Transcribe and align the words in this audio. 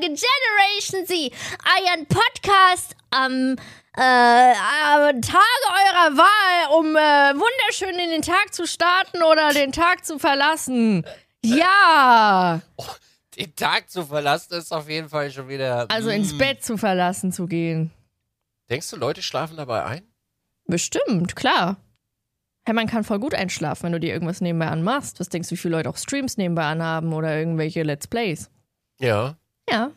Folge 0.00 0.14
Generation 0.14 1.06
Z, 1.06 1.32
euren 1.78 2.06
Podcast 2.06 2.96
am, 3.10 3.56
äh, 3.96 4.00
am 4.00 5.20
Tage 5.20 5.66
eurer 5.68 6.16
Wahl, 6.16 6.78
um 6.78 6.96
äh, 6.96 7.34
wunderschön 7.38 7.98
in 7.98 8.10
den 8.10 8.22
Tag 8.22 8.54
zu 8.54 8.66
starten 8.66 9.22
oder 9.22 9.52
den 9.52 9.72
Tag 9.72 10.04
zu 10.06 10.18
verlassen. 10.18 11.04
Ja, 11.44 12.60
Den 13.36 13.54
Tag 13.56 13.90
zu 13.90 14.04
verlassen 14.06 14.54
ist 14.54 14.72
auf 14.72 14.88
jeden 14.88 15.08
Fall 15.08 15.30
schon 15.30 15.48
wieder. 15.48 15.86
also 15.90 16.08
ins 16.10 16.32
Mm. 16.34 16.38
Bett 16.38 16.64
zu 16.64 16.76
verlassen 16.78 17.32
zu 17.32 17.46
gehen. 17.46 17.90
Denkst 18.70 18.88
du, 18.90 18.96
Leute 18.96 19.22
schlafen 19.22 19.56
dabei 19.56 19.84
ein? 19.84 20.02
Bestimmt, 20.66 21.36
klar. 21.36 21.76
Hey, 22.64 22.74
man 22.74 22.86
kann 22.86 23.04
voll 23.04 23.18
gut 23.18 23.34
einschlafen, 23.34 23.84
wenn 23.84 23.92
du 23.92 24.00
dir 24.00 24.12
irgendwas 24.12 24.40
nebenbei 24.40 24.68
anmachst. 24.68 25.18
Was 25.20 25.28
denkst 25.28 25.48
du, 25.48 25.54
wie 25.54 25.58
viele 25.58 25.76
Leute 25.76 25.88
auch 25.90 25.96
Streams 25.96 26.36
nebenbei 26.36 26.64
anhaben 26.64 27.12
oder 27.12 27.36
irgendwelche 27.36 27.82
Let's 27.82 28.06
Plays? 28.06 28.50
Ja. 28.98 29.36
Ja. 29.70 29.92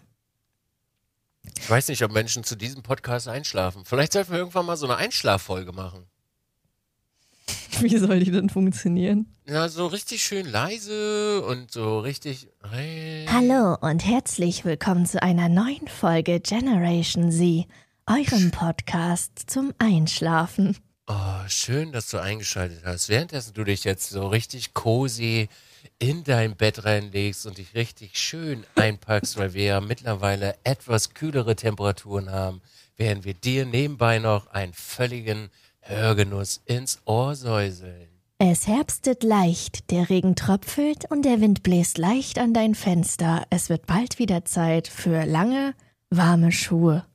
Ich 1.58 1.70
weiß 1.70 1.88
nicht, 1.88 2.04
ob 2.04 2.12
Menschen 2.12 2.44
zu 2.44 2.56
diesem 2.56 2.84
Podcast 2.84 3.28
einschlafen. 3.28 3.84
Vielleicht 3.86 4.14
sollten 4.14 4.32
wir 4.32 4.40
irgendwann 4.40 4.66
mal 4.66 4.78
so 4.78 4.86
eine 4.86 4.98
Einschlaffolge 4.98 5.72
machen. 5.72 6.06
Wie 7.80 7.98
soll 7.98 8.20
die 8.20 8.32
denn 8.32 8.50
funktionieren? 8.50 9.26
Ja, 9.46 9.68
so 9.68 9.88
richtig 9.88 10.24
schön 10.24 10.46
leise 10.46 11.44
und 11.46 11.72
so 11.72 12.00
richtig. 12.00 12.48
Hey. 12.70 13.26
Hallo 13.30 13.76
und 13.82 14.06
herzlich 14.06 14.64
willkommen 14.64 15.06
zu 15.06 15.22
einer 15.22 15.50
neuen 15.50 15.88
Folge 15.88 16.40
Generation 16.40 17.32
Z, 17.32 17.66
eurem 18.06 18.52
Podcast 18.52 19.44
zum 19.48 19.74
Einschlafen. 19.80 20.78
Oh, 21.08 21.48
schön, 21.48 21.92
dass 21.92 22.10
du 22.10 22.20
eingeschaltet 22.20 22.84
hast. 22.86 23.10
Währenddessen 23.10 23.54
du 23.54 23.64
dich 23.64 23.84
jetzt 23.84 24.10
so 24.10 24.28
richtig 24.28 24.74
cozy 24.74 25.50
in 26.00 26.24
dein 26.24 26.56
Bett 26.56 26.86
reinlegst 26.86 27.46
und 27.46 27.58
dich 27.58 27.76
richtig 27.76 28.18
schön 28.18 28.66
einpackst, 28.76 29.38
weil 29.38 29.54
wir 29.54 29.64
ja 29.64 29.82
mittlerweile 29.82 30.56
etwas 30.64 31.14
kühlere 31.14 31.56
Temperaturen 31.56 32.32
haben, 32.32 32.62
während 32.98 33.26
wir 33.26 33.34
dir 33.34 33.66
nebenbei 33.66 34.20
noch 34.20 34.48
einen 34.48 34.74
völligen 34.74 35.50
Hörgenuss 35.82 36.62
ins 36.66 37.02
Ohr 37.06 37.36
säuseln. 37.36 38.10
Es 38.40 38.68
herbstet 38.68 39.24
leicht, 39.24 39.90
der 39.92 40.10
Regen 40.10 40.36
tröpfelt 40.36 41.10
und 41.10 41.24
der 41.24 41.40
Wind 41.40 41.64
bläst 41.64 41.98
leicht 41.98 42.40
an 42.40 42.54
dein 42.54 42.76
Fenster. 42.76 43.46
Es 43.50 43.70
wird 43.70 43.86
bald 43.86 44.20
wieder 44.20 44.44
Zeit 44.44 44.88
für 44.88 45.26
lange, 45.26 45.76
warme 46.10 46.52
Schuhe. 46.52 47.06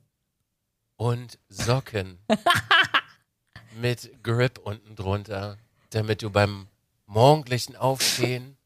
Und 0.97 1.39
Socken 1.49 2.19
mit 3.81 4.23
Grip 4.23 4.59
unten 4.59 4.97
drunter, 4.97 5.59
damit 5.91 6.23
du 6.23 6.31
beim 6.31 6.67
morgendlichen 7.07 7.77
Aufstehen 7.77 8.58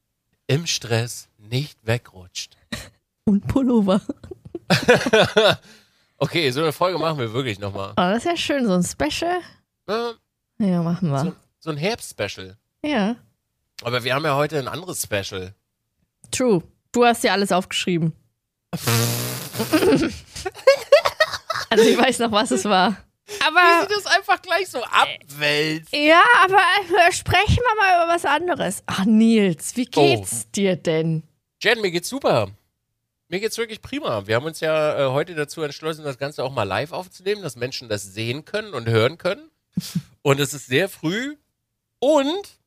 im 0.47 0.67
Stress 0.67 1.29
nicht 1.39 1.79
wegrutscht. 1.87 2.57
Und 3.25 3.47
Pullover. 3.47 4.01
Okay, 6.19 6.51
so 6.53 6.61
eine 6.63 6.73
Folge 6.73 6.99
machen 7.01 7.19
wir 7.19 7.33
wirklich 7.33 7.59
nochmal. 7.59 7.91
Oh, 7.93 7.95
das 7.97 8.19
ist 8.19 8.25
ja 8.27 8.37
schön, 8.37 8.65
so 8.65 8.75
ein 8.75 8.85
Special. 8.85 9.41
Ja, 9.89 10.13
Ja, 10.59 10.81
machen 10.81 11.11
wir. 11.11 11.19
so, 11.19 11.35
so 11.59 11.71
ein 11.71 11.77
Herbst-Special. 11.77 12.57
Ja, 12.85 13.17
Aber 13.83 14.05
wir 14.05 14.15
haben 14.15 14.25
ja 14.25 14.37
heute 14.37 14.57
ein 14.61 14.69
anderes 14.69 15.03
Special. 15.03 15.53
true. 16.31 16.63
Du 16.93 17.05
hast 17.05 17.25
ja 17.25 17.33
alles 17.33 17.51
aufgeschrieben. 17.51 18.13
also 21.71 21.85
ich 21.85 21.99
weiß 21.99 22.21
noch, 22.21 22.31
was 22.33 22.51
es 22.53 22.65
war. 22.67 22.97
Aber 23.47 23.87
das 23.89 24.07
einfach 24.07 24.41
gleich 24.43 24.69
so 24.69 24.83
abwälzt. 24.85 25.93
ja, 25.93 26.23
aber 26.45 26.59
äh, 27.07 27.13
sprechen 27.13 27.59
wir 27.59 27.77
mal 27.81 28.05
über 28.05 28.15
was 28.15 28.25
anderes. 28.25 28.83
Ach 28.87 29.05
Nils, 29.05 29.77
wie 29.77 29.87
geht's 29.87 30.51
dir 30.51 30.77
denn? 30.77 31.23
Jen, 31.61 31.81
mir 31.81 31.91
geht's 31.91 32.09
super. 32.09 32.51
Mir 33.29 33.41
geht's 33.41 33.57
wirklich 33.57 33.81
prima. 33.81 34.27
Wir 34.27 34.37
haben 34.37 34.45
uns 34.45 34.61
ja 34.61 35.07
äh, 35.07 35.11
heute 35.11 35.35
dazu 35.35 35.63
entschlossen, 35.63 36.05
das 36.05 36.19
Ganze 36.19 36.45
auch 36.45 36.53
mal 36.53 36.65
live 36.65 36.93
aufzunehmen, 36.93 37.43
dass 37.43 37.57
Menschen 37.57 37.89
das 37.89 38.03
sehen 38.03 38.45
können 38.45 38.75
und 38.75 38.89
hören 38.89 39.19
können. 39.19 39.51
Und 40.23 40.39
es 40.39 40.55
ist 40.55 40.67
sehr 40.67 40.89
früh. 40.89 41.37
Und 41.99 42.59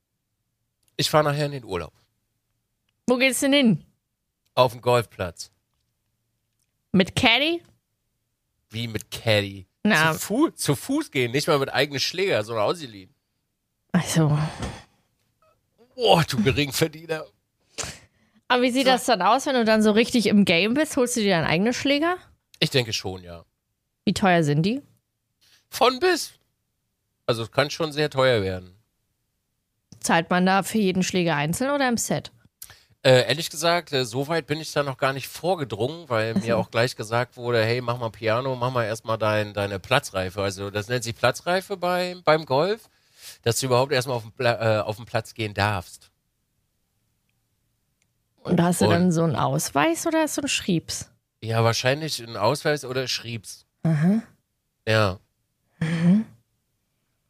ich 0.97 1.09
fahre 1.09 1.23
nachher 1.23 1.45
in 1.45 1.51
den 1.53 1.63
Urlaub. 1.63 1.93
Wo 3.07 3.17
geht's 3.17 3.39
denn 3.41 3.53
hin? 3.53 3.85
Auf 4.55 4.71
dem 4.71 4.81
Golfplatz. 4.81 5.51
Mit 6.91 7.15
Caddy? 7.15 7.61
Wie 8.71 8.87
mit 8.87 9.11
Caddy. 9.11 9.67
Na, 9.87 10.13
Zu, 10.13 10.19
Fu 10.19 10.49
zu 10.49 10.75
Fuß 10.75 11.11
gehen, 11.11 11.31
nicht 11.31 11.47
mal 11.47 11.59
mit 11.59 11.71
eigenen 11.71 11.99
Schläger, 11.99 12.43
sondern 12.43 12.65
ausgeliehen. 12.65 13.13
also. 13.91 14.37
Boah, 15.95 16.23
du 16.27 16.41
Geringverdiener. 16.41 17.23
Aber 18.47 18.61
wie 18.63 18.71
sieht 18.71 18.87
das 18.87 19.05
dann 19.05 19.21
aus, 19.21 19.45
wenn 19.45 19.55
du 19.55 19.63
dann 19.63 19.81
so 19.81 19.91
richtig 19.91 20.25
im 20.27 20.43
Game 20.43 20.73
bist? 20.73 20.97
Holst 20.97 21.15
du 21.15 21.21
dir 21.21 21.35
deinen 21.35 21.45
eigenen 21.47 21.73
Schläger? 21.73 22.17
Ich 22.59 22.69
denke 22.69 22.93
schon, 22.93 23.23
ja. 23.23 23.45
Wie 24.05 24.13
teuer 24.13 24.43
sind 24.43 24.63
die? 24.63 24.81
Von 25.69 25.99
bis. 25.99 26.33
Also 27.27 27.43
es 27.43 27.51
kann 27.51 27.69
schon 27.69 27.91
sehr 27.91 28.09
teuer 28.09 28.41
werden. 28.41 28.75
Zahlt 29.99 30.29
man 30.29 30.45
da 30.45 30.63
für 30.63 30.77
jeden 30.77 31.01
Schläger 31.03 31.35
einzeln 31.35 31.71
oder 31.71 31.87
im 31.87 31.97
Set? 31.97 32.31
Äh, 33.05 33.27
ehrlich 33.27 33.51
gesagt, 33.51 33.93
äh, 33.93 34.03
so 34.03 34.27
weit 34.29 34.47
bin 34.47 34.59
ich 34.59 34.71
da 34.73 34.81
noch 34.81 34.97
gar 34.97 35.13
nicht 35.13 35.27
vorgedrungen, 35.27 36.09
weil 36.09 36.33
mir 36.33 36.57
auch 36.57 36.71
gleich 36.71 36.95
gesagt 36.95 37.37
wurde, 37.37 37.63
hey, 37.63 37.79
mach 37.79 37.99
mal 37.99 38.09
Piano, 38.09 38.55
mach 38.55 38.71
mal 38.71 38.85
erstmal 38.85 39.19
dein, 39.19 39.53
deine 39.53 39.77
Platzreife. 39.77 40.41
Also 40.41 40.71
das 40.71 40.87
nennt 40.87 41.03
sich 41.03 41.15
Platzreife 41.15 41.77
bei, 41.77 42.15
beim 42.25 42.47
Golf, 42.47 42.89
dass 43.43 43.59
du 43.59 43.67
überhaupt 43.67 43.91
erstmal 43.91 44.17
auf 44.17 44.23
den, 44.23 44.45
äh, 44.47 44.81
auf 44.83 44.95
den 44.95 45.05
Platz 45.05 45.35
gehen 45.35 45.53
darfst. 45.53 46.09
Und 48.41 48.59
hast 48.59 48.81
du 48.81 48.85
Und- 48.85 48.91
dann 48.91 49.11
so 49.11 49.23
einen 49.23 49.35
Ausweis 49.35 50.07
oder 50.07 50.27
so 50.27 50.41
einen 50.41 50.47
Schriebs? 50.49 51.11
Ja, 51.41 51.63
wahrscheinlich 51.63 52.19
ein 52.23 52.37
Ausweis 52.37 52.85
oder 52.85 53.07
schrieb's. 53.07 53.67
Aha. 53.83 54.23
Ja. 54.87 55.19
Mhm. 55.79 56.25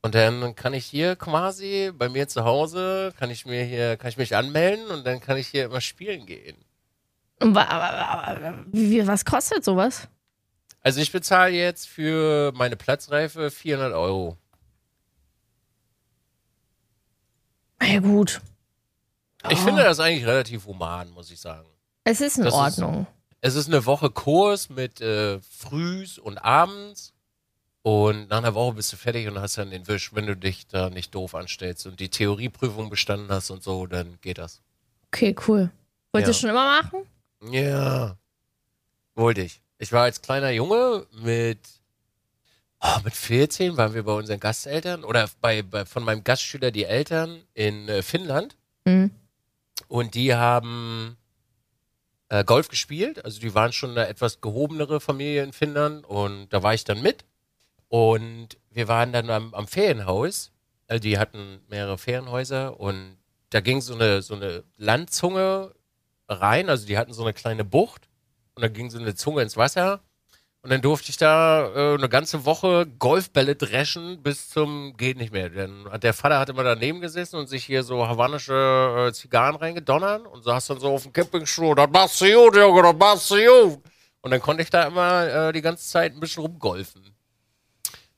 Und 0.05 0.13
dann 0.13 0.53
kann 0.53 0.75
ich 0.75 0.85
hier 0.85 1.15
quasi 1.15 1.91
bei 1.91 2.09
mir 2.09 2.27
zu 2.27 2.43
Hause, 2.43 3.11
kann 3.17 3.31
ich 3.31 3.47
mir 3.47 3.63
hier, 3.63 3.97
kann 3.97 4.09
ich 4.09 4.17
mich 4.17 4.35
anmelden 4.35 4.85
und 4.91 5.03
dann 5.03 5.19
kann 5.19 5.35
ich 5.35 5.47
hier 5.47 5.65
immer 5.65 5.81
spielen 5.81 6.27
gehen. 6.27 6.55
Wie, 7.39 9.07
was 9.07 9.25
kostet 9.25 9.65
sowas? 9.65 10.07
Also 10.81 11.01
ich 11.01 11.11
bezahle 11.11 11.53
jetzt 11.55 11.87
für 11.87 12.51
meine 12.53 12.75
Platzreife 12.75 13.49
400 13.49 13.93
Euro. 13.93 14.37
Ja 17.81 17.99
gut, 17.99 18.41
Ich 19.49 19.57
Oh. 19.59 19.63
finde 19.63 19.81
das 19.83 19.99
eigentlich 19.99 20.27
relativ 20.27 20.67
human, 20.67 21.09
muss 21.09 21.31
ich 21.31 21.39
sagen. 21.41 21.67
es 22.03 22.21
ist 22.21 22.37
in 22.37 22.43
Das 22.43 22.53
ist- 22.53 22.59
Ordnung. 22.59 23.07
Es 23.41 23.55
ist 23.55 23.67
eine 23.69 23.87
Woche 23.87 24.11
Kurs 24.11 24.69
mit 24.69 25.01
äh, 25.01 25.39
Frühs 25.41 26.19
und 26.19 26.37
Abends. 26.37 27.11
Und 27.85 28.29
nach 28.31 28.39
einer 28.39 28.55
Woche 28.55 28.73
bist 28.77 28.91
du 28.93 28.97
fertig 28.97 29.27
und 29.27 29.37
hast 29.39 29.59
dann 29.59 29.69
den 29.69 29.87
Wisch, 29.87 30.11
wenn 30.15 30.25
du 30.25 30.35
dich 30.35 30.65
da 30.65 30.89
nicht 30.89 31.13
doof 31.13 31.35
anstellst 31.35 31.85
und 31.85 31.99
die 31.99 32.09
Theorieprüfung 32.09 32.89
bestanden 32.89 33.29
hast 33.29 33.51
und 33.51 33.61
so, 33.61 33.85
dann 33.85 34.17
geht 34.21 34.39
das. 34.39 34.63
Okay, 35.13 35.35
cool. 35.47 35.69
Wolltest 36.11 36.27
Ja. 36.27 36.33
du 36.33 36.39
schon 36.39 36.49
immer 36.49 36.81
machen? 36.81 37.05
Ja. 37.53 38.17
Wollte 39.13 39.41
ich. 39.41 39.61
Ich 39.77 39.91
war 39.91 40.01
als 40.01 40.23
kleiner 40.23 40.49
Junge 40.49 41.05
mit, 41.11 41.59
oh, 42.81 42.97
mit 43.03 43.13
14 43.13 43.77
waren 43.77 43.93
wir 43.93 44.01
bei 44.01 44.13
unseren 44.13 44.39
Gasteltern 44.39 45.03
oder 45.03 45.29
bei, 45.39 45.61
bei 45.61 45.85
von 45.85 46.03
meinem 46.03 46.23
Gastschüler 46.23 46.71
die 46.71 46.85
Eltern 46.85 47.43
in 47.53 47.87
äh, 47.87 48.01
Finnland. 48.01 48.55
Mhm. 48.85 49.11
Und 49.87 50.15
die 50.15 50.33
haben 50.33 51.17
äh, 52.29 52.43
Golf 52.43 52.67
gespielt. 52.67 53.23
Also 53.23 53.39
die 53.39 53.53
waren 53.53 53.73
schon 53.73 53.91
eine 53.91 54.07
etwas 54.07 54.41
gehobenere 54.41 54.99
Familie 54.99 55.43
in 55.43 55.53
Finnland. 55.53 56.03
Und 56.03 56.49
da 56.49 56.63
war 56.63 56.73
ich 56.73 56.83
dann 56.83 57.03
mit. 57.03 57.25
Und 57.95 58.57
wir 58.71 58.89
waren 58.89 59.13
dann 59.13 59.29
am, 59.29 59.53
am 59.53 59.67
Ferienhaus. 59.67 60.51
Also 60.85 61.01
die 61.01 61.17
hatten 61.17 61.61
mehrere 61.69 61.97
Ferienhäuser. 61.97 62.77
Und 62.77 63.17
da 63.51 63.61
ging 63.61 63.79
so 63.79 63.93
eine, 63.93 64.21
so 64.21 64.35
eine 64.35 64.65
Landzunge 64.75 65.73
rein. 66.27 66.69
Also 66.69 66.85
die 66.87 66.97
hatten 66.97 67.13
so 67.13 67.23
eine 67.23 67.31
kleine 67.31 67.63
Bucht. 67.63 68.09
Und 68.53 68.63
da 68.63 68.67
ging 68.67 68.89
so 68.89 68.99
eine 68.99 69.15
Zunge 69.15 69.43
ins 69.43 69.55
Wasser. 69.55 70.01
Und 70.61 70.71
dann 70.71 70.81
durfte 70.81 71.09
ich 71.09 71.15
da 71.15 71.71
äh, 71.73 71.93
eine 71.93 72.09
ganze 72.09 72.43
Woche 72.43 72.85
Golfbälle 72.99 73.55
dreschen 73.55 74.21
bis 74.21 74.49
zum 74.49 74.97
geht 74.97 75.15
nicht 75.15 75.31
mehr. 75.31 75.49
Hat 75.89 76.03
der 76.03 76.13
Vater 76.13 76.37
hat 76.37 76.49
immer 76.49 76.65
daneben 76.65 76.99
gesessen 76.99 77.37
und 77.37 77.47
sich 77.47 77.63
hier 77.63 77.83
so 77.83 78.05
havanische 78.05 79.07
äh, 79.07 79.13
Zigarren 79.13 79.55
reingedonnert 79.55 80.27
und 80.27 80.43
saß 80.43 80.67
dann 80.67 80.81
so 80.81 80.95
auf 80.95 81.03
dem 81.03 81.13
Campingstuhl. 81.13 81.75
Das 81.75 81.89
machst 81.89 82.19
du 82.19 82.25
gut, 82.25 82.57
Junge, 82.57 82.81
das 82.81 82.95
machst 82.97 83.31
du 83.31 83.35
gut. 83.35 83.83
Und 84.19 84.31
dann 84.31 84.41
konnte 84.41 84.63
ich 84.63 84.69
da 84.69 84.83
immer 84.83 85.27
äh, 85.27 85.53
die 85.53 85.61
ganze 85.61 85.87
Zeit 85.87 86.11
ein 86.11 86.19
bisschen 86.19 86.43
rumgolfen. 86.43 87.14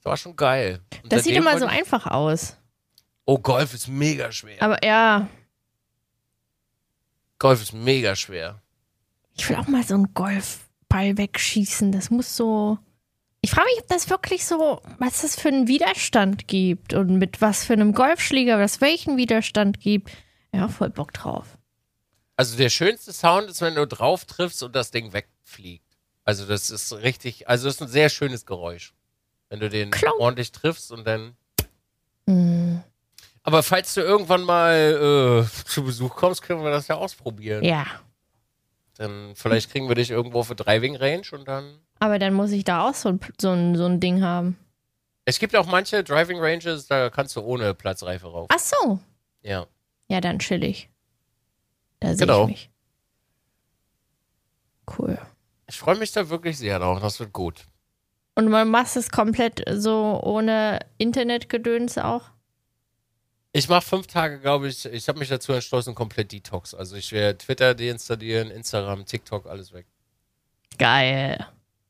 War 0.07 0.17
schon 0.17 0.35
geil. 0.35 0.81
Und 1.03 1.11
Das 1.11 1.23
sieht 1.25 1.35
immer 1.35 1.57
so 1.59 1.65
einfach 1.65 2.05
aus. 2.07 2.57
Oh, 3.25 3.37
Golf 3.37 3.73
ist 3.73 3.87
mega 3.87 4.31
schwer. 4.31 4.61
Aber 4.61 4.83
ja, 4.85 5.27
Golf 7.39 7.61
ist 7.61 7.73
mega 7.73 8.15
schwer. 8.15 8.61
ich 9.35 9.47
will 9.49 9.57
auch 9.57 9.67
mal 9.67 9.83
so 9.83 9.93
einen 9.93 10.13
Golfball 10.13 11.17
wegschießen. 11.17 11.91
Das 11.91 12.09
muss 12.09 12.35
so. 12.35 12.79
Ich 13.41 13.51
frage 13.51 13.67
mich, 13.67 13.83
ob 13.83 13.87
das 13.89 14.09
wirklich 14.09 14.45
so, 14.45 14.81
was 14.97 15.21
das 15.21 15.39
für 15.39 15.49
einen 15.49 15.67
Widerstand 15.67 16.47
gibt 16.47 16.93
und 16.93 17.17
mit 17.17 17.39
was 17.39 17.63
für 17.63 17.73
einem 17.73 17.93
Golfschläger, 17.93 18.59
was 18.59 18.81
welchen 18.81 19.17
Widerstand 19.17 19.79
gibt. 19.79 20.09
Ja, 20.53 20.67
voll 20.67 20.89
Bock 20.89 21.13
drauf. 21.13 21.57
Also 22.35 22.57
der 22.57 22.69
schönste 22.69 23.13
Sound 23.13 23.49
ist, 23.49 23.61
wenn 23.61 23.75
du 23.75 23.85
drauf 23.85 24.25
triffst 24.25 24.63
und 24.63 24.75
das 24.75 24.89
Ding 24.91 25.13
wegfliegt. 25.13 25.85
Also 26.23 26.45
das 26.45 26.69
ist 26.71 26.91
richtig, 26.93 27.47
also 27.47 27.67
das 27.67 27.75
ist 27.75 27.81
ein 27.81 27.87
sehr 27.87 28.09
schönes 28.09 28.45
Geräusch. 28.45 28.93
Wenn 29.49 29.59
du 29.59 29.69
den 29.69 29.91
Klong. 29.91 30.19
ordentlich 30.19 30.51
triffst 30.51 30.91
und 30.91 31.05
dann. 31.05 31.35
Hm, 32.27 32.81
Aber 33.43 33.63
falls 33.63 33.93
du 33.93 34.01
irgendwann 34.01 34.43
mal 34.43 35.45
äh, 35.45 35.65
zu 35.69 35.83
Besuch 35.83 36.15
kommst, 36.15 36.41
können 36.41 36.63
wir 36.63 36.71
das 36.71 36.87
ja 36.87 36.95
ausprobieren. 36.95 37.63
ja. 37.63 37.85
Dann 38.99 39.35
vielleicht 39.35 39.69
kriegen 39.71 39.87
wir 39.87 39.93
dich 39.95 40.09
irgendwo 40.09 40.41
für 40.41 40.55
Driving 40.55 40.95
Range 40.95 41.21
und 41.31 41.47
dann. 41.47 41.77
Aber 41.99 42.17
dann 42.17 42.33
muss 42.33 42.51
ich 42.51 42.63
da 42.63 42.87
auch 42.89 42.95
so 42.95 43.09
ein, 43.09 43.19
so 43.39 43.51
ein, 43.51 43.75
so 43.75 43.85
ein 43.85 43.99
Ding 43.99 44.23
haben. 44.23 44.57
Es 45.23 45.37
gibt 45.37 45.55
auch 45.55 45.67
manche 45.67 46.03
Driving 46.03 46.39
Ranges, 46.39 46.87
da 46.87 47.11
kannst 47.11 47.35
du 47.35 47.41
ohne 47.41 47.75
Platzreife 47.75 48.25
rauf. 48.25 48.47
Ach 48.51 48.57
so. 48.57 48.99
Ja. 49.43 49.67
Ja, 50.07 50.19
dann 50.19 50.39
chillig. 50.39 50.89
Da 51.99 52.07
sehe 52.09 52.17
Genau. 52.25 52.43
ich 52.45 52.49
mich. 52.49 52.69
Cool. 54.97 55.17
Ich 55.67 55.77
freue 55.77 55.97
mich 55.97 56.11
da 56.11 56.29
wirklich 56.29 56.57
sehr 56.57 56.79
drauf. 56.79 56.99
Das 57.01 57.19
wird 57.19 57.33
gut. 57.33 57.65
Und 58.37 58.49
man 58.49 58.69
macht 58.69 58.95
es 58.95 59.09
komplett 59.09 59.63
so 59.67 60.21
ohne 60.21 60.77
Internetgedöns 60.99 61.97
auch? 61.97 62.21
Ich 63.51 63.67
mache 63.67 63.81
fünf 63.81 64.05
Tage, 64.05 64.39
glaube 64.39 64.67
ich. 64.67 64.85
Ich 64.85 65.09
habe 65.09 65.17
mich 65.17 65.29
dazu 65.29 65.53
entschlossen, 65.53 65.95
komplett 65.95 66.31
Detox. 66.31 66.75
Also 66.75 66.97
ich 66.97 67.11
werde 67.11 67.39
Twitter 67.39 67.73
deinstallieren, 67.73 68.51
Instagram, 68.51 69.07
TikTok, 69.07 69.47
alles 69.47 69.73
weg. 69.73 69.87
Geil. 70.77 71.47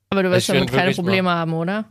Aber 0.09 0.23
du 0.23 0.31
wirst 0.31 0.47
Ich 0.47 0.55
damit 0.55 0.71
keine 0.71 0.93
Probleme 0.93 1.29
haben, 1.29 1.53
oder? 1.53 1.83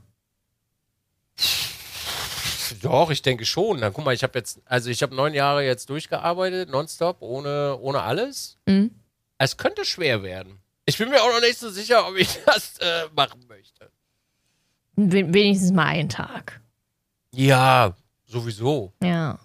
Doch, 2.81 3.11
ich 3.11 3.20
denke 3.20 3.44
schon. 3.44 3.81
Na, 3.81 3.91
guck 3.91 4.06
mal, 4.06 4.14
ich 4.14 4.23
habe 4.23 4.38
jetzt, 4.38 4.62
also 4.64 4.88
ich 4.88 5.02
habe 5.02 5.14
neun 5.14 5.35
Jahre 5.35 5.67
jetzt 5.67 5.91
durchgearbeitet, 5.91 6.70
nonstop, 6.70 7.19
ohne, 7.20 7.76
ohne 7.79 8.00
alles. 8.00 8.56
Mhm. 8.64 8.91
Es 9.37 9.59
könnte 9.59 9.85
schwer 9.85 10.23
werden. 10.23 10.61
Ich 10.87 10.97
bin 10.97 11.11
mir 11.11 11.20
auch 11.20 11.29
noch 11.31 11.43
nicht 11.43 11.59
so 11.59 11.69
sicher, 11.69 12.09
ob 12.09 12.17
ich 12.17 12.38
das 12.47 12.79
äh, 12.79 13.02
machen 13.14 13.44
möchte. 13.47 13.91
We- 14.96 15.32
Wenigstens 15.32 15.72
mal 15.72 15.87
einen 15.87 16.08
Tag. 16.08 16.60
Ja, 17.32 17.94
sowieso. 18.26 18.93
Ja. 19.02 19.38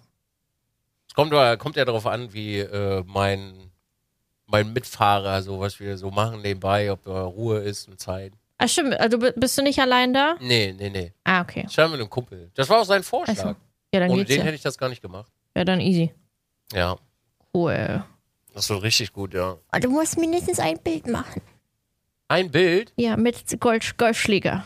Es 1.08 1.14
kommt, 1.14 1.32
kommt 1.58 1.76
ja 1.76 1.84
darauf 1.84 2.06
an, 2.06 2.32
wie 2.32 2.58
äh, 2.60 3.04
mein, 3.06 3.70
mein 4.46 4.72
Mitfahrer 4.72 5.42
so 5.42 5.60
was 5.60 5.78
wir 5.78 5.98
so 5.98 6.10
machen 6.10 6.40
nebenbei, 6.40 6.90
ob 6.90 7.04
da 7.04 7.24
Ruhe 7.24 7.58
ist 7.58 7.88
und 7.88 8.00
Zeit. 8.00 8.32
Ach 8.58 8.68
stimmt, 8.68 8.98
also 8.98 9.18
bi- 9.18 9.32
bist 9.36 9.58
du 9.58 9.62
nicht 9.62 9.78
allein 9.80 10.14
da? 10.14 10.36
Nee, 10.40 10.72
nee, 10.78 10.88
nee. 10.88 11.12
Ah, 11.24 11.42
okay. 11.42 11.66
Ich 11.68 11.76
war 11.76 11.88
mit 11.88 12.00
einem 12.00 12.08
Kumpel. 12.08 12.50
Das 12.54 12.68
war 12.68 12.80
auch 12.80 12.84
sein 12.86 13.02
Vorschlag. 13.02 13.36
Ach 13.38 13.42
so. 13.50 13.56
Ja, 13.92 14.00
dann 14.00 14.10
Ohne 14.10 14.20
geht's 14.20 14.30
den 14.30 14.38
ja. 14.38 14.44
hätte 14.44 14.54
ich 14.54 14.62
das 14.62 14.78
gar 14.78 14.88
nicht 14.88 15.02
gemacht. 15.02 15.30
Ja, 15.54 15.64
dann 15.64 15.80
easy. 15.80 16.12
Ja, 16.72 16.96
Cool. 17.52 18.02
das 18.54 18.70
wird 18.70 18.82
richtig 18.82 19.12
gut, 19.12 19.34
ja. 19.34 19.58
Aber 19.68 19.80
du 19.80 19.90
musst 19.90 20.16
mindestens 20.16 20.58
ein 20.60 20.78
Bild 20.78 21.06
machen. 21.08 21.42
Ein 22.28 22.50
Bild 22.50 22.94
Ja, 22.96 23.18
mit 23.18 23.60
Golf 23.60 23.94
Golfschläger. 23.98 24.64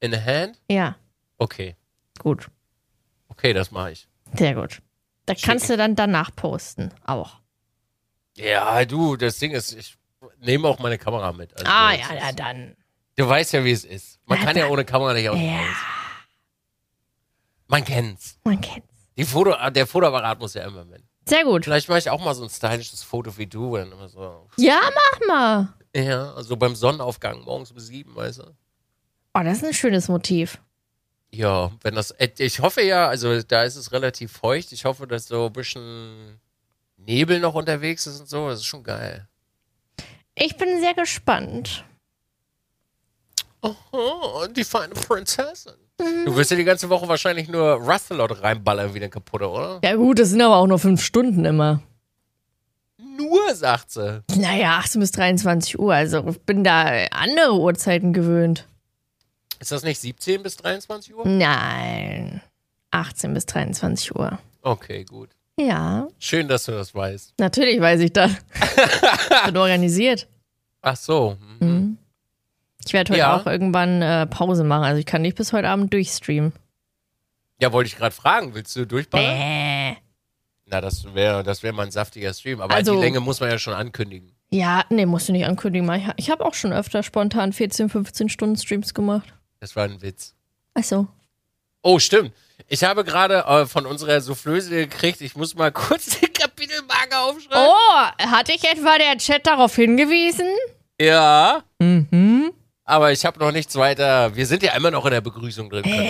In 0.00 0.12
the 0.12 0.18
hand? 0.20 0.60
Ja, 0.70 0.96
Okay. 1.38 1.76
gut. 2.18 2.48
Okay, 3.28 3.52
das 3.52 3.70
mache 3.70 3.92
ich. 3.92 4.08
Sehr 4.34 4.54
gut. 4.54 4.82
Da 5.26 5.34
Schick 5.34 5.44
kannst 5.44 5.70
du 5.70 5.76
dann 5.76 5.94
danach 5.96 6.34
posten. 6.34 6.90
Auch. 7.04 7.38
Ja, 8.36 8.84
du, 8.84 9.16
das 9.16 9.38
Ding 9.38 9.52
ist, 9.52 9.72
ich 9.72 9.96
nehme 10.40 10.68
auch 10.68 10.78
meine 10.78 10.98
Kamera 10.98 11.32
mit. 11.32 11.52
Also 11.54 11.64
Ah, 11.70 11.92
ja, 11.92 12.14
ja, 12.14 12.32
dann. 12.32 12.76
Du 13.16 13.28
weißt 13.28 13.52
ja, 13.52 13.64
wie 13.64 13.70
es 13.72 13.84
ist. 13.84 14.18
Man 14.26 14.38
Na, 14.38 14.44
kann 14.46 14.56
ja 14.56 14.64
dann- 14.64 14.72
ohne 14.72 14.84
Kamera 14.84 15.12
nicht 15.14 15.28
aus. 15.28 15.38
Ja, 15.38 15.60
Man 17.68 17.84
kennt's. 17.84 18.38
man 18.44 18.60
kennt's. 18.60 18.88
Die 19.16 19.24
Foto, 19.24 19.54
der 19.70 19.86
Fotoapparat 19.86 20.38
muss 20.40 20.54
ja 20.54 20.64
immer 20.66 20.84
mit. 20.84 21.02
Sehr 21.28 21.44
gut. 21.44 21.64
Vielleicht 21.64 21.88
mache 21.88 21.98
ich 21.98 22.10
auch 22.10 22.20
mal 22.24 22.34
so 22.34 22.42
ein 22.42 22.50
stylisches 22.50 23.02
Foto 23.02 23.36
wie 23.36 23.46
du. 23.46 23.76
Dann 23.76 23.92
immer 23.92 24.08
so, 24.08 24.48
Ja, 24.56 24.80
mach 24.94 25.26
mal. 25.28 25.74
ja, 25.94 26.32
also 26.34 26.56
beim 26.56 26.74
Sonnenaufgang 26.74 27.42
morgens 27.42 27.70
um 27.70 27.78
sieben, 27.78 28.14
weißt 28.16 28.38
du? 28.40 28.56
Oh, 29.34 29.40
das 29.44 29.58
ist 29.58 29.64
ein 29.64 29.74
schönes 29.74 30.08
Motiv. 30.08 30.58
Ja, 31.32 31.70
wenn 31.82 31.94
das, 31.94 32.10
äh, 32.12 32.28
ich 32.38 32.60
hoffe 32.60 32.82
ja, 32.82 33.08
also 33.08 33.42
da 33.42 33.62
ist 33.62 33.76
es 33.76 33.92
relativ 33.92 34.32
feucht. 34.32 34.72
Ich 34.72 34.84
hoffe, 34.84 35.06
dass 35.06 35.28
so 35.28 35.46
ein 35.46 35.52
bisschen 35.52 36.40
Nebel 36.96 37.38
noch 37.38 37.54
unterwegs 37.54 38.06
ist 38.06 38.20
und 38.20 38.28
so. 38.28 38.48
Das 38.48 38.60
ist 38.60 38.66
schon 38.66 38.82
geil. 38.82 39.28
Ich 40.34 40.56
bin 40.56 40.80
sehr 40.80 40.94
gespannt. 40.94 41.84
Oh, 43.62 44.46
die 44.50 44.64
feine 44.64 44.94
Prinzessin. 44.94 45.74
Du 46.24 46.34
wirst 46.34 46.50
ja 46.50 46.56
die 46.56 46.64
ganze 46.64 46.88
Woche 46.88 47.06
wahrscheinlich 47.08 47.48
nur 47.48 47.72
Rustlot 47.74 48.42
reinballern 48.42 48.94
wie 48.94 49.04
ein 49.04 49.10
kaputter, 49.10 49.50
oder? 49.50 49.80
Ja, 49.84 49.96
gut, 49.96 50.18
das 50.18 50.30
sind 50.30 50.40
aber 50.40 50.56
auch 50.56 50.66
nur 50.66 50.78
fünf 50.78 51.02
Stunden 51.02 51.44
immer. 51.44 51.82
Nur, 52.98 53.54
sagt 53.54 53.90
sie. 53.90 54.22
Naja, 54.34 54.78
18 54.78 55.00
bis 55.00 55.12
23 55.12 55.78
Uhr. 55.78 55.92
Also, 55.92 56.26
ich 56.26 56.40
bin 56.40 56.64
da 56.64 56.86
andere 57.10 57.52
Uhrzeiten 57.52 58.14
gewöhnt. 58.14 58.66
Ist 59.60 59.70
das 59.72 59.82
nicht 59.84 60.00
17 60.00 60.42
bis 60.42 60.56
23 60.56 61.14
Uhr? 61.14 61.26
Nein. 61.26 62.40
18 62.90 63.32
bis 63.34 63.46
23 63.46 64.14
Uhr. 64.16 64.38
Okay, 64.62 65.04
gut. 65.04 65.30
Ja, 65.58 66.08
Schön, 66.18 66.48
dass 66.48 66.64
du 66.64 66.72
das 66.72 66.94
weißt. 66.94 67.34
natürlich 67.38 67.80
weiß 67.80 68.00
ich 68.00 68.12
das. 68.12 68.32
Wird 69.44 69.56
organisiert. 69.56 70.26
Ach 70.80 70.96
so. 70.96 71.36
Mhm. 71.60 71.68
Mhm. 71.68 71.98
Ich 72.84 72.92
werde 72.94 73.12
heute 73.12 73.20
Ja. 73.20 73.36
auch 73.36 73.46
irgendwann 73.46 74.00
äh, 74.00 74.26
Pause 74.26 74.64
machen. 74.64 74.84
Also 74.84 74.98
ich 74.98 75.06
kann 75.06 75.20
nicht 75.22 75.36
bis 75.36 75.52
heute 75.52 75.68
Abend 75.68 75.92
durchstreamen. 75.92 76.52
Ja, 77.60 77.72
wollte 77.72 77.88
ich 77.88 77.96
gerade 77.96 78.14
fragen. 78.14 78.54
Willst 78.54 78.74
du 78.74 78.86
durchballern? 78.86 79.36
Bäh. 79.36 79.96
Na, 80.64 80.80
das 80.80 81.12
wäre 81.14 81.42
das 81.42 81.62
wär 81.62 81.74
mal 81.74 81.82
ein 81.84 81.90
saftiger 81.90 82.32
Stream. 82.32 82.62
Aber 82.62 82.74
Also- 82.74 82.94
die 82.94 83.00
Länge 83.00 83.20
muss 83.20 83.40
man 83.40 83.50
ja 83.50 83.58
schon 83.58 83.74
ankündigen. 83.74 84.32
Ja, 84.52 84.84
nee, 84.88 85.04
musst 85.06 85.28
du 85.28 85.32
nicht 85.32 85.44
ankündigen. 85.44 85.88
Ich, 85.94 86.08
ich 86.16 86.30
habe 86.30 86.44
auch 86.44 86.54
schon 86.54 86.72
öfter 86.72 87.02
spontan 87.02 87.52
14, 87.52 87.88
15 87.90 88.30
Stunden 88.30 88.56
Streams 88.56 88.94
gemacht. 88.94 89.34
Das 89.60 89.76
war 89.76 89.84
ein 89.84 90.00
Witz. 90.02 90.34
Achso. 90.74 91.06
Oh, 91.82 91.98
stimmt. 91.98 92.32
Ich 92.68 92.84
habe 92.84 93.04
gerade 93.04 93.38
äh, 93.46 93.66
von 93.66 93.86
unserer 93.86 94.20
Soufflöse 94.20 94.70
gekriegt, 94.70 95.20
ich 95.20 95.34
muss 95.36 95.54
mal 95.54 95.72
kurz 95.72 96.18
die 96.20 96.26
Kapitelmarke 96.28 97.18
aufschreiben. 97.18 97.66
Oh, 97.66 98.26
hatte 98.30 98.52
ich 98.52 98.64
etwa 98.64 98.98
der 98.98 99.16
Chat 99.18 99.46
darauf 99.46 99.74
hingewiesen? 99.76 100.48
Ja, 101.00 101.62
Mhm. 101.80 102.52
aber 102.84 103.12
ich 103.12 103.24
habe 103.24 103.38
noch 103.38 103.52
nichts 103.52 103.74
weiter. 103.76 104.34
Wir 104.36 104.46
sind 104.46 104.62
ja 104.62 104.74
immer 104.74 104.90
noch 104.90 105.04
in 105.06 105.12
der 105.12 105.20
Begrüßung 105.22 105.70
drin. 105.70 105.84
sagen. 105.84 106.08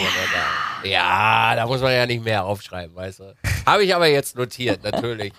Ja, 0.85 1.55
da 1.55 1.67
muss 1.67 1.81
man 1.81 1.93
ja 1.93 2.07
nicht 2.07 2.25
mehr 2.25 2.45
aufschreiben, 2.45 2.95
weißt 2.97 3.21
du. 3.21 3.35
Habe 3.67 3.85
ich 3.85 3.95
aber 3.95 4.07
jetzt 4.09 4.37
notiert, 4.37 4.83
natürlich. 4.83 5.33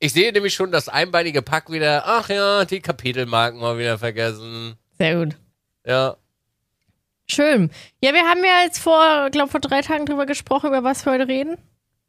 Ich 0.00 0.12
sehe 0.12 0.32
nämlich 0.32 0.54
schon 0.54 0.72
das 0.72 0.88
einbeinige 0.88 1.42
Pack 1.42 1.70
wieder. 1.70 2.02
Ach 2.06 2.28
ja, 2.28 2.64
die 2.64 2.80
Kapitelmarken 2.80 3.60
mal 3.60 3.78
wieder 3.78 3.98
vergessen. 3.98 4.76
Sehr 4.98 5.16
gut. 5.16 5.36
Ja. 5.86 6.16
Schön. 7.30 7.70
Ja, 8.02 8.12
wir 8.14 8.22
haben 8.22 8.42
ja 8.44 8.62
jetzt 8.64 8.78
vor, 8.78 9.28
glaube 9.30 9.50
vor 9.50 9.60
drei 9.60 9.82
Tagen 9.82 10.06
drüber 10.06 10.26
gesprochen, 10.26 10.68
über 10.68 10.82
was 10.84 11.04
wir 11.04 11.12
heute 11.12 11.28
reden. 11.28 11.58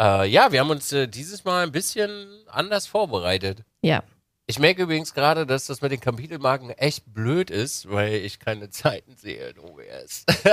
Äh, 0.02 0.28
ja, 0.30 0.52
wir 0.52 0.62
haben 0.62 0.70
uns 0.70 0.92
äh, 0.94 1.08
dieses 1.08 1.44
Mal 1.44 1.64
ein 1.64 1.72
bisschen 1.74 2.28
anders 2.48 2.88
vorbereitet. 2.88 3.64
Ja. 3.82 4.02
Ich 4.48 4.58
merke 4.60 4.84
übrigens 4.84 5.14
gerade, 5.14 5.46
dass 5.46 5.66
das 5.68 5.82
mit 5.82 5.92
den 5.92 6.00
Kapitelmarken 6.00 6.70
echt 6.72 7.04
blöd 7.14 7.52
ist, 7.52 7.92
weil 7.92 8.14
ich 8.16 8.40
keine 8.40 8.70
Zeiten 8.70 9.16
sehe 9.18 9.50
in 9.50 9.60
OBS. 9.60 10.26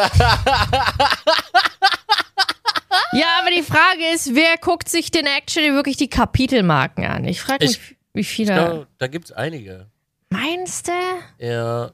Ja, 3.12 3.26
aber 3.40 3.50
die 3.50 3.62
Frage 3.62 4.12
ist, 4.14 4.34
wer 4.34 4.56
guckt 4.58 4.88
sich 4.88 5.10
denn 5.10 5.26
actually 5.26 5.72
wirklich 5.72 5.96
die 5.96 6.08
Kapitelmarken 6.08 7.04
an? 7.04 7.24
Ich 7.24 7.40
frage 7.40 7.64
mich, 7.64 7.78
Ich- 7.78 7.96
wie 8.12 8.24
viele. 8.24 8.54
da 8.54 8.86
da 8.98 9.06
gibt 9.06 9.26
es 9.26 9.32
einige. 9.32 9.86
Meinst 10.30 10.88
du? 10.88 10.92
Ja. 11.38 11.92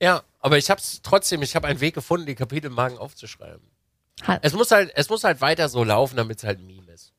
Ja, 0.00 0.22
aber 0.48 0.58
ich 0.58 0.70
hab's 0.70 1.00
trotzdem, 1.02 1.42
ich 1.42 1.54
habe 1.54 1.66
einen 1.68 1.80
Weg 1.80 1.94
gefunden, 1.94 2.24
die 2.26 2.34
Kapitelmarken 2.34 2.98
aufzuschreiben. 2.98 3.70
Hat- 4.22 4.40
Es 4.42 4.54
muss 4.54 4.70
halt, 4.70 4.90
es 4.94 5.08
muss 5.10 5.22
halt 5.24 5.40
weiter 5.42 5.68
so 5.68 5.84
laufen, 5.84 6.16
damit 6.16 6.38
es 6.38 6.44
halt 6.44 6.58
ein 6.58 6.66
Meme 6.66 6.90
ist. 6.92 7.12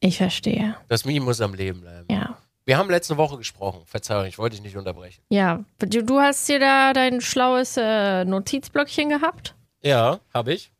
Ich 0.00 0.16
verstehe. 0.16 0.76
Das 0.88 1.04
Meme 1.04 1.24
muss 1.24 1.40
am 1.40 1.54
Leben 1.54 1.80
bleiben. 1.80 2.06
Ja. 2.10 2.38
Wir 2.64 2.78
haben 2.78 2.88
letzte 2.88 3.16
Woche 3.16 3.36
gesprochen. 3.36 3.82
Verzeihung, 3.84 4.26
ich 4.26 4.38
wollte 4.38 4.54
dich 4.56 4.62
nicht 4.64 4.76
unterbrechen. 4.76 5.22
Ja. 5.28 5.64
Du, 5.80 6.04
du 6.04 6.20
hast 6.20 6.48
dir 6.48 6.60
da 6.60 6.92
dein 6.92 7.20
schlaues 7.20 7.76
äh, 7.76 8.24
Notizblöckchen 8.24 9.08
gehabt. 9.08 9.56
Ja, 9.82 10.20
habe 10.32 10.52
ich. 10.54 10.72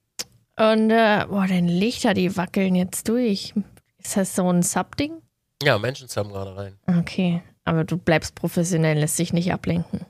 Und, 0.57 0.91
äh, 0.91 1.27
boah, 1.29 1.47
deine 1.49 1.71
Lichter, 1.73 2.15
die 2.15 2.37
wackeln 2.37 2.75
jetzt 2.77 3.09
durch. 3.09 3.55
Ist 3.99 4.17
das 4.17 4.35
so 4.37 4.49
ein 4.51 4.63
Sub-Ding? 4.63 5.21
Ja, 5.63 5.79
Menschen 5.79 6.09
haben 6.17 6.31
gerade 6.31 6.57
rein. 6.57 6.79
Okay. 6.87 7.43
Aber 7.65 7.85
du 7.85 7.97
bleibst 7.99 8.35
professionell, 8.35 8.99
lässt 8.99 9.19
dich 9.19 9.33
nicht 9.33 9.53
ablenken. 9.53 10.07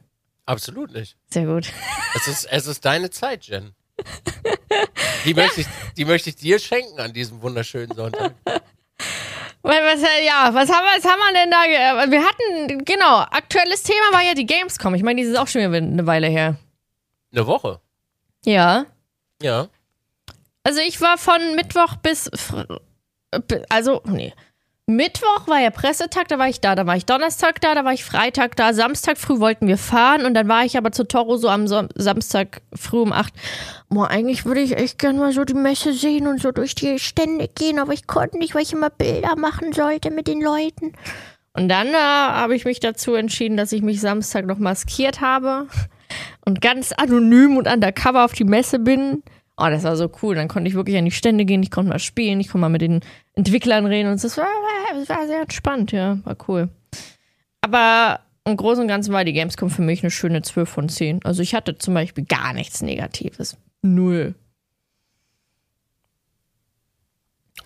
Absolut 0.51 0.93
nicht. 0.93 1.17
Sehr 1.31 1.47
gut. 1.47 1.69
Es 2.17 2.27
ist, 2.27 2.45
es 2.51 2.67
ist 2.67 2.85
deine 2.85 3.11
Zeit, 3.11 3.45
Jen. 3.45 3.73
Die 5.25 5.33
möchte, 5.35 5.61
ich, 5.61 5.67
die 5.97 6.05
möchte 6.05 6.31
ich 6.31 6.37
dir 6.37 6.59
schenken 6.59 6.99
an 6.99 7.13
diesem 7.13 7.41
wunderschönen 7.41 7.95
Sonntag. 7.95 8.35
Was, 9.63 10.03
äh, 10.03 10.27
ja, 10.27 10.51
was 10.53 10.71
haben, 10.73 10.85
wir, 10.85 10.97
was 10.99 11.05
haben 11.05 11.21
wir 11.21 11.33
denn 11.35 11.51
da? 11.51 11.65
äh, 12.05 12.11
Wir 12.11 12.25
hatten, 12.25 12.85
genau, 12.85 13.19
aktuelles 13.19 13.85
Thema 13.85 14.13
war 14.13 14.23
ja 14.23 14.35
die 14.35 14.47
Gamescom. 14.47 14.95
Ich 14.95 15.03
meine, 15.05 15.23
die 15.23 15.29
ist 15.29 15.39
auch 15.39 15.47
schon 15.47 15.61
wieder 15.61 15.77
eine 15.77 16.07
Weile 16.07 16.27
her. 16.29 16.57
Eine 17.31 17.47
Woche. 17.47 17.81
Ja. 18.45 18.87
Ja. 19.41 19.69
Also 20.65 20.81
ich 20.81 21.01
war 21.01 21.17
von 21.17 21.55
Mittwoch 21.55 21.95
bis, 21.97 22.27
äh, 23.31 23.41
also, 23.69 24.03
nee, 24.07 24.35
Mittwoch 24.97 25.47
war 25.47 25.61
ja 25.61 25.71
Pressetag, 25.71 26.29
da 26.29 26.39
war 26.39 26.49
ich 26.49 26.61
da. 26.61 26.75
Da 26.75 26.87
war 26.87 26.97
ich 26.97 27.07
Donnerstag 27.07 27.61
da, 27.61 27.75
da 27.75 27.85
war 27.85 27.93
ich 27.93 28.05
Freitag 28.05 28.57
da. 28.57 28.73
Samstag 28.75 29.19
früh 29.19 29.39
wollten 29.41 29.67
wir 29.67 29.79
fahren 29.79 30.25
und 30.25 30.35
dann 30.35 30.49
war 30.49 30.65
ich 30.65 30.77
aber 30.77 30.93
zu 30.93 31.07
Toro 31.07 31.37
so 31.37 31.49
am 31.49 31.67
Samstag 31.67 32.63
früh 32.75 33.01
um 33.01 33.13
8. 33.13 33.33
Boah, 33.89 34.09
eigentlich 34.09 34.45
würde 34.45 34.61
ich 34.61 34.77
echt 34.77 34.99
gerne 34.99 35.19
mal 35.19 35.33
so 35.33 35.45
die 35.45 35.55
Messe 35.55 35.93
sehen 35.93 36.27
und 36.27 36.41
so 36.41 36.53
durch 36.53 36.75
die 36.75 36.99
Stände 36.99 37.49
gehen, 37.49 37.79
aber 37.79 37.93
ich 37.93 38.07
konnte 38.07 38.39
nicht, 38.39 38.55
weil 38.55 38.63
ich 38.63 38.73
immer 38.73 38.91
Bilder 38.91 39.37
machen 39.37 39.73
sollte 39.73 40.11
mit 40.11 40.27
den 40.27 40.43
Leuten. 40.43 40.93
Und 41.53 41.69
dann 41.69 41.89
äh, 41.89 41.97
habe 41.97 42.55
ich 42.55 42.65
mich 42.65 42.81
dazu 42.81 43.15
entschieden, 43.15 43.57
dass 43.57 43.73
ich 43.73 43.83
mich 43.83 44.01
Samstag 44.01 44.47
noch 44.47 44.59
maskiert 44.59 45.21
habe 45.21 45.67
und 46.45 46.61
ganz 46.61 46.93
anonym 46.93 47.57
und 47.57 47.69
undercover 47.69 48.25
auf 48.25 48.33
die 48.33 48.45
Messe 48.45 48.79
bin. 48.79 49.23
Oh, 49.61 49.69
das 49.69 49.83
war 49.83 49.95
so 49.97 50.11
cool. 50.23 50.35
Dann 50.35 50.49
konnte 50.49 50.69
ich 50.69 50.75
wirklich 50.75 50.97
an 50.97 51.05
die 51.05 51.11
Stände 51.11 51.45
gehen, 51.45 51.63
ich 51.63 51.71
konnte 51.71 51.91
mal 51.91 51.99
spielen, 51.99 52.41
ich 52.41 52.49
konnte 52.49 52.63
mal 52.63 52.71
mit 52.71 52.81
den 52.81 53.01
Entwicklern 53.35 53.85
reden 53.85 54.11
und 54.11 54.25
das 54.25 54.39
war, 54.39 54.47
war 54.47 55.27
sehr 55.27 55.43
entspannt, 55.43 55.93
ja, 55.93 56.19
war 56.25 56.37
cool. 56.49 56.71
Aber 57.61 58.21
im 58.45 58.57
Großen 58.57 58.81
und 58.81 58.89
Ganzen 58.89 59.13
war 59.13 59.25
die 59.25 59.35
Gamescom 59.35 59.69
für 59.69 59.83
mich 59.83 60.03
eine 60.03 60.11
schöne 60.11 60.41
12 60.41 60.69
von 60.69 60.89
10. 60.89 61.25
Also 61.25 61.43
ich 61.43 61.55
hatte 61.55 61.77
zum 61.77 61.93
Beispiel 61.93 62.25
gar 62.25 62.55
nichts 62.55 62.81
Negatives. 62.81 63.59
Null. 63.83 64.35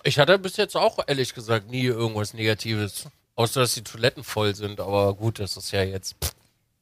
Ich 0.03 0.19
hatte 0.19 0.37
bis 0.37 0.57
jetzt 0.57 0.75
auch 0.75 0.99
ehrlich 1.07 1.33
gesagt 1.33 1.71
nie 1.71 1.85
irgendwas 1.85 2.33
Negatives. 2.33 3.07
Außer 3.35 3.61
dass 3.61 3.73
die 3.73 3.83
Toiletten 3.83 4.23
voll 4.23 4.53
sind, 4.53 4.79
aber 4.79 5.13
gut, 5.13 5.39
das 5.39 5.57
ist 5.57 5.71
ja 5.71 5.83
jetzt. 5.83 6.15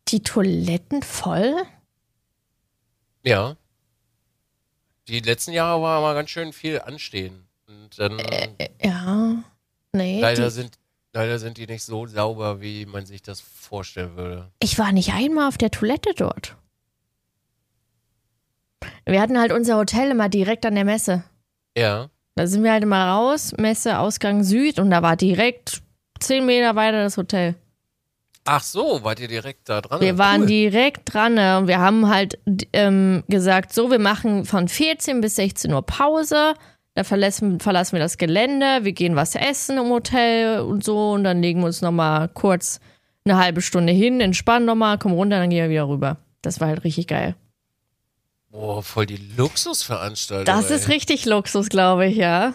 Die 0.10 0.22
Toiletten 0.22 1.02
voll? 1.02 1.56
Ja. 3.24 3.56
Die 5.08 5.20
letzten 5.20 5.52
Jahre 5.52 5.82
war 5.82 6.02
mal 6.02 6.14
ganz 6.14 6.30
schön 6.30 6.54
viel 6.54 6.80
anstehen. 6.80 7.48
Und 7.68 8.00
dann 8.00 8.18
Ja. 8.82 9.44
Nee. 9.92 10.20
leider 10.22 10.50
sind 10.50 10.78
leider 11.14 11.38
sind 11.38 11.58
die 11.58 11.68
nicht 11.68 11.84
so 11.84 12.08
sauber, 12.08 12.62
wie 12.62 12.86
man 12.86 13.06
sich 13.06 13.22
das 13.22 13.40
vorstellen 13.42 14.16
würde. 14.16 14.52
ich 14.60 14.80
war 14.80 14.92
nicht 14.92 15.14
einmal 15.14 15.48
auf 15.48 15.58
der 15.58 15.70
Toilette 15.72 16.14
dort. 16.16 16.56
Wir 19.06 19.22
hatten 19.22 19.38
halt 19.40 19.52
unser 19.52 19.78
Hotel 19.78 20.12
immer 20.12 20.30
direkt 20.30 20.66
an 20.66 20.76
der 20.76 20.86
Messe. 20.86 21.24
Ja. 21.78 22.10
Da 22.36 22.48
sind 22.48 22.64
wir 22.64 22.72
halt 22.72 22.84
immer 22.84 23.10
raus, 23.10 23.54
Messe, 23.58 24.00
Ausgang 24.00 24.44
Süd 24.44 24.80
und 24.80 24.90
da 24.90 25.02
war 25.04 25.16
direkt 25.16 25.84
zehn 26.20 26.46
Meter 26.46 26.76
weiter 26.76 27.04
das 27.04 27.18
Hotel. 27.18 27.56
Ach 28.46 28.62
so, 28.62 29.04
wart 29.04 29.20
ihr 29.20 29.30
direkt 29.30 29.70
da 29.70 29.80
dran? 29.82 30.02
Wir 30.02 30.18
waren 30.18 30.42
Cool. 30.42 30.48
direkt 30.48 31.14
dran 31.14 31.36
ne? 31.36 31.58
und 31.60 31.68
wir 31.68 31.80
haben 31.80 32.10
halt 32.10 32.40
ähm, 32.74 33.24
gesagt, 33.30 33.74
so, 33.74 33.90
wir 33.90 34.00
machen 34.00 34.44
von 34.46 34.68
14 34.68 35.22
bis 35.22 35.38
16 35.38 35.72
Uhr 35.74 35.82
Pause. 35.82 36.54
Da 36.96 37.04
verlassen, 37.04 37.60
verlassen 37.60 37.94
wir 37.94 38.00
das 38.02 38.18
Gelände, 38.18 38.84
wir 38.84 38.92
gehen 38.92 39.16
was 39.16 39.34
essen 39.34 39.78
im 39.80 39.90
Hotel 39.90 40.60
und 40.60 40.84
so 40.84 41.14
und 41.14 41.24
dann 41.24 41.42
legen 41.42 41.62
wir 41.62 41.68
uns 41.68 41.82
nochmal 41.82 42.28
kurz 42.28 42.80
eine 43.26 43.38
halbe 43.38 43.62
Stunde 43.62 43.94
hin, 43.94 44.22
entspannen 44.22 44.66
nochmal, 44.66 45.00
kommen 45.00 45.16
runter, 45.16 45.40
dann 45.40 45.50
gehen 45.50 45.64
wir 45.64 45.70
wieder 45.70 45.88
rüber. 45.88 46.18
Das 46.42 46.60
war 46.60 46.68
halt 46.68 46.84
richtig 46.84 47.08
geil. 47.08 47.36
Boah, 48.52 48.84
voll 48.84 49.08
die 49.08 49.20
Luxusveranstaltung. 49.38 50.46
Das 50.46 50.70
ey. 50.70 50.76
ist 50.76 50.90
richtig 50.90 51.26
Luxus, 51.26 51.70
glaube 51.70 52.08
ich, 52.08 52.18
ja. 52.18 52.54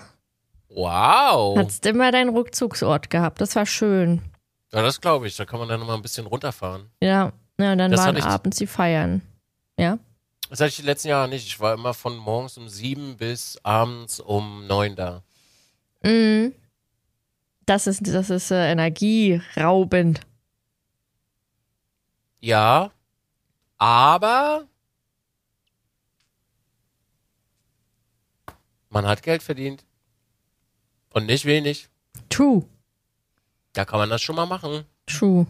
Wow. 0.68 1.58
Hattest 1.58 1.86
immer 1.86 2.12
deinen 2.12 2.30
Rückzugsort 2.30 3.10
gehabt. 3.10 3.40
Das 3.40 3.56
war 3.56 3.66
schön. 3.66 4.22
Ja, 4.72 4.82
das 4.82 5.00
glaube 5.00 5.26
ich. 5.26 5.36
Da 5.36 5.44
kann 5.44 5.58
man 5.58 5.68
dann 5.68 5.80
noch 5.80 5.86
mal 5.86 5.94
ein 5.94 6.02
bisschen 6.02 6.26
runterfahren. 6.26 6.90
Ja, 7.02 7.32
ja 7.58 7.72
und 7.72 7.78
dann 7.78 7.90
Das 7.90 8.00
waren 8.00 8.16
ich- 8.16 8.24
abends 8.24 8.58
die 8.58 8.66
Feiern. 8.66 9.22
Ja. 9.78 9.98
Das 10.50 10.60
hatte 10.60 10.68
ich 10.70 10.76
die 10.76 10.82
letzten 10.82 11.08
Jahre 11.08 11.28
nicht. 11.28 11.46
Ich 11.46 11.60
war 11.60 11.74
immer 11.74 11.94
von 11.94 12.16
morgens 12.16 12.56
um 12.58 12.68
sieben 12.68 13.16
bis 13.16 13.58
abends 13.64 14.18
um 14.20 14.66
neun 14.66 14.96
da. 14.96 15.22
Mhm. 16.02 16.54
Das 17.66 17.86
ist, 17.86 18.06
das 18.06 18.30
ist 18.30 18.50
äh, 18.50 18.70
energieraubend. 18.72 20.20
Ja, 22.40 22.92
aber 23.76 24.66
man 28.90 29.06
hat 29.06 29.22
Geld 29.22 29.42
verdient. 29.42 29.84
Und 31.12 31.26
nicht 31.26 31.44
wenig. 31.44 31.88
True. 32.28 32.64
Da 33.78 33.84
kann 33.84 34.00
man 34.00 34.10
das 34.10 34.20
schon 34.22 34.34
mal 34.34 34.44
machen. 34.46 34.84
True. 35.06 35.46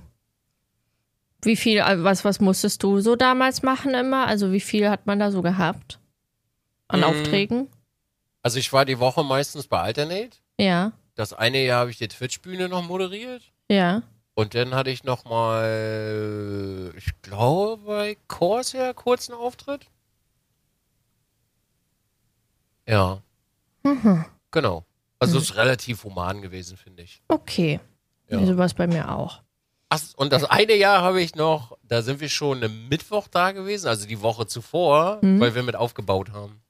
Wie 1.40 1.56
viel, 1.56 1.78
äh, 1.78 2.04
was, 2.04 2.26
was 2.26 2.40
musstest 2.40 2.82
du 2.82 3.00
so 3.00 3.16
damals 3.16 3.62
machen 3.62 3.94
immer? 3.94 4.26
Also 4.26 4.52
wie 4.52 4.61
viel 4.61 4.90
hat 4.90 5.06
man 5.06 5.18
da 5.18 5.30
so 5.30 5.40
gehabt? 5.40 5.99
An 6.88 7.00
Mm. 7.00 7.04
Aufträgen? 7.04 7.68
Also 8.42 8.58
ich 8.58 8.70
war 8.70 8.85
die 8.85 8.99
Woche 8.99 9.25
meistens 9.25 9.66
bei 9.66 9.80
Alternate. 9.80 10.37
Ja, 10.61 10.92
Das 11.14 11.32
eine 11.32 11.64
Jahr 11.64 11.80
habe 11.80 11.90
ich 11.90 11.97
die 11.97 12.08
Twitch-Bühne 12.08 12.68
noch 12.68 12.82
moderiert. 12.87 13.50
ja. 13.70 14.02
Und 14.35 14.54
dann 14.54 14.75
hatte 14.75 14.90
ich 14.90 15.04
noch 15.04 15.25
mal, 15.25 16.92
ich 16.99 17.11
glaube, 17.23 17.82
bei 17.87 18.16
Corsair 18.28 18.92
kurz 18.94 19.30
einen 19.30 19.38
Auftritt. 19.40 19.87
Ja. 22.87 23.23
Mhm. 23.82 24.25
Genau. 24.50 24.85
Also 25.18 25.38
es 25.38 25.44
ist 25.50 25.56
relativ 25.56 26.04
human 26.04 26.40
gewesen, 26.42 26.76
finde 26.76 27.02
ich. 27.02 27.20
Okay. 27.26 27.80
Ja. 28.28 28.44
So 28.44 28.56
was 28.58 28.75
bei 28.75 28.87
mir 28.87 29.11
auch. 29.11 29.42
Ach, 29.90 30.00
und 30.16 30.32
das 30.32 30.44
eine 30.44 30.75
Jahr 30.75 31.00
habe 31.00 31.23
ich 31.23 31.35
noch, 31.35 31.78
da 31.82 32.02
sind 32.02 32.20
wir 32.20 32.28
schon 32.28 32.62
am 32.62 32.88
Mittwoch 32.88 33.26
da 33.28 33.52
gewesen, 33.52 33.88
also 33.88 34.06
die 34.06 34.20
Woche 34.20 34.47
zuvor, 34.47 35.18
Mhm. 35.23 35.40
weil 35.40 35.54
wir 35.54 35.62
mit 35.62 35.76
aufgebaut 35.76 36.30
haben. 36.32 36.61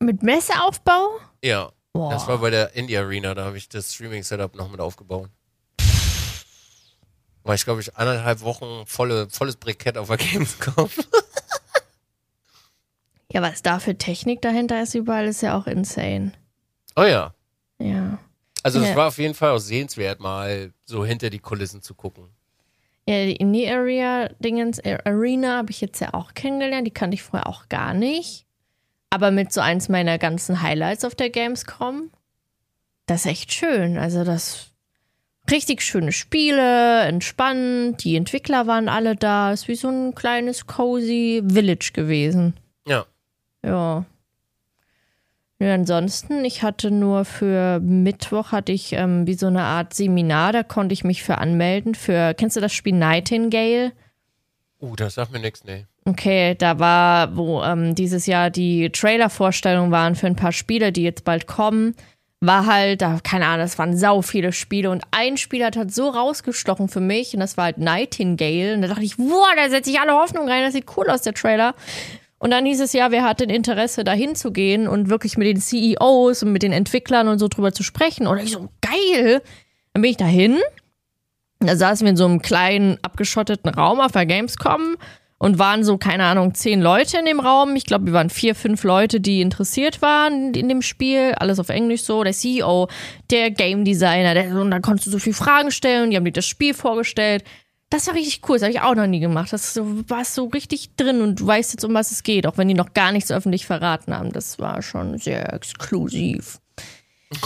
Mit 0.00 0.22
Messeaufbau? 0.24 1.20
Ja, 1.42 1.70
Boah. 1.92 2.10
das 2.10 2.26
war 2.26 2.38
bei 2.38 2.50
der 2.50 2.74
Indie 2.74 2.96
Arena, 2.98 3.34
da 3.34 3.44
habe 3.44 3.56
ich 3.58 3.68
das 3.68 3.94
Streaming-Setup 3.94 4.56
noch 4.56 4.68
mit 4.70 4.80
aufgebaut. 4.80 5.30
War 7.44 7.54
ich, 7.54 7.64
glaube 7.64 7.80
ich, 7.80 7.94
anderthalb 7.96 8.40
Wochen 8.40 8.84
volle, 8.86 9.28
volles 9.30 9.54
Brikett 9.56 9.96
auf 9.96 10.08
der 10.08 10.16
Gamescom. 10.16 10.90
Ja, 13.32 13.42
was 13.42 13.60
da 13.60 13.80
für 13.80 13.98
Technik 13.98 14.40
dahinter 14.40 14.80
ist 14.82 14.94
überall, 14.94 15.26
ist 15.26 15.42
ja 15.42 15.58
auch 15.58 15.66
insane. 15.66 16.32
Oh 16.94 17.02
ja. 17.02 17.34
Also 18.66 18.80
es 18.80 18.88
Ja. 18.88 18.96
war 18.96 19.08
auf 19.08 19.18
jeden 19.18 19.34
Fall 19.34 19.50
auch 19.52 19.58
sehenswert, 19.60 20.18
mal 20.18 20.72
so 20.84 21.04
hinter 21.06 21.30
die 21.30 21.38
Kulissen 21.38 21.82
zu 21.82 21.94
gucken. 21.94 22.24
Ja, 23.08 23.24
die 23.24 23.36
Indie 23.36 23.68
Area 23.68 24.28
Dingens 24.40 24.80
Arena 24.84 25.58
habe 25.58 25.70
ich 25.70 25.80
jetzt 25.80 26.00
ja 26.00 26.12
auch 26.14 26.34
kennengelernt. 26.34 26.84
Die 26.86 26.90
kannte 26.92 27.14
ich 27.14 27.22
vorher 27.22 27.46
auch 27.48 27.68
gar 27.68 27.94
nicht. 27.94 28.44
Aber 29.10 29.30
mit 29.30 29.52
so 29.52 29.60
eins 29.60 29.88
meiner 29.88 30.18
ganzen 30.18 30.62
Highlights 30.62 31.04
auf 31.04 31.14
der 31.14 31.30
Gamescom. 31.30 32.10
Das 33.06 33.20
ist 33.20 33.26
echt 33.30 33.52
schön. 33.52 33.96
Also 33.98 34.24
das 34.24 34.72
richtig 35.48 35.82
schöne 35.82 36.10
Spiele, 36.10 37.02
entspannt. 37.02 38.02
Die 38.02 38.16
Entwickler 38.16 38.66
waren 38.66 38.88
alle 38.88 39.14
da. 39.14 39.52
Ist 39.52 39.68
wie 39.68 39.76
so 39.76 39.88
ein 39.88 40.16
kleines 40.16 40.66
cozy 40.66 41.44
Village 41.48 41.90
gewesen. 41.94 42.54
Ja. 42.88 43.06
Ja. 43.64 44.04
Ja, 45.58 45.72
ansonsten, 45.72 46.44
ich 46.44 46.62
hatte 46.62 46.90
nur 46.90 47.24
für 47.24 47.80
Mittwoch 47.80 48.52
hatte 48.52 48.72
ich 48.72 48.92
ähm, 48.92 49.26
wie 49.26 49.34
so 49.34 49.46
eine 49.46 49.62
Art 49.62 49.94
Seminar, 49.94 50.52
da 50.52 50.62
konnte 50.62 50.92
ich 50.92 51.02
mich 51.02 51.22
für 51.22 51.38
anmelden. 51.38 51.94
Für, 51.94 52.34
kennst 52.34 52.56
du 52.56 52.60
das 52.60 52.74
Spiel 52.74 52.94
Nightingale? 52.94 53.92
Uh, 54.80 54.94
das 54.96 55.14
sagt 55.14 55.32
mir 55.32 55.38
nichts, 55.38 55.64
nee. 55.64 55.86
Okay, 56.04 56.54
da 56.54 56.78
war, 56.78 57.36
wo 57.36 57.62
ähm, 57.62 57.94
dieses 57.94 58.26
Jahr 58.26 58.50
die 58.50 58.90
Trailer-Vorstellungen 58.90 59.90
waren 59.90 60.14
für 60.14 60.26
ein 60.26 60.36
paar 60.36 60.52
Spiele, 60.52 60.92
die 60.92 61.02
jetzt 61.02 61.24
bald 61.24 61.46
kommen, 61.46 61.96
war 62.40 62.66
halt, 62.66 63.00
da, 63.00 63.18
keine 63.22 63.46
Ahnung, 63.46 63.60
das 63.60 63.78
waren 63.78 63.96
sau 63.96 64.20
viele 64.20 64.52
Spiele 64.52 64.90
und 64.90 65.04
ein 65.10 65.38
Spiel 65.38 65.64
hat 65.64 65.76
halt 65.76 65.92
so 65.92 66.10
rausgestochen 66.10 66.88
für 66.88 67.00
mich 67.00 67.32
und 67.32 67.40
das 67.40 67.56
war 67.56 67.64
halt 67.64 67.78
Nightingale 67.78 68.74
und 68.74 68.82
da 68.82 68.88
dachte 68.88 69.04
ich, 69.04 69.16
boah, 69.16 69.48
da 69.56 69.70
setze 69.70 69.90
ich 69.90 69.98
alle 69.98 70.12
Hoffnung 70.12 70.48
rein, 70.48 70.62
das 70.62 70.74
sieht 70.74 70.96
cool 70.96 71.08
aus, 71.08 71.22
der 71.22 71.32
Trailer. 71.34 71.74
Und 72.38 72.50
dann 72.50 72.66
hieß 72.66 72.80
es 72.80 72.92
ja, 72.92 73.10
wer 73.10 73.24
hat 73.24 73.40
denn 73.40 73.50
Interesse, 73.50 74.04
dahin 74.04 74.34
zu 74.34 74.52
gehen 74.52 74.88
und 74.88 75.08
wirklich 75.08 75.38
mit 75.38 75.46
den 75.46 75.60
CEOs 75.60 76.42
und 76.42 76.52
mit 76.52 76.62
den 76.62 76.72
Entwicklern 76.72 77.28
und 77.28 77.38
so 77.38 77.48
drüber 77.48 77.72
zu 77.72 77.82
sprechen. 77.82 78.26
Und 78.26 78.38
ich 78.38 78.52
so, 78.52 78.68
geil. 78.82 79.42
Dann 79.94 80.02
bin 80.02 80.10
ich 80.10 80.18
dahin. 80.18 80.58
Da 81.60 81.76
saßen 81.76 82.04
wir 82.04 82.10
in 82.10 82.16
so 82.16 82.26
einem 82.26 82.42
kleinen, 82.42 82.98
abgeschotteten 83.02 83.70
Raum 83.70 84.00
auf 84.00 84.12
der 84.12 84.26
Gamescom 84.26 84.96
und 85.38 85.58
waren 85.58 85.84
so, 85.84 85.98
keine 85.98 86.24
Ahnung, 86.24 86.54
zehn 86.54 86.80
Leute 86.80 87.18
in 87.18 87.24
dem 87.24 87.40
Raum. 87.40 87.76
Ich 87.76 87.84
glaube, 87.84 88.06
wir 88.06 88.12
waren 88.12 88.30
vier, 88.30 88.54
fünf 88.54 88.84
Leute, 88.84 89.20
die 89.20 89.40
interessiert 89.40 90.02
waren 90.02 90.52
in 90.54 90.68
dem 90.68 90.82
Spiel. 90.82 91.34
Alles 91.38 91.58
auf 91.58 91.70
Englisch 91.70 92.02
so. 92.02 92.22
Der 92.24 92.32
CEO, 92.34 92.88
der 93.30 93.50
Game 93.50 93.84
Designer, 93.84 94.34
der, 94.34 94.54
und 94.54 94.70
da 94.70 94.80
konntest 94.80 95.06
du 95.06 95.10
so 95.10 95.18
viele 95.18 95.34
Fragen 95.34 95.70
stellen. 95.70 96.10
Die 96.10 96.16
haben 96.16 96.24
dir 96.24 96.32
das 96.32 96.46
Spiel 96.46 96.74
vorgestellt. 96.74 97.44
Das 97.90 98.08
war 98.08 98.14
richtig 98.14 98.42
cool, 98.48 98.56
das 98.56 98.62
habe 98.62 98.72
ich 98.72 98.80
auch 98.80 98.96
noch 98.96 99.06
nie 99.06 99.20
gemacht. 99.20 99.52
Das 99.52 99.72
so, 99.72 100.08
war 100.08 100.24
so 100.24 100.46
richtig 100.46 100.96
drin 100.96 101.22
und 101.22 101.40
du 101.40 101.46
weißt 101.46 101.72
jetzt, 101.72 101.84
um 101.84 101.94
was 101.94 102.10
es 102.10 102.24
geht, 102.24 102.46
auch 102.46 102.58
wenn 102.58 102.68
die 102.68 102.74
noch 102.74 102.94
gar 102.94 103.12
nichts 103.12 103.30
öffentlich 103.30 103.64
verraten 103.64 104.16
haben. 104.16 104.32
Das 104.32 104.58
war 104.58 104.82
schon 104.82 105.18
sehr 105.18 105.52
exklusiv. 105.52 106.60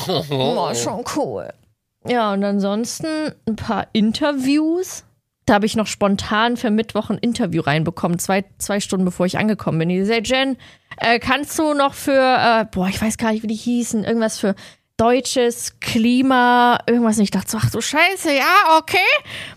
War 0.07 0.75
schon 0.75 1.05
cool. 1.17 1.51
Ja, 2.07 2.33
und 2.33 2.43
ansonsten 2.43 3.33
ein 3.47 3.57
paar 3.57 3.89
Interviews. 3.93 5.05
Da 5.45 5.55
habe 5.55 5.67
ich 5.67 5.77
noch 5.77 5.87
spontan 5.87 6.57
für 6.57 6.71
Mittwoch 6.71 7.11
ein 7.11 7.19
Interview 7.19 7.61
reinbekommen, 7.63 8.19
zwei, 8.19 8.45
zwei 8.59 8.81
Stunden 8.81 9.05
bevor 9.05 9.27
ich 9.27 9.37
angekommen 9.37 9.79
bin. 9.79 9.89
Die 9.89 9.97
gesagt, 9.97 10.29
Jen, 10.29 10.57
äh, 10.99 11.19
kannst 11.19 11.59
du 11.59 11.75
noch 11.75 11.95
für, 11.95 12.13
äh, 12.13 12.67
boah, 12.71 12.89
ich 12.89 13.03
weiß 13.03 13.19
gar 13.19 13.33
nicht, 13.33 13.43
wie 13.43 13.49
die 13.49 13.55
hießen, 13.55 14.05
irgendwas 14.05 14.39
für 14.39 14.55
deutsches 15.01 15.81
Klima, 15.81 16.79
irgendwas. 16.87 17.17
Und 17.17 17.25
ich 17.25 17.31
dachte 17.31 17.51
so, 17.51 17.59
ach 17.61 17.71
du 17.71 17.81
Scheiße, 17.81 18.35
ja, 18.35 18.79
okay. 18.79 18.99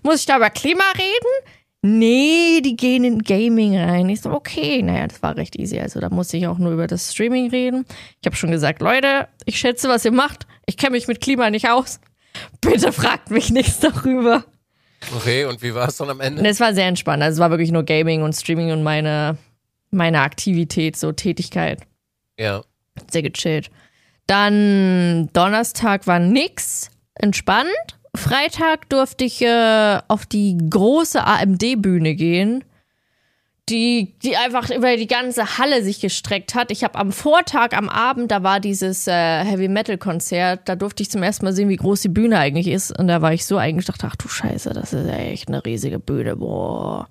Muss 0.01 0.21
ich 0.21 0.25
da 0.25 0.37
über 0.37 0.49
Klima 0.49 0.83
reden? 0.95 1.53
Nee, 1.81 2.61
die 2.61 2.77
gehen 2.77 3.03
in 3.03 3.19
Gaming 3.19 3.77
rein. 3.77 4.07
Ich 4.07 4.21
so, 4.21 4.31
okay, 4.31 4.81
naja, 4.81 5.05
das 5.05 5.21
war 5.21 5.35
recht 5.35 5.57
easy. 5.57 5.77
Also 5.79 5.99
da 5.99 6.09
musste 6.09 6.37
ich 6.37 6.47
auch 6.47 6.57
nur 6.57 6.71
über 6.71 6.87
das 6.87 7.11
Streaming 7.11 7.49
reden. 7.49 7.85
Ich 8.21 8.25
habe 8.25 8.37
schon 8.37 8.51
gesagt, 8.51 8.81
Leute, 8.81 9.27
ich 9.43 9.59
schätze, 9.59 9.89
was 9.89 10.05
ihr 10.05 10.13
macht. 10.13 10.47
Ich 10.65 10.77
kenne 10.77 10.91
mich 10.91 11.09
mit 11.09 11.19
Klima 11.19 11.49
nicht 11.49 11.69
aus. 11.69 11.99
Bitte 12.61 12.93
fragt 12.93 13.29
mich 13.29 13.49
nichts 13.49 13.81
darüber. 13.81 14.45
Okay, 15.13 15.43
und 15.43 15.61
wie 15.61 15.75
war 15.75 15.89
es 15.89 15.97
dann 15.97 16.09
am 16.09 16.21
Ende? 16.21 16.47
Es 16.47 16.61
war 16.61 16.73
sehr 16.73 16.87
entspannt. 16.87 17.21
Also 17.21 17.35
es 17.35 17.39
war 17.41 17.49
wirklich 17.49 17.71
nur 17.71 17.83
Gaming 17.83 18.21
und 18.21 18.31
Streaming 18.31 18.71
und 18.71 18.81
meine, 18.81 19.37
meine 19.91 20.21
Aktivität, 20.21 20.95
so 20.95 21.11
Tätigkeit. 21.11 21.81
Ja. 22.39 22.63
Sehr 23.11 23.23
gechillt. 23.23 23.69
Dann 24.27 25.29
Donnerstag 25.33 26.07
war 26.07 26.19
nix, 26.19 26.89
entspannt. 27.15 27.69
Freitag 28.15 28.89
durfte 28.89 29.25
ich 29.25 29.41
äh, 29.41 29.99
auf 30.07 30.25
die 30.25 30.57
große 30.69 31.25
AMD-Bühne 31.25 32.13
gehen, 32.15 32.63
die, 33.69 34.13
die 34.21 34.35
einfach 34.37 34.69
über 34.69 34.97
die 34.97 35.07
ganze 35.07 35.57
Halle 35.57 35.83
sich 35.83 35.99
gestreckt 35.99 36.53
hat. 36.53 36.69
Ich 36.69 36.83
habe 36.83 36.99
am 36.99 37.11
Vortag, 37.11 37.73
am 37.73 37.89
Abend, 37.89 38.29
da 38.29 38.43
war 38.43 38.59
dieses 38.59 39.07
äh, 39.07 39.43
Heavy-Metal-Konzert, 39.43 40.69
da 40.69 40.75
durfte 40.75 41.01
ich 41.01 41.09
zum 41.09 41.23
ersten 41.23 41.45
Mal 41.45 41.53
sehen, 41.53 41.69
wie 41.69 41.77
groß 41.77 42.01
die 42.01 42.09
Bühne 42.09 42.37
eigentlich 42.37 42.67
ist. 42.67 42.97
Und 42.97 43.07
da 43.07 43.21
war 43.21 43.33
ich 43.33 43.45
so 43.45 43.57
eigentlich, 43.57 43.85
dachte, 43.85 44.07
ach 44.09 44.15
du 44.15 44.27
Scheiße, 44.27 44.71
das 44.73 44.93
ist 44.93 45.07
echt 45.07 45.47
eine 45.47 45.65
riesige 45.65 45.99
Bühne, 45.99 46.35
boah. 46.35 47.07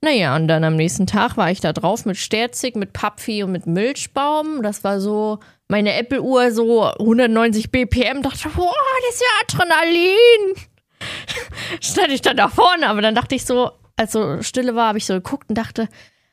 Naja, 0.00 0.34
und 0.36 0.48
dann 0.48 0.64
am 0.64 0.76
nächsten 0.76 1.06
Tag 1.06 1.36
war 1.36 1.50
ich 1.50 1.60
da 1.60 1.74
drauf 1.74 2.06
mit 2.06 2.16
Sterzig, 2.16 2.76
mit 2.76 2.94
Papfi 2.94 3.42
und 3.42 3.52
mit 3.52 3.66
Milchbaum. 3.66 4.62
Das 4.62 4.82
war 4.82 5.00
so 5.00 5.40
meine 5.70 5.94
Apple-Uhr, 5.94 6.50
so 6.50 6.84
190 6.84 7.70
BPM. 7.70 8.22
Dachte, 8.22 8.48
boah, 8.50 8.74
das 9.06 9.14
ist 9.14 9.22
ja 9.22 9.62
Adrenalin. 9.62 10.54
Stand 11.80 12.12
ich 12.12 12.22
dann 12.22 12.36
da 12.36 12.48
vorne, 12.48 12.88
aber 12.88 13.00
dann 13.00 13.14
dachte 13.14 13.34
ich 13.34 13.44
so, 13.44 13.70
als 13.96 14.12
so 14.12 14.42
Stille 14.42 14.74
war, 14.74 14.88
habe 14.88 14.98
ich 14.98 15.06
so 15.06 15.14
geguckt 15.14 15.48
und 15.48 15.56
dachte, 15.56 15.88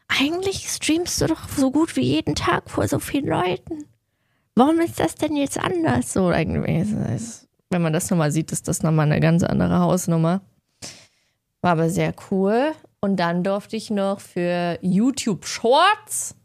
eigentlich 0.07 0.69
streamst 0.69 1.21
du 1.21 1.27
doch 1.27 1.47
so 1.49 1.71
gut 1.71 1.95
wie 1.95 2.01
jeden 2.01 2.35
Tag 2.35 2.69
vor 2.69 2.87
so 2.87 2.99
vielen 2.99 3.27
Leuten. 3.27 3.85
Warum 4.55 4.79
ist 4.79 4.99
das 4.99 5.15
denn 5.15 5.35
jetzt 5.35 5.59
anders? 5.59 6.13
So, 6.13 6.29
wenn 6.29 7.81
man 7.81 7.93
das 7.93 8.09
nochmal 8.09 8.31
sieht, 8.31 8.51
ist 8.51 8.67
das 8.67 8.81
nochmal 8.81 9.05
eine 9.05 9.19
ganz 9.19 9.43
andere 9.43 9.79
Hausnummer. 9.79 10.41
War 11.61 11.71
aber 11.73 11.89
sehr 11.89 12.13
cool. 12.31 12.71
Und 12.99 13.17
dann 13.17 13.43
durfte 13.43 13.75
ich 13.75 13.91
noch 13.91 14.19
für 14.19 14.79
YouTube 14.81 15.45
Shorts 15.45 16.35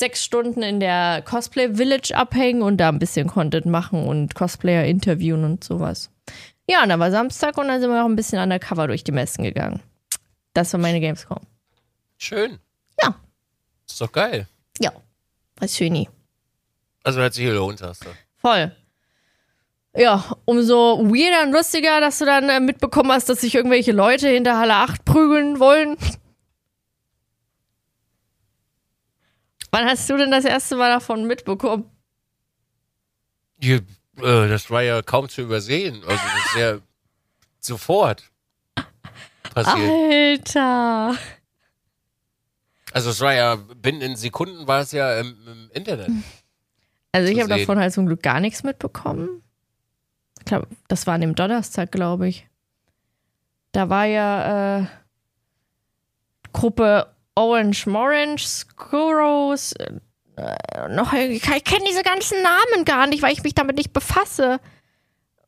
sechs 0.00 0.24
Stunden 0.24 0.62
in 0.62 0.80
der 0.80 1.22
Cosplay 1.22 1.74
Village 1.74 2.14
abhängen 2.14 2.62
und 2.62 2.76
da 2.78 2.88
ein 2.88 2.98
bisschen 2.98 3.26
Content 3.26 3.66
machen 3.66 4.06
und 4.06 4.34
Cosplayer 4.34 4.84
interviewen 4.84 5.44
und 5.44 5.64
sowas. 5.64 6.10
Ja, 6.68 6.82
und 6.82 6.90
dann 6.90 7.00
war 7.00 7.10
Samstag 7.10 7.56
und 7.58 7.68
dann 7.68 7.80
sind 7.80 7.90
wir 7.90 7.98
noch 7.98 8.08
ein 8.08 8.16
bisschen 8.16 8.38
undercover 8.38 8.86
durch 8.86 9.02
die 9.02 9.12
Messen 9.12 9.44
gegangen. 9.44 9.80
Das 10.52 10.72
war 10.72 10.80
meine 10.80 11.00
Gamescom. 11.00 11.40
Schön. 12.18 12.58
Ja. 13.02 13.14
Ist 13.88 14.00
doch 14.00 14.12
geil. 14.12 14.46
Ja. 14.80 14.92
Was 15.56 15.76
schöni. 15.76 16.08
Also 17.02 17.22
hat 17.22 17.34
sich 17.34 17.44
gelohnt, 17.46 17.80
hast 17.80 18.04
du. 18.04 18.08
Voll. 18.36 18.72
Ja, 19.96 20.24
umso 20.44 20.98
weirder 21.04 21.46
und 21.46 21.52
lustiger, 21.52 22.00
dass 22.00 22.18
du 22.18 22.26
dann 22.26 22.48
äh, 22.48 22.60
mitbekommen 22.60 23.10
hast, 23.10 23.28
dass 23.28 23.40
sich 23.40 23.54
irgendwelche 23.54 23.92
Leute 23.92 24.28
hinter 24.28 24.58
Halle 24.58 24.74
8 24.74 25.04
prügeln 25.04 25.58
wollen. 25.58 25.96
Wann 29.70 29.86
hast 29.86 30.08
du 30.08 30.16
denn 30.16 30.30
das 30.30 30.44
erste 30.44 30.76
Mal 30.76 30.90
davon 30.90 31.26
mitbekommen? 31.26 31.90
Die, 33.58 33.72
äh, 33.72 33.82
das 34.16 34.70
war 34.70 34.82
ja 34.82 35.02
kaum 35.02 35.28
zu 35.28 35.42
übersehen. 35.42 36.02
Also 36.06 36.22
das 36.34 36.46
ist 36.46 36.56
ja 36.56 36.78
sofort 37.60 38.30
passiert. 39.54 40.56
Alter. 40.56 41.16
Also 42.92 43.10
es 43.10 43.20
war 43.20 43.34
ja, 43.34 43.56
binnen 43.56 44.00
in 44.00 44.16
Sekunden 44.16 44.66
war 44.66 44.80
es 44.80 44.92
ja 44.92 45.20
im, 45.20 45.36
im 45.46 45.70
Internet. 45.72 46.10
Also 47.12 47.30
ich 47.32 47.38
habe 47.38 47.48
davon 47.48 47.78
halt 47.78 47.92
zum 47.92 48.06
Glück 48.06 48.22
gar 48.22 48.40
nichts 48.40 48.62
mitbekommen. 48.62 49.42
Ich 50.38 50.44
glaube, 50.46 50.68
das 50.88 51.06
war 51.06 51.14
an 51.14 51.20
dem 51.20 51.34
Donnerstag, 51.34 51.92
glaube 51.92 52.28
ich. 52.28 52.48
Da 53.72 53.90
war 53.90 54.06
ja 54.06 54.78
äh, 54.78 54.86
Gruppe 56.52 57.14
Orange 57.38 57.86
Morange, 57.86 58.38
Skurros, 58.40 59.72
äh, 59.72 60.88
noch, 60.90 61.12
ich 61.12 61.42
kenne 61.42 61.84
diese 61.88 62.02
ganzen 62.02 62.42
Namen 62.42 62.84
gar 62.84 63.06
nicht, 63.06 63.22
weil 63.22 63.32
ich 63.32 63.42
mich 63.44 63.54
damit 63.54 63.76
nicht 63.76 63.92
befasse. 63.92 64.58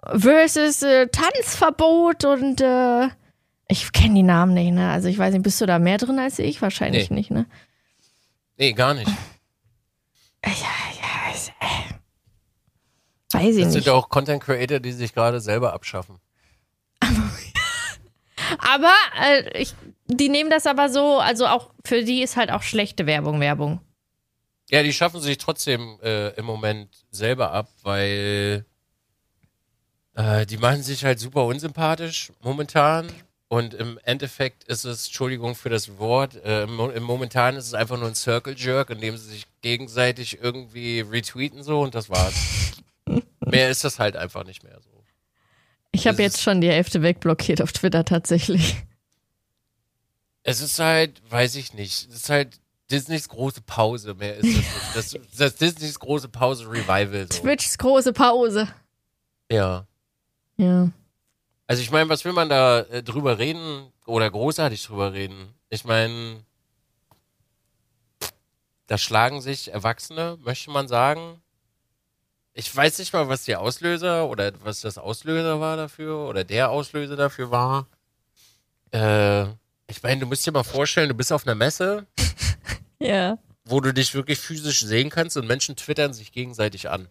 Versus 0.04 0.82
äh, 0.82 1.08
Tanzverbot 1.08 2.24
und 2.24 2.60
äh, 2.60 3.08
ich 3.68 3.92
kenne 3.92 4.14
die 4.14 4.22
Namen 4.22 4.54
nicht, 4.54 4.72
ne? 4.72 4.90
Also 4.90 5.08
ich 5.08 5.18
weiß 5.18 5.32
nicht, 5.34 5.42
bist 5.42 5.60
du 5.60 5.66
da 5.66 5.78
mehr 5.78 5.98
drin 5.98 6.18
als 6.18 6.38
ich? 6.38 6.62
Wahrscheinlich 6.62 7.10
Nee. 7.10 7.16
nicht, 7.16 7.30
ne? 7.30 7.46
Nee, 8.56 8.72
gar 8.72 8.94
nicht. 8.94 9.10
Ja, 10.44 10.50
ja, 10.52 11.32
ist, 11.34 11.48
äh, 11.60 13.34
weiß 13.36 13.56
ich 13.56 13.64
Das 13.64 13.74
nicht. 13.74 13.84
sind 13.84 13.88
auch 13.94 14.08
Content 14.08 14.42
Creator, 14.42 14.80
die 14.80 14.92
sich 14.92 15.12
gerade 15.12 15.40
selber 15.40 15.72
abschaffen. 15.72 16.16
Aber 18.62 18.92
äh, 19.20 19.58
ich, 19.62 19.74
die 20.06 20.28
nehmen 20.28 20.50
das 20.50 20.66
aber 20.66 20.88
so, 20.88 21.18
also 21.18 21.46
auch 21.46 21.70
für 21.84 22.02
die 22.04 22.22
ist 22.22 22.36
halt 22.36 22.50
auch 22.50 22.62
schlechte 22.62 23.06
Werbung 23.06 23.40
Werbung. 23.40 23.80
Ja, 24.70 24.82
die 24.82 24.92
schaffen 24.92 25.20
sich 25.20 25.38
trotzdem 25.38 25.98
äh, 26.02 26.28
im 26.34 26.44
Moment 26.44 26.88
selber 27.10 27.50
ab, 27.52 27.68
weil 27.82 28.64
äh, 30.14 30.46
die 30.46 30.58
machen 30.58 30.82
sich 30.82 31.04
halt 31.04 31.18
super 31.18 31.44
unsympathisch 31.44 32.30
momentan. 32.40 33.08
Und 33.48 33.74
im 33.74 33.98
Endeffekt 34.04 34.62
ist 34.64 34.84
es, 34.84 35.06
Entschuldigung 35.06 35.56
für 35.56 35.70
das 35.70 35.98
Wort, 35.98 36.36
äh, 36.44 36.62
im, 36.62 36.76
Mo- 36.76 36.90
im 36.90 37.02
momentan 37.02 37.56
ist 37.56 37.66
es 37.66 37.74
einfach 37.74 37.98
nur 37.98 38.06
ein 38.06 38.14
Circle 38.14 38.54
Jerk, 38.56 38.90
in 38.90 39.00
dem 39.00 39.16
sie 39.16 39.28
sich 39.28 39.46
gegenseitig 39.60 40.38
irgendwie 40.40 41.00
retweeten 41.00 41.64
so 41.64 41.80
und 41.80 41.96
das 41.96 42.08
war's. 42.08 42.34
mehr 43.40 43.70
ist 43.70 43.82
das 43.82 43.98
halt 43.98 44.14
einfach 44.14 44.44
nicht 44.44 44.62
mehr 44.62 44.78
so. 44.80 44.89
Ich 45.92 46.06
habe 46.06 46.22
jetzt 46.22 46.40
schon 46.40 46.60
die 46.60 46.68
Hälfte 46.68 47.02
wegblockiert 47.02 47.60
auf 47.62 47.72
Twitter 47.72 48.04
tatsächlich. 48.04 48.76
Es 50.42 50.60
ist 50.60 50.78
halt, 50.78 51.20
weiß 51.30 51.56
ich 51.56 51.74
nicht, 51.74 52.08
es 52.08 52.14
ist 52.14 52.30
halt 52.30 52.60
Disneys 52.90 53.28
große 53.28 53.60
Pause, 53.62 54.14
mehr 54.14 54.36
ist 54.36 54.46
es 54.46 54.56
nicht. 54.56 54.68
Das, 54.94 55.16
das 55.36 55.54
Disneys 55.56 55.98
große 55.98 56.28
Pause 56.28 56.68
Revival. 56.68 57.26
So. 57.30 57.42
Twitchs 57.42 57.78
große 57.78 58.12
Pause. 58.12 58.68
Ja. 59.50 59.86
Ja. 60.56 60.90
Also 61.66 61.82
ich 61.82 61.90
meine, 61.90 62.08
was 62.08 62.24
will 62.24 62.32
man 62.32 62.48
da 62.48 62.80
äh, 62.80 63.02
drüber 63.02 63.38
reden 63.38 63.92
oder 64.06 64.28
großartig 64.30 64.84
drüber 64.84 65.12
reden? 65.12 65.54
Ich 65.68 65.84
meine, 65.84 66.42
da 68.88 68.98
schlagen 68.98 69.40
sich 69.40 69.72
Erwachsene, 69.72 70.36
möchte 70.42 70.70
man 70.70 70.88
sagen. 70.88 71.40
Ich 72.60 72.76
weiß 72.76 72.98
nicht 72.98 73.14
mal, 73.14 73.26
was 73.30 73.44
die 73.44 73.56
Auslöser 73.56 74.28
oder 74.28 74.52
was 74.62 74.82
das 74.82 74.98
Auslöser 74.98 75.60
war 75.60 75.78
dafür 75.78 76.28
oder 76.28 76.44
der 76.44 76.68
Auslöser 76.68 77.16
dafür 77.16 77.50
war. 77.50 77.86
Äh, 78.92 79.44
ich 79.86 80.02
meine, 80.02 80.20
du 80.20 80.26
musst 80.26 80.44
dir 80.46 80.52
mal 80.52 80.62
vorstellen, 80.62 81.08
du 81.08 81.14
bist 81.14 81.32
auf 81.32 81.46
einer 81.46 81.54
Messe, 81.54 82.06
Ja. 82.98 83.38
wo 83.64 83.80
du 83.80 83.94
dich 83.94 84.12
wirklich 84.12 84.38
physisch 84.38 84.80
sehen 84.80 85.08
kannst 85.08 85.38
und 85.38 85.46
Menschen 85.46 85.74
twittern 85.74 86.12
sich 86.12 86.32
gegenseitig 86.32 86.90
an. 86.90 87.08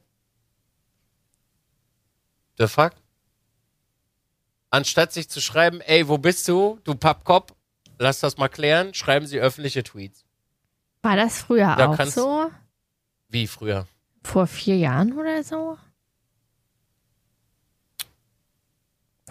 The 2.59 2.67
fuck? 2.67 2.91
Anstatt 4.69 5.13
sich 5.13 5.29
zu 5.29 5.41
schreiben, 5.41 5.81
ey, 5.81 6.07
wo 6.07 6.19
bist 6.19 6.47
du, 6.47 6.79
du 6.83 6.93
Pappkopf, 6.93 7.55
lass 7.97 8.19
das 8.19 8.37
mal 8.37 8.49
klären, 8.49 8.93
schreiben 8.93 9.25
sie 9.25 9.39
öffentliche 9.39 9.81
Tweets. 9.81 10.23
War 11.01 11.15
das 11.15 11.39
früher 11.41 11.75
Da 11.75 11.87
auch 11.87 12.05
so? 12.05 12.51
Wie 13.29 13.47
früher. 13.47 13.87
Vor 14.23 14.47
vier 14.47 14.77
Jahren 14.77 15.13
oder 15.17 15.43
so? 15.43 15.77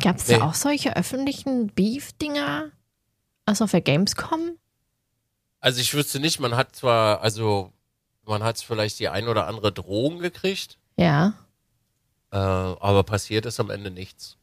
Gab 0.03 0.16
es 0.16 0.29
Nee. 0.29 0.38
da 0.38 0.44
auch 0.48 0.55
solche 0.55 0.96
öffentlichen 0.96 1.68
Beef-Dinger? 1.68 2.70
Also 3.46 3.64
auf 3.64 3.70
der 3.72 3.81
Gamescom? 3.81 4.57
Also 5.61 5.81
ich 5.81 5.92
wüsste 5.94 6.20
nicht, 6.20 6.38
man 6.38 6.55
hat 6.57 6.77
zwar, 6.77 7.20
also 7.20 7.72
man 8.24 8.42
hat 8.44 8.59
vielleicht 8.61 8.98
die 9.01 9.09
ein 9.09 9.27
oder 9.27 9.46
andere 9.48 9.72
Drohung 9.72 10.20
gekriegt, 10.20 10.79
Ja. 10.96 11.35
äh, 12.31 12.37
aber 12.37 13.03
passiert 13.03 13.44
ist 13.46 13.59
am 13.59 13.70
Ende 13.70 13.90
nichts. 13.90 14.37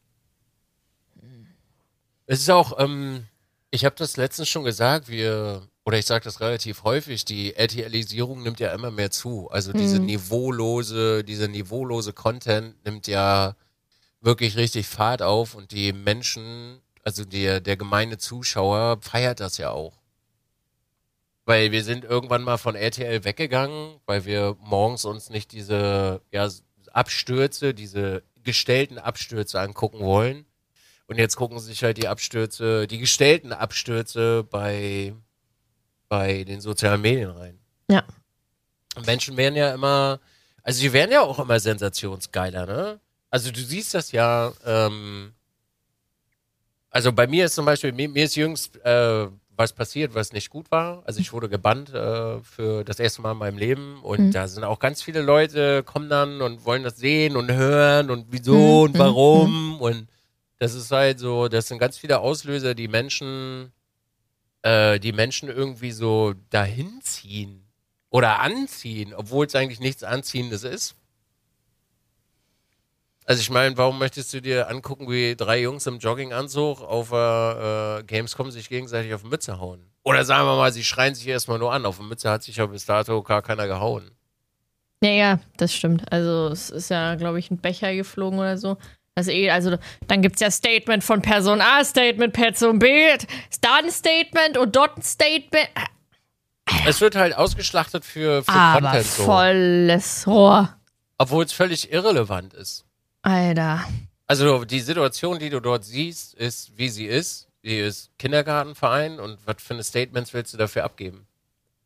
Es 2.26 2.40
ist 2.40 2.50
auch, 2.50 2.78
ähm, 2.80 3.26
ich 3.70 3.84
habe 3.84 3.94
das 3.96 4.16
letztens 4.16 4.48
schon 4.48 4.64
gesagt, 4.64 5.08
wir, 5.08 5.66
oder 5.86 5.98
ich 5.98 6.06
sage 6.06 6.24
das 6.24 6.40
relativ 6.40 6.82
häufig, 6.82 7.24
die 7.24 7.54
RTLisierung 7.54 8.42
nimmt 8.42 8.58
ja 8.58 8.72
immer 8.74 8.90
mehr 8.90 9.12
zu. 9.12 9.48
Also 9.50 9.72
diese 9.72 10.00
Mhm. 10.00 10.06
niveaulose, 10.06 11.22
dieser 11.22 11.46
niveaulose 11.46 12.12
Content 12.12 12.84
nimmt 12.84 13.06
ja 13.06 13.54
wirklich 14.20 14.56
richtig 14.56 14.88
Fahrt 14.88 15.22
auf 15.22 15.54
und 15.54 15.70
die 15.70 15.92
Menschen, 15.92 16.80
also 17.04 17.24
der, 17.24 17.60
der 17.60 17.76
gemeine 17.76 18.18
Zuschauer 18.18 18.98
feiert 19.00 19.38
das 19.38 19.58
ja 19.58 19.70
auch. 19.70 20.00
Weil 21.44 21.70
wir 21.70 21.84
sind 21.84 22.04
irgendwann 22.04 22.42
mal 22.42 22.56
von 22.58 22.74
RTL 22.74 23.22
weggegangen, 23.22 24.00
weil 24.06 24.24
wir 24.24 24.56
morgens 24.58 25.04
uns 25.04 25.30
nicht 25.30 25.52
diese 25.52 26.20
ja, 26.32 26.50
Abstürze, 26.92 27.74
diese 27.74 28.24
gestellten 28.42 28.98
Abstürze 28.98 29.60
angucken 29.60 30.00
wollen. 30.00 30.46
Und 31.06 31.18
jetzt 31.18 31.36
gucken 31.36 31.60
sie 31.60 31.66
sich 31.66 31.84
halt 31.84 31.98
die 31.98 32.08
Abstürze, 32.08 32.88
die 32.88 32.98
gestellten 32.98 33.52
Abstürze 33.52 34.42
bei, 34.42 35.14
bei 36.08 36.44
den 36.44 36.60
sozialen 36.60 37.00
Medien 37.00 37.30
rein. 37.30 37.58
Ja. 37.90 38.04
Und 38.96 39.06
Menschen 39.06 39.36
werden 39.36 39.56
ja 39.56 39.74
immer, 39.74 40.20
also 40.62 40.80
die 40.80 40.92
werden 40.92 41.10
ja 41.12 41.22
auch 41.22 41.38
immer 41.38 41.60
sensationsgeiler, 41.60 42.66
ne? 42.66 43.00
Also 43.30 43.50
du 43.50 43.60
siehst 43.60 43.92
das 43.94 44.12
ja, 44.12 44.52
ähm, 44.64 45.32
also 46.90 47.12
bei 47.12 47.26
mir 47.26 47.44
ist 47.46 47.54
zum 47.54 47.66
Beispiel, 47.66 47.92
mir, 47.92 48.08
mir 48.08 48.24
ist 48.24 48.36
jüngst 48.36 48.76
äh, 48.84 49.26
was 49.58 49.72
passiert, 49.72 50.14
was 50.14 50.32
nicht 50.32 50.50
gut 50.50 50.70
war. 50.70 51.02
Also 51.06 51.20
ich 51.20 51.32
wurde 51.32 51.48
gebannt 51.48 51.92
äh, 51.92 52.40
für 52.42 52.84
das 52.84 52.98
erste 53.00 53.22
Mal 53.22 53.32
in 53.32 53.38
meinem 53.38 53.58
Leben 53.58 54.02
und 54.02 54.20
Mhm. 54.20 54.30
da 54.30 54.48
sind 54.48 54.64
auch 54.64 54.78
ganz 54.78 55.02
viele 55.02 55.22
Leute, 55.22 55.82
kommen 55.82 56.08
dann 56.08 56.40
und 56.42 56.64
wollen 56.64 56.82
das 56.82 56.96
sehen 56.96 57.36
und 57.36 57.50
hören 57.50 58.10
und 58.10 58.26
wieso 58.30 58.54
Mhm, 58.54 58.80
und 58.82 58.98
warum 58.98 59.80
und 59.80 60.08
das 60.58 60.74
ist 60.74 60.90
halt 60.90 61.18
so, 61.18 61.48
das 61.48 61.68
sind 61.68 61.78
ganz 61.78 61.98
viele 61.98 62.20
Auslöser, 62.20 62.74
die 62.74 62.88
Menschen, 62.88 63.72
äh, 64.66 64.98
die 64.98 65.12
Menschen 65.12 65.48
irgendwie 65.48 65.92
so 65.92 66.34
dahin 66.50 67.00
ziehen 67.00 67.64
oder 68.10 68.40
anziehen, 68.40 69.14
obwohl 69.14 69.46
es 69.46 69.54
eigentlich 69.54 69.78
nichts 69.78 70.02
Anziehendes 70.02 70.64
ist. 70.64 70.96
Also 73.26 73.40
ich 73.40 73.50
meine, 73.50 73.76
warum 73.76 73.98
möchtest 73.98 74.32
du 74.34 74.40
dir 74.40 74.68
angucken, 74.68 75.08
wie 75.08 75.36
drei 75.36 75.60
Jungs 75.60 75.86
im 75.86 75.98
Jogginganzug 75.98 76.80
auf 76.80 77.12
äh, 77.12 78.02
Gamescom 78.04 78.50
sich 78.50 78.68
gegenseitig 78.68 79.14
auf 79.14 79.22
die 79.22 79.28
Mütze 79.28 79.58
hauen? 79.60 79.90
Oder 80.02 80.24
sagen 80.24 80.46
wir 80.46 80.56
mal, 80.56 80.72
sie 80.72 80.84
schreien 80.84 81.14
sich 81.14 81.26
erstmal 81.26 81.58
nur 81.58 81.72
an. 81.72 81.86
Auf 81.86 81.98
die 81.98 82.04
Mütze 82.04 82.30
hat 82.30 82.42
sich 82.42 82.56
ja 82.56 82.66
bis 82.66 82.86
dato 82.86 83.22
gar 83.22 83.42
keiner 83.42 83.66
gehauen. 83.66 84.10
Ja, 85.02 85.10
ja, 85.10 85.40
das 85.56 85.74
stimmt. 85.74 86.10
Also 86.12 86.48
es 86.48 86.70
ist 86.70 86.88
ja, 86.88 87.14
glaube 87.16 87.38
ich, 87.38 87.50
ein 87.50 87.58
Becher 87.58 87.94
geflogen 87.94 88.38
oder 88.38 88.58
so. 88.58 88.78
Also, 89.18 89.30
eh, 89.30 89.50
also 89.50 89.78
dann 90.08 90.20
gibt 90.20 90.36
es 90.36 90.40
ja 90.40 90.50
Statement 90.50 91.02
von 91.02 91.22
Person 91.22 91.62
A, 91.62 91.82
Statement 91.82 92.34
Person 92.34 92.78
B, 92.78 93.06
ist 93.14 93.64
da 93.64 93.76
ein 93.82 93.90
Statement 93.90 94.58
und 94.58 94.76
dort 94.76 94.98
ein 94.98 95.02
Statement. 95.02 95.68
Es 96.86 97.00
wird 97.00 97.14
halt 97.16 97.34
ausgeschlachtet 97.34 98.04
für, 98.04 98.44
für 98.44 98.52
Aber 98.52 98.80
Content 98.88 99.06
so. 99.06 99.24
volles 99.24 100.26
Rohr. 100.26 100.76
Obwohl 101.16 101.44
es 101.44 101.52
völlig 101.52 101.90
irrelevant 101.90 102.52
ist. 102.52 102.84
Alter. 103.22 103.84
Also 104.26 104.64
die 104.66 104.80
Situation, 104.80 105.38
die 105.38 105.48
du 105.48 105.60
dort 105.60 105.84
siehst, 105.84 106.34
ist, 106.34 106.76
wie 106.76 106.90
sie 106.90 107.06
ist. 107.06 107.48
Die 107.64 107.78
ist 107.78 108.10
Kindergartenverein 108.18 109.18
und 109.18 109.38
was 109.46 109.56
für 109.62 109.74
eine 109.74 109.82
Statements 109.82 110.34
willst 110.34 110.52
du 110.52 110.58
dafür 110.58 110.84
abgeben? 110.84 111.26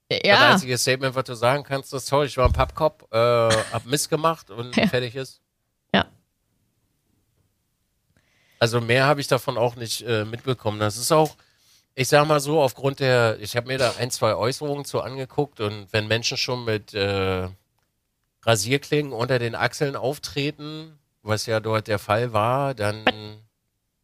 Das 0.09 0.19
Ja, 0.25 0.51
einzige 0.51 0.77
Statement, 0.77 1.15
was 1.15 1.25
du 1.25 1.35
sagen 1.35 1.63
kannst, 1.63 1.95
ist, 1.95 2.09
toll, 2.09 2.27
ich 2.27 2.37
war 2.37 2.47
ein 2.47 2.53
Pappkopf, 2.53 3.05
äh, 3.13 3.17
hab 3.17 3.87
Mist 3.87 4.11
gemacht 4.11 4.51
und 4.51 4.75
Ja. 4.77 4.89
fertig 4.89 5.15
ist. 5.15 5.41
Ja. 5.95 6.07
Also 8.61 8.81
mehr 8.81 9.07
habe 9.07 9.21
ich 9.21 9.27
davon 9.27 9.57
auch 9.59 9.75
nicht 9.75 10.03
äh, 10.03 10.25
mitbekommen. 10.25 10.79
Das 10.79 10.97
ist 10.99 11.11
auch, 11.11 11.35
ich 11.95 12.09
sag 12.09 12.29
mal 12.29 12.41
so, 12.41 12.61
aufgrund 12.61 13.01
der, 13.01 13.39
ich 13.41 13.57
habe 13.57 13.67
mir 13.67 13.79
da 13.79 13.95
ein, 13.99 14.11
zwei 14.11 14.35
Äußerungen 14.35 14.85
zu 14.85 15.01
angeguckt 15.01 15.61
und 15.61 15.89
wenn 15.93 16.07
Menschen 16.07 16.37
schon 16.37 16.65
mit 16.65 16.95
äh, 16.95 17.49
Rasierklingen 18.45 19.13
unter 19.13 19.39
den 19.39 19.55
Achseln 19.55 19.97
auftreten, 19.97 20.99
was 21.23 21.47
ja 21.47 21.59
dort 21.61 21.89
der 21.89 21.99
Fall 21.99 22.33
war, 22.33 22.75
dann 22.75 23.05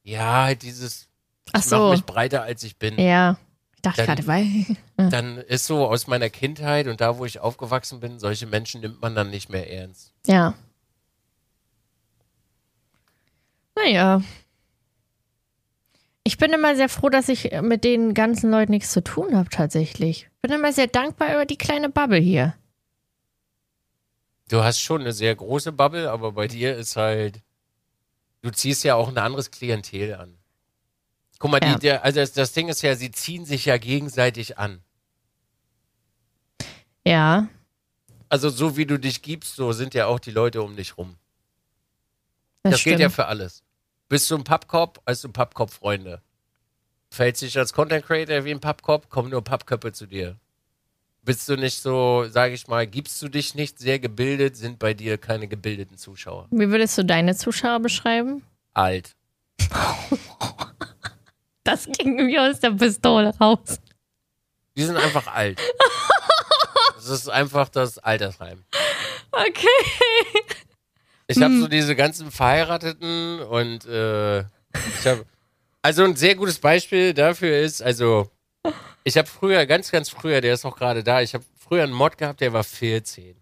ja, 0.02 0.44
halt 0.44 0.62
dieses, 0.62 1.08
ach 1.52 1.60
ich 1.60 1.70
mach 1.70 1.78
so. 1.78 1.90
mich 1.90 2.04
breiter 2.04 2.42
als 2.42 2.62
ich 2.62 2.76
bin. 2.78 2.98
Ja. 2.98 3.36
Ich 3.74 3.82
dachte 3.82 3.98
Dann- 3.98 4.16
gerade, 4.16 4.26
weil. 4.26 4.76
Dann 5.10 5.36
ist 5.36 5.66
so 5.66 5.86
aus 5.86 6.06
meiner 6.06 6.30
Kindheit 6.30 6.86
und 6.86 7.02
da, 7.02 7.18
wo 7.18 7.26
ich 7.26 7.40
aufgewachsen 7.40 8.00
bin, 8.00 8.18
solche 8.18 8.46
Menschen 8.46 8.80
nimmt 8.80 9.02
man 9.02 9.14
dann 9.14 9.28
nicht 9.28 9.50
mehr 9.50 9.70
ernst. 9.70 10.14
Ja. 10.26 10.54
Naja. 13.74 14.22
Ich 16.26 16.38
bin 16.38 16.52
immer 16.52 16.74
sehr 16.74 16.88
froh, 16.88 17.08
dass 17.08 17.28
ich 17.28 17.52
mit 17.62 17.84
den 17.84 18.12
ganzen 18.12 18.50
Leuten 18.50 18.72
nichts 18.72 18.90
zu 18.90 19.00
tun 19.00 19.36
habe, 19.36 19.48
tatsächlich. 19.48 20.28
Bin 20.42 20.50
immer 20.50 20.72
sehr 20.72 20.88
dankbar 20.88 21.32
über 21.32 21.46
die 21.46 21.56
kleine 21.56 21.88
Bubble 21.88 22.18
hier. 22.18 22.56
Du 24.48 24.60
hast 24.64 24.80
schon 24.80 25.02
eine 25.02 25.12
sehr 25.12 25.36
große 25.36 25.70
Bubble, 25.70 26.10
aber 26.10 26.32
bei 26.32 26.48
dir 26.48 26.74
ist 26.76 26.96
halt, 26.96 27.42
du 28.42 28.50
ziehst 28.50 28.82
ja 28.82 28.96
auch 28.96 29.06
ein 29.06 29.18
anderes 29.18 29.52
Klientel 29.52 30.16
an. 30.16 30.36
Guck 31.38 31.52
mal, 31.52 31.60
Ja. 31.62 31.74
die, 31.74 31.78
der, 31.78 32.04
also 32.04 32.18
das, 32.18 32.32
das 32.32 32.52
Ding 32.52 32.66
ist 32.66 32.82
ja, 32.82 32.96
sie 32.96 33.12
ziehen 33.12 33.44
sich 33.44 33.64
ja 33.66 33.78
gegenseitig 33.78 34.58
an. 34.58 34.82
Ja. 37.06 37.46
Also 38.28 38.48
so 38.48 38.76
wie 38.76 38.86
du 38.86 38.98
dich 38.98 39.22
gibst, 39.22 39.54
so 39.54 39.70
sind 39.70 39.94
ja 39.94 40.06
auch 40.06 40.18
die 40.18 40.32
Leute 40.32 40.60
um 40.60 40.74
dich 40.74 40.98
rum. 40.98 41.18
Das, 42.64 42.72
Das, 42.72 42.82
geht 42.82 42.98
ja 42.98 43.10
für 43.10 43.26
alles. 43.26 43.62
Bist 44.08 44.30
du 44.30 44.36
ein 44.36 44.44
Pappkopf, 44.44 45.00
hast 45.04 45.24
du 45.24 45.28
Pappkopf-Freunde. 45.28 46.22
Fällst 47.10 47.42
dich 47.42 47.58
als 47.58 47.72
Content 47.72 48.06
Creator 48.06 48.44
wie 48.44 48.52
ein 48.52 48.60
Pappkopf, 48.60 49.08
kommen 49.08 49.30
nur 49.30 49.42
Pappköpfe 49.42 49.92
zu 49.92 50.06
dir. 50.06 50.36
Bist 51.22 51.48
du 51.48 51.56
nicht 51.56 51.82
so, 51.82 52.24
sage 52.28 52.54
ich 52.54 52.68
mal, 52.68 52.86
gibst 52.86 53.20
du 53.20 53.28
dich 53.28 53.56
nicht 53.56 53.80
sehr 53.80 53.98
gebildet, 53.98 54.56
sind 54.56 54.78
bei 54.78 54.94
dir 54.94 55.18
keine 55.18 55.48
gebildeten 55.48 55.96
Zuschauer. 55.96 56.46
Wie 56.52 56.68
würdest 56.70 56.96
du 56.98 57.04
deine 57.04 57.34
Zuschauer 57.34 57.80
beschreiben? 57.80 58.42
Alt. 58.74 59.14
Das 61.64 61.86
ging 61.86 62.28
wie 62.28 62.38
aus 62.38 62.60
der 62.60 62.70
Pistole 62.70 63.36
raus. 63.40 63.80
Die 64.76 64.84
sind 64.84 64.96
einfach 64.96 65.26
alt. 65.26 65.60
Das 66.94 67.08
ist 67.08 67.28
einfach 67.28 67.68
das 67.68 67.98
Altersheim. 67.98 68.64
Okay. 69.32 69.66
Ich 71.28 71.42
habe 71.42 71.58
so 71.58 71.66
diese 71.68 71.96
ganzen 71.96 72.30
Verheirateten 72.30 73.40
und 73.40 73.84
äh, 73.86 74.40
ich 74.40 75.06
habe 75.06 75.24
also 75.82 76.04
ein 76.04 76.16
sehr 76.16 76.34
gutes 76.34 76.58
Beispiel 76.58 77.14
dafür 77.14 77.58
ist, 77.60 77.82
also 77.82 78.30
ich 79.04 79.16
habe 79.16 79.28
früher, 79.28 79.66
ganz, 79.66 79.90
ganz 79.90 80.08
früher, 80.08 80.40
der 80.40 80.54
ist 80.54 80.64
noch 80.64 80.76
gerade 80.76 81.02
da, 81.04 81.20
ich 81.22 81.34
habe 81.34 81.44
früher 81.58 81.82
einen 81.84 81.92
Mod 81.92 82.18
gehabt, 82.18 82.40
der 82.40 82.52
war 82.52 82.64
14. 82.64 83.36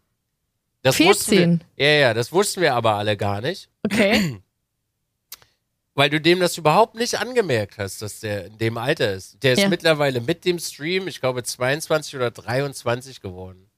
Das 0.83 0.99
wussten 1.01 1.31
14? 1.31 1.65
Wir, 1.77 1.87
ja, 1.87 2.01
ja, 2.09 2.15
das 2.15 2.33
wussten 2.33 2.61
wir 2.61 2.75
aber 2.75 2.95
alle 2.95 3.17
gar 3.17 3.41
nicht, 3.41 3.69
Okay. 3.83 4.41
weil 5.95 6.11
du 6.11 6.21
dem 6.21 6.41
das 6.41 6.59
überhaupt 6.59 6.95
nicht 6.97 7.19
angemerkt 7.21 7.79
hast, 7.79 8.03
dass 8.03 8.21
der 8.21 8.47
in 8.47 8.59
dem 8.59 8.77
Alter 8.79 9.13
ist. 9.13 9.43
Der 9.43 9.53
ist 9.55 9.61
Ja. 9.61 9.69
mittlerweile 9.69 10.21
mit 10.21 10.45
dem 10.45 10.59
Stream, 10.59 11.07
ich 11.09 11.21
glaube 11.21 11.43
22 11.43 12.17
oder 12.17 12.31
23 12.31 13.21
geworden. 13.21 13.71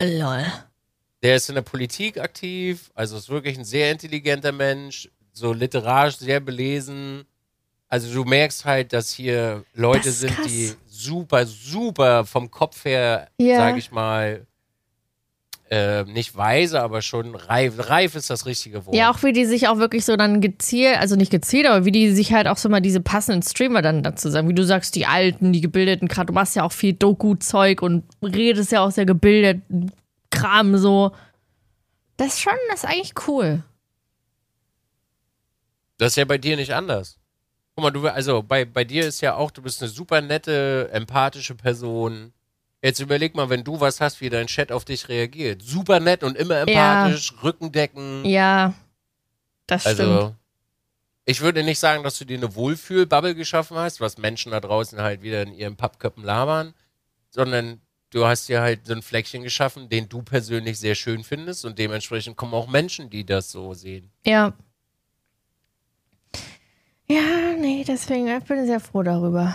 Lol. 0.00 0.44
Der 1.24 1.36
ist 1.36 1.48
in 1.48 1.54
der 1.56 1.62
Politik 1.62 2.18
aktiv, 2.20 2.90
also 2.94 3.16
ist 3.16 3.30
wirklich 3.30 3.58
ein 3.58 3.64
sehr 3.64 3.90
intelligenter 3.90 4.52
Mensch, 4.52 5.08
so 5.32 5.52
literarisch 5.52 6.18
sehr 6.18 6.38
belesen. 6.38 7.24
Also 7.88 8.12
du 8.12 8.24
merkst 8.28 8.64
halt, 8.66 8.92
dass 8.92 9.10
hier 9.10 9.64
Leute 9.74 10.08
Das 10.08 10.20
sind, 10.20 10.34
krass. 10.36 10.46
die 10.46 10.72
super, 10.86 11.46
super 11.46 12.24
vom 12.26 12.50
Kopf 12.50 12.84
her, 12.84 13.28
Ja. 13.38 13.56
sag 13.56 13.78
ich 13.78 13.90
mal, 13.90 14.46
äh, 15.70 16.04
nicht 16.04 16.36
weise, 16.36 16.82
aber 16.82 17.00
schon 17.00 17.34
reif. 17.34 17.72
Reif 17.88 18.14
ist 18.16 18.28
das 18.28 18.44
richtige 18.44 18.84
Wort. 18.84 18.94
Ja, 18.94 19.10
auch 19.10 19.22
wie 19.22 19.32
die 19.32 19.46
sich 19.46 19.66
auch 19.66 19.78
wirklich 19.78 20.04
so 20.04 20.16
dann 20.16 20.42
gezielt, 20.42 20.98
also 20.98 21.16
nicht 21.16 21.30
gezielt, 21.30 21.66
aber 21.66 21.86
wie 21.86 21.90
die 21.92 22.10
sich 22.12 22.34
halt 22.34 22.48
auch 22.48 22.58
so 22.58 22.68
mal 22.68 22.80
diese 22.82 23.00
passenden 23.00 23.42
Streamer 23.42 23.80
dann 23.80 24.02
dazu 24.02 24.28
sagen. 24.28 24.46
Wie 24.48 24.54
du 24.54 24.64
sagst, 24.64 24.94
die 24.94 25.06
Alten, 25.06 25.54
die 25.54 25.62
Gebildeten, 25.62 26.06
gerade 26.06 26.26
du 26.26 26.32
machst 26.34 26.54
ja 26.54 26.64
auch 26.64 26.72
viel 26.72 26.92
Doku-Zeug 26.92 27.80
und 27.80 28.04
redest 28.22 28.72
ja 28.72 28.84
auch 28.84 28.90
sehr 28.90 29.06
gebildet, 29.06 29.62
Kram 30.34 30.76
so. 30.76 31.12
Das 32.16 32.28
ist 32.28 32.40
schon, 32.40 32.52
das 32.68 32.84
ist 32.84 32.90
eigentlich 32.90 33.14
cool. 33.26 33.62
Das 35.98 36.12
ist 36.12 36.16
ja 36.16 36.24
bei 36.24 36.38
dir 36.38 36.56
nicht 36.56 36.74
anders. 36.74 37.18
Guck 37.74 37.82
mal, 37.82 37.90
du, 37.90 38.06
also 38.06 38.42
bei, 38.42 38.64
bei 38.64 38.84
dir 38.84 39.06
ist 39.06 39.20
ja 39.20 39.34
auch, 39.34 39.50
du 39.50 39.62
bist 39.62 39.82
eine 39.82 39.90
super 39.90 40.20
nette, 40.20 40.90
empathische 40.92 41.54
Person. 41.54 42.32
Jetzt 42.82 43.00
überleg 43.00 43.34
mal, 43.34 43.48
wenn 43.48 43.64
du 43.64 43.80
was 43.80 44.00
hast, 44.00 44.20
wie 44.20 44.28
dein 44.28 44.46
Chat 44.46 44.70
auf 44.70 44.84
dich 44.84 45.08
reagiert. 45.08 45.62
Super 45.62 46.00
nett 46.00 46.22
und 46.22 46.36
immer 46.36 46.58
empathisch, 46.58 47.32
Rückendecken. 47.42 48.24
Ja, 48.24 48.74
das 49.66 49.82
stimmt. 49.82 50.00
also, 50.00 50.34
ich 51.24 51.40
würde 51.40 51.64
nicht 51.64 51.78
sagen, 51.78 52.04
dass 52.04 52.18
du 52.18 52.26
dir 52.26 52.36
eine 52.36 52.54
Wohlfühl-Bubble 52.54 53.34
geschaffen 53.34 53.78
hast, 53.78 54.00
was 54.00 54.18
Menschen 54.18 54.52
da 54.52 54.60
draußen 54.60 55.00
halt 55.00 55.22
wieder 55.22 55.42
in 55.42 55.54
ihren 55.54 55.76
Pappköppen 55.76 56.22
labern, 56.22 56.74
sondern 57.30 57.80
du 58.14 58.24
hast 58.24 58.48
dir 58.48 58.60
halt 58.60 58.86
so 58.86 58.94
ein 58.94 59.02
Fleckchen 59.02 59.42
geschaffen, 59.42 59.88
den 59.88 60.08
du 60.08 60.22
persönlich 60.22 60.78
sehr 60.78 60.94
schön 60.94 61.24
findest 61.24 61.64
und 61.64 61.78
dementsprechend 61.78 62.36
kommen 62.36 62.54
auch 62.54 62.68
Menschen, 62.68 63.10
die 63.10 63.26
das 63.26 63.50
so 63.50 63.74
sehen. 63.74 64.10
Ja. 64.24 64.52
Ja, 67.06 67.52
nee, 67.58 67.84
deswegen 67.86 68.28
ich 68.28 68.44
bin 68.44 68.60
ich 68.60 68.66
sehr 68.66 68.80
froh 68.80 69.02
darüber. 69.02 69.54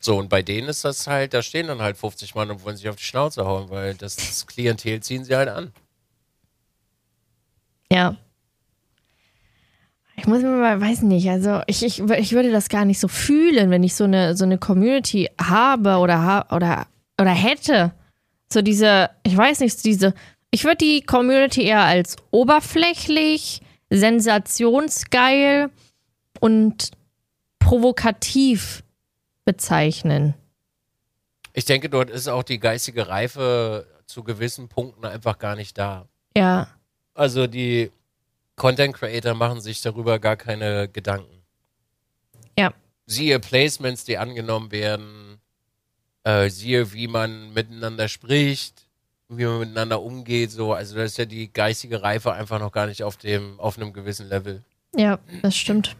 So, 0.00 0.18
und 0.18 0.28
bei 0.28 0.42
denen 0.42 0.68
ist 0.68 0.84
das 0.84 1.06
halt, 1.06 1.32
da 1.32 1.42
stehen 1.42 1.68
dann 1.68 1.80
halt 1.80 1.96
50 1.96 2.34
Mann 2.34 2.50
und 2.50 2.64
wollen 2.64 2.76
sich 2.76 2.88
auf 2.88 2.96
die 2.96 3.04
Schnauze 3.04 3.44
hauen, 3.44 3.70
weil 3.70 3.94
das, 3.94 4.16
das 4.16 4.46
Klientel 4.46 5.00
ziehen 5.00 5.24
sie 5.24 5.36
halt 5.36 5.48
an. 5.48 5.72
Ja. 7.92 8.16
Ich 10.22 10.28
muss 10.28 10.40
mir 10.40 10.50
mal, 10.50 10.80
weiß 10.80 11.02
nicht, 11.02 11.28
also 11.28 11.62
ich, 11.66 11.82
ich, 11.82 11.98
ich 11.98 12.32
würde 12.32 12.52
das 12.52 12.68
gar 12.68 12.84
nicht 12.84 13.00
so 13.00 13.08
fühlen, 13.08 13.70
wenn 13.70 13.82
ich 13.82 13.96
so 13.96 14.04
eine, 14.04 14.36
so 14.36 14.44
eine 14.44 14.56
Community 14.56 15.28
habe 15.36 15.96
oder, 15.96 16.46
oder, 16.52 16.86
oder 17.20 17.30
hätte. 17.32 17.90
So 18.52 18.62
diese, 18.62 19.10
ich 19.24 19.36
weiß 19.36 19.58
nicht, 19.58 19.84
diese 19.84 20.14
Ich 20.52 20.62
würde 20.62 20.76
die 20.76 21.02
Community 21.02 21.64
eher 21.64 21.80
als 21.80 22.14
oberflächlich, 22.30 23.62
sensationsgeil 23.90 25.70
und 26.38 26.92
provokativ 27.58 28.84
bezeichnen. 29.44 30.34
Ich 31.52 31.64
denke, 31.64 31.88
dort 31.88 32.10
ist 32.10 32.28
auch 32.28 32.44
die 32.44 32.60
geistige 32.60 33.08
Reife 33.08 33.88
zu 34.06 34.22
gewissen 34.22 34.68
Punkten 34.68 35.04
einfach 35.04 35.40
gar 35.40 35.56
nicht 35.56 35.76
da. 35.78 36.06
Ja. 36.36 36.68
Also 37.12 37.48
die 37.48 37.90
Content 38.62 38.94
Creator 38.94 39.34
machen 39.34 39.60
sich 39.60 39.80
darüber 39.80 40.20
gar 40.20 40.36
keine 40.36 40.88
Gedanken. 40.88 41.42
Ja. 42.56 42.72
Siehe 43.06 43.40
Placements, 43.40 44.04
die 44.04 44.18
angenommen 44.18 44.70
werden, 44.70 45.40
äh, 46.22 46.48
siehe, 46.48 46.92
wie 46.92 47.08
man 47.08 47.52
miteinander 47.54 48.06
spricht, 48.06 48.86
wie 49.28 49.46
man 49.46 49.58
miteinander 49.58 50.00
umgeht, 50.00 50.52
so. 50.52 50.74
Also 50.74 50.94
da 50.94 51.02
ist 51.02 51.18
ja 51.18 51.24
die 51.24 51.52
geistige 51.52 52.04
Reife 52.04 52.34
einfach 52.34 52.60
noch 52.60 52.70
gar 52.70 52.86
nicht 52.86 53.02
auf 53.02 53.16
dem, 53.16 53.58
auf 53.58 53.78
einem 53.78 53.92
gewissen 53.92 54.28
Level. 54.28 54.62
Ja, 54.94 55.18
das 55.42 55.56
stimmt. 55.56 55.96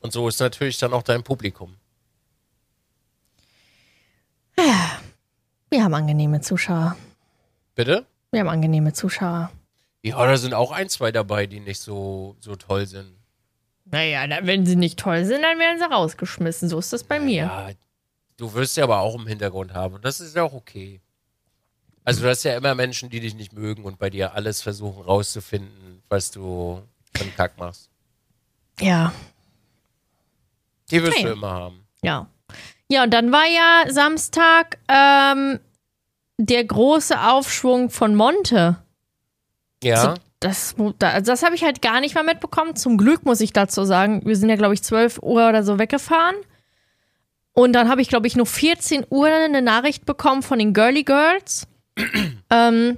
Und 0.00 0.12
so 0.12 0.26
ist 0.26 0.40
natürlich 0.40 0.78
dann 0.78 0.92
auch 0.92 1.04
dein 1.04 1.22
Publikum. 1.22 1.76
Wir 5.70 5.84
haben 5.84 5.94
angenehme 5.94 6.40
Zuschauer. 6.40 6.96
Bitte? 7.76 8.04
Wir 8.32 8.40
haben 8.40 8.48
angenehme 8.48 8.92
Zuschauer. 8.92 9.52
Ja, 10.02 10.24
da 10.26 10.36
sind 10.36 10.54
auch 10.54 10.70
ein, 10.72 10.88
zwei 10.88 11.12
dabei, 11.12 11.46
die 11.46 11.60
nicht 11.60 11.80
so, 11.80 12.36
so 12.40 12.56
toll 12.56 12.86
sind. 12.86 13.12
Naja, 13.84 14.26
da- 14.26 14.46
wenn 14.46 14.64
sie 14.64 14.76
nicht 14.76 14.98
toll 14.98 15.24
sind, 15.24 15.42
dann 15.42 15.58
werden 15.58 15.78
sie 15.78 15.90
rausgeschmissen. 15.90 16.68
So 16.68 16.78
ist 16.78 16.92
das 16.92 17.04
bei 17.04 17.20
mir. 17.20 17.42
Ja, 17.44 17.70
du 18.36 18.52
wirst 18.54 18.76
ja 18.76 18.84
aber 18.84 19.00
auch 19.00 19.14
im 19.14 19.26
Hintergrund 19.26 19.74
haben. 19.74 19.96
Und 19.96 20.04
das 20.04 20.20
ist 20.20 20.34
ja 20.36 20.42
auch 20.42 20.54
okay. 20.54 21.00
Also 22.04 22.22
du 22.22 22.28
hast 22.30 22.44
ja 22.44 22.56
immer 22.56 22.74
Menschen, 22.74 23.10
die 23.10 23.20
dich 23.20 23.34
nicht 23.34 23.52
mögen 23.52 23.84
und 23.84 23.98
bei 23.98 24.08
dir 24.08 24.34
alles 24.34 24.62
versuchen 24.62 25.02
rauszufinden, 25.02 26.02
was 26.08 26.30
du 26.30 26.82
für 27.14 27.22
einen 27.24 27.34
Kack 27.36 27.58
machst. 27.58 27.90
Ja, 28.80 29.12
Die 30.90 31.02
wirst 31.02 31.18
Nein. 31.18 31.26
du 31.26 31.32
immer 31.32 31.50
haben. 31.50 31.86
ja. 32.02 32.26
Ja, 32.92 33.04
und 33.04 33.10
dann 33.14 33.30
war 33.30 33.46
ja 33.46 33.84
Samstag 33.92 34.78
ähm, 34.88 35.60
der 36.38 36.64
große 36.64 37.20
Aufschwung 37.30 37.88
von 37.90 38.16
Monte. 38.16 38.82
Ja, 39.82 40.14
Das, 40.40 40.74
also 40.78 41.32
das 41.32 41.42
habe 41.42 41.54
ich 41.54 41.64
halt 41.64 41.82
gar 41.82 42.00
nicht 42.00 42.14
mal 42.14 42.24
mitbekommen. 42.24 42.76
Zum 42.76 42.96
Glück 42.96 43.24
muss 43.24 43.40
ich 43.40 43.52
dazu 43.52 43.84
sagen. 43.84 44.22
Wir 44.24 44.36
sind 44.36 44.48
ja, 44.48 44.56
glaube 44.56 44.74
ich, 44.74 44.82
12 44.82 45.18
Uhr 45.22 45.48
oder 45.48 45.62
so 45.62 45.78
weggefahren. 45.78 46.36
Und 47.52 47.72
dann 47.72 47.88
habe 47.88 48.00
ich, 48.00 48.08
glaube 48.08 48.26
ich, 48.26 48.36
nur 48.36 48.46
14 48.46 49.06
Uhr 49.10 49.26
eine 49.26 49.60
Nachricht 49.60 50.06
bekommen 50.06 50.42
von 50.42 50.58
den 50.58 50.72
Girly 50.72 51.02
Girls. 51.02 51.66
ähm, 52.50 52.96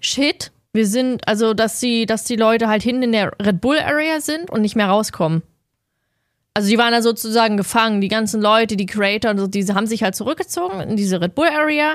shit. 0.00 0.50
Wir 0.72 0.86
sind, 0.86 1.26
also, 1.26 1.54
dass 1.54 1.80
die, 1.80 2.06
dass 2.06 2.24
die 2.24 2.36
Leute 2.36 2.68
halt 2.68 2.82
hinten 2.82 3.02
in 3.02 3.12
der 3.12 3.32
Red 3.40 3.60
Bull 3.60 3.78
Area 3.78 4.20
sind 4.20 4.50
und 4.50 4.62
nicht 4.62 4.76
mehr 4.76 4.88
rauskommen. 4.88 5.42
Also, 6.54 6.68
die 6.68 6.78
waren 6.78 6.92
da 6.92 7.02
sozusagen 7.02 7.56
gefangen. 7.56 8.00
Die 8.00 8.08
ganzen 8.08 8.40
Leute, 8.40 8.76
die 8.76 8.86
Creator 8.86 9.32
und 9.32 9.38
so, 9.38 9.46
diese 9.46 9.74
haben 9.74 9.86
sich 9.86 10.02
halt 10.02 10.14
zurückgezogen 10.14 10.80
in 10.80 10.96
diese 10.96 11.20
Red 11.20 11.34
Bull 11.34 11.48
Area. 11.48 11.94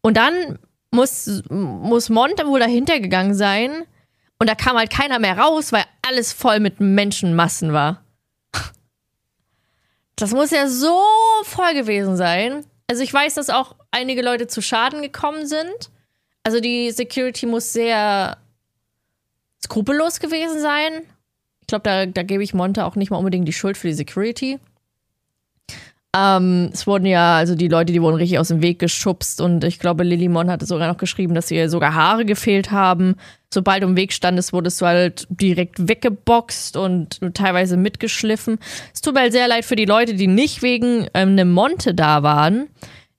Und 0.00 0.16
dann 0.16 0.58
muss, 0.90 1.42
muss 1.48 2.08
Monte 2.08 2.46
wohl 2.46 2.60
dahinter 2.60 3.00
gegangen 3.00 3.34
sein. 3.34 3.84
Und 4.38 4.48
da 4.48 4.54
kam 4.54 4.76
halt 4.76 4.90
keiner 4.90 5.18
mehr 5.18 5.38
raus, 5.38 5.72
weil 5.72 5.84
alles 6.06 6.32
voll 6.32 6.60
mit 6.60 6.80
Menschenmassen 6.80 7.72
war. 7.72 8.02
Das 10.16 10.32
muss 10.32 10.50
ja 10.50 10.68
so 10.68 10.98
voll 11.44 11.74
gewesen 11.74 12.16
sein. 12.16 12.64
Also 12.88 13.02
ich 13.02 13.12
weiß, 13.12 13.34
dass 13.34 13.50
auch 13.50 13.76
einige 13.90 14.22
Leute 14.22 14.46
zu 14.46 14.62
Schaden 14.62 15.02
gekommen 15.02 15.46
sind. 15.46 15.90
Also 16.42 16.60
die 16.60 16.90
Security 16.90 17.44
muss 17.46 17.72
sehr 17.72 18.38
skrupellos 19.62 20.20
gewesen 20.20 20.60
sein. 20.60 21.02
Ich 21.60 21.66
glaube, 21.66 21.82
da, 21.82 22.06
da 22.06 22.22
gebe 22.22 22.42
ich 22.42 22.54
Monte 22.54 22.84
auch 22.84 22.94
nicht 22.94 23.10
mal 23.10 23.18
unbedingt 23.18 23.48
die 23.48 23.52
Schuld 23.52 23.76
für 23.76 23.88
die 23.88 23.94
Security. 23.94 24.58
Ähm, 26.16 26.70
es 26.72 26.86
wurden 26.86 27.04
ja, 27.04 27.36
also 27.36 27.54
die 27.54 27.68
Leute, 27.68 27.92
die 27.92 28.00
wurden 28.00 28.16
richtig 28.16 28.38
aus 28.38 28.48
dem 28.48 28.62
Weg 28.62 28.78
geschubst 28.78 29.40
und 29.40 29.64
ich 29.64 29.78
glaube, 29.78 30.02
Lily 30.02 30.28
Mon 30.28 30.50
hatte 30.50 30.64
sogar 30.64 30.88
noch 30.88 30.96
geschrieben, 30.96 31.34
dass 31.34 31.50
ihr 31.50 31.68
sogar 31.68 31.94
Haare 31.94 32.24
gefehlt 32.24 32.70
haben. 32.70 33.16
Sobald 33.52 33.82
du 33.82 33.88
im 33.88 33.96
Weg 33.96 34.12
standest, 34.12 34.52
wurdest 34.52 34.80
du 34.80 34.86
halt 34.86 35.26
direkt 35.28 35.88
weggeboxt 35.88 36.76
und 36.76 37.20
teilweise 37.34 37.76
mitgeschliffen. 37.76 38.58
Es 38.94 39.02
tut 39.02 39.14
mir 39.14 39.20
halt 39.20 39.32
sehr 39.32 39.46
leid 39.46 39.66
für 39.66 39.76
die 39.76 39.84
Leute, 39.84 40.14
die 40.14 40.26
nicht 40.26 40.62
wegen 40.62 41.06
ähm, 41.12 41.30
einem 41.30 41.52
Monte 41.52 41.92
da 41.92 42.22
waren, 42.22 42.68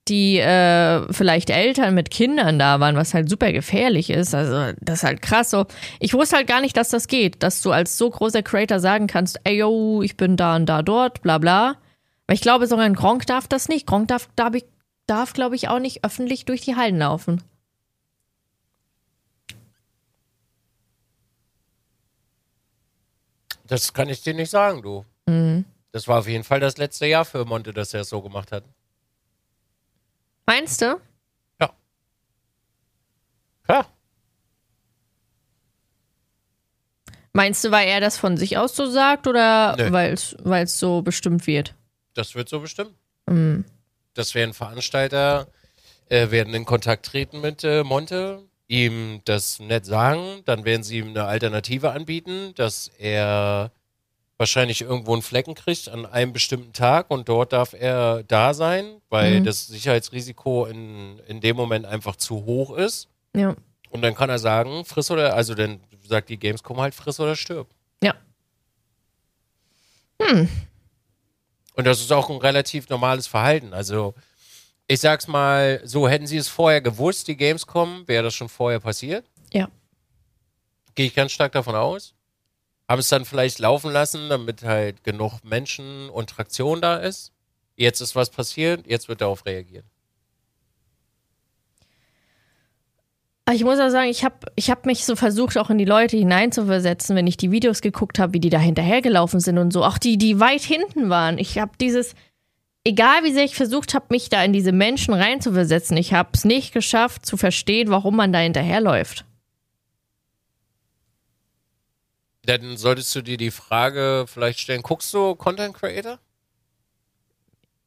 die 0.08 0.40
äh, 0.40 1.02
vielleicht 1.14 1.52
Eltern 1.52 1.94
mit 1.94 2.10
Kindern 2.10 2.58
da 2.58 2.80
waren, 2.80 2.96
was 2.96 3.14
halt 3.14 3.30
super 3.30 3.52
gefährlich 3.52 4.10
ist. 4.10 4.34
Also 4.34 4.74
das 4.82 5.00
ist 5.00 5.04
halt 5.04 5.22
krass 5.22 5.52
so. 5.52 5.66
Ich 6.00 6.14
wusste 6.14 6.38
halt 6.38 6.48
gar 6.48 6.62
nicht, 6.62 6.76
dass 6.76 6.90
das 6.90 7.08
geht, 7.08 7.44
dass 7.44 7.62
du 7.62 7.72
als 7.72 7.98
so 7.98 8.10
großer 8.10 8.42
Creator 8.42 8.80
sagen 8.80 9.06
kannst, 9.06 9.40
ey 9.44 9.58
yo, 9.58 10.02
ich 10.02 10.18
bin 10.18 10.36
da 10.36 10.56
und 10.56 10.66
da 10.66 10.82
dort, 10.82 11.22
bla 11.22 11.38
bla. 11.38 11.76
Weil 12.28 12.36
ich 12.36 12.42
glaube, 12.42 12.68
sogar 12.68 12.86
ein 12.86 12.94
Gronk 12.94 13.26
darf 13.26 13.48
das 13.48 13.70
nicht. 13.70 13.88
Gronk 13.88 14.10
darf, 14.10 14.30
darf, 14.36 14.54
darf 15.08 15.34
glaube 15.34 15.56
ich, 15.56 15.70
auch 15.70 15.80
nicht 15.80 16.04
öffentlich 16.04 16.46
durch 16.46 16.62
die 16.62 16.76
Hallen 16.76 17.00
laufen. 17.00 17.42
das 23.68 23.94
kann 23.94 24.10
ich 24.10 24.22
dir 24.22 24.34
nicht 24.34 24.50
sagen, 24.50 24.82
du. 24.82 25.06
Das 25.92 26.08
war 26.08 26.20
auf 26.20 26.28
jeden 26.28 26.44
Fall 26.44 26.60
das 26.60 26.78
letzte 26.78 27.06
Jahr 27.06 27.26
für 27.26 27.46
Monte, 27.46 27.74
dass 27.74 27.94
er 27.94 28.02
es 28.02 28.10
so 28.10 28.22
gemacht 28.22 28.52
hat. 28.52 28.64
Meinst 30.46 30.82
du? 30.82 31.00
Ja. 31.60 31.72
Meinst 37.34 37.64
du, 37.64 37.72
weil 37.72 37.88
er 37.88 38.00
das 38.00 38.18
von 38.18 38.38
sich 38.38 38.58
aus 38.58 38.76
so 38.76 38.90
sagt 38.90 39.28
oder 39.28 39.76
weil 39.92 40.14
es 40.14 40.80
so 40.80 41.02
bestimmt 41.02 41.46
wird? 41.46 41.76
Das 42.18 42.34
wird 42.34 42.50
so 42.50 42.60
bestimmt. 42.60 42.96
Das 44.16 44.34
werden 44.34 44.56
Veranstalter, 44.56 45.48
äh, 46.10 46.32
werden 46.32 46.54
in 46.56 46.66
Kontakt 46.66 47.06
treten 47.06 47.42
mit 47.42 47.64
äh, 47.64 47.84
Monte, 47.84 48.42
ihm 48.68 49.22
das 49.26 49.60
nett 49.60 49.86
sagen, 49.86 50.42
dann 50.46 50.66
werden 50.66 50.82
sie 50.82 50.98
ihm 50.98 51.10
eine 51.10 51.26
Alternative 51.26 51.92
anbieten, 51.92 52.54
dass 52.56 52.90
er 52.98 53.72
wahrscheinlich 54.38 54.82
irgendwo 54.82 55.14
einen 55.14 55.22
Flecken 55.22 55.54
kriegt 55.54 55.90
an 55.90 56.08
einem 56.08 56.34
bestimmten 56.34 56.74
Tag 56.74 57.12
und 57.12 57.30
dort 57.30 57.54
darf 57.54 57.74
er 57.74 58.24
da 58.24 58.56
sein, 58.56 59.02
weil 59.10 59.42
das 59.44 59.68
Sicherheitsrisiko 59.68 60.66
in, 60.66 61.20
in 61.28 61.40
dem 61.40 61.56
Moment 61.56 61.86
einfach 61.86 62.16
zu 62.16 62.46
hoch 62.46 62.76
ist. 62.76 63.10
Ja. 63.36 63.56
Und 63.92 64.02
dann 64.02 64.16
kann 64.16 64.30
er 64.30 64.40
sagen, 64.40 64.86
friss 64.86 65.12
oder, 65.12 65.36
also 65.36 65.54
dann 65.54 65.80
sagt 66.04 66.30
die 66.30 66.38
Gamescom 66.38 66.80
halt, 66.80 66.96
friss 66.96 67.20
oder 67.20 67.36
stirb. 67.36 67.68
Ja. 68.04 68.16
Und 71.78 71.86
das 71.86 72.02
ist 72.02 72.12
auch 72.12 72.30
ein 72.32 72.38
relativ 72.38 72.90
normales 72.90 73.28
Verhalten. 73.28 73.72
Also, 73.72 74.16
ich 74.88 75.00
sag's 75.00 75.28
mal, 75.28 75.80
so 75.84 76.10
hätten 76.10 76.26
sie 76.26 76.38
es 76.38 76.48
vorher 76.48 76.82
gewusst, 76.82 77.28
die 77.28 77.38
Gamescom, 77.38 78.08
wäre 78.08 78.24
das 78.24 78.34
schon 78.34 78.50
vorher 78.50 78.80
passiert. 78.80 79.26
Ja. 79.54 79.70
Gehe 80.96 81.06
ich 81.06 81.14
ganz 81.14 81.32
stark 81.32 81.52
davon 81.52 81.76
aus. 81.76 82.16
Haben 82.90 83.00
es 83.00 83.10
dann 83.10 83.26
vielleicht 83.26 83.60
laufen 83.60 83.92
lassen, 83.92 84.28
damit 84.28 84.64
halt 84.64 85.04
genug 85.04 85.44
Menschen 85.44 86.10
und 86.10 86.32
Traktion 86.32 86.82
da 86.82 86.98
ist. 86.98 87.32
Jetzt 87.76 88.02
ist 88.02 88.16
was 88.16 88.32
passiert, 88.32 88.88
jetzt 88.88 89.08
wird 89.08 89.22
darauf 89.22 89.46
reagieren. 89.46 89.86
Ich 93.54 93.64
muss 93.64 93.80
auch 93.80 93.90
sagen, 93.90 94.10
ich 94.10 94.26
habe 94.26 94.36
ich 94.56 94.70
hab 94.70 94.86
mich 94.86 95.06
so 95.06 95.16
versucht, 95.16 95.58
auch 95.58 95.70
in 95.70 95.78
die 95.78 95.86
Leute 95.86 96.18
hineinzuversetzen, 96.18 97.16
wenn 97.16 97.28
ich 97.28 97.38
die 97.38 97.50
Videos 97.52 97.82
geguckt 97.82 98.20
habe, 98.20 98.34
wie 98.34 98.42
die 98.42 98.50
da 98.50 98.60
hinterhergelaufen 98.60 99.40
sind 99.40 99.58
und 99.58 99.72
so. 99.72 99.86
Auch 99.86 99.98
die, 99.98 100.18
die 100.18 100.40
weit 100.42 100.62
hinten 100.62 101.10
waren. 101.10 101.38
Ich 101.38 101.58
habe 101.58 101.72
dieses, 101.80 102.14
egal 102.84 103.24
wie 103.24 103.32
sehr 103.32 103.46
ich 103.46 103.56
versucht 103.56 103.94
habe, 103.94 104.08
mich 104.10 104.28
da 104.28 104.44
in 104.44 104.52
diese 104.52 104.74
Menschen 104.74 105.14
reinzuversetzen, 105.14 105.96
ich 105.96 106.12
habe 106.14 106.30
es 106.34 106.44
nicht 106.44 106.74
geschafft 106.74 107.26
zu 107.26 107.38
verstehen, 107.38 107.90
warum 107.90 108.18
man 108.18 108.34
da 108.34 108.40
hinterherläuft. 108.40 109.24
Dann 112.44 112.76
solltest 112.78 113.14
du 113.16 113.22
dir 113.22 113.38
die 113.38 113.52
Frage 113.52 114.26
vielleicht 114.28 114.60
stellen, 114.60 114.82
guckst 114.82 115.14
du 115.14 115.36
Content 115.36 115.74
Creator? 115.74 116.20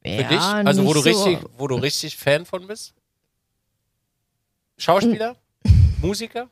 Für 0.03 0.23
dich? 0.23 0.39
Also 0.39 0.85
wo 0.85 0.93
du 0.93 1.01
so- 1.01 1.09
richtig, 1.09 1.49
wo 1.57 1.67
du 1.67 1.75
richtig 1.75 2.17
Fan 2.17 2.45
von 2.45 2.65
bist? 2.65 2.93
Schauspieler? 4.77 5.35
Musiker? 6.01 6.49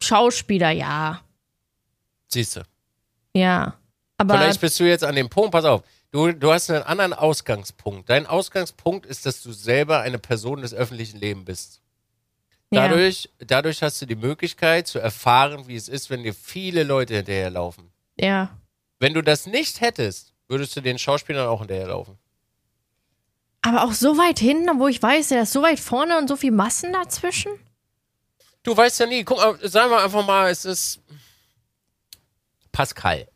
Schauspieler, 0.00 0.70
ja. 0.70 1.20
Siehst 2.28 2.56
du. 2.56 2.62
Ja. 3.34 3.74
Aber 4.18 4.34
Vielleicht 4.34 4.60
bist 4.60 4.78
du 4.80 4.84
jetzt 4.84 5.04
an 5.04 5.14
dem 5.14 5.28
Punkt, 5.28 5.52
pass 5.52 5.64
auf, 5.64 5.82
du, 6.10 6.32
du 6.32 6.52
hast 6.52 6.70
einen 6.70 6.82
anderen 6.82 7.12
Ausgangspunkt. 7.12 8.08
Dein 8.08 8.26
Ausgangspunkt 8.26 9.06
ist, 9.06 9.26
dass 9.26 9.42
du 9.42 9.52
selber 9.52 10.00
eine 10.00 10.18
Person 10.18 10.62
des 10.62 10.74
öffentlichen 10.74 11.18
Lebens 11.18 11.44
bist. 11.44 11.80
ja. 12.70 12.88
Dadurch, 12.88 13.30
dadurch 13.38 13.82
hast 13.82 14.00
du 14.02 14.06
die 14.06 14.16
Möglichkeit 14.16 14.86
zu 14.86 14.98
erfahren, 14.98 15.66
wie 15.68 15.76
es 15.76 15.88
ist, 15.88 16.10
wenn 16.10 16.22
dir 16.22 16.34
viele 16.34 16.82
Leute 16.84 17.14
hinterherlaufen. 17.16 17.90
ja. 18.16 18.50
Wenn 18.98 19.14
du 19.14 19.20
das 19.22 19.46
nicht 19.48 19.80
hättest, 19.80 20.32
würdest 20.46 20.76
du 20.76 20.80
den 20.80 20.96
Schauspielern 20.96 21.48
auch 21.48 21.58
hinterherlaufen. 21.58 22.18
Aber 23.62 23.82
auch 23.82 23.92
so 23.94 24.16
weit 24.16 24.38
hinten, 24.38 24.78
wo 24.78 24.86
ich 24.86 25.02
weiß, 25.02 25.30
der 25.30 25.42
ist 25.42 25.52
so 25.52 25.60
weit 25.60 25.80
vorne 25.80 26.16
und 26.18 26.28
so 26.28 26.36
viel 26.36 26.52
Massen 26.52 26.92
dazwischen. 26.92 27.50
Du 28.62 28.76
weißt 28.76 29.00
ja 29.00 29.06
nie. 29.06 29.24
Guck 29.24 29.38
mal, 29.38 29.58
sagen 29.68 29.90
wir 29.90 30.02
einfach 30.02 30.24
mal, 30.26 30.50
es 30.50 30.64
ist 30.64 31.00
Pascal. 32.70 33.28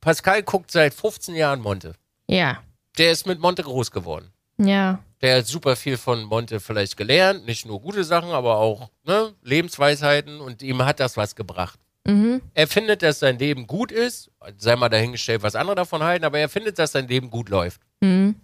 Pascal 0.00 0.42
guckt 0.42 0.70
seit 0.70 0.92
15 0.92 1.34
Jahren 1.34 1.60
Monte. 1.60 1.94
Ja. 2.28 2.62
Der 2.98 3.12
ist 3.12 3.26
mit 3.26 3.38
Monte 3.38 3.62
groß 3.62 3.90
geworden. 3.90 4.32
Ja. 4.58 4.98
Der 5.20 5.38
hat 5.38 5.46
super 5.46 5.76
viel 5.76 5.96
von 5.96 6.24
Monte 6.24 6.58
vielleicht 6.60 6.96
gelernt. 6.96 7.46
Nicht 7.46 7.64
nur 7.64 7.80
gute 7.80 8.04
Sachen, 8.04 8.30
aber 8.30 8.56
auch 8.56 8.90
ne, 9.04 9.32
Lebensweisheiten 9.42 10.40
und 10.40 10.62
ihm 10.62 10.84
hat 10.84 10.98
das 10.98 11.16
was 11.16 11.36
gebracht. 11.36 11.78
Mhm. 12.04 12.42
Er 12.54 12.66
findet, 12.66 13.02
dass 13.02 13.20
sein 13.20 13.38
Leben 13.38 13.68
gut 13.68 13.92
ist. 13.92 14.30
Sei 14.58 14.74
mal 14.74 14.88
dahingestellt, 14.88 15.42
was 15.42 15.54
andere 15.54 15.76
davon 15.76 16.02
halten, 16.02 16.24
aber 16.24 16.40
er 16.40 16.48
findet, 16.48 16.78
dass 16.78 16.92
sein 16.92 17.06
Leben 17.06 17.30
gut 17.30 17.48
läuft. 17.48 17.80
Mhm. 18.00 18.34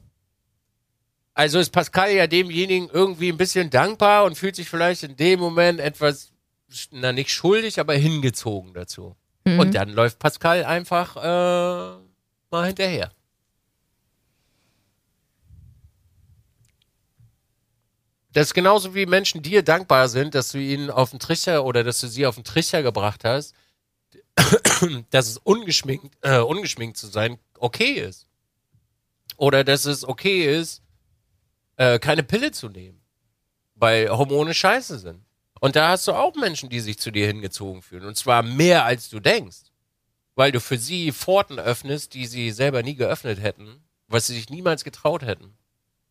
Also 1.38 1.60
ist 1.60 1.70
Pascal 1.70 2.10
ja 2.10 2.26
demjenigen 2.26 2.90
irgendwie 2.90 3.28
ein 3.28 3.36
bisschen 3.36 3.70
dankbar 3.70 4.24
und 4.24 4.36
fühlt 4.36 4.56
sich 4.56 4.68
vielleicht 4.68 5.04
in 5.04 5.14
dem 5.14 5.38
Moment 5.38 5.78
etwas, 5.78 6.32
na 6.90 7.12
nicht 7.12 7.30
schuldig, 7.30 7.78
aber 7.78 7.94
hingezogen 7.94 8.74
dazu. 8.74 9.14
Mhm. 9.44 9.60
Und 9.60 9.74
dann 9.76 9.90
läuft 9.90 10.18
Pascal 10.18 10.64
einfach 10.64 11.14
äh, 11.16 12.00
mal 12.50 12.66
hinterher. 12.66 13.12
Das 18.32 18.48
ist 18.48 18.54
genauso 18.54 18.96
wie 18.96 19.06
Menschen 19.06 19.40
dir 19.40 19.62
dankbar 19.62 20.08
sind, 20.08 20.34
dass 20.34 20.50
du 20.50 20.58
ihnen 20.58 20.90
auf 20.90 21.10
den 21.10 21.20
Trichter 21.20 21.64
oder 21.64 21.84
dass 21.84 22.00
du 22.00 22.08
sie 22.08 22.26
auf 22.26 22.34
den 22.34 22.42
Trichter 22.42 22.82
gebracht 22.82 23.22
hast, 23.22 23.54
dass 25.10 25.28
es 25.28 25.36
ungeschminkt, 25.38 26.16
äh, 26.22 26.40
ungeschminkt 26.40 26.96
zu 26.96 27.06
sein 27.06 27.38
okay 27.60 27.92
ist. 27.92 28.26
Oder 29.36 29.62
dass 29.62 29.84
es 29.84 30.04
okay 30.04 30.44
ist, 30.58 30.82
äh, 31.78 31.98
keine 31.98 32.22
Pille 32.22 32.52
zu 32.52 32.68
nehmen, 32.68 33.00
weil 33.74 34.10
Hormone 34.10 34.52
scheiße 34.52 34.98
sind. 34.98 35.24
Und 35.60 35.74
da 35.76 35.88
hast 35.88 36.06
du 36.06 36.12
auch 36.12 36.34
Menschen, 36.34 36.68
die 36.68 36.80
sich 36.80 36.98
zu 36.98 37.10
dir 37.10 37.26
hingezogen 37.26 37.82
fühlen. 37.82 38.04
Und 38.04 38.16
zwar 38.16 38.42
mehr 38.42 38.84
als 38.84 39.08
du 39.08 39.20
denkst. 39.20 39.72
Weil 40.34 40.52
du 40.52 40.60
für 40.60 40.78
sie 40.78 41.10
Pforten 41.10 41.58
öffnest, 41.58 42.14
die 42.14 42.26
sie 42.26 42.52
selber 42.52 42.82
nie 42.82 42.94
geöffnet 42.94 43.40
hätten, 43.40 43.82
was 44.06 44.28
sie 44.28 44.34
sich 44.34 44.50
niemals 44.50 44.84
getraut 44.84 45.22
hätten. 45.22 45.56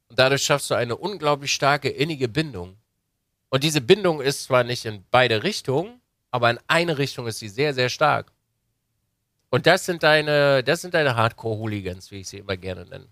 Und 0.10 0.20
dadurch 0.20 0.44
schaffst 0.44 0.70
du 0.70 0.76
eine 0.76 0.98
unglaublich 0.98 1.54
starke, 1.54 1.90
innige 1.90 2.28
Bindung. 2.28 2.78
Und 3.50 3.64
diese 3.64 3.80
Bindung 3.80 4.20
ist 4.20 4.44
zwar 4.44 4.66
nicht 4.66 4.84
in 4.84 5.06
beide 5.12 5.44
Richtungen, 5.44 6.02
aber 6.32 6.50
in 6.50 6.60
eine 6.68 6.98
Richtung 6.98 7.28
ist 7.28 7.40
sie 7.40 7.48
sehr, 7.48 7.74
sehr 7.74 7.88
stark. 7.88 8.34
Und 9.50 9.66
das 9.66 9.86
sind 9.86 10.04
deine, 10.04 10.62
das 10.62 10.82
sind 10.82 10.94
deine 10.94 11.16
Hardcore-Hooligans, 11.16 12.12
wie 12.12 12.20
ich 12.20 12.28
sie 12.28 12.40
immer 12.40 12.58
gerne 12.58 12.86
nenne. 12.86 13.08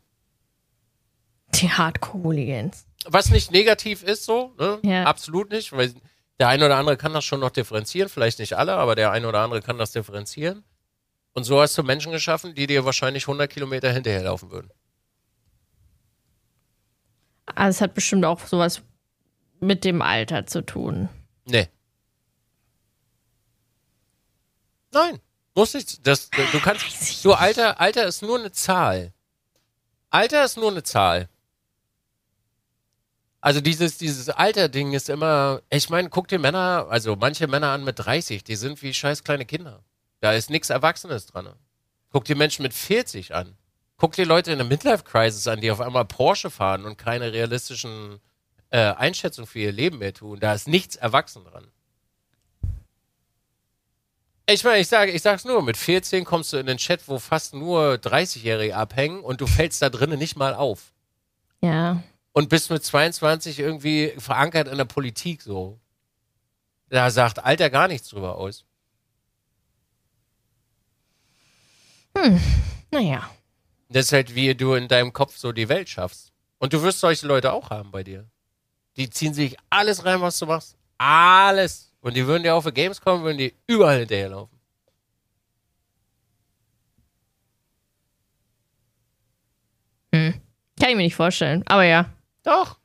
Die 1.56 1.72
Hardcore-Hooligans. 1.72 2.86
Was 3.06 3.30
nicht 3.30 3.52
negativ 3.52 4.04
ist, 4.04 4.26
so, 4.26 4.54
ne? 4.58 4.80
Ja. 4.84 5.04
Absolut 5.04 5.52
nicht, 5.52 5.72
weil 5.72 5.94
der 6.40 6.50
eine 6.50 6.66
oder 6.66 6.78
andere 6.78 6.98
kann 6.98 7.14
das 7.14 7.24
schon 7.24 7.40
noch 7.40 7.52
differenzieren, 7.52 8.10
vielleicht 8.10 8.40
nicht 8.40 8.54
alle, 8.54 8.74
aber 8.74 8.96
der 8.96 9.12
eine 9.12 9.28
oder 9.28 9.40
andere 9.40 9.62
kann 9.62 9.78
das 9.78 9.92
differenzieren. 9.92 10.64
Und 11.34 11.44
so 11.44 11.62
hast 11.62 11.78
du 11.78 11.84
Menschen 11.84 12.12
geschaffen, 12.12 12.56
die 12.56 12.68
dir 12.68 12.86
wahrscheinlich 12.86 13.24
100 13.24 13.50
Kilometer 13.50 13.92
hinterherlaufen 13.92 14.52
würden. 14.52 14.72
Also 17.46 17.78
es 17.78 17.82
hat 17.82 17.94
bestimmt 17.94 18.26
auch 18.26 18.40
sowas 18.40 18.82
mit 19.60 19.84
dem 19.84 20.02
Alter 20.02 20.46
zu 20.46 20.66
tun. 20.66 21.10
Nee. 21.46 21.68
Nein, 24.92 25.20
muss 25.54 25.74
nicht. 25.74 26.08
Das, 26.08 26.30
du 26.30 26.60
kannst. 26.60 27.24
Du, 27.24 27.34
Alter, 27.34 27.80
Alter 27.80 28.06
ist 28.06 28.22
nur 28.22 28.40
eine 28.40 28.52
Zahl. 28.52 29.14
Alter 30.10 30.46
ist 30.46 30.58
nur 30.58 30.72
eine 30.72 30.84
Zahl. 30.84 31.30
Also 33.46 33.62
dieses, 33.62 34.00
dieses 34.00 34.28
Alter-Ding 34.30 34.94
ist 34.94 35.08
immer, 35.08 35.62
ich 35.70 35.92
meine, 35.92 36.10
guck 36.10 36.28
dir 36.28 36.40
Männer, 36.40 36.88
also 36.90 37.16
manche 37.16 37.46
Männer 37.46 37.68
an 37.68 37.84
mit 37.84 38.00
30, 38.00 38.44
die 38.44 38.56
sind 38.56 38.82
wie 38.82 38.92
scheiß 38.92 39.24
kleine 39.24 39.46
Kinder. 39.46 39.84
Da 40.20 40.34
ist 40.34 40.50
nichts 40.50 40.72
Erwachsenes 40.72 41.28
dran. 41.28 41.54
Guck 42.12 42.26
dir 42.26 42.36
Menschen 42.36 42.64
mit 42.64 42.74
40 42.74 43.36
an. 43.36 43.56
Guck 43.98 44.14
dir 44.14 44.26
Leute 44.26 44.52
in 44.52 44.58
der 44.58 44.66
Midlife-Crisis 44.66 45.48
an, 45.48 45.62
die 45.62 45.70
auf 45.70 45.80
einmal 45.80 46.06
Porsche 46.06 46.50
fahren 46.50 46.86
und 46.86 46.98
keine 46.98 47.34
realistischen 47.34 48.20
äh, 48.72 48.80
Einschätzungen 48.80 49.46
für 49.46 49.60
ihr 49.60 49.72
Leben 49.72 50.00
mehr 50.00 50.16
tun. 50.16 50.40
Da 50.40 50.56
ist 50.56 50.68
nichts 50.68 50.96
erwachsen 50.96 51.44
dran. 51.44 51.68
Ich 54.50 54.64
meine, 54.64 54.80
ich 54.80 54.88
sage, 54.88 55.12
ich 55.12 55.22
sag's 55.22 55.46
nur, 55.46 55.62
mit 55.62 55.78
14 55.78 56.26
kommst 56.26 56.52
du 56.52 56.58
in 56.58 56.66
den 56.66 56.78
Chat, 56.78 57.08
wo 57.08 57.20
fast 57.20 57.54
nur 57.54 57.94
30-Jährige 57.94 58.76
abhängen 58.76 59.20
und 59.20 59.40
du 59.40 59.46
fällst 59.46 59.84
da 59.84 59.92
drinnen 59.92 60.18
nicht 60.18 60.36
mal 60.36 60.56
auf. 60.56 60.94
Ja. 61.62 62.02
Und 62.38 62.50
bist 62.50 62.70
mit 62.70 62.84
22 62.84 63.60
irgendwie 63.60 64.14
verankert 64.18 64.68
in 64.68 64.78
der 64.78 64.84
Politik 64.84 65.42
so. 65.42 65.80
Da 66.90 67.10
sagt 67.10 67.40
Alter 67.40 67.70
gar 67.70 67.88
nichts 67.88 68.10
drüber 68.10 68.36
aus. 68.36 68.66
Naja. 72.92 73.30
Das 73.88 74.08
ist 74.08 74.12
halt, 74.12 74.36
wie 74.36 74.54
du 74.54 74.74
in 74.74 74.90
deinem 74.90 75.14
Kopf 75.14 75.38
so 75.38 75.54
die 75.54 75.70
Welt 75.70 75.88
schaffst. 75.88 76.34
Und 76.58 76.74
du 76.74 76.82
wirst 76.82 77.00
solche 77.00 77.26
Leute 77.26 77.54
auch 77.54 77.70
haben 77.70 77.92
bei 77.92 78.04
dir. 78.04 78.30
Die 78.98 79.10
ziehen 79.10 79.34
sich 79.34 79.56
alles 79.70 80.04
rein, 80.04 80.20
was 80.20 80.38
du 80.38 80.46
machst. 80.46 80.76
Alles. 80.98 81.94
Und 82.02 82.18
die 82.18 82.28
würden 82.28 82.44
dir 82.44 82.56
auf 82.56 82.66
die 82.66 82.74
Games 82.74 83.00
kommen, 83.00 83.24
würden 83.24 83.38
die 83.38 83.54
überall 83.66 84.00
hinterherlaufen. 84.00 84.60
Kann 90.12 90.90
ich 90.90 90.96
mir 90.96 91.04
nicht 91.04 91.16
vorstellen. 91.16 91.64
Aber 91.68 91.84
ja. 91.84 92.15
Doch. 92.46 92.78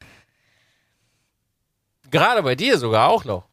Gerade 2.11 2.43
bei 2.43 2.57
dir 2.57 2.79
sogar 2.79 3.09
auch 3.09 3.25
noch. 3.25 3.49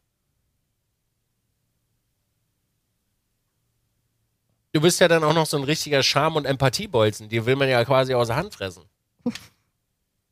Du 4.74 4.82
bist 4.82 5.00
ja 5.00 5.08
dann 5.08 5.24
auch 5.24 5.34
noch 5.34 5.46
so 5.46 5.58
ein 5.58 5.64
richtiger 5.64 6.04
Charme- 6.04 6.38
und 6.38 6.46
Empathiebolzen. 6.46 7.30
Die 7.30 7.46
will 7.46 7.56
man 7.56 7.70
ja 7.70 7.84
quasi 7.86 8.14
aus 8.14 8.28
der 8.28 8.36
Hand 8.38 8.54
fressen. 8.54 8.84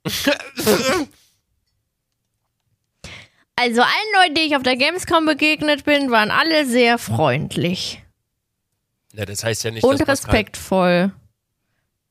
Also 3.57 3.81
allen 3.81 4.11
Leuten, 4.21 4.35
die 4.35 4.41
ich 4.41 4.55
auf 4.57 4.63
der 4.63 4.75
Gamescom 4.75 5.25
begegnet 5.25 5.85
bin, 5.85 6.11
waren 6.11 6.29
alle 6.29 6.65
sehr 6.65 6.97
freundlich. 6.97 8.03
Ja, 9.13 9.25
das 9.25 9.45
heißt 9.45 9.63
ja 9.63 9.71
nicht, 9.71 9.85
und 9.85 9.97
dass 10.01 10.05
Pascal- 10.05 10.31
respektvoll. 10.35 11.11
Und 11.13 11.24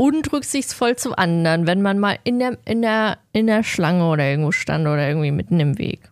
rücksichtsvoll 0.01 0.97
zu 0.97 1.17
anderen, 1.17 1.67
wenn 1.67 1.83
man 1.83 1.99
mal 1.99 2.19
in 2.25 2.39
der, 2.39 2.59
in, 2.65 2.83
der, 2.83 3.19
in 3.33 3.47
der 3.47 3.63
Schlange 3.63 4.09
oder 4.09 4.25
irgendwo 4.25 4.53
stand 4.53 4.87
oder 4.87 5.07
irgendwie 5.07 5.31
mitten 5.31 5.61
im 5.61 5.79
Weg. 5.79 6.11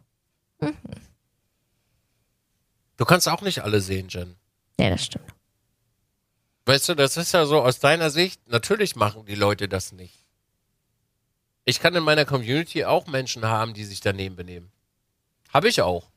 Du 2.97 3.05
kannst 3.05 3.29
auch 3.29 3.43
nicht 3.43 3.65
alle 3.65 3.81
sehen, 3.81 4.09
Jen. 4.09 4.37
Ja, 4.79 4.91
das 4.91 5.05
stimmt. 5.05 5.27
Weißt 6.67 6.89
du, 6.89 6.95
das 6.95 7.17
ist 7.17 7.33
ja 7.33 7.45
so 7.45 7.61
aus 7.61 7.81
deiner 7.81 8.11
Sicht, 8.11 8.49
natürlich 8.49 8.95
machen 8.95 9.27
die 9.27 9.35
Leute 9.35 9.69
das 9.69 9.93
nicht. 9.93 10.15
Ich 11.65 11.81
kann 11.81 11.95
in 11.95 12.05
meiner 12.05 12.25
Community 12.25 12.85
auch 12.85 13.07
Menschen 13.07 13.45
haben, 13.45 13.75
die 13.75 13.85
sich 13.85 14.01
daneben 14.01 14.37
benehmen. 14.37 14.71
Habe 15.53 15.69
ich 15.69 15.83
auch. 15.83 16.11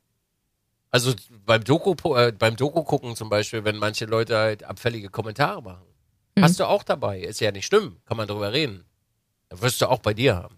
Also 0.91 1.13
beim 1.45 1.63
Doku, 1.63 2.15
äh, 2.15 2.32
beim 2.32 2.56
Doku 2.56 2.84
gucken 2.84 3.15
zum 3.15 3.30
Beispiel, 3.30 3.63
wenn 3.63 3.78
manche 3.78 4.06
Leute 4.06 4.38
halt 4.38 4.63
abfällige 4.63 5.10
Kommentare 5.10 5.62
machen. 5.62 5.86
Hast 6.39 6.60
du 6.60 6.65
auch 6.65 6.84
dabei. 6.84 7.19
Ist 7.19 7.39
ja 7.39 7.52
nicht 7.52 7.65
schlimm. 7.65 7.98
Kann 8.06 8.17
man 8.17 8.28
drüber 8.28 8.52
reden. 8.52 8.86
Wirst 9.50 9.82
du 9.82 9.88
auch 9.88 10.00
bei 10.00 10.13
dir 10.13 10.36
haben. 10.36 10.58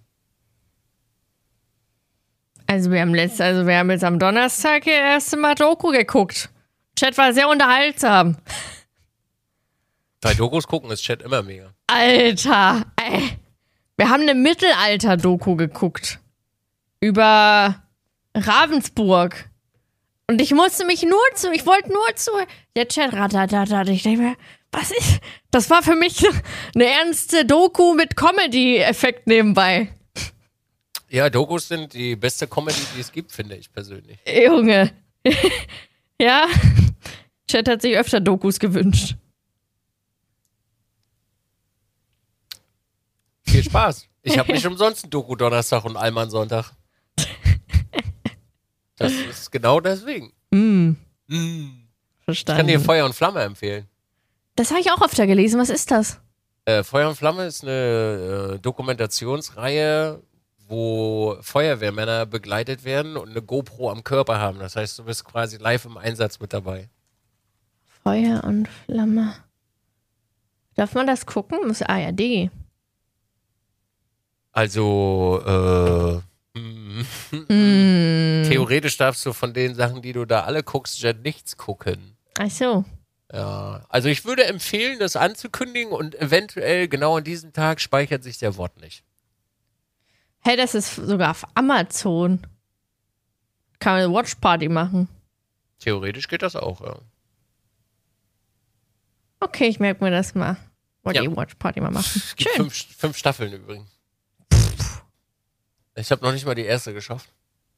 Also 2.65 2.91
wir 2.91 2.99
haben 2.99 3.15
letzt, 3.15 3.39
also 3.39 3.65
wir 3.65 3.77
haben 3.77 3.89
jetzt 3.91 4.03
am 4.03 4.19
Donnerstag 4.19 4.83
das 4.83 4.93
erste 4.93 5.37
Mal 5.37 5.55
Doku 5.55 5.91
geguckt. 5.91 6.49
Chat 6.97 7.17
war 7.17 7.31
sehr 7.31 7.47
unterhaltsam. 7.47 8.37
Bei 10.21 10.33
Dokus 10.33 10.67
gucken 10.67 10.89
ist 10.91 11.03
Chat 11.03 11.21
immer 11.21 11.43
mega. 11.43 11.73
Alter, 11.85 12.85
ey. 12.97 13.37
Wir 13.95 14.09
haben 14.09 14.23
eine 14.23 14.33
Mittelalter-Doku 14.33 15.55
geguckt. 15.55 16.19
Über 16.99 17.83
Ravensburg. 18.35 19.49
Und 20.27 20.41
ich 20.41 20.53
musste 20.53 20.85
mich 20.85 21.03
nur 21.03 21.21
zu, 21.35 21.51
ich 21.51 21.65
wollte 21.65 21.93
nur 21.93 22.15
zu. 22.15 22.31
Der 22.75 22.87
Chat 22.87 23.13
ratatatat. 23.13 23.87
Ich 23.89 24.03
denke 24.03 24.21
mir, 24.21 24.35
was 24.71 24.91
ist. 24.91 25.19
Das 25.51 25.69
war 25.69 25.81
für 25.83 25.95
mich 25.95 26.23
eine 26.75 26.85
ernste 26.85 27.45
Doku 27.45 27.93
mit 27.93 28.15
Comedy-Effekt 28.15 29.27
nebenbei. 29.27 29.93
Ja, 31.09 31.29
Dokus 31.29 31.67
sind 31.69 31.93
die 31.93 32.15
beste 32.15 32.47
Comedy, 32.47 32.81
die 32.95 33.01
es 33.01 33.11
gibt, 33.11 33.31
finde 33.31 33.55
ich 33.55 33.71
persönlich. 33.71 34.19
Junge. 34.27 34.91
ja. 36.21 36.47
Chat 37.49 37.69
hat 37.69 37.81
sich 37.81 37.95
öfter 37.97 38.19
Dokus 38.19 38.59
gewünscht. 38.59 39.15
Viel 43.45 43.63
Spaß. 43.63 44.07
Ich 44.23 44.37
habe 44.37 44.51
nicht 44.51 44.65
umsonst 44.67 45.05
einen 45.05 45.11
Doku 45.11 45.35
Donnerstag 45.35 45.85
und 45.85 45.95
Allmann 45.95 46.29
Sonntag. 46.29 46.73
Das 48.97 49.13
ist 49.13 49.51
genau 49.51 49.79
deswegen. 49.79 50.33
Mm, 50.51 50.95
Mm. 51.27 51.83
Ich 52.29 52.45
kann 52.45 52.67
dir 52.67 52.79
verstanden. 52.79 52.79
Feuer 52.79 53.05
und 53.05 53.13
Flamme 53.13 53.41
empfehlen. 53.41 53.87
Das 54.57 54.71
habe 54.71 54.81
ich 54.81 54.91
auch 54.91 55.01
öfter 55.01 55.25
gelesen. 55.25 55.59
Was 55.59 55.69
ist 55.69 55.91
das? 55.91 56.19
Äh, 56.65 56.83
Feuer 56.83 57.07
und 57.07 57.15
Flamme 57.15 57.45
ist 57.45 57.63
eine 57.63 58.55
äh, 58.55 58.59
Dokumentationsreihe, 58.59 60.21
wo 60.67 61.37
Feuerwehrmänner 61.39 62.25
begleitet 62.25 62.83
werden 62.83 63.15
und 63.15 63.29
eine 63.29 63.41
GoPro 63.41 63.89
am 63.89 64.03
Körper 64.03 64.39
haben. 64.39 64.59
Das 64.59 64.75
heißt, 64.75 64.99
du 64.99 65.05
bist 65.05 65.23
quasi 65.23 65.57
live 65.57 65.85
im 65.85 65.97
Einsatz 65.97 66.41
mit 66.41 66.51
dabei. 66.51 66.89
Feuer 68.03 68.43
und 68.43 68.67
Flamme. 68.67 69.33
Darf 70.75 70.93
man 70.93 71.07
das 71.07 71.25
gucken? 71.25 71.59
Muss 71.65 71.81
ARD. 71.81 72.49
Also, 74.51 75.41
äh, 75.45 76.21
Mm. 77.47 78.43
theoretisch 78.49 78.97
darfst 78.97 79.25
du 79.25 79.33
von 79.33 79.53
den 79.53 79.75
Sachen, 79.75 80.01
die 80.01 80.13
du 80.13 80.25
da 80.25 80.41
alle 80.41 80.63
guckst, 80.63 80.99
ja 81.01 81.13
nichts 81.13 81.57
gucken. 81.57 82.17
Ach 82.39 82.49
so. 82.49 82.85
Ja, 83.31 83.85
also 83.89 84.07
ich 84.07 84.23
würde 84.25 84.45
empfehlen, 84.45 84.99
das 84.99 85.15
anzukündigen 85.17 85.91
und 85.91 86.15
eventuell 86.15 86.87
genau 86.87 87.17
an 87.17 87.23
diesem 87.25 87.51
Tag 87.53 87.81
speichert 87.81 88.23
sich 88.23 88.37
der 88.37 88.55
Wort 88.57 88.79
nicht. 88.79 89.03
Hey, 90.39 90.55
das 90.55 90.75
ist 90.75 90.95
sogar 90.95 91.31
auf 91.31 91.43
Amazon. 91.55 92.45
Kann 93.79 93.93
man 93.95 94.03
eine 94.05 94.13
Watchparty 94.13 94.69
machen. 94.69 95.09
Theoretisch 95.79 96.27
geht 96.29 96.41
das 96.41 96.55
auch, 96.55 96.79
ja. 96.81 96.97
Okay, 99.39 99.67
ich 99.67 99.79
merke 99.79 100.03
mir 100.03 100.09
das 100.11 100.33
mal. 100.33 100.57
Wollte 101.03 101.21
Ja. 101.21 101.29
die 101.29 101.35
Watchparty 101.35 101.81
mal 101.81 101.91
machen. 101.91 102.09
Es 102.15 102.35
gibt 102.35 102.49
Schön. 102.55 102.69
fünf, 102.69 102.95
fünf 102.97 103.17
Staffeln 103.17 103.53
übrigens. 103.53 103.89
Ich 105.95 106.11
habe 106.11 106.23
noch 106.23 106.31
nicht 106.31 106.45
mal 106.45 106.55
die 106.55 106.65
erste 106.65 106.93
geschafft. 106.93 107.29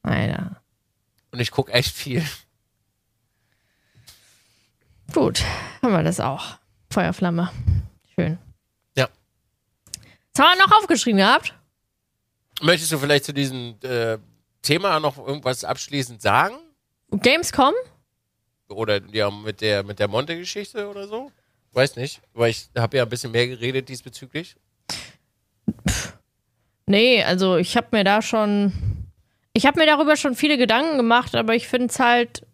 Alter. 0.02 0.62
Und 1.32 1.40
ich 1.40 1.50
gucke 1.50 1.72
echt 1.72 1.94
viel. 1.94 2.24
Gut, 5.12 5.42
haben 5.82 5.92
wir 5.92 6.02
das 6.02 6.20
auch. 6.20 6.58
Feuerflamme. 6.90 7.50
Schön. 8.14 8.38
Ja. 8.96 9.08
Was 10.34 10.44
haben 10.44 10.58
wir 10.58 10.66
noch 10.66 10.78
aufgeschrieben 10.78 11.18
gehabt? 11.18 11.54
Möchtest 12.62 12.92
du 12.92 12.98
vielleicht 12.98 13.24
zu 13.24 13.32
diesem 13.32 13.76
äh, 13.82 14.18
Thema 14.62 15.00
noch 15.00 15.18
irgendwas 15.18 15.64
abschließend 15.64 16.20
sagen? 16.22 16.54
Gamescom? 17.10 17.74
Oder 18.68 19.00
ja, 19.12 19.30
mit 19.30 19.60
der, 19.60 19.82
mit 19.82 19.98
der 19.98 20.08
Monte-Geschichte 20.08 20.88
oder 20.88 21.08
so? 21.08 21.32
Weiß 21.72 21.96
nicht, 21.96 22.20
weil 22.34 22.50
ich 22.50 22.68
habe 22.76 22.96
ja 22.96 23.04
ein 23.04 23.08
bisschen 23.08 23.32
mehr 23.32 23.46
geredet 23.46 23.88
diesbezüglich. 23.88 24.56
Nee, 26.86 27.22
also 27.22 27.56
ich 27.56 27.76
habe 27.76 27.88
mir 27.92 28.04
da 28.04 28.20
schon. 28.20 28.72
Ich 29.52 29.66
habe 29.66 29.78
mir 29.78 29.86
darüber 29.86 30.16
schon 30.16 30.34
viele 30.34 30.58
Gedanken 30.58 30.96
gemacht, 30.96 31.34
aber 31.34 31.54
ich 31.54 31.68
finde 31.68 31.86
es 31.86 31.98
halt. 32.00 32.46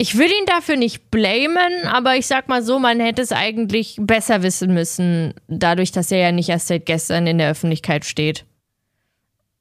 Ich 0.00 0.16
will 0.16 0.28
ihn 0.28 0.46
dafür 0.46 0.76
nicht 0.76 1.10
blamen, 1.10 1.86
aber 1.86 2.16
ich 2.16 2.28
sag 2.28 2.48
mal 2.48 2.62
so, 2.62 2.78
man 2.78 3.00
hätte 3.00 3.20
es 3.20 3.32
eigentlich 3.32 3.96
besser 3.98 4.44
wissen 4.44 4.72
müssen, 4.72 5.34
dadurch, 5.48 5.90
dass 5.90 6.12
er 6.12 6.18
ja 6.18 6.32
nicht 6.32 6.48
erst 6.48 6.68
seit 6.68 6.86
gestern 6.86 7.26
in 7.26 7.38
der 7.38 7.50
Öffentlichkeit 7.50 8.04
steht. 8.04 8.44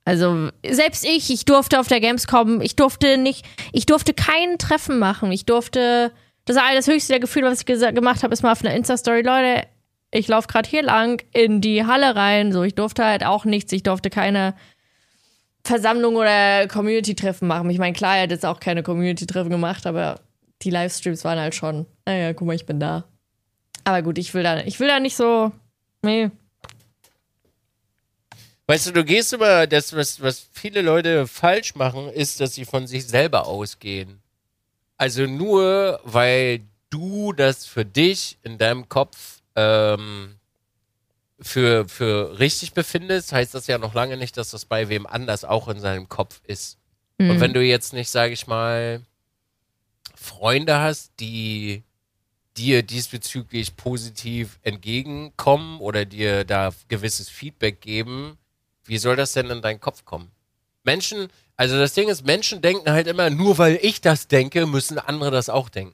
Also, 0.05 0.49
selbst 0.65 1.05
ich, 1.05 1.31
ich 1.31 1.45
durfte 1.45 1.79
auf 1.79 1.87
der 1.87 1.99
Gamescom, 1.99 2.61
ich 2.61 2.75
durfte 2.75 3.17
nicht, 3.17 3.45
ich 3.73 3.87
durfte 3.87 4.13
kein 4.13 4.59
Treffen 4.59 4.99
machen. 4.99 5.31
Ich 5.31 5.45
durfte, 5.45 6.13
das 6.45 6.55
war 6.55 6.63
das 6.73 6.87
höchste 6.87 7.13
der 7.13 7.19
Gefühle, 7.19 7.47
was 7.47 7.59
ich 7.59 7.65
gemacht 7.65 8.21
habe, 8.21 8.31
ist 8.31 8.43
mal 8.43 8.51
auf 8.51 8.63
einer 8.63 8.75
Insta-Story, 8.75 9.23
Leute, 9.23 9.67
ich 10.11 10.27
laufe 10.27 10.47
gerade 10.47 10.69
hier 10.69 10.83
lang 10.83 11.21
in 11.33 11.61
die 11.61 11.85
Halle 11.85 12.15
rein, 12.15 12.53
so 12.53 12.61
ich 12.63 12.75
durfte 12.75 13.03
halt 13.03 13.25
auch 13.25 13.43
nichts, 13.43 13.73
ich 13.73 13.83
durfte 13.83 14.09
keine 14.09 14.53
Versammlung 15.63 16.15
oder 16.15 16.67
Community-Treffen 16.67 17.47
machen. 17.47 17.69
Ich 17.69 17.79
meine, 17.79 17.93
klar, 17.93 18.17
er 18.17 18.23
hat 18.23 18.31
jetzt 18.31 18.45
auch 18.45 18.59
keine 18.59 18.83
Community-Treffen 18.83 19.49
gemacht, 19.49 19.85
aber 19.85 20.21
die 20.61 20.69
Livestreams 20.69 21.23
waren 21.23 21.39
halt 21.39 21.55
schon, 21.55 21.85
naja, 22.05 22.33
guck 22.33 22.47
mal, 22.47 22.55
ich 22.55 22.65
bin 22.65 22.79
da. 22.79 23.05
Aber 23.83 24.01
gut, 24.01 24.17
ich 24.17 24.33
will 24.33 24.43
da, 24.43 24.59
ich 24.61 24.79
will 24.79 24.87
da 24.87 24.99
nicht 24.99 25.15
so, 25.15 25.51
nee. 26.01 26.29
Weißt 28.65 28.87
du, 28.87 28.91
du 28.91 29.05
gehst 29.05 29.31
immer, 29.31 29.65
das, 29.65 29.95
was, 29.95 30.21
was 30.21 30.47
viele 30.51 30.81
Leute 30.81 31.25
falsch 31.25 31.75
machen, 31.75 32.09
ist, 32.09 32.41
dass 32.41 32.53
sie 32.53 32.65
von 32.65 32.85
sich 32.85 33.07
selber 33.07 33.47
ausgehen. 33.47 34.21
Also 34.97 35.25
nur, 35.25 36.01
weil 36.03 36.61
du 36.89 37.31
das 37.31 37.65
für 37.65 37.85
dich 37.85 38.37
in 38.43 38.57
deinem 38.57 38.89
Kopf 38.89 39.41
ähm, 39.55 40.35
für, 41.39 41.87
für 41.87 42.39
richtig 42.39 42.73
befindest, 42.73 43.31
heißt 43.31 43.53
das 43.53 43.67
ja 43.67 43.77
noch 43.77 43.93
lange 43.93 44.17
nicht, 44.17 44.35
dass 44.35 44.51
das 44.51 44.65
bei 44.65 44.89
wem 44.89 45.05
anders 45.05 45.45
auch 45.45 45.67
in 45.67 45.79
seinem 45.79 46.09
Kopf 46.09 46.41
ist. 46.45 46.77
Und 47.19 47.39
wenn 47.39 47.53
du 47.53 47.63
jetzt 47.63 47.93
nicht, 47.93 48.09
sage 48.09 48.33
ich 48.33 48.45
mal, 48.45 49.01
Freunde 50.27 50.79
hast, 50.79 51.11
die 51.19 51.83
dir 52.57 52.83
diesbezüglich 52.83 53.75
positiv 53.75 54.59
entgegenkommen 54.63 55.79
oder 55.79 56.05
dir 56.05 56.43
da 56.43 56.71
gewisses 56.87 57.29
Feedback 57.29 57.81
geben, 57.81 58.37
wie 58.85 58.97
soll 58.97 59.15
das 59.15 59.33
denn 59.33 59.49
in 59.49 59.61
deinen 59.61 59.79
Kopf 59.79 60.05
kommen? 60.05 60.31
Menschen, 60.83 61.27
also 61.55 61.77
das 61.77 61.93
Ding 61.93 62.09
ist, 62.09 62.25
Menschen 62.25 62.61
denken 62.61 62.89
halt 62.91 63.07
immer, 63.07 63.29
nur 63.29 63.57
weil 63.57 63.79
ich 63.81 64.01
das 64.01 64.27
denke, 64.27 64.65
müssen 64.65 64.97
andere 64.99 65.31
das 65.31 65.49
auch 65.49 65.69
denken. 65.69 65.93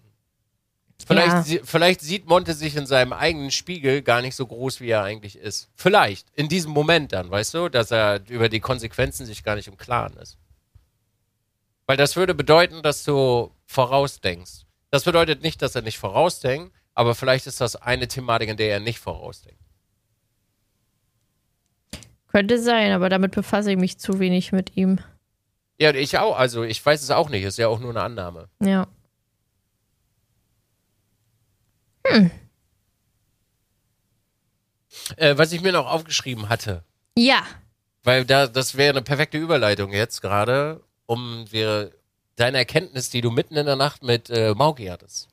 Vielleicht, 1.05 1.47
Ja. 1.47 1.59
vielleicht 1.63 2.01
sieht 2.01 2.27
Monte 2.27 2.53
sich 2.53 2.75
in 2.75 2.85
seinem 2.85 3.11
eigenen 3.13 3.51
Spiegel 3.51 4.01
gar 4.01 4.21
nicht 4.21 4.35
so 4.35 4.45
groß, 4.45 4.79
wie 4.79 4.89
er 4.89 5.03
eigentlich 5.03 5.35
ist. 5.37 5.69
Vielleicht. 5.75 6.27
In 6.33 6.47
diesem 6.47 6.71
Moment 6.71 7.11
dann, 7.11 7.29
weißt 7.29 7.53
du, 7.55 7.67
dass 7.67 7.91
er 7.91 8.21
über 8.29 8.47
die 8.47 8.61
Konsequenzen 8.61 9.25
sich 9.25 9.43
gar 9.43 9.55
nicht 9.55 9.67
im 9.67 9.77
Klaren 9.77 10.15
ist. 10.17 10.37
Weil 11.87 11.97
das 11.97 12.15
würde 12.15 12.33
bedeuten, 12.33 12.81
dass 12.83 13.03
du 13.03 13.51
vorausdenkst. 13.65 14.65
Das 14.91 15.03
bedeutet 15.05 15.41
nicht, 15.43 15.61
dass 15.61 15.75
er 15.75 15.81
nicht 15.81 15.97
vorausdenkt, 15.97 16.73
aber 16.93 17.15
vielleicht 17.15 17.47
ist 17.47 17.59
das 17.61 17.75
eine 17.75 18.07
Thematik, 18.07 18.49
in 18.49 18.57
der 18.57 18.69
er 18.71 18.79
nicht 18.79 18.99
vorausdenkt. 18.99 19.59
Könnte 22.27 22.61
sein, 22.61 22.91
aber 22.91 23.09
damit 23.09 23.31
befasse 23.33 23.71
ich 23.71 23.77
mich 23.77 23.99
zu 23.99 24.19
wenig 24.19 24.51
mit 24.51 24.75
ihm. 24.75 24.99
Ja, 25.79 25.93
ich 25.93 26.17
auch. 26.17 26.37
Also 26.37 26.63
ich 26.63 26.83
weiß 26.83 27.01
es 27.01 27.11
auch 27.11 27.29
nicht. 27.29 27.43
Ist 27.43 27.57
ja 27.57 27.67
auch 27.67 27.79
nur 27.79 27.91
eine 27.91 28.01
Annahme. 28.01 28.49
Ja. 28.59 28.87
Äh, 35.17 35.37
was 35.37 35.51
ich 35.51 35.61
mir 35.61 35.71
noch 35.71 35.87
aufgeschrieben 35.87 36.49
hatte, 36.49 36.83
Ja. 37.17 37.43
weil 38.03 38.25
da 38.25 38.47
das 38.47 38.77
wäre 38.77 38.91
eine 38.91 39.01
perfekte 39.01 39.37
Überleitung 39.37 39.91
jetzt 39.91 40.21
gerade, 40.21 40.83
um 41.05 41.45
wir 41.51 41.91
deine 42.35 42.57
Erkenntnis, 42.57 43.09
die 43.09 43.21
du 43.21 43.31
mitten 43.31 43.55
in 43.55 43.65
der 43.65 43.75
Nacht 43.75 44.03
mit 44.03 44.29
äh, 44.29 44.53
Mauki 44.53 44.85
hattest. 44.85 45.29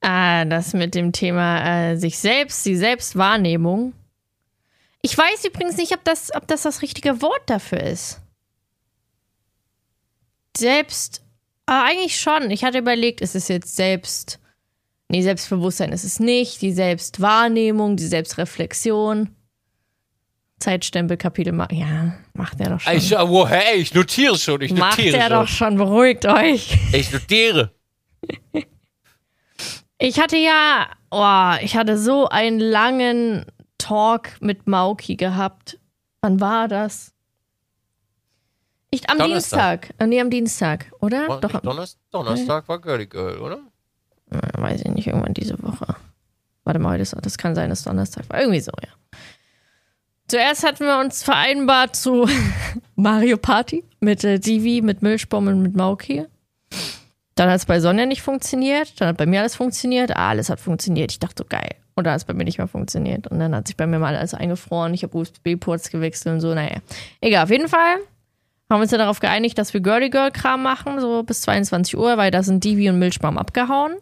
Ah, 0.00 0.44
das 0.44 0.72
mit 0.72 0.94
dem 0.94 1.12
Thema 1.12 1.90
äh, 1.90 1.96
sich 1.96 2.18
selbst, 2.18 2.64
die 2.64 2.76
Selbstwahrnehmung. 2.76 3.92
Ich 5.02 5.16
weiß 5.16 5.44
übrigens 5.44 5.76
nicht, 5.76 5.92
ob 5.92 6.04
das, 6.04 6.34
ob 6.34 6.46
das 6.46 6.62
das 6.62 6.82
richtige 6.82 7.22
Wort 7.22 7.42
dafür 7.46 7.82
ist. 7.82 8.20
Selbst, 10.56 11.22
aber 11.66 11.84
eigentlich 11.84 12.20
schon. 12.20 12.50
Ich 12.50 12.64
hatte 12.64 12.78
überlegt, 12.78 13.20
ist 13.20 13.34
es 13.34 13.48
jetzt 13.48 13.76
selbst, 13.76 14.40
nee, 15.08 15.22
Selbstbewusstsein 15.22 15.92
ist 15.92 16.04
es 16.04 16.18
nicht, 16.18 16.60
die 16.62 16.72
Selbstwahrnehmung, 16.72 17.96
die 17.96 18.06
Selbstreflexion. 18.06 19.34
Zeitstempel, 20.60 21.16
Kapitel, 21.16 21.52
ma 21.52 21.66
ja, 21.72 22.14
macht 22.34 22.60
er 22.60 22.70
doch 22.70 22.80
schon. 22.80 22.92
Ich, 22.94 23.16
oh, 23.16 23.48
hey, 23.48 23.78
ich 23.80 23.94
notiere 23.94 24.38
schon. 24.38 24.60
Ich 24.60 24.72
macht 24.72 24.98
notiere 24.98 25.16
er 25.16 25.22
schon. 25.28 25.30
doch 25.32 25.48
schon, 25.48 25.76
beruhigt 25.76 26.26
euch. 26.26 26.78
Ich 26.92 27.12
notiere. 27.12 27.72
Ich 30.02 30.18
hatte 30.18 30.38
ja, 30.38 30.88
oh, 31.10 31.62
ich 31.62 31.76
hatte 31.76 31.98
so 31.98 32.26
einen 32.26 32.58
langen 32.58 33.44
Talk 33.76 34.30
mit 34.40 34.66
Mauki 34.66 35.16
gehabt. 35.16 35.78
Wann 36.22 36.40
war 36.40 36.68
das? 36.68 37.12
Ich, 38.90 39.10
am 39.10 39.18
Donnerstag. 39.18 39.82
Dienstag. 39.82 40.02
Äh, 40.02 40.06
Nee, 40.06 40.20
am 40.22 40.30
Dienstag, 40.30 40.86
oder? 41.00 41.28
War 41.28 41.40
Doch, 41.42 41.52
nicht 41.52 41.66
Donnerstag, 41.66 42.00
Donnerstag 42.12 42.68
war 42.68 42.80
Girly 42.80 43.06
Girl, 43.08 43.38
oder? 43.40 43.60
äh, 44.30 44.38
weiß 44.60 44.80
ich 44.80 44.88
nicht, 44.88 45.06
irgendwann 45.06 45.34
diese 45.34 45.62
Woche. 45.62 45.94
Warte 46.64 46.78
mal, 46.78 46.98
das 46.98 47.38
kann 47.38 47.54
sein, 47.54 47.68
dass 47.68 47.84
Donnerstag 47.84 48.28
war. 48.30 48.40
Irgendwie 48.40 48.60
so, 48.60 48.72
ja. 48.82 48.88
Zuerst 50.30 50.64
hatten 50.64 50.84
wir 50.84 51.00
uns 51.00 51.24
vereinbart 51.24 51.96
zu 51.96 52.28
Mario 52.94 53.36
Party 53.36 53.82
mit 53.98 54.22
äh, 54.22 54.38
Divi, 54.38 54.80
mit 54.80 55.02
Milchbaum 55.02 55.48
und 55.48 55.60
mit 55.60 55.74
Mauki. 55.74 56.24
Dann 57.34 57.50
hat 57.50 57.56
es 57.56 57.66
bei 57.66 57.80
Sonja 57.80 58.06
nicht 58.06 58.22
funktioniert, 58.22 59.00
dann 59.00 59.08
hat 59.08 59.16
bei 59.16 59.26
mir 59.26 59.40
alles 59.40 59.56
funktioniert, 59.56 60.12
ah, 60.12 60.28
alles 60.28 60.48
hat 60.48 60.60
funktioniert. 60.60 61.10
Ich 61.10 61.18
dachte 61.18 61.42
so, 61.42 61.44
geil. 61.48 61.74
Und 61.96 62.04
dann 62.04 62.12
hat 62.12 62.20
es 62.20 62.26
bei 62.26 62.34
mir 62.34 62.44
nicht 62.44 62.58
mehr 62.58 62.68
funktioniert. 62.68 63.26
Und 63.26 63.40
dann 63.40 63.56
hat 63.56 63.66
sich 63.66 63.76
bei 63.76 63.88
mir 63.88 63.98
mal 63.98 64.14
alles 64.14 64.32
eingefroren. 64.32 64.94
Ich 64.94 65.02
habe 65.02 65.18
USB-Ports 65.18 65.90
gewechselt 65.90 66.34
und 66.34 66.40
so, 66.40 66.54
naja. 66.54 66.76
Egal, 67.20 67.42
auf 67.42 67.50
jeden 67.50 67.66
Fall 67.66 67.96
haben 68.70 68.78
wir 68.78 68.82
uns 68.82 68.92
ja 68.92 68.98
darauf 68.98 69.18
geeinigt, 69.18 69.58
dass 69.58 69.74
wir 69.74 69.80
Girly 69.80 70.10
Girl 70.10 70.30
Kram 70.30 70.62
machen, 70.62 71.00
so 71.00 71.24
bis 71.24 71.40
22 71.40 71.98
Uhr, 71.98 72.16
weil 72.18 72.30
da 72.30 72.44
sind 72.44 72.62
Divi 72.62 72.88
und 72.88 73.00
Milchbaum 73.00 73.36
abgehauen. 73.36 73.96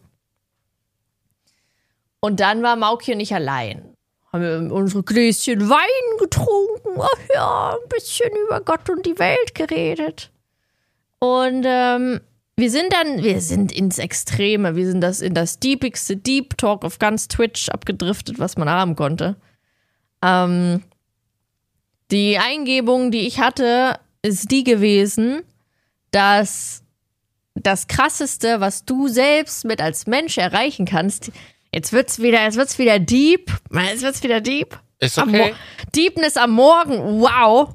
Und 2.21 2.41
dann 2.41 2.63
war 2.63 2.77
Mauki 2.77 3.15
und 3.15 3.21
ich 3.21 3.35
allein. 3.35 3.95
Haben 4.33 4.43
wir 4.43 4.75
unsere 4.75 5.03
Gläschen 5.03 5.71
Wein 5.71 6.19
getrunken. 6.19 7.01
Ach 7.01 7.35
ja, 7.35 7.71
ein 7.71 7.89
bisschen 7.89 8.31
über 8.47 8.61
Gott 8.61 8.89
und 8.91 9.07
die 9.07 9.19
Welt 9.19 9.55
geredet. 9.55 10.31
Und 11.19 11.65
ähm, 11.67 12.21
wir 12.57 12.71
sind 12.71 12.93
dann, 12.93 13.23
wir 13.23 13.41
sind 13.41 13.73
ins 13.73 13.99
Extreme, 13.99 14.77
wir 14.77 14.87
sind 14.87 15.01
das 15.01 15.21
in 15.21 15.33
das 15.33 15.61
deepigste 15.61 16.17
Deep 16.17 16.59
Talk 16.59 16.85
auf 16.85 16.99
ganz 16.99 17.29
Twitch 17.29 17.69
abgedriftet, 17.69 18.39
was 18.39 18.57
man 18.57 18.69
haben 18.69 18.97
konnte. 18.97 19.37
Ähm, 20.23 20.83
die 22.11 22.39
Eingebung, 22.39 23.11
die 23.11 23.27
ich 23.27 23.41
hatte, 23.41 23.99
ist 24.23 24.51
die 24.51 24.65
gewesen, 24.65 25.43
dass 26.11 26.83
das 27.55 27.87
krasseste, 27.87 28.61
was 28.61 28.85
du 28.85 29.09
selbst 29.09 29.65
mit 29.65 29.81
als 29.81 30.07
Mensch 30.07 30.39
erreichen 30.39 30.87
kannst, 30.87 31.31
jetzt 31.75 31.93
wird's 31.93 32.21
wieder, 32.21 32.43
jetzt 32.43 32.57
wird's 32.57 32.79
wieder 32.79 32.99
deep, 32.99 33.53
jetzt 33.73 34.03
wird's 34.03 34.23
wieder 34.23 34.41
deep. 34.41 34.79
Ist 35.01 35.19
Am 35.19 35.29
okay. 35.29 35.51
Mo- 35.51 35.57
Deepness 35.95 36.37
am 36.37 36.51
Morgen, 36.53 37.21
wow. 37.21 37.75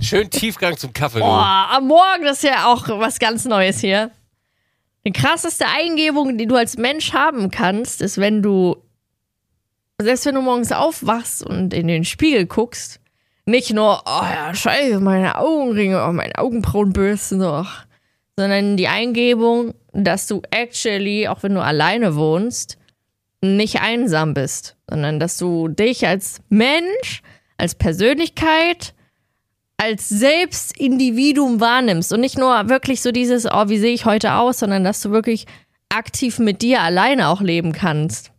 Schön 0.00 0.30
Tiefgang 0.30 0.76
zum 0.76 0.92
Kaffee. 0.92 1.18
Oh, 1.20 1.24
du. 1.24 1.26
am 1.26 1.86
Morgen, 1.88 2.22
das 2.24 2.38
ist 2.38 2.44
ja 2.44 2.66
auch 2.72 2.88
was 2.88 3.18
ganz 3.18 3.44
Neues 3.44 3.80
hier. 3.80 4.12
Die 5.04 5.12
krasseste 5.12 5.66
Eingebung, 5.66 6.38
die 6.38 6.46
du 6.46 6.54
als 6.54 6.76
Mensch 6.76 7.12
haben 7.12 7.50
kannst, 7.50 8.00
ist, 8.00 8.18
wenn 8.18 8.42
du, 8.42 8.76
selbst 10.00 10.26
wenn 10.26 10.36
du 10.36 10.42
morgens 10.42 10.70
aufwachst 10.70 11.44
und 11.44 11.74
in 11.74 11.88
den 11.88 12.04
Spiegel 12.04 12.46
guckst, 12.46 13.00
nicht 13.46 13.72
nur, 13.72 14.02
oh 14.06 14.22
ja, 14.22 14.54
scheiße, 14.54 15.00
meine 15.00 15.36
Augenringe, 15.38 16.04
oh, 16.06 16.12
meine 16.12 16.36
Augenbrauen 16.38 16.92
bürsten 16.92 17.38
noch, 17.38 17.84
sondern 18.36 18.76
die 18.76 18.88
Eingebung, 18.88 19.74
dass 19.92 20.26
du 20.28 20.42
actually, 20.50 21.26
auch 21.26 21.42
wenn 21.42 21.54
du 21.54 21.62
alleine 21.62 22.14
wohnst, 22.14 22.77
nicht 23.40 23.80
einsam 23.80 24.34
bist, 24.34 24.76
sondern 24.88 25.20
dass 25.20 25.36
du 25.36 25.68
dich 25.68 26.06
als 26.06 26.40
Mensch, 26.48 27.22
als 27.56 27.74
Persönlichkeit, 27.74 28.94
als 29.76 30.08
Selbstindividuum 30.08 31.60
wahrnimmst 31.60 32.12
und 32.12 32.20
nicht 32.20 32.36
nur 32.36 32.68
wirklich 32.68 33.00
so 33.00 33.12
dieses, 33.12 33.46
oh, 33.46 33.68
wie 33.68 33.78
sehe 33.78 33.94
ich 33.94 34.04
heute 34.04 34.34
aus, 34.34 34.58
sondern 34.58 34.82
dass 34.84 35.00
du 35.00 35.10
wirklich 35.10 35.46
aktiv 35.88 36.38
mit 36.38 36.62
dir 36.62 36.82
alleine 36.82 37.28
auch 37.28 37.40
leben 37.40 37.72
kannst. 37.72 38.32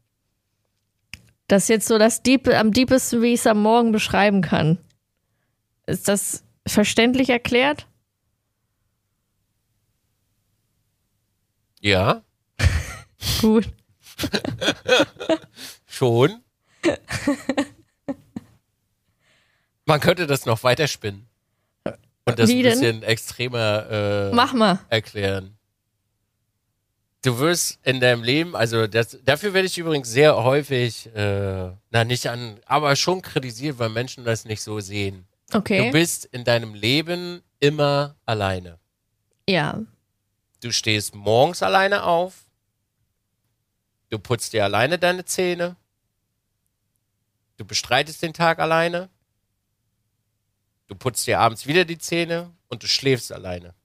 Das 1.47 1.63
ist 1.63 1.69
jetzt 1.69 1.87
so 1.87 1.97
das 1.97 2.21
Deep, 2.21 2.47
am 2.47 2.71
deepesten, 2.71 3.21
wie 3.21 3.33
ich 3.33 3.39
es 3.39 3.47
am 3.47 3.61
Morgen 3.61 3.91
beschreiben 3.91 4.41
kann. 4.41 4.77
Ist 5.87 6.07
das 6.07 6.43
verständlich 6.67 7.29
erklärt? 7.29 7.87
Ja, 11.81 12.21
Gut. 13.41 13.69
schon. 15.87 16.41
Man 19.85 19.99
könnte 19.99 20.27
das 20.27 20.45
noch 20.45 20.63
weiterspinnen. 20.63 21.27
Und 22.25 22.37
das 22.37 22.49
Wie 22.49 22.57
ein 22.59 22.63
denn? 22.63 22.71
bisschen 22.79 23.03
extremer 23.03 23.89
äh, 24.29 24.35
Mach 24.35 24.53
mal. 24.53 24.79
erklären. 24.89 25.55
Du 27.23 27.37
wirst 27.39 27.79
in 27.83 27.99
deinem 27.99 28.23
Leben, 28.23 28.55
also 28.55 28.87
das, 28.87 29.17
dafür 29.25 29.53
werde 29.53 29.65
ich 29.67 29.77
übrigens 29.77 30.09
sehr 30.09 30.41
häufig, 30.43 31.07
äh, 31.15 31.71
na 31.89 32.03
nicht 32.05 32.27
an, 32.27 32.59
aber 32.65 32.95
schon 32.95 33.21
kritisiert, 33.21 33.77
weil 33.79 33.89
Menschen 33.89 34.23
das 34.23 34.45
nicht 34.45 34.61
so 34.61 34.79
sehen. 34.79 35.25
Du 35.51 35.57
Okay. 35.57 35.91
bist 35.91 36.25
in 36.25 36.43
deinem 36.45 36.75
Leben 36.75 37.41
immer 37.59 38.15
alleine. 38.25 38.77
Ja. 39.49 39.81
Du 40.61 40.71
stehst 40.71 41.15
morgens 41.15 41.63
alleine 41.63 42.03
auf. 42.03 42.45
Du 44.09 44.19
putzt 44.19 44.53
dir 44.53 44.63
alleine 44.63 44.97
deine 44.97 45.25
Zähne. 45.25 45.75
Du 47.57 47.65
bestreitest 47.65 48.21
den 48.21 48.33
Tag 48.33 48.59
alleine. 48.59 49.09
Du 50.87 50.95
putzt 50.95 51.27
dir 51.27 51.39
abends 51.39 51.67
wieder 51.67 51.85
die 51.85 51.97
Zähne 51.97 52.51
und 52.67 52.81
du 52.81 52.87
schläfst 52.87 53.31
alleine. 53.31 53.75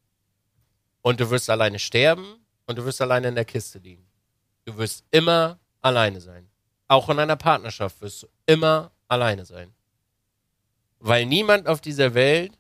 Und 1.02 1.20
du 1.20 1.28
wirst 1.30 1.50
alleine 1.50 1.78
sterben 1.78 2.24
und 2.66 2.78
du 2.78 2.84
wirst 2.84 3.02
alleine 3.02 3.28
in 3.28 3.34
der 3.34 3.44
Kiste 3.44 3.78
liegen. 3.78 4.06
Du 4.64 4.76
wirst 4.78 5.04
immer 5.10 5.58
alleine 5.82 6.20
sein. 6.20 6.48
Auch 6.88 7.10
in 7.10 7.18
einer 7.18 7.36
Partnerschaft 7.36 8.00
wirst 8.00 8.22
du 8.22 8.28
immer 8.46 8.90
alleine 9.08 9.44
sein. 9.44 9.74
Weil 10.98 11.26
niemand 11.26 11.66
auf 11.66 11.82
dieser 11.82 12.14
Welt 12.14 12.52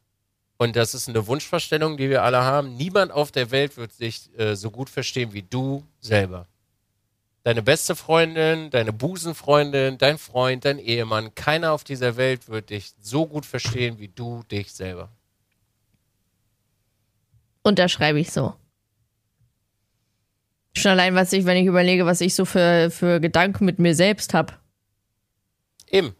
und 0.56 0.76
das 0.76 0.94
ist 0.94 1.08
eine 1.08 1.26
Wunschvorstellung, 1.26 1.96
die 1.96 2.10
wir 2.10 2.22
alle 2.22 2.42
haben. 2.42 2.76
Niemand 2.76 3.12
auf 3.12 3.32
der 3.32 3.50
Welt 3.50 3.76
wird 3.76 3.92
sich 3.92 4.30
äh, 4.38 4.54
so 4.54 4.70
gut 4.70 4.88
verstehen 4.88 5.32
wie 5.32 5.42
du 5.42 5.84
selber. 6.00 6.46
Deine 7.44 7.62
beste 7.62 7.94
Freundin, 7.94 8.70
deine 8.70 8.94
Busenfreundin, 8.94 9.98
dein 9.98 10.16
Freund, 10.16 10.64
dein 10.64 10.78
Ehemann, 10.78 11.34
keiner 11.34 11.72
auf 11.72 11.84
dieser 11.84 12.16
Welt 12.16 12.48
wird 12.48 12.70
dich 12.70 12.94
so 12.98 13.26
gut 13.26 13.44
verstehen 13.44 13.98
wie 13.98 14.08
du 14.08 14.42
dich 14.50 14.72
selber. 14.72 15.10
Unterschreibe 17.62 18.18
ich 18.18 18.32
so. 18.32 18.54
Schon 20.74 20.92
allein, 20.92 21.14
was 21.14 21.34
ich, 21.34 21.44
wenn 21.44 21.58
ich 21.58 21.66
überlege, 21.66 22.06
was 22.06 22.22
ich 22.22 22.34
so 22.34 22.46
für, 22.46 22.90
für 22.90 23.20
Gedanken 23.20 23.66
mit 23.66 23.78
mir 23.78 23.94
selbst 23.94 24.32
habe. 24.32 24.54
Eben. 25.90 26.14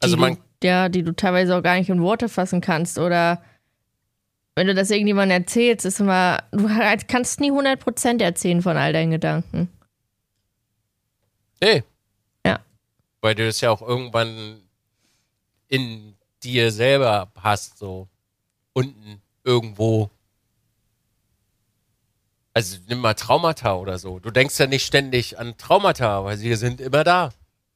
Also 0.00 0.16
die 0.16 0.20
man, 0.20 0.38
du, 0.60 0.66
ja, 0.66 0.88
die 0.88 1.02
du 1.02 1.14
teilweise 1.14 1.54
auch 1.54 1.62
gar 1.62 1.76
nicht 1.76 1.90
in 1.90 2.00
Worte 2.00 2.30
fassen 2.30 2.62
kannst 2.62 2.98
oder 2.98 3.42
wenn 4.60 4.66
du 4.66 4.74
das 4.74 4.90
irgendjemandem 4.90 5.40
erzählst, 5.40 5.86
ist 5.86 6.00
immer, 6.00 6.42
du 6.50 6.68
halt 6.68 7.08
kannst 7.08 7.40
nie 7.40 7.50
100% 7.50 8.22
erzählen 8.22 8.60
von 8.60 8.76
all 8.76 8.92
deinen 8.92 9.10
Gedanken. 9.10 9.70
nee. 11.62 11.82
Ja. 12.44 12.60
Weil 13.22 13.34
du 13.34 13.48
es 13.48 13.62
ja 13.62 13.70
auch 13.70 13.80
irgendwann 13.80 14.60
in 15.68 16.14
dir 16.42 16.70
selber 16.72 17.32
hast, 17.36 17.78
so 17.78 18.06
unten 18.74 19.22
irgendwo. 19.44 20.10
Also 22.52 22.76
nimm 22.86 22.98
mal 22.98 23.14
Traumata 23.14 23.76
oder 23.76 23.98
so. 23.98 24.18
Du 24.18 24.30
denkst 24.30 24.58
ja 24.58 24.66
nicht 24.66 24.84
ständig 24.84 25.38
an 25.38 25.56
Traumata, 25.56 26.22
weil 26.22 26.36
sie 26.36 26.54
sind 26.54 26.82
immer 26.82 27.02
da. 27.02 27.32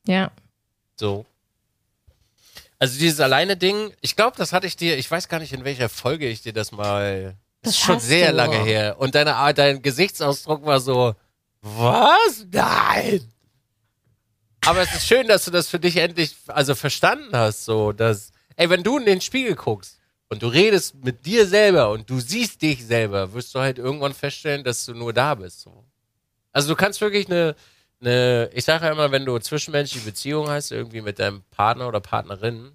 Ja. 0.07 0.31
So. 0.97 1.25
Also 2.79 2.99
dieses 2.99 3.21
alleine 3.21 3.57
Ding, 3.57 3.93
ich 4.01 4.17
glaube, 4.17 4.37
das 4.37 4.53
hatte 4.53 4.67
ich 4.67 4.77
dir, 4.77 4.99
ich 4.99 5.11
weiß 5.11 5.29
gar 5.29 5.39
nicht, 5.39 5.53
in 5.53 5.65
welcher 5.65 5.89
Folge 5.89 6.29
ich 6.29 6.43
dir 6.43 6.53
das 6.53 6.73
mal. 6.73 7.37
Das 7.63 7.75
ist 7.75 7.81
schon 7.81 8.01
sehr 8.01 8.31
du. 8.31 8.37
lange 8.37 8.59
her. 8.59 8.97
Und 8.99 9.15
deine 9.15 9.37
Art, 9.37 9.59
dein 9.59 9.81
Gesichtsausdruck 9.81 10.67
war 10.67 10.81
so, 10.81 11.15
was? 11.63 12.47
Nein! 12.51 13.33
Aber 14.67 14.81
es 14.81 14.95
ist 14.95 15.07
schön, 15.07 15.27
dass 15.29 15.45
du 15.45 15.51
das 15.51 15.69
für 15.69 15.79
dich 15.79 15.97
endlich, 15.97 16.35
also 16.47 16.75
verstanden 16.75 17.37
hast, 17.37 17.65
so, 17.65 17.93
dass, 17.93 18.33
ey, 18.57 18.69
wenn 18.71 18.83
du 18.83 18.99
in 18.99 19.05
den 19.05 19.21
Spiegel 19.21 19.55
guckst 19.55 19.99
und 20.29 20.43
du 20.43 20.47
redest 20.47 20.95
mit 21.05 21.27
dir 21.27 21.47
selber 21.47 21.91
und 21.91 22.09
du 22.09 22.19
siehst 22.19 22.63
dich 22.63 22.85
selber, 22.85 23.33
wirst 23.35 23.55
du 23.55 23.61
halt 23.61 23.79
irgendwann 23.79 24.15
feststellen, 24.15 24.65
dass 24.65 24.87
du 24.87 24.95
nur 24.95 25.13
da 25.13 25.35
bist, 25.35 25.61
so. 25.61 25.85
Also 26.53 26.69
du 26.69 26.77
kannst 26.77 27.01
wirklich 27.01 27.29
eine, 27.29 27.57
eine, 28.07 28.51
ich 28.53 28.65
sage 28.65 28.87
ja 28.87 28.93
immer, 28.93 29.11
wenn 29.11 29.25
du 29.25 29.39
zwischenmenschliche 29.39 30.05
Beziehungen 30.05 30.49
hast, 30.51 30.71
irgendwie 30.71 31.01
mit 31.01 31.19
deinem 31.19 31.43
Partner 31.51 31.89
oder 31.89 32.01
Partnerin, 32.01 32.73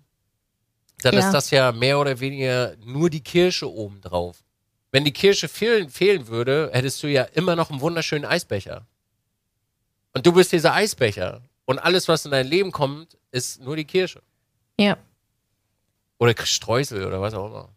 dann 1.01 1.13
Ja. 1.13 1.19
ist 1.21 1.31
das 1.31 1.49
ja 1.51 1.71
mehr 1.71 1.99
oder 1.99 2.19
weniger 2.19 2.75
nur 2.83 3.09
die 3.09 3.21
Kirsche 3.23 3.71
oben 3.71 4.01
drauf. 4.01 4.43
Wenn 4.91 5.05
die 5.05 5.13
Kirsche 5.13 5.47
fehlen, 5.47 5.89
fehlen 5.89 6.27
würde, 6.27 6.69
hättest 6.73 7.01
du 7.03 7.07
ja 7.07 7.23
immer 7.23 7.55
noch 7.55 7.69
einen 7.69 7.79
wunderschönen 7.81 8.25
Eisbecher. 8.25 8.85
Und 10.13 10.25
du 10.25 10.33
bist 10.33 10.51
dieser 10.51 10.73
Eisbecher. 10.73 11.41
Und 11.65 11.77
alles, 11.79 12.07
was 12.07 12.25
in 12.25 12.31
dein 12.31 12.47
Leben 12.47 12.71
kommt, 12.71 13.15
ist 13.31 13.61
nur 13.61 13.75
die 13.75 13.85
Kirsche. 13.85 14.21
Ja. 14.79 14.97
Oder 16.17 16.33
Streusel 16.43 17.05
oder 17.05 17.21
was 17.21 17.33
auch 17.35 17.45
immer. 17.47 17.69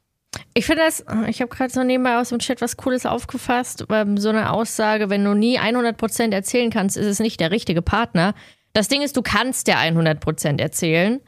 Ich 0.55 0.67
finde 0.67 0.83
das, 0.83 1.05
ich 1.29 1.41
habe 1.41 1.55
gerade 1.55 1.73
so 1.73 1.83
nebenbei 1.83 2.19
aus 2.19 2.31
dem 2.31 2.39
Chat 2.39 2.61
was 2.61 2.77
Cooles 2.77 3.07
aufgefasst. 3.07 3.87
So 4.17 4.29
eine 4.29 4.53
Aussage, 4.53 5.11
wenn 5.11 5.25
du 5.25 5.35
nie 5.35 5.59
100% 5.59 6.33
erzählen 6.33 6.71
kannst, 6.71 6.97
ist 6.97 7.07
es 7.07 7.21
nicht 7.21 7.41
der 7.41 7.51
richtige 7.51 7.83
Partner. 7.83 8.35
Das 8.73 8.89
Ding 8.89 9.03
ist, 9.03 9.17
du 9.17 9.23
kannst 9.23 9.69
ja 9.69 9.79
100% 9.79 10.61
erzählen. 10.61 11.21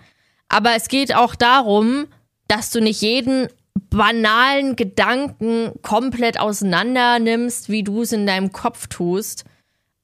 Aber 0.49 0.75
es 0.77 0.89
geht 0.89 1.15
auch 1.15 1.35
darum, 1.35 2.07
dass 2.49 2.71
du 2.71 2.81
nicht 2.81 3.01
jeden 3.01 3.49
banalen 3.91 4.77
Gedanken 4.77 5.73
komplett 5.83 6.39
auseinander 6.39 7.19
nimmst, 7.19 7.69
wie 7.69 7.83
du 7.83 8.03
es 8.03 8.13
in 8.13 8.27
deinem 8.27 8.53
Kopf 8.53 8.87
tust 8.89 9.45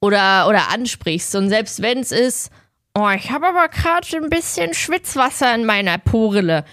oder, 0.00 0.48
oder 0.48 0.70
ansprichst. 0.70 1.34
Und 1.36 1.48
selbst 1.48 1.82
wenn 1.82 1.98
es 1.98 2.12
ist, 2.12 2.50
oh, 2.94 3.08
ich 3.10 3.30
habe 3.30 3.48
aber 3.48 3.68
gerade 3.68 4.06
ein 4.16 4.30
bisschen 4.30 4.74
Schwitzwasser 4.74 5.54
in 5.54 5.64
meiner 5.64 5.98
Porille. 5.98 6.64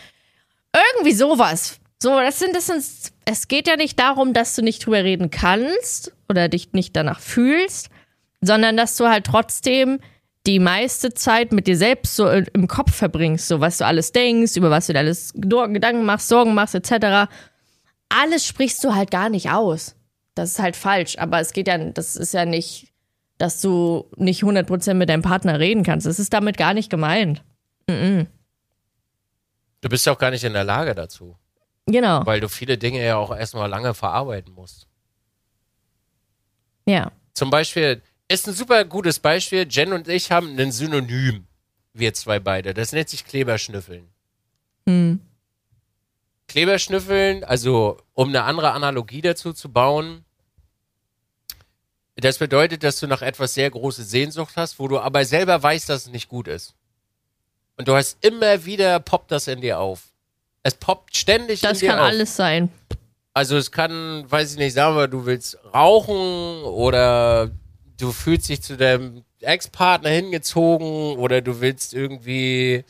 Irgendwie 0.73 1.13
sowas. 1.13 1.79
So, 2.01 2.09
das 2.19 2.39
sind, 2.39 2.55
das 2.55 2.67
sind, 2.67 2.83
es 3.25 3.47
geht 3.47 3.67
ja 3.67 3.75
nicht 3.75 3.99
darum, 3.99 4.33
dass 4.33 4.55
du 4.55 4.61
nicht 4.61 4.85
drüber 4.85 5.03
reden 5.03 5.31
kannst 5.31 6.13
oder 6.29 6.47
dich 6.47 6.73
nicht 6.73 6.95
danach 6.95 7.19
fühlst, 7.19 7.89
sondern 8.41 8.77
dass 8.77 8.95
du 8.97 9.07
halt 9.07 9.25
trotzdem 9.25 9.99
die 10.45 10.59
meiste 10.59 11.13
Zeit 11.13 11.51
mit 11.51 11.67
dir 11.67 11.75
selbst 11.75 12.15
so 12.15 12.29
im 12.29 12.67
Kopf 12.67 12.93
verbringst, 12.93 13.47
so 13.47 13.59
was 13.59 13.79
du 13.79 13.85
alles 13.85 14.11
denkst, 14.11 14.55
über 14.55 14.69
was 14.69 14.87
du 14.87 14.93
dir 14.93 14.99
alles 14.99 15.33
Gedanken 15.35 16.05
machst, 16.05 16.29
Sorgen 16.29 16.53
machst, 16.53 16.75
etc. 16.75 17.29
Alles 18.09 18.45
sprichst 18.45 18.83
du 18.83 18.93
halt 18.95 19.11
gar 19.11 19.29
nicht 19.29 19.49
aus. 19.49 19.95
Das 20.35 20.51
ist 20.51 20.59
halt 20.59 20.75
falsch, 20.75 21.17
aber 21.17 21.39
es 21.39 21.51
geht 21.51 21.67
ja, 21.67 21.77
das 21.77 22.15
ist 22.15 22.33
ja 22.33 22.45
nicht, 22.45 22.93
dass 23.39 23.59
du 23.59 24.05
nicht 24.15 24.43
100% 24.43 24.93
mit 24.93 25.09
deinem 25.09 25.23
Partner 25.23 25.59
reden 25.59 25.83
kannst. 25.83 26.05
Das 26.05 26.19
ist 26.19 26.31
damit 26.31 26.57
gar 26.57 26.73
nicht 26.73 26.89
gemeint. 26.89 27.43
Du 29.81 29.89
bist 29.89 30.05
ja 30.05 30.13
auch 30.13 30.19
gar 30.19 30.31
nicht 30.31 30.43
in 30.43 30.53
der 30.53 30.63
Lage 30.63 30.95
dazu. 30.95 31.35
Genau. 31.89 32.25
weil 32.25 32.41
du 32.41 32.49
viele 32.49 32.77
Dinge 32.77 33.03
ja 33.03 33.15
auch 33.15 33.35
erstmal 33.35 33.69
lange 33.69 33.93
verarbeiten 33.93 34.53
musst. 34.53 34.87
Ja. 36.85 37.11
Zum 37.33 37.49
Beispiel, 37.49 38.01
ist 38.27 38.47
ein 38.47 38.53
super 38.53 38.83
gutes 38.83 39.19
Beispiel, 39.19 39.65
Jen 39.69 39.93
und 39.93 40.07
ich 40.09 40.31
haben 40.31 40.59
ein 40.59 40.71
Synonym, 40.71 41.47
wir 41.93 42.13
zwei 42.13 42.39
beide. 42.39 42.73
Das 42.73 42.91
nennt 42.91 43.09
sich 43.09 43.25
Kleberschnüffeln. 43.25 44.09
Hm. 44.85 45.21
Kleberschnüffeln, 46.47 47.43
also 47.43 48.01
um 48.13 48.29
eine 48.29 48.43
andere 48.43 48.71
Analogie 48.71 49.21
dazu 49.21 49.53
zu 49.53 49.71
bauen, 49.71 50.25
das 52.15 52.39
bedeutet, 52.39 52.83
dass 52.83 52.99
du 52.99 53.07
nach 53.07 53.21
etwas 53.21 53.53
sehr 53.53 53.69
große 53.69 54.03
Sehnsucht 54.03 54.53
hast, 54.55 54.79
wo 54.79 54.87
du 54.87 54.99
aber 54.99 55.23
selber 55.23 55.61
weißt, 55.61 55.87
dass 55.87 56.07
es 56.07 56.11
nicht 56.11 56.29
gut 56.29 56.47
ist. 56.47 56.73
Und 57.77 57.87
du 57.87 57.95
hast 57.95 58.17
immer 58.25 58.65
wieder 58.65 58.99
poppt 58.99 59.31
das 59.31 59.47
in 59.47 59.61
dir 59.61 59.79
auf. 59.79 60.13
Es 60.67 60.75
poppt 60.75 61.15
ständig 61.15 61.61
Das 61.61 61.79
kann 61.79 61.97
auf. 61.97 62.05
alles 62.07 62.35
sein. 62.35 62.67
Also 63.33 63.55
es 63.55 63.71
kann, 63.71 64.29
weiß 64.29 64.51
ich 64.51 64.57
nicht, 64.57 64.73
sagen 64.73 64.97
wir, 64.97 65.07
du 65.07 65.25
willst 65.25 65.57
rauchen 65.73 66.63
oder 66.65 67.49
du 67.97 68.11
fühlst 68.11 68.49
dich 68.49 68.61
zu 68.61 68.75
deinem 68.75 69.23
Ex-Partner 69.39 70.09
hingezogen 70.09 71.15
oder 71.17 71.39
du 71.41 71.61
willst 71.61 71.93
irgendwie. 71.93 72.83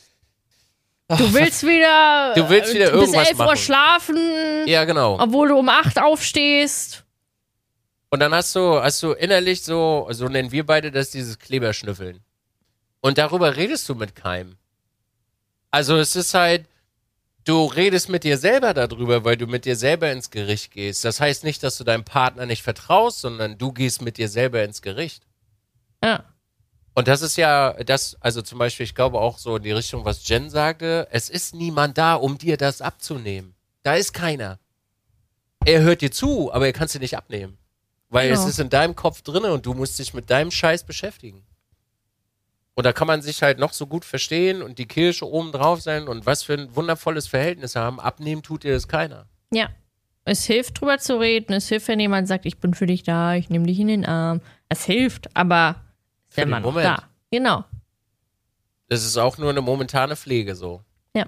Du 1.09 1.34
willst 1.36 1.61
wieder, 1.67 2.34
Du 2.36 2.49
willst 2.49 2.73
wieder 2.73 2.86
bis 2.91 2.93
irgendwas 3.01 3.28
11 3.30 3.39
Uhr 3.39 3.45
machen. 3.45 3.57
schlafen, 3.57 4.17
Ja, 4.67 4.84
genau. 4.86 5.19
obwohl 5.21 5.49
du 5.49 5.57
um 5.57 5.69
8 5.69 6.01
aufstehst. 6.01 7.03
Und 8.09 8.19
dann 8.21 8.34
hast 8.34 8.55
du, 8.55 8.82
hast 8.82 9.03
du 9.03 9.11
innerlich 9.11 9.61
so, 9.61 10.07
so 10.11 10.28
nennen 10.30 10.51
wir 10.51 10.65
beide 10.65 10.91
das 10.91 11.11
dieses 11.11 11.38
Kleberschnüffeln. 11.38 12.21
Und 13.01 13.19
darüber 13.19 13.55
redest 13.55 13.88
du 13.88 13.93
mit 13.93 14.15
keinem. 14.15 14.55
Also 15.69 15.97
es 15.97 16.15
ist 16.15 16.34
halt, 16.34 16.65
du 17.47 17.65
redest 17.65 18.09
mit 18.09 18.23
dir 18.23 18.37
selber 18.37 18.73
darüber, 18.73 19.23
weil 19.23 19.37
du 19.37 19.47
mit 19.47 19.65
dir 19.65 19.75
selber 19.75 20.11
ins 20.11 20.29
Gericht 20.29 20.71
gehst. 20.71 21.05
Das 21.05 21.19
heißt 21.19 21.43
nicht, 21.43 21.63
dass 21.63 21.77
du 21.77 21.83
deinem 21.83 22.03
Partner 22.03 22.45
nicht 22.45 22.61
vertraust, 22.63 23.21
sondern 23.21 23.57
du 23.57 23.71
gehst 23.71 24.01
mit 24.01 24.17
dir 24.17 24.29
selber 24.29 24.63
ins 24.63 24.81
Gericht. 24.81 25.23
Ja. 26.03 26.25
Und 26.93 27.07
das 27.07 27.21
ist 27.21 27.37
ja, 27.37 27.73
das, 27.83 28.17
also 28.21 28.41
zum 28.41 28.57
Beispiel, 28.59 28.83
ich 28.83 28.95
glaube 28.95 29.19
auch 29.19 29.37
so 29.37 29.57
in 29.57 29.63
die 29.63 29.71
Richtung, 29.71 30.03
was 30.03 30.27
Jen 30.27 30.49
sagte, 30.49 31.07
es 31.11 31.29
ist 31.29 31.53
niemand 31.53 31.97
da, 31.97 32.15
um 32.15 32.37
dir 32.37 32.57
das 32.57 32.81
abzunehmen. 32.81 33.53
Da 33.83 33.95
ist 33.95 34.13
keiner. 34.13 34.59
Er 35.63 35.81
hört 35.81 36.01
dir 36.01 36.11
zu, 36.11 36.51
aber 36.51 36.65
er 36.65 36.73
kann 36.73 36.85
es 36.85 36.93
dir 36.93 36.99
nicht 36.99 37.15
abnehmen. 37.15 37.57
Weil 38.09 38.29
Genau. 38.29 38.41
es 38.41 38.47
ist 38.47 38.59
in 38.59 38.69
deinem 38.69 38.95
Kopf 38.95 39.21
drinne 39.21 39.53
und 39.53 39.65
du 39.65 39.73
musst 39.73 39.99
dich 39.99 40.13
mit 40.13 40.29
deinem 40.29 40.49
Scheiß 40.49 40.85
beschäftigen. 40.85 41.45
Und 42.78 42.86
da 42.86 42.93
kann 42.93 43.07
man 43.07 43.23
sich 43.23 43.41
halt 43.41 43.57
noch 43.57 43.73
so 43.73 43.88
gut 43.88 44.05
verstehen 44.05 44.61
und 44.61 44.78
die 44.78 44.86
Kirche 44.86 45.28
oben 45.28 45.51
drauf 45.51 45.82
sein 45.82 46.07
und 46.07 46.28
was 46.28 46.43
für 46.43 46.53
ein 46.53 46.75
wundervolles 46.75 47.25
Verhältnis 47.25 47.75
haben. 47.75 47.99
Abnehmen 47.99 48.43
tut 48.43 48.63
dir 48.63 48.71
das 48.71 48.88
keiner. 48.88 49.25
Ja. 49.51 49.69
Es 50.25 50.45
hilft, 50.45 50.80
drüber 50.80 50.99
zu 50.99 51.19
reden. 51.19 51.53
Es 51.53 51.69
hilft, 51.69 51.88
wenn 51.88 51.99
jemand 51.99 52.28
sagt, 52.28 52.45
ich 52.45 52.59
bin 52.59 52.75
für 52.75 52.86
dich 52.86 53.01
da, 53.01 53.34
ich 53.34 53.49
nehme 53.49 53.65
dich 53.65 53.80
in 53.80 53.88
den 53.88 54.05
Arm. 54.05 54.41
Es 54.69 54.86
hilft, 54.86 55.36
aber 55.36 55.82
ist 56.30 56.38
den 56.38 56.49
noch 56.49 56.61
Moment. 56.61 56.86
da. 56.86 57.09
Genau. 57.32 57.63
Das 58.89 59.03
ist 59.03 59.17
auch 59.17 59.39
nur 59.39 59.49
eine 59.49 59.61
momentane 59.61 60.15
Pflege 60.15 60.55
so. 60.55 60.84
Ja. 61.15 61.25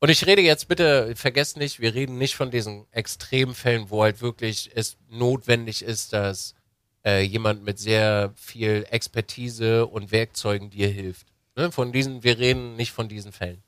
Und 0.00 0.08
ich 0.08 0.26
rede 0.26 0.42
jetzt 0.42 0.66
bitte, 0.66 1.14
vergesst 1.14 1.56
nicht, 1.56 1.78
wir 1.78 1.94
reden 1.94 2.18
nicht 2.18 2.34
von 2.34 2.50
diesen 2.50 2.86
Extremfällen, 2.90 3.90
wo 3.90 4.02
halt 4.02 4.20
wirklich 4.20 4.72
es 4.74 4.96
notwendig 5.08 5.84
ist, 5.84 6.12
dass 6.12 6.56
äh, 7.04 7.22
jemand 7.22 7.64
mit 7.64 7.78
sehr 7.78 8.32
viel 8.36 8.86
Expertise 8.90 9.86
und 9.86 10.10
Werkzeugen 10.12 10.70
dir 10.70 10.88
hilft. 10.88 11.26
Ne? 11.56 11.70
Von 11.70 11.92
diesen, 11.92 12.22
wir 12.24 12.38
reden 12.38 12.76
nicht 12.76 12.92
von 12.92 13.08
diesen 13.08 13.32
Fällen. 13.32 13.62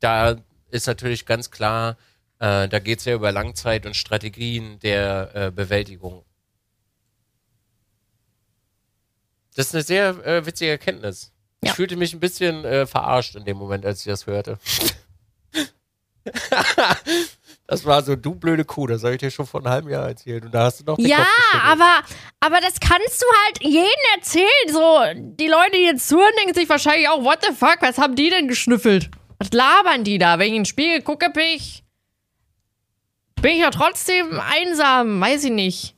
Da 0.00 0.36
ist 0.70 0.86
natürlich 0.86 1.26
ganz 1.26 1.50
klar, 1.50 1.96
äh, 2.38 2.68
da 2.68 2.78
geht 2.78 2.98
es 2.98 3.04
ja 3.04 3.14
über 3.14 3.30
Langzeit 3.32 3.86
und 3.86 3.94
Strategien 3.96 4.78
der 4.80 5.30
äh, 5.34 5.50
Bewältigung. 5.50 6.24
Das 9.54 9.66
ist 9.68 9.74
eine 9.74 9.84
sehr 9.84 10.08
äh, 10.26 10.46
witzige 10.46 10.70
Erkenntnis. 10.72 11.30
Ich 11.60 11.68
Ja. 11.68 11.74
fühlte 11.74 11.96
mich 11.96 12.12
ein 12.14 12.20
bisschen 12.20 12.64
äh, 12.64 12.86
verarscht 12.86 13.36
in 13.36 13.44
dem 13.44 13.56
Moment, 13.58 13.84
als 13.86 14.00
ich 14.00 14.06
das 14.06 14.26
hörte. 14.26 14.58
das 17.72 17.86
war 17.86 18.02
so, 18.02 18.16
du 18.16 18.34
blöde 18.34 18.66
Kuh, 18.66 18.86
das 18.86 19.02
habe 19.02 19.14
ich 19.14 19.20
dir 19.20 19.30
schon 19.30 19.46
vor 19.46 19.60
einem 19.60 19.70
halben 19.70 19.88
Jahr 19.88 20.06
erzählt. 20.06 20.44
Und 20.44 20.52
da 20.52 20.64
hast 20.64 20.80
du 20.80 20.84
noch 20.84 20.96
den 20.96 21.06
Ja, 21.06 21.26
aber, 21.62 22.02
aber 22.38 22.60
das 22.60 22.78
kannst 22.78 23.22
du 23.22 23.26
halt 23.46 23.62
jedem 23.62 23.88
erzählen. 24.14 24.46
So, 24.68 25.00
die 25.14 25.46
Leute, 25.46 25.70
die 25.76 25.84
jetzt 25.84 26.06
zuhören, 26.06 26.34
denken 26.38 26.52
sich 26.52 26.68
wahrscheinlich 26.68 27.08
auch, 27.08 27.24
what 27.24 27.38
the 27.40 27.54
fuck, 27.54 27.78
was 27.80 27.96
haben 27.96 28.14
die 28.14 28.28
denn 28.28 28.46
geschnüffelt? 28.46 29.10
Was 29.38 29.52
labern 29.52 30.04
die 30.04 30.18
da? 30.18 30.38
Wenn 30.38 30.48
ich 30.48 30.52
in 30.52 30.58
den 30.60 30.66
Spiegel 30.66 31.00
gucke, 31.00 31.30
bin 31.30 31.46
ich, 31.54 31.82
bin 33.40 33.52
ich 33.52 33.60
ja 33.60 33.70
trotzdem 33.70 34.38
einsam, 34.38 35.18
weiß 35.18 35.44
ich 35.44 35.52
nicht. 35.52 35.94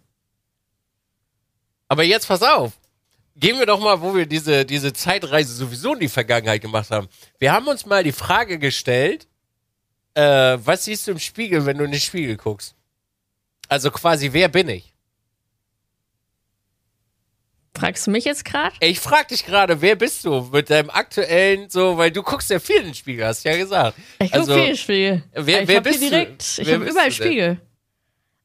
Aber 1.88 2.04
jetzt 2.04 2.28
pass 2.28 2.44
auf. 2.44 2.74
Gehen 3.34 3.58
wir 3.58 3.66
doch 3.66 3.80
mal, 3.80 4.00
wo 4.00 4.14
wir 4.14 4.26
diese, 4.26 4.64
diese 4.64 4.92
Zeitreise 4.92 5.52
sowieso 5.52 5.94
in 5.94 6.00
die 6.00 6.08
Vergangenheit 6.08 6.62
gemacht 6.62 6.92
haben. 6.92 7.08
Wir 7.40 7.52
haben 7.52 7.66
uns 7.66 7.84
mal 7.84 8.04
die 8.04 8.12
Frage 8.12 8.60
gestellt, 8.60 9.26
äh, 10.14 10.58
was 10.64 10.84
siehst 10.84 11.06
du 11.06 11.12
im 11.12 11.18
Spiegel, 11.18 11.66
wenn 11.66 11.78
du 11.78 11.84
in 11.84 11.90
den 11.92 12.00
Spiegel 12.00 12.36
guckst? 12.36 12.74
Also 13.68 13.90
quasi, 13.90 14.32
wer 14.32 14.48
bin 14.48 14.68
ich? 14.68 14.92
Fragst 17.76 18.06
du 18.06 18.12
mich 18.12 18.24
jetzt 18.24 18.44
gerade? 18.44 18.76
Ich 18.80 19.00
frag 19.00 19.26
dich 19.28 19.44
gerade, 19.44 19.80
wer 19.80 19.96
bist 19.96 20.24
du 20.24 20.42
mit 20.52 20.70
deinem 20.70 20.90
aktuellen, 20.90 21.68
so, 21.70 21.98
weil 21.98 22.12
du 22.12 22.22
guckst 22.22 22.48
ja 22.50 22.60
viel 22.60 22.76
in 22.76 22.84
den 22.86 22.94
Spiegel, 22.94 23.26
hast 23.26 23.44
du 23.44 23.48
ja 23.50 23.56
gesagt. 23.56 23.98
Ich 24.20 24.30
guck 24.30 24.40
Also, 24.42 24.54
viel 24.54 24.76
Spiegel. 24.76 25.24
wer- 25.32 25.62
ich 25.62 25.68
wer 25.68 25.76
hab 25.78 25.82
bist 25.84 25.98
hier 25.98 26.10
du? 26.10 26.16
direkt, 26.16 26.58
Ich 26.58 26.68
habe 26.68 26.78
bist 26.84 26.92
überall? 26.92 27.10
Spiegel. 27.10 27.60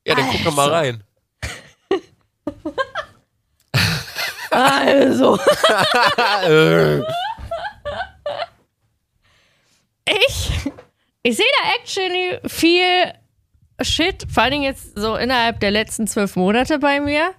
Ja, 0.07 0.15
dann 0.15 0.29
guck 0.31 0.43
doch 0.45 0.55
mal 0.55 0.73
Also. 0.73 0.73
rein. 0.73 1.03
Also. 4.51 5.39
Ich, 10.11 10.49
ich 11.23 11.37
sehe 11.37 11.45
da 11.61 11.69
actually 11.75 12.39
viel 12.47 13.13
Shit, 13.81 14.25
vor 14.29 14.43
allen 14.43 14.51
Dingen 14.51 14.63
jetzt 14.63 14.99
so 14.99 15.15
innerhalb 15.15 15.59
der 15.61 15.71
letzten 15.71 16.05
zwölf 16.05 16.35
Monate 16.35 16.79
bei 16.79 16.99
mir. 16.99 17.31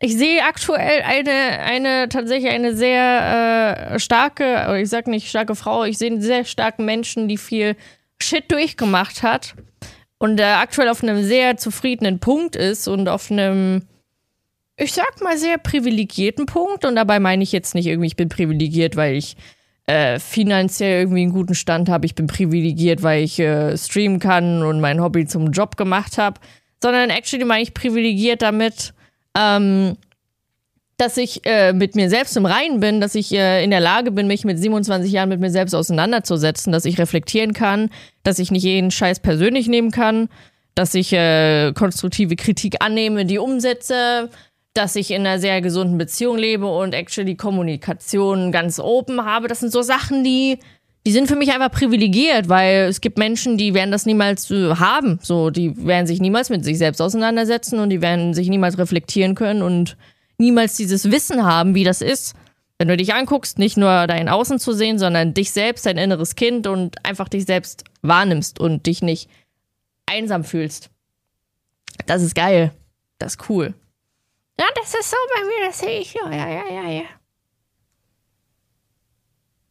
Ich 0.00 0.16
sehe 0.16 0.44
aktuell 0.44 1.02
eine, 1.02 1.60
eine 1.60 2.08
tatsächlich 2.08 2.52
eine 2.52 2.74
sehr 2.74 3.92
äh, 3.92 3.98
starke, 3.98 4.78
ich 4.82 4.88
sag 4.88 5.06
nicht 5.06 5.28
starke 5.28 5.54
Frau, 5.54 5.84
ich 5.84 5.96
sehe 5.96 6.10
einen 6.10 6.20
sehr 6.20 6.44
starken 6.44 6.84
Menschen, 6.84 7.28
die 7.28 7.38
viel 7.38 7.76
Shit 8.20 8.50
durchgemacht 8.50 9.22
hat 9.22 9.54
und 10.18 10.40
äh, 10.40 10.44
aktuell 10.44 10.88
auf 10.88 11.02
einem 11.02 11.22
sehr 11.22 11.56
zufriedenen 11.56 12.18
Punkt 12.18 12.56
ist 12.56 12.88
und 12.88 13.08
auf 13.08 13.30
einem, 13.30 13.88
ich 14.76 14.92
sag 14.92 15.20
mal, 15.22 15.38
sehr 15.38 15.58
privilegierten 15.58 16.46
Punkt. 16.46 16.84
Und 16.84 16.96
dabei 16.96 17.18
meine 17.18 17.42
ich 17.42 17.52
jetzt 17.52 17.74
nicht 17.74 17.86
irgendwie, 17.86 18.08
ich 18.08 18.16
bin 18.16 18.28
privilegiert, 18.28 18.96
weil 18.96 19.14
ich 19.14 19.36
äh, 19.86 20.18
finanziell 20.18 21.02
irgendwie 21.02 21.22
einen 21.22 21.32
guten 21.32 21.54
Stand 21.54 21.88
habe. 21.88 22.06
Ich 22.06 22.14
bin 22.14 22.26
privilegiert, 22.26 23.02
weil 23.02 23.24
ich 23.24 23.38
äh, 23.38 23.76
streamen 23.76 24.20
kann 24.20 24.62
und 24.62 24.80
mein 24.80 25.02
Hobby 25.02 25.26
zum 25.26 25.50
Job 25.50 25.76
gemacht 25.76 26.18
habe. 26.18 26.40
Sondern 26.82 27.10
actually 27.10 27.44
meine 27.44 27.62
ich 27.62 27.74
privilegiert 27.74 28.42
damit, 28.42 28.94
ähm, 29.36 29.96
dass 30.96 31.16
ich 31.16 31.44
äh, 31.46 31.72
mit 31.72 31.96
mir 31.96 32.08
selbst 32.08 32.36
im 32.36 32.46
Reinen 32.46 32.78
bin, 32.78 33.00
dass 33.00 33.14
ich 33.16 33.32
äh, 33.32 33.64
in 33.64 33.70
der 33.70 33.80
Lage 33.80 34.12
bin, 34.12 34.28
mich 34.28 34.44
mit 34.44 34.58
27 34.58 35.10
Jahren 35.10 35.28
mit 35.28 35.40
mir 35.40 35.50
selbst 35.50 35.74
auseinanderzusetzen, 35.74 36.72
dass 36.72 36.84
ich 36.84 36.98
reflektieren 36.98 37.52
kann, 37.54 37.90
dass 38.22 38.38
ich 38.38 38.50
nicht 38.52 38.62
jeden 38.62 38.90
Scheiß 38.90 39.20
persönlich 39.20 39.66
nehmen 39.66 39.90
kann, 39.90 40.28
dass 40.74 40.94
ich 40.94 41.12
äh, 41.12 41.72
konstruktive 41.72 42.36
Kritik 42.36 42.76
annehme, 42.80 43.24
die 43.24 43.38
umsetze, 43.38 44.30
dass 44.74 44.96
ich 44.96 45.10
in 45.10 45.26
einer 45.26 45.38
sehr 45.38 45.60
gesunden 45.60 45.98
Beziehung 45.98 46.38
lebe 46.38 46.66
und 46.66 46.94
actually 46.94 47.34
Kommunikation 47.34 48.52
ganz 48.52 48.78
open 48.78 49.24
habe. 49.24 49.48
Das 49.48 49.60
sind 49.60 49.70
so 49.70 49.82
Sachen, 49.82 50.24
die, 50.24 50.58
die 51.06 51.12
sind 51.12 51.28
für 51.28 51.36
mich 51.36 51.52
einfach 51.52 51.70
privilegiert, 51.70 52.48
weil 52.48 52.86
es 52.88 53.00
gibt 53.00 53.18
Menschen, 53.18 53.58
die 53.58 53.74
werden 53.74 53.92
das 53.92 54.06
niemals 54.06 54.50
äh, 54.50 54.74
haben. 54.76 55.18
So, 55.22 55.50
die 55.50 55.86
werden 55.86 56.06
sich 56.06 56.20
niemals 56.20 56.48
mit 56.48 56.64
sich 56.64 56.78
selbst 56.78 57.02
auseinandersetzen 57.02 57.80
und 57.80 57.90
die 57.90 58.00
werden 58.00 58.32
sich 58.32 58.48
niemals 58.48 58.78
reflektieren 58.78 59.34
können 59.34 59.62
und 59.62 59.96
niemals 60.38 60.76
dieses 60.76 61.10
Wissen 61.10 61.44
haben, 61.44 61.74
wie 61.74 61.84
das 61.84 62.00
ist. 62.00 62.34
Wenn 62.78 62.88
du 62.88 62.96
dich 62.96 63.14
anguckst, 63.14 63.58
nicht 63.58 63.76
nur 63.76 64.06
dein 64.06 64.28
Außen 64.28 64.58
zu 64.58 64.72
sehen, 64.72 64.98
sondern 64.98 65.34
dich 65.34 65.52
selbst, 65.52 65.84
dein 65.86 65.98
inneres 65.98 66.34
Kind 66.34 66.66
und 66.66 67.04
einfach 67.04 67.28
dich 67.28 67.44
selbst 67.44 67.84
wahrnimmst 68.00 68.58
und 68.58 68.86
dich 68.86 69.02
nicht 69.02 69.28
einsam 70.06 70.42
fühlst. 70.42 70.90
Das 72.06 72.22
ist 72.22 72.34
geil. 72.34 72.72
Das 73.18 73.34
ist 73.34 73.50
cool. 73.50 73.74
Ja, 74.62 74.68
das 74.76 74.94
ist 74.94 75.10
so 75.10 75.16
bei 75.34 75.44
mir, 75.44 75.66
das 75.66 75.78
sehe 75.80 75.98
ich. 75.98 76.14
Ja, 76.14 76.30
ja, 76.30 76.48
ja, 76.48 76.68
ja, 76.70 76.88
ja. 76.88 77.04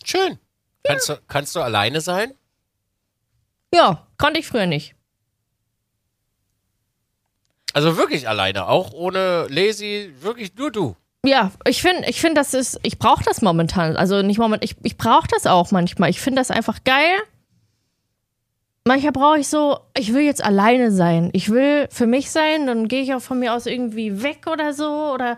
schön. 0.04 0.38
Kannst, 0.84 1.08
du, 1.08 1.18
kannst 1.30 1.56
du 1.56 1.62
alleine 1.62 2.02
sein? 2.02 2.34
Ja, 3.74 4.06
konnte 4.18 4.42
ich 4.42 4.48
früher 4.48 4.66
nicht. 4.66 4.94
Also 7.72 7.96
wirklich 7.96 8.28
alleine, 8.28 8.68
auch 8.68 8.92
ohne 8.92 9.48
Lazy, 9.48 10.14
wirklich 10.20 10.54
nur 10.56 10.74
du. 10.74 10.98
Ja, 11.26 11.54
ich 11.66 11.82
finde, 11.82 12.10
ich 12.10 12.20
finde, 12.20 12.42
das 12.42 12.54
ist, 12.54 12.78
ich 12.84 13.00
brauche 13.00 13.24
das 13.24 13.42
momentan. 13.42 13.96
Also 13.96 14.22
nicht 14.22 14.40
momentan, 14.40 14.66
ich, 14.66 14.76
ich 14.84 14.98
brauche 14.98 15.28
das 15.30 15.48
auch 15.48 15.72
manchmal. 15.72 16.10
Ich 16.10 16.20
finde 16.20 16.42
das 16.42 16.52
einfach 16.52 16.84
geil. 16.84 17.18
Manchmal 18.86 19.12
brauche 19.12 19.40
ich 19.40 19.48
so, 19.48 19.80
ich 19.98 20.14
will 20.14 20.22
jetzt 20.22 20.44
alleine 20.44 20.92
sein. 20.92 21.30
Ich 21.34 21.50
will 21.50 21.88
für 21.92 22.08
mich 22.08 22.32
sein, 22.32 22.68
dann 22.68 22.88
gehe 22.88 23.02
ich 23.02 23.14
auch 23.14 23.22
von 23.22 23.40
mir 23.40 23.54
aus 23.54 23.66
irgendwie 23.66 24.24
weg 24.24 24.48
oder 24.48 24.74
so 24.74 25.12
oder 25.14 25.38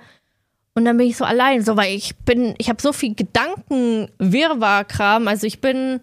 und 0.76 0.86
dann 0.86 0.98
bin 0.98 1.08
ich 1.08 1.18
so 1.18 1.26
allein, 1.26 1.64
so 1.64 1.78
weil 1.78 1.94
ich 1.94 2.16
bin, 2.18 2.56
ich 2.58 2.68
habe 2.70 2.82
so 2.82 2.94
viel 2.94 3.14
Gedankenwirrwarr-Kram. 3.14 5.28
Also 5.28 5.46
ich 5.46 5.62
bin, 5.62 6.00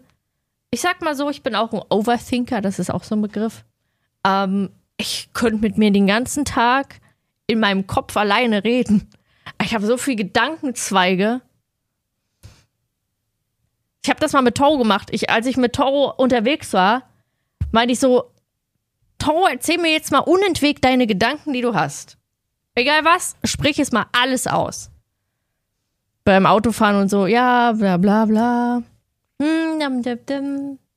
ich 0.71 0.81
sag 0.81 1.03
mal 1.03 1.17
so, 1.17 1.29
ich 1.29 1.43
bin 1.43 1.57
auch 1.57 1.73
ein 1.73 1.83
Overthinker, 1.89 2.61
das 2.61 2.79
ist 2.79 2.89
auch 2.91 3.03
so 3.03 3.17
ein 3.17 3.23
Begriff. 3.23 3.65
Ähm, 4.25 4.71
ich 4.97 5.31
könnte 5.33 5.61
mit 5.61 5.77
mir 5.77 5.91
den 5.91 6.07
ganzen 6.07 6.45
Tag 6.45 7.01
in 7.49 7.59
meinem 7.59 7.89
Kopf 7.89 8.17
alleine 8.17 8.63
reden. 8.63 9.11
Ich 9.61 9.75
habe 9.75 9.87
so 9.87 9.97
viel 9.97 10.15
Gedankenzweige. 10.15 11.41
Ich 14.05 14.09
habe 14.09 14.21
das 14.21 14.33
mal 14.33 14.43
mit 14.43 14.57
Toro 14.57 14.79
gemacht. 14.79 15.09
Ich, 15.11 15.31
als 15.31 15.47
ich 15.47 15.57
mit 15.57 15.75
Toro 15.75 16.15
unterwegs 16.17 16.73
war, 16.73 17.10
meinte 17.73 17.93
ich 17.93 18.01
so, 18.01 18.31
Toro, 19.19 19.47
erzähl 19.47 19.79
mir 19.79 19.93
jetzt 19.93 20.13
mal 20.13 20.21
unentwegt 20.21 20.85
deine 20.85 21.07
Gedanken, 21.07 21.53
die 21.53 21.61
du 21.61 21.75
hast. 21.75 22.17
Egal 22.75 23.05
was, 23.05 23.37
sprich 23.45 23.79
es 23.79 23.93
mal 23.93 24.07
alles 24.13 24.47
aus. 24.47 24.91
Beim 26.25 26.47
Autofahren 26.47 26.97
und 26.97 27.09
so, 27.09 27.27
ja, 27.27 27.73
bla 27.73 27.97
bla 27.97 28.25
bla. 28.25 28.83
Hm, 29.41 29.81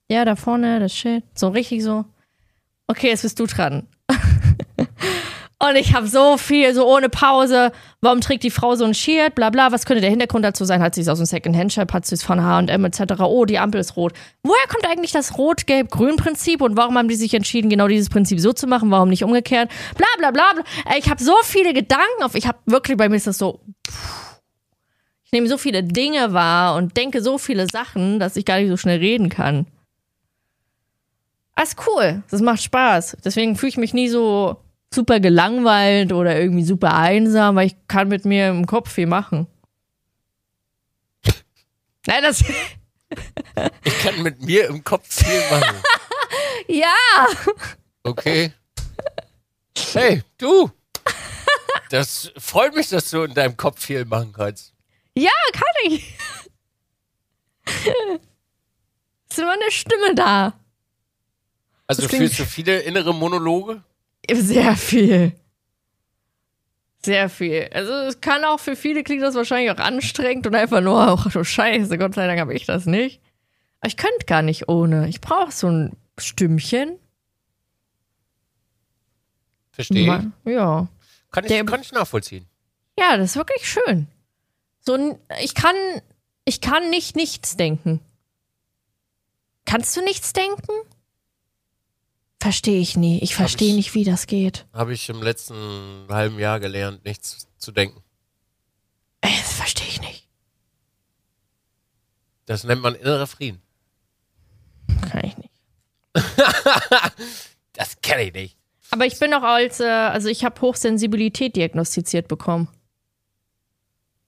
ja, 0.09 0.25
da 0.25 0.35
vorne, 0.35 0.79
das 0.79 0.93
Schild. 0.93 1.23
So 1.33 1.49
richtig 1.49 1.83
so. 1.83 2.05
Okay, 2.87 3.09
jetzt 3.09 3.23
bist 3.23 3.39
du 3.39 3.45
dran. 3.45 3.87
Und 5.65 5.77
ich 5.77 5.93
habe 5.93 6.07
so 6.07 6.37
viel, 6.37 6.73
so 6.73 6.85
ohne 6.85 7.07
Pause. 7.07 7.71
Warum 8.01 8.19
trägt 8.19 8.43
die 8.43 8.49
Frau 8.49 8.75
so 8.75 8.83
ein 8.83 8.93
Shirt? 8.93 9.33
Bla. 9.35 9.49
Was 9.71 9.85
könnte 9.85 10.01
der 10.01 10.09
Hintergrund 10.09 10.43
dazu 10.43 10.65
sein? 10.65 10.81
Hat 10.81 10.93
sie 10.93 11.01
es 11.01 11.07
aus 11.07 11.19
dem 11.19 11.25
Second-Hand-Shop? 11.25 11.93
Hat 11.93 12.05
sie 12.05 12.15
es 12.15 12.23
von 12.23 12.43
H&M 12.43 12.83
etc.? 12.83 13.21
Oh, 13.21 13.45
die 13.45 13.59
Ampel 13.59 13.79
ist 13.79 13.95
rot. 13.95 14.11
Woher 14.43 14.67
kommt 14.67 14.85
eigentlich 14.85 15.13
das 15.13 15.37
Rot-Gelb-Grün-Prinzip? 15.37 16.61
Und 16.61 16.75
warum 16.75 16.97
haben 16.97 17.07
die 17.07 17.15
sich 17.15 17.33
entschieden, 17.33 17.69
genau 17.69 17.87
dieses 17.87 18.09
Prinzip 18.09 18.41
so 18.41 18.51
zu 18.51 18.67
machen? 18.67 18.91
Warum 18.91 19.07
nicht 19.07 19.23
umgekehrt? 19.23 19.71
Bla 19.95 20.07
bla 20.17 20.31
bla 20.31 20.51
bla. 20.53 20.63
Ich 20.97 21.09
habe 21.09 21.23
so 21.23 21.35
viele 21.43 21.73
Gedanken 21.73 22.23
auf. 22.23 22.35
Ich 22.35 22.45
habe 22.45 22.57
wirklich, 22.65 22.97
bei 22.97 23.07
mir 23.07 23.15
ist 23.15 23.27
das 23.27 23.37
so... 23.37 23.61
Ich 25.23 25.31
nehme 25.31 25.47
so 25.47 25.57
viele 25.57 25.81
Dinge 25.81 26.33
wahr 26.33 26.75
und 26.75 26.97
denke 26.97 27.21
so 27.21 27.37
viele 27.37 27.67
Sachen, 27.71 28.19
dass 28.19 28.35
ich 28.35 28.43
gar 28.43 28.59
nicht 28.59 28.69
so 28.69 28.75
schnell 28.75 28.99
reden 28.99 29.29
kann. 29.29 29.65
Das 31.55 31.69
ist 31.69 31.87
cool. 31.87 32.21
Das 32.29 32.41
macht 32.41 32.61
Spaß. 32.61 33.17
Deswegen 33.23 33.55
fühle 33.55 33.69
ich 33.69 33.77
mich 33.77 33.93
nie 33.93 34.09
so 34.09 34.57
super 34.93 35.19
gelangweilt 35.19 36.13
oder 36.13 36.39
irgendwie 36.39 36.63
super 36.63 36.93
einsam, 36.95 37.55
weil 37.55 37.67
ich 37.67 37.75
kann 37.87 38.07
mit 38.07 38.25
mir 38.25 38.49
im 38.49 38.65
Kopf 38.65 38.91
viel 38.91 39.07
machen. 39.07 39.47
Nein, 42.07 42.23
das. 42.23 42.43
ich 43.83 43.99
kann 43.99 44.21
mit 44.21 44.41
mir 44.41 44.67
im 44.67 44.83
Kopf 44.83 45.05
viel 45.07 45.41
machen. 45.49 45.75
ja. 46.67 47.27
Okay. 48.03 48.53
Hey, 49.93 50.23
du. 50.37 50.71
Das 51.89 52.31
freut 52.37 52.75
mich, 52.75 52.89
dass 52.89 53.09
du 53.11 53.23
in 53.23 53.33
deinem 53.33 53.55
Kopf 53.55 53.83
viel 53.83 54.05
machen 54.05 54.33
kannst. 54.33 54.73
Ja, 55.15 55.31
kann 55.51 55.91
ich. 55.91 56.15
ist 59.29 59.39
immer 59.39 59.53
eine 59.53 59.69
Stimme 59.71 60.15
da. 60.15 60.53
Also 61.85 62.07
fühlst 62.07 62.39
du 62.39 62.45
viele 62.45 62.79
innere 62.79 63.13
Monologe? 63.13 63.83
Sehr 64.31 64.75
viel. 64.75 65.33
Sehr 67.05 67.29
viel. 67.29 67.69
Also 67.73 67.91
es 67.91 68.21
kann 68.21 68.45
auch 68.45 68.59
für 68.59 68.75
viele 68.75 69.03
klingt 69.03 69.21
das 69.21 69.35
wahrscheinlich 69.35 69.71
auch 69.71 69.83
anstrengend 69.83 70.47
und 70.47 70.55
einfach 70.55 70.79
nur, 70.81 70.99
ach 70.99 71.29
du 71.31 71.43
Scheiße, 71.43 71.97
Gott 71.97 72.15
sei 72.15 72.27
Dank 72.27 72.39
habe 72.39 72.53
ich 72.53 72.65
das 72.65 72.85
nicht. 72.85 73.21
Aber 73.81 73.87
ich 73.89 73.97
könnte 73.97 74.25
gar 74.25 74.41
nicht 74.41 74.69
ohne. 74.69 75.09
Ich 75.09 75.19
brauche 75.19 75.51
so 75.51 75.67
ein 75.67 75.97
Stimmchen. 76.17 76.97
Verstehe. 79.71 80.31
Ja. 80.45 80.87
Kann 81.31 81.43
ich, 81.43 81.51
Der, 81.51 81.65
kann 81.65 81.81
ich 81.81 81.91
nachvollziehen. 81.91 82.45
Ja, 82.97 83.17
das 83.17 83.31
ist 83.31 83.35
wirklich 83.35 83.67
schön. 83.67 84.07
So 84.79 85.19
ich 85.41 85.55
kann, 85.55 85.75
ich 86.45 86.61
kann 86.61 86.89
nicht 86.89 87.15
nichts 87.15 87.57
denken. 87.57 87.99
Kannst 89.65 89.97
du 89.97 90.01
nichts 90.01 90.31
denken? 90.33 90.71
Verstehe 92.43 92.81
ich 92.81 92.97
nie. 92.97 93.19
Ich 93.19 93.35
verstehe 93.35 93.73
nicht, 93.73 93.95
wie 93.95 94.03
das 94.03 94.27
geht. 94.27 94.65
Habe 94.73 94.91
ich 94.93 95.07
im 95.07 95.23
letzten 95.23 96.05
halben 96.09 96.37
Jahr 96.37 96.59
gelernt, 96.59 97.05
nichts 97.05 97.47
zu 97.57 97.71
denken. 97.71 98.03
Ey, 99.21 99.31
das 99.39 99.53
verstehe 99.53 99.87
ich 99.87 100.01
nicht. 100.01 100.27
Das 102.45 102.65
nennt 102.65 102.81
man 102.81 102.95
innerer 102.95 103.27
Frieden. 103.27 103.61
Kann 105.09 105.23
ich 105.23 105.37
nicht. 105.37 105.53
das 107.71 108.01
kenne 108.01 108.23
ich 108.23 108.33
nicht. 108.33 108.57
Aber 108.91 109.05
ich 109.05 109.17
bin 109.19 109.33
auch 109.33 109.43
als, 109.43 109.79
äh, 109.79 109.85
also 109.85 110.27
ich 110.27 110.43
habe 110.43 110.59
Hochsensibilität 110.59 111.55
diagnostiziert 111.55 112.27
bekommen. 112.27 112.67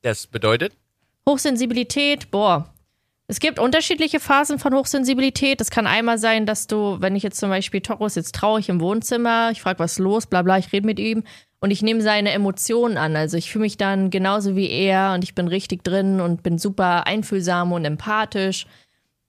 Das 0.04 0.26
bedeutet? 0.26 0.72
Hochsensibilität, 1.28 2.32
boah, 2.32 2.74
es 3.28 3.40
gibt 3.40 3.58
unterschiedliche 3.58 4.20
Phasen 4.20 4.60
von 4.60 4.76
Hochsensibilität. 4.76 5.60
Es 5.60 5.72
kann 5.72 5.88
einmal 5.88 6.20
sein, 6.20 6.46
dass 6.46 6.68
du, 6.68 6.98
wenn 7.00 7.16
ich 7.16 7.24
jetzt 7.24 7.40
zum 7.40 7.50
Beispiel 7.50 7.82
Toro 7.82 8.06
ist 8.06 8.16
jetzt 8.16 8.36
traurig 8.36 8.70
im 8.70 8.80
Wohnzimmer, 8.80 9.50
ich 9.52 9.62
frage, 9.62 9.80
was 9.80 9.98
los, 9.98 10.28
bla 10.28 10.44
bla, 10.44 10.60
ich 10.60 10.72
rede 10.72 10.86
mit 10.86 11.00
ihm 11.00 11.24
und 11.60 11.72
ich 11.72 11.82
nehme 11.82 12.02
seine 12.02 12.32
Emotionen 12.32 12.98
an. 12.98 13.16
Also 13.16 13.38
ich 13.38 13.52
fühle 13.52 13.64
mich 13.64 13.78
dann 13.78 14.12
genauso 14.12 14.56
wie 14.56 14.70
er 14.70 15.14
und 15.16 15.24
ich 15.24 15.34
bin 15.34 15.48
richtig 15.48 15.84
drin 15.84 16.22
und 16.22 16.44
bin 16.44 16.60
super 16.60 17.08
einfühlsam 17.08 17.72
und 17.72 17.84
empathisch 17.84 18.68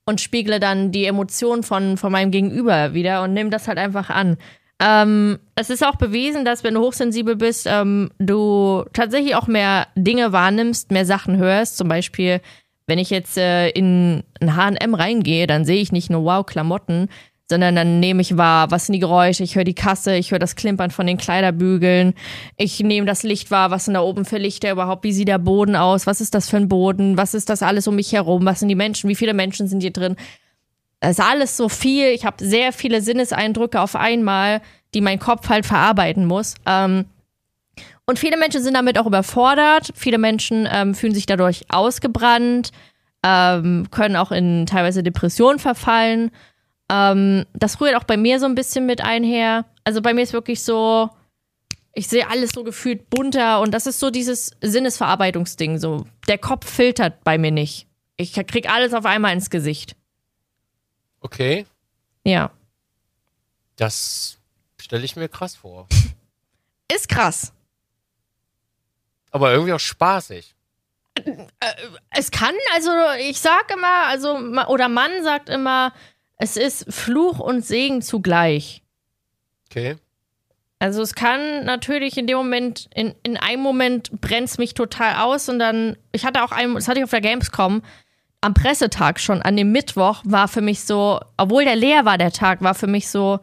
und 0.04 0.20
spiegle 0.20 0.60
dann 0.60 0.92
die 0.92 1.06
Emotionen 1.06 1.62
von, 1.62 1.96
von 1.96 2.12
meinem 2.12 2.30
Gegenüber 2.30 2.92
wieder 2.92 3.22
und 3.22 3.32
nehme 3.32 3.48
das 3.50 3.66
halt 3.66 3.78
einfach 3.78 4.10
an. 4.10 4.36
Ähm, 4.78 5.38
es 5.54 5.70
ist 5.70 5.82
auch 5.82 5.96
bewiesen, 5.96 6.44
dass 6.44 6.62
wenn 6.62 6.74
du 6.74 6.80
hochsensibel 6.80 7.34
bist, 7.34 7.66
ähm, 7.66 8.10
du 8.18 8.84
tatsächlich 8.92 9.34
auch 9.34 9.46
mehr 9.46 9.86
Dinge 9.94 10.32
wahrnimmst, 10.32 10.90
mehr 10.90 11.06
Sachen 11.06 11.38
hörst. 11.38 11.78
Zum 11.78 11.88
Beispiel 11.88 12.42
wenn 12.86 12.98
ich 12.98 13.10
jetzt 13.10 13.36
äh, 13.36 13.68
in 13.70 14.22
ein 14.40 14.56
H&M 14.56 14.94
reingehe, 14.94 15.46
dann 15.46 15.64
sehe 15.64 15.80
ich 15.80 15.92
nicht 15.92 16.10
nur 16.10 16.24
wow 16.24 16.46
Klamotten, 16.46 17.08
sondern 17.48 17.76
dann 17.76 18.00
nehme 18.00 18.22
ich 18.22 18.36
wahr, 18.36 18.70
was 18.70 18.86
sind 18.86 18.94
die 18.94 18.98
Geräusche, 19.00 19.44
ich 19.44 19.54
höre 19.54 19.64
die 19.64 19.74
Kasse, 19.74 20.16
ich 20.16 20.32
höre 20.32 20.38
das 20.38 20.56
Klimpern 20.56 20.90
von 20.90 21.06
den 21.06 21.16
Kleiderbügeln, 21.16 22.14
ich 22.56 22.80
nehme 22.80 23.06
das 23.06 23.22
Licht 23.22 23.50
wahr, 23.50 23.70
was 23.70 23.84
sind 23.84 23.94
da 23.94 24.00
oben 24.00 24.24
für 24.24 24.38
Lichter 24.38 24.72
überhaupt, 24.72 25.04
wie 25.04 25.12
sieht 25.12 25.28
der 25.28 25.38
Boden 25.38 25.76
aus, 25.76 26.06
was 26.06 26.20
ist 26.20 26.34
das 26.34 26.48
für 26.48 26.56
ein 26.56 26.68
Boden, 26.68 27.16
was 27.16 27.34
ist 27.34 27.48
das 27.48 27.62
alles 27.62 27.86
um 27.86 27.96
mich 27.96 28.12
herum, 28.12 28.44
was 28.44 28.60
sind 28.60 28.68
die 28.68 28.74
Menschen, 28.74 29.08
wie 29.08 29.14
viele 29.14 29.34
Menschen 29.34 29.68
sind 29.68 29.80
hier 29.80 29.92
drin. 29.92 30.16
Das 31.00 31.12
ist 31.12 31.24
alles 31.24 31.56
so 31.56 31.68
viel, 31.68 32.06
ich 32.06 32.24
habe 32.24 32.44
sehr 32.44 32.72
viele 32.72 33.00
Sinneseindrücke 33.00 33.80
auf 33.80 33.94
einmal, 33.94 34.60
die 34.94 35.00
mein 35.00 35.20
Kopf 35.20 35.48
halt 35.48 35.66
verarbeiten 35.66 36.24
muss. 36.24 36.54
Ähm, 36.66 37.04
und 38.06 38.20
viele 38.20 38.36
Menschen 38.36 38.62
sind 38.62 38.74
damit 38.74 38.98
auch 38.98 39.06
überfordert. 39.06 39.90
Viele 39.94 40.18
Menschen 40.18 40.68
ähm, 40.70 40.94
fühlen 40.94 41.14
sich 41.14 41.26
dadurch 41.26 41.64
ausgebrannt, 41.68 42.70
ähm, 43.24 43.88
können 43.90 44.14
auch 44.14 44.30
in 44.30 44.64
teilweise 44.66 45.02
Depressionen 45.02 45.58
verfallen. 45.58 46.30
Ähm, 46.88 47.46
das 47.52 47.80
rührt 47.80 47.96
auch 47.96 48.04
bei 48.04 48.16
mir 48.16 48.38
so 48.38 48.46
ein 48.46 48.54
bisschen 48.54 48.86
mit 48.86 49.00
einher. 49.00 49.64
Also 49.82 50.02
bei 50.02 50.14
mir 50.14 50.22
ist 50.22 50.32
wirklich 50.32 50.62
so, 50.62 51.10
ich 51.94 52.06
sehe 52.06 52.30
alles 52.30 52.52
so 52.52 52.62
gefühlt 52.62 53.10
bunter 53.10 53.60
und 53.60 53.74
das 53.74 53.88
ist 53.88 53.98
so 53.98 54.10
dieses 54.10 54.52
Sinnesverarbeitungsding. 54.60 55.78
So, 55.78 56.06
der 56.28 56.38
Kopf 56.38 56.70
filtert 56.70 57.24
bei 57.24 57.38
mir 57.38 57.50
nicht. 57.50 57.88
Ich 58.16 58.34
krieg 58.34 58.70
alles 58.70 58.94
auf 58.94 59.04
einmal 59.04 59.32
ins 59.32 59.50
Gesicht. 59.50 59.96
Okay. 61.20 61.66
Ja. 62.24 62.52
Das 63.74 64.38
stelle 64.80 65.04
ich 65.04 65.16
mir 65.16 65.28
krass 65.28 65.56
vor. 65.56 65.88
Ist 66.94 67.08
krass 67.08 67.52
aber 69.36 69.52
irgendwie 69.52 69.72
auch 69.72 69.80
spaßig. 69.80 70.54
Äh, 71.24 71.42
es 72.10 72.30
kann, 72.30 72.54
also 72.74 72.90
ich 73.20 73.40
sag 73.40 73.72
immer, 73.72 74.06
also 74.08 74.36
oder 74.68 74.88
Mann 74.88 75.22
sagt 75.22 75.48
immer, 75.48 75.92
es 76.38 76.56
ist 76.56 76.92
Fluch 76.92 77.38
und 77.38 77.64
Segen 77.64 78.02
zugleich. 78.02 78.82
Okay. 79.70 79.96
Also 80.78 81.00
es 81.00 81.14
kann 81.14 81.64
natürlich 81.64 82.18
in 82.18 82.26
dem 82.26 82.36
Moment, 82.36 82.90
in, 82.94 83.14
in 83.22 83.38
einem 83.38 83.62
Moment 83.62 84.20
brennt 84.20 84.48
es 84.48 84.58
mich 84.58 84.74
total 84.74 85.16
aus 85.22 85.48
und 85.48 85.58
dann, 85.58 85.96
ich 86.12 86.26
hatte 86.26 86.42
auch 86.42 86.52
einen, 86.52 86.74
das 86.74 86.86
hatte 86.86 86.98
ich 86.98 87.04
auf 87.04 87.10
der 87.10 87.22
Gamescom, 87.22 87.82
am 88.42 88.54
Pressetag 88.54 89.18
schon, 89.18 89.40
an 89.40 89.56
dem 89.56 89.72
Mittwoch 89.72 90.20
war 90.24 90.48
für 90.48 90.60
mich 90.60 90.84
so, 90.84 91.20
obwohl 91.38 91.64
der 91.64 91.76
leer 91.76 92.04
war, 92.04 92.18
der 92.18 92.30
Tag, 92.30 92.60
war 92.60 92.74
für 92.74 92.86
mich 92.86 93.08
so, 93.08 93.40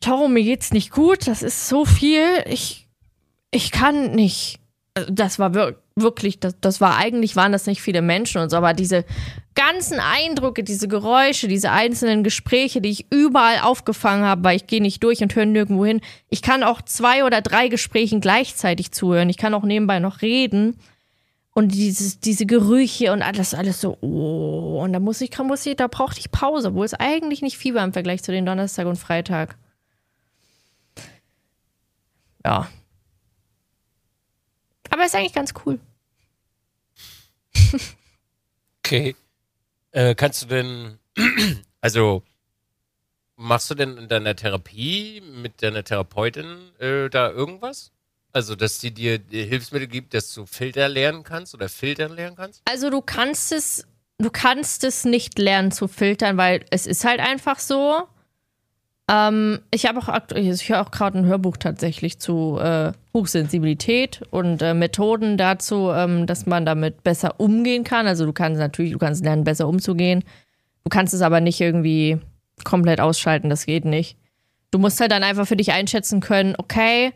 Toro, 0.00 0.26
mir 0.26 0.42
geht's 0.42 0.72
nicht 0.72 0.90
gut, 0.90 1.28
das 1.28 1.42
ist 1.42 1.68
so 1.68 1.84
viel, 1.84 2.42
ich, 2.46 2.88
ich 3.52 3.70
kann 3.70 4.10
nicht 4.10 4.58
das 4.94 5.40
war 5.40 5.54
wirklich, 5.96 6.38
das, 6.38 6.54
das 6.60 6.80
war 6.80 6.96
eigentlich, 6.96 7.34
waren 7.34 7.50
das 7.50 7.66
nicht 7.66 7.82
viele 7.82 8.00
Menschen 8.00 8.40
und 8.40 8.50
so, 8.50 8.56
aber 8.56 8.74
diese 8.74 9.04
ganzen 9.56 9.98
Eindrücke, 9.98 10.62
diese 10.62 10.86
Geräusche, 10.86 11.48
diese 11.48 11.72
einzelnen 11.72 12.22
Gespräche, 12.22 12.80
die 12.80 12.90
ich 12.90 13.12
überall 13.12 13.60
aufgefangen 13.60 14.24
habe, 14.24 14.44
weil 14.44 14.56
ich 14.56 14.68
gehe 14.68 14.80
nicht 14.80 15.02
durch 15.02 15.20
und 15.20 15.34
höre 15.34 15.46
nirgendwo 15.46 15.84
hin. 15.84 16.00
Ich 16.28 16.42
kann 16.42 16.62
auch 16.62 16.80
zwei 16.80 17.24
oder 17.24 17.40
drei 17.40 17.68
Gesprächen 17.68 18.20
gleichzeitig 18.20 18.92
zuhören. 18.92 19.30
Ich 19.30 19.36
kann 19.36 19.54
auch 19.54 19.64
nebenbei 19.64 19.98
noch 19.98 20.22
reden. 20.22 20.78
Und 21.54 21.72
dieses, 21.72 22.18
diese 22.18 22.46
Gerüche 22.46 23.12
und 23.12 23.22
alles, 23.22 23.54
alles 23.54 23.80
so, 23.80 23.96
oh. 24.00 24.80
Und 24.82 24.92
da 24.92 25.00
muss 25.00 25.20
ich, 25.20 25.36
muss 25.38 25.66
ich, 25.66 25.76
da 25.76 25.86
brauchte 25.86 26.20
ich 26.20 26.32
Pause, 26.32 26.68
obwohl 26.68 26.84
es 26.84 26.94
eigentlich 26.94 27.42
nicht 27.42 27.64
war 27.74 27.84
im 27.84 27.92
Vergleich 27.92 28.22
zu 28.22 28.32
den 28.32 28.46
Donnerstag 28.46 28.86
und 28.86 28.96
Freitag. 28.96 29.56
Ja. 32.44 32.68
Aber 34.94 35.06
ist 35.06 35.16
eigentlich 35.16 35.32
ganz 35.32 35.52
cool. 35.66 35.80
Okay. 38.78 39.16
Äh, 39.90 40.14
kannst 40.14 40.42
du 40.42 40.46
denn, 40.46 41.00
also 41.80 42.22
machst 43.34 43.70
du 43.70 43.74
denn 43.74 43.98
in 43.98 44.06
deiner 44.06 44.36
Therapie 44.36 45.20
mit 45.20 45.64
deiner 45.64 45.82
Therapeutin 45.82 46.70
äh, 46.78 47.10
da 47.10 47.28
irgendwas? 47.28 47.90
Also, 48.32 48.54
dass 48.54 48.80
sie 48.80 48.92
dir 48.92 49.20
Hilfsmittel 49.30 49.88
gibt, 49.88 50.14
dass 50.14 50.32
du 50.32 50.46
Filter 50.46 50.88
lernen 50.88 51.24
kannst 51.24 51.54
oder 51.54 51.68
filtern 51.68 52.12
lernen 52.12 52.36
kannst? 52.36 52.62
Also 52.64 52.88
du 52.88 53.00
kannst 53.00 53.50
es, 53.50 53.88
du 54.18 54.30
kannst 54.30 54.84
es 54.84 55.04
nicht 55.04 55.40
lernen 55.40 55.72
zu 55.72 55.88
filtern, 55.88 56.36
weil 56.36 56.66
es 56.70 56.86
ist 56.86 57.04
halt 57.04 57.18
einfach 57.18 57.58
so. 57.58 58.06
Ähm, 59.10 59.60
ich 59.70 59.86
habe 59.86 59.98
auch 59.98 60.08
aktuell, 60.08 60.48
ich 60.48 60.68
höre 60.68 60.80
auch 60.80 60.90
gerade 60.90 61.18
ein 61.18 61.26
Hörbuch 61.26 61.58
tatsächlich 61.58 62.18
zu 62.18 62.58
äh, 62.58 62.92
Hochsensibilität 63.12 64.22
und 64.30 64.62
äh, 64.62 64.72
Methoden 64.72 65.36
dazu, 65.36 65.90
ähm, 65.90 66.26
dass 66.26 66.46
man 66.46 66.64
damit 66.64 67.04
besser 67.04 67.38
umgehen 67.38 67.84
kann. 67.84 68.06
Also 68.06 68.24
du 68.24 68.32
kannst 68.32 68.58
natürlich, 68.58 68.92
du 68.92 68.98
kannst 68.98 69.22
lernen, 69.22 69.44
besser 69.44 69.68
umzugehen. 69.68 70.24
Du 70.84 70.88
kannst 70.88 71.12
es 71.12 71.20
aber 71.20 71.40
nicht 71.40 71.60
irgendwie 71.60 72.18
komplett 72.64 73.00
ausschalten, 73.00 73.50
das 73.50 73.66
geht 73.66 73.84
nicht. 73.84 74.16
Du 74.70 74.78
musst 74.78 75.00
halt 75.00 75.12
dann 75.12 75.22
einfach 75.22 75.46
für 75.46 75.56
dich 75.56 75.72
einschätzen 75.72 76.20
können, 76.20 76.54
okay, 76.56 77.12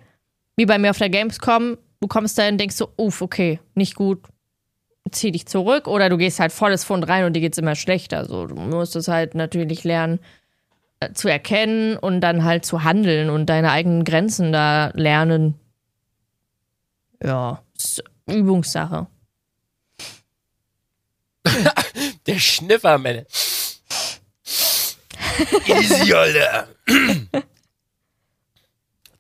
wie 0.57 0.67
bei 0.67 0.79
mir 0.79 0.91
auf 0.91 0.99
der 0.99 1.11
Gamescom, 1.11 1.79
du 2.01 2.09
kommst 2.09 2.39
da 2.39 2.49
und 2.49 2.59
denkst 2.59 2.77
so, 2.77 2.91
uff, 2.97 3.23
okay, 3.23 3.61
nicht 3.75 3.95
gut, 3.95 4.21
zieh 5.11 5.33
dich 5.33 5.47
zurück 5.47 5.89
oder 5.89 6.09
du 6.09 6.19
gehst 6.19 6.41
halt 6.41 6.53
volles 6.53 6.85
Fund 6.85 7.09
rein 7.09 7.25
und 7.25 7.33
dir 7.35 7.41
geht's 7.41 7.59
immer 7.59 7.75
schlechter. 7.75 8.27
So, 8.27 8.47
du 8.47 8.57
musst 8.57 8.95
es 8.97 9.09
halt 9.09 9.35
natürlich 9.35 9.85
lernen 9.85 10.19
zu 11.15 11.29
erkennen 11.29 11.97
und 11.97 12.21
dann 12.21 12.45
halt 12.45 12.65
zu 12.65 12.83
handeln 12.85 13.31
und 13.31 13.47
deine 13.47 13.71
eigenen 13.71 14.05
Grenzen 14.05 14.53
da 14.53 14.91
lernen. 14.95 15.59
Ja, 17.23 17.63
ist 17.77 18.03
Übungssache. 18.27 19.07
Der 22.27 22.39
Schniffermänner. 22.39 23.25
Easy, 25.67 26.13
Alter. 26.13 26.69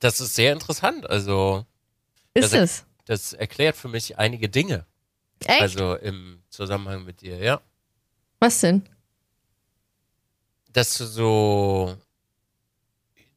Das 0.00 0.20
ist 0.20 0.34
sehr 0.34 0.52
interessant. 0.52 1.08
Also, 1.08 1.64
Ist 2.34 2.52
das, 2.52 2.60
es? 2.60 2.84
das 3.06 3.32
erklärt 3.32 3.76
für 3.76 3.88
mich 3.88 4.18
einige 4.18 4.48
Dinge. 4.48 4.84
Echt? 5.44 5.60
Also 5.60 5.94
im 5.94 6.42
Zusammenhang 6.50 7.04
mit 7.04 7.20
dir, 7.20 7.36
ja. 7.38 7.60
Was 8.40 8.60
denn? 8.60 8.88
Dass 10.78 10.96
du 10.96 11.06
so, 11.06 11.96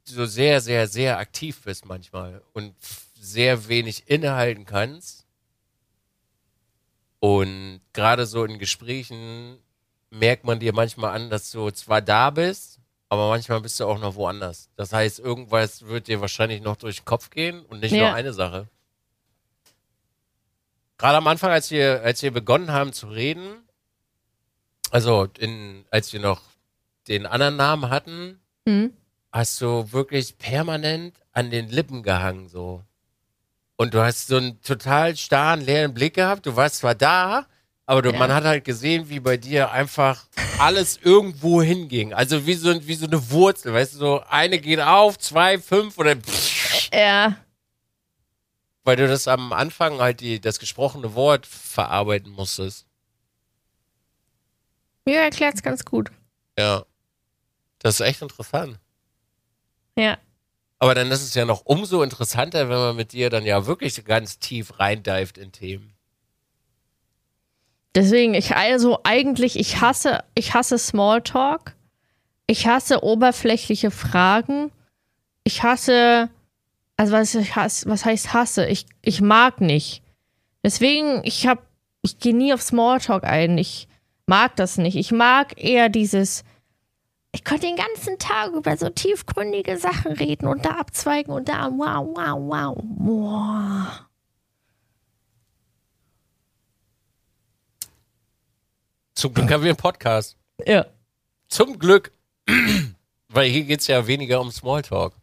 so 0.03 0.27
sehr, 0.27 0.61
sehr, 0.61 0.87
sehr 0.87 1.17
aktiv 1.17 1.59
bist 1.63 1.85
manchmal 1.87 2.43
und 2.53 2.75
sehr 3.19 3.67
wenig 3.67 4.07
innehalten 4.07 4.67
kannst. 4.67 5.25
Und 7.19 7.81
gerade 7.93 8.27
so 8.27 8.43
in 8.45 8.59
Gesprächen 8.59 9.57
merkt 10.11 10.43
man 10.43 10.59
dir 10.59 10.71
manchmal 10.71 11.15
an, 11.15 11.31
dass 11.31 11.49
du 11.49 11.71
zwar 11.71 11.99
da 12.03 12.29
bist, 12.29 12.77
aber 13.09 13.29
manchmal 13.29 13.59
bist 13.61 13.79
du 13.79 13.87
auch 13.87 13.97
noch 13.97 14.13
woanders. 14.13 14.69
Das 14.75 14.93
heißt, 14.93 15.17
irgendwas 15.17 15.87
wird 15.87 16.09
dir 16.09 16.21
wahrscheinlich 16.21 16.61
noch 16.61 16.75
durch 16.75 16.97
den 16.97 17.05
Kopf 17.05 17.31
gehen 17.31 17.65
und 17.65 17.79
nicht 17.79 17.93
Ja. 17.93 18.09
nur 18.09 18.13
eine 18.13 18.33
Sache. 18.33 18.67
Gerade 20.99 21.17
am 21.17 21.25
Anfang, 21.25 21.49
als 21.49 21.71
wir, 21.71 22.03
als 22.03 22.21
wir 22.21 22.29
begonnen 22.29 22.71
haben 22.71 22.93
zu 22.93 23.07
reden, 23.07 23.67
also 24.91 25.27
in, 25.39 25.85
als 25.89 26.13
wir 26.13 26.19
noch 26.19 26.50
den 27.07 27.25
anderen 27.25 27.55
Namen 27.57 27.89
hatten, 27.89 28.39
Hm? 28.67 28.93
hast 29.31 29.59
du 29.61 29.91
wirklich 29.91 30.37
permanent 30.37 31.15
an 31.31 31.49
den 31.49 31.69
Lippen 31.69 32.03
gehangen, 32.03 32.47
so. 32.49 32.83
Und 33.77 33.93
du 33.93 34.01
hast 34.03 34.27
so 34.27 34.37
einen 34.37 34.61
total 34.61 35.15
starren, 35.15 35.61
leeren 35.61 35.93
Blick 35.93 36.13
gehabt. 36.13 36.45
Du 36.45 36.55
warst 36.55 36.75
zwar 36.77 36.93
da, 36.93 37.47
aber 37.87 38.01
du, 38.03 38.11
Ja. 38.11 38.19
man 38.19 38.31
hat 38.33 38.43
halt 38.43 38.63
gesehen, 38.63 39.09
wie 39.09 39.19
bei 39.19 39.37
dir 39.37 39.71
einfach 39.71 40.27
alles 40.59 40.97
irgendwo 41.01 41.61
hinging. 41.63 42.13
Also 42.13 42.45
wie 42.45 42.53
so, 42.53 42.85
wie 42.87 42.93
so 42.93 43.07
eine 43.07 43.31
Wurzel, 43.31 43.73
weißt 43.73 43.95
du, 43.95 43.97
so 43.97 44.23
eine 44.29 44.59
geht 44.59 44.79
auf, 44.81 45.17
zwei, 45.17 45.57
fünf 45.57 45.97
oder 45.97 46.15
Ja. 46.93 47.35
weil 48.83 48.97
du 48.97 49.07
das 49.07 49.27
am 49.27 49.51
Anfang 49.53 49.99
halt 49.99 50.19
die, 50.19 50.39
das 50.39 50.59
gesprochene 50.59 51.15
Wort 51.15 51.47
verarbeiten 51.47 52.31
musstest. 52.31 52.85
Ja, 55.07 55.21
erklärt's 55.21 55.63
ganz 55.63 55.83
gut. 55.83 56.11
Ja. 56.59 56.85
Das 57.81 57.95
ist 57.95 58.05
echt 58.05 58.21
interessant. 58.21 58.79
Ja. 59.95 60.17
Aber 60.79 60.95
dann 60.95 61.11
ist 61.11 61.21
es 61.21 61.33
ja 61.33 61.45
noch 61.45 61.61
umso 61.65 62.01
interessanter, 62.01 62.69
wenn 62.69 62.77
man 62.77 62.95
mit 62.95 63.11
dir 63.11 63.29
dann 63.29 63.45
ja 63.45 63.65
wirklich 63.67 64.03
ganz 64.05 64.39
tief 64.39 64.79
reindived 64.79 65.37
in 65.37 65.51
Themen. 65.51 65.93
Deswegen, 67.93 68.33
ich 68.33 68.55
also 68.55 68.99
eigentlich, 69.03 69.59
ich 69.59 69.81
hasse, 69.81 70.23
ich 70.33 70.53
hasse 70.53 70.77
Smalltalk. 70.77 71.75
Ich 72.47 72.67
hasse 72.67 73.03
oberflächliche 73.03 73.91
Fragen. 73.91 74.71
Ich 75.43 75.63
hasse, 75.63 76.29
also 76.97 77.13
was, 77.13 77.35
ich 77.35 77.55
hasse, 77.55 77.89
was 77.89 78.05
heißt 78.05 78.33
hasse? 78.33 78.65
Ich, 78.65 78.85
ich 79.01 79.21
mag 79.21 79.61
nicht. 79.61 80.03
Deswegen, 80.63 81.21
ich 81.23 81.47
hab, 81.47 81.65
ich 82.01 82.19
gehe 82.19 82.35
nie 82.35 82.53
auf 82.53 82.61
Smalltalk 82.61 83.23
ein. 83.23 83.57
Ich 83.57 83.87
mag 84.25 84.55
das 84.55 84.77
nicht. 84.77 84.95
Ich 84.95 85.11
mag 85.11 85.61
eher 85.61 85.89
dieses, 85.89 86.43
ich 87.33 87.43
könnte 87.43 87.67
den 87.67 87.77
ganzen 87.77 88.19
Tag 88.19 88.51
über 88.51 88.75
so 88.75 88.89
tiefgründige 88.89 89.77
Sachen 89.77 90.11
reden 90.13 90.47
und 90.47 90.65
da 90.65 90.71
abzweigen 90.71 91.33
und 91.33 91.47
da, 91.47 91.71
wow, 91.71 92.05
wow, 92.13 92.37
wow, 92.37 92.83
wow. 92.97 94.01
Zum 99.15 99.33
Glück 99.33 99.51
haben 99.51 99.63
wir 99.63 99.69
einen 99.69 99.77
Podcast. 99.77 100.35
Ja. 100.65 100.87
Zum 101.47 101.79
Glück. 101.79 102.11
Weil 103.29 103.49
hier 103.49 103.63
geht 103.63 103.79
es 103.79 103.87
ja 103.87 104.07
weniger 104.07 104.41
um 104.41 104.51
Smalltalk. 104.51 105.13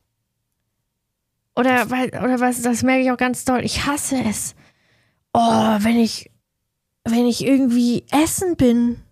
Oder, 1.54 1.90
weil, 1.90 2.08
oder 2.10 2.38
was, 2.38 2.62
das 2.62 2.84
merke 2.84 3.02
ich 3.02 3.10
auch 3.10 3.16
ganz 3.16 3.44
doll. 3.44 3.64
Ich 3.64 3.84
hasse 3.84 4.22
es. 4.24 4.54
Oh, 5.32 5.40
wenn 5.40 5.98
ich, 5.98 6.30
wenn 7.02 7.26
ich 7.26 7.44
irgendwie 7.44 8.06
essen 8.10 8.56
bin 8.56 9.02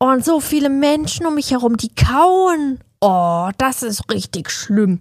und 0.00 0.24
so 0.24 0.40
viele 0.40 0.70
Menschen 0.70 1.26
um 1.26 1.34
mich 1.34 1.50
herum, 1.50 1.76
die 1.76 1.94
kauen. 1.94 2.80
Oh, 3.00 3.50
das 3.58 3.82
ist 3.82 4.10
richtig 4.10 4.50
schlimm. 4.50 5.00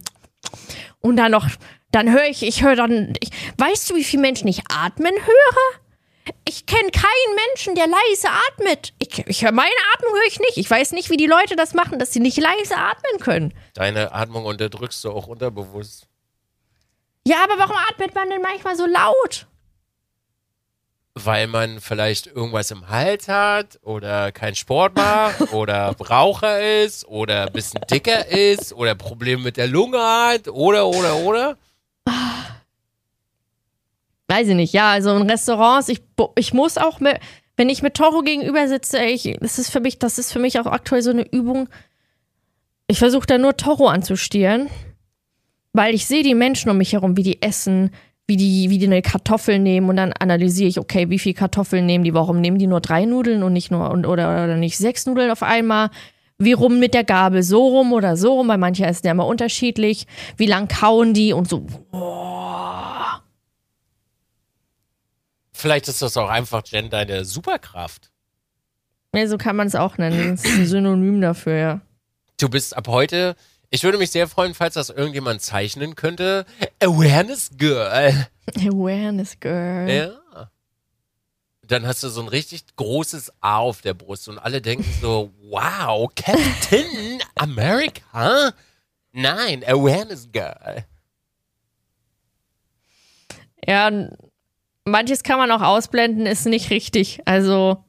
Und 0.99 1.15
dann 1.17 1.31
noch, 1.31 1.47
dann 1.91 2.11
höre 2.11 2.25
ich, 2.25 2.43
ich 2.43 2.63
höre 2.63 2.75
dann, 2.75 3.13
ich, 3.21 3.29
weißt 3.57 3.89
du, 3.89 3.95
wie 3.95 4.03
viele 4.03 4.21
Menschen 4.21 4.47
ich 4.47 4.61
atmen 4.69 5.13
höre? 5.13 6.33
Ich 6.47 6.65
kenne 6.65 6.91
keinen 6.91 7.35
Menschen, 7.47 7.75
der 7.75 7.87
leise 7.87 8.27
atmet. 8.49 8.93
Ich, 8.99 9.25
ich 9.25 9.43
höre 9.43 9.51
meine 9.51 9.71
Atmung 9.95 10.13
höre 10.13 10.27
ich 10.27 10.39
nicht. 10.39 10.57
Ich 10.57 10.69
weiß 10.69 10.91
nicht, 10.91 11.09
wie 11.09 11.17
die 11.17 11.25
Leute 11.25 11.55
das 11.55 11.73
machen, 11.73 11.97
dass 11.97 12.13
sie 12.13 12.19
nicht 12.19 12.37
leise 12.37 12.75
atmen 12.75 13.19
können. 13.19 13.53
Deine 13.73 14.11
Atmung 14.11 14.45
unterdrückst 14.45 15.03
du 15.05 15.11
auch 15.11 15.27
unterbewusst. 15.27 16.07
Ja, 17.25 17.37
aber 17.43 17.57
warum 17.57 17.77
atmet 17.89 18.13
man 18.13 18.29
denn 18.29 18.41
manchmal 18.41 18.75
so 18.75 18.85
laut? 18.85 19.47
Weil 21.23 21.47
man 21.47 21.79
vielleicht 21.81 22.27
irgendwas 22.27 22.71
im 22.71 22.89
Hals 22.89 23.27
hat 23.27 23.79
oder 23.83 24.31
keinen 24.31 24.55
Sport 24.55 24.95
macht 24.95 25.41
oder 25.53 25.95
Raucher 25.99 26.83
ist 26.83 27.05
oder 27.07 27.47
ein 27.47 27.53
bisschen 27.53 27.81
dicker 27.89 28.27
ist 28.27 28.73
oder 28.73 28.95
Probleme 28.95 29.43
mit 29.43 29.57
der 29.57 29.67
Lunge 29.67 29.99
hat 29.99 30.47
oder, 30.47 30.87
oder, 30.87 31.15
oder. 31.17 31.57
Weiß 34.27 34.47
ich 34.47 34.55
nicht. 34.55 34.73
Ja, 34.73 34.91
also 34.91 35.15
in 35.15 35.29
Restaurants, 35.29 35.89
ich, 35.89 36.01
ich 36.35 36.53
muss 36.53 36.77
auch 36.77 36.99
mit, 36.99 37.19
wenn 37.57 37.67
ich 37.67 37.81
mit 37.81 37.95
Toro 37.95 38.21
gegenüber 38.21 38.67
sitze, 38.67 39.03
ich, 39.03 39.35
das 39.41 39.59
ist 39.59 39.71
für 39.71 39.79
mich, 39.79 39.99
das 39.99 40.19
ist 40.19 40.31
für 40.31 40.39
mich 40.39 40.59
auch 40.59 40.67
aktuell 40.67 41.01
so 41.01 41.09
eine 41.09 41.29
Übung. 41.29 41.67
Ich 42.87 42.99
versuche 42.99 43.25
da 43.25 43.37
nur 43.37 43.57
Toro 43.57 43.87
anzustieren, 43.87 44.69
weil 45.73 45.93
ich 45.93 46.05
sehe 46.05 46.23
die 46.23 46.35
Menschen 46.35 46.69
um 46.69 46.77
mich 46.77 46.93
herum, 46.93 47.17
wie 47.17 47.23
die 47.23 47.41
essen, 47.41 47.91
wie 48.29 48.37
die, 48.37 48.69
wie 48.69 48.77
die 48.77 48.85
eine 48.85 49.01
Kartoffel 49.01 49.59
nehmen 49.59 49.89
und 49.89 49.97
dann 49.97 50.13
analysiere 50.13 50.69
ich, 50.69 50.79
okay, 50.79 51.09
wie 51.09 51.19
viel 51.19 51.33
Kartoffeln 51.33 51.85
nehmen 51.85 52.03
die, 52.03 52.13
warum 52.13 52.39
nehmen 52.39 52.59
die 52.59 52.67
nur 52.67 52.79
drei 52.79 53.05
Nudeln 53.05 53.43
und 53.43 53.53
nicht 53.53 53.71
nur 53.71 53.89
und, 53.89 54.05
oder, 54.05 54.29
oder 54.29 54.55
nicht 54.55 54.77
sechs 54.77 55.05
Nudeln 55.07 55.31
auf 55.31 55.43
einmal? 55.43 55.89
Wie 56.37 56.53
rum 56.53 56.79
mit 56.79 56.93
der 56.93 57.03
Gabel, 57.03 57.43
so 57.43 57.67
rum 57.67 57.91
oder 57.91 58.15
so 58.15 58.35
rum, 58.35 58.47
weil 58.47 58.59
manche 58.59 58.85
essen 58.85 59.07
ja 59.07 59.11
immer 59.11 59.25
unterschiedlich. 59.25 60.05
Wie 60.37 60.45
lang 60.45 60.69
kauen 60.69 61.13
die 61.13 61.33
und 61.33 61.49
so. 61.49 61.65
Boah. 61.91 63.21
Vielleicht 65.51 65.89
ist 65.89 66.01
das 66.01 66.15
auch 66.15 66.29
einfach 66.29 66.61
Jen 66.67 66.89
deine 66.89 67.25
Superkraft. 67.25 68.11
Ja, 69.13 69.27
so 69.27 69.37
kann 69.37 69.55
man 69.55 69.67
es 69.67 69.75
auch 69.75 69.97
nennen. 69.97 70.37
Das 70.37 70.45
ist 70.45 70.55
ein 70.59 70.65
Synonym 70.67 71.19
dafür, 71.19 71.55
ja. 71.55 71.81
Du 72.39 72.47
bist 72.47 72.77
ab 72.77 72.87
heute, 72.87 73.35
ich 73.69 73.83
würde 73.83 73.97
mich 73.97 74.11
sehr 74.11 74.27
freuen, 74.27 74.53
falls 74.53 74.73
das 74.73 74.89
irgendjemand 74.89 75.41
zeichnen 75.41 75.95
könnte. 75.95 76.45
Awareness 76.81 77.51
Girl. 77.57 78.27
Awareness 78.55 79.39
Girl. 79.39 79.89
Ja. 79.89 80.49
dann 81.67 81.85
hast 81.85 82.01
du 82.01 82.09
so 82.09 82.21
ein 82.21 82.27
richtig 82.27 82.63
großes 82.77 83.31
A 83.41 83.57
auf 83.57 83.81
der 83.81 83.93
Brust 83.93 84.27
und 84.27 84.39
alle 84.39 84.59
denken 84.61 84.85
so, 85.01 85.31
wow, 85.41 86.09
Captain 86.15 87.19
America? 87.35 88.53
Nein, 89.11 89.63
Awareness 89.63 90.27
Guy. 90.31 90.83
Ja, 93.67 93.91
manches 94.85 95.21
kann 95.21 95.37
man 95.37 95.51
auch 95.51 95.61
ausblenden, 95.61 96.25
ist 96.25 96.45
nicht 96.45 96.71
richtig. 96.71 97.19
Also, 97.25 97.83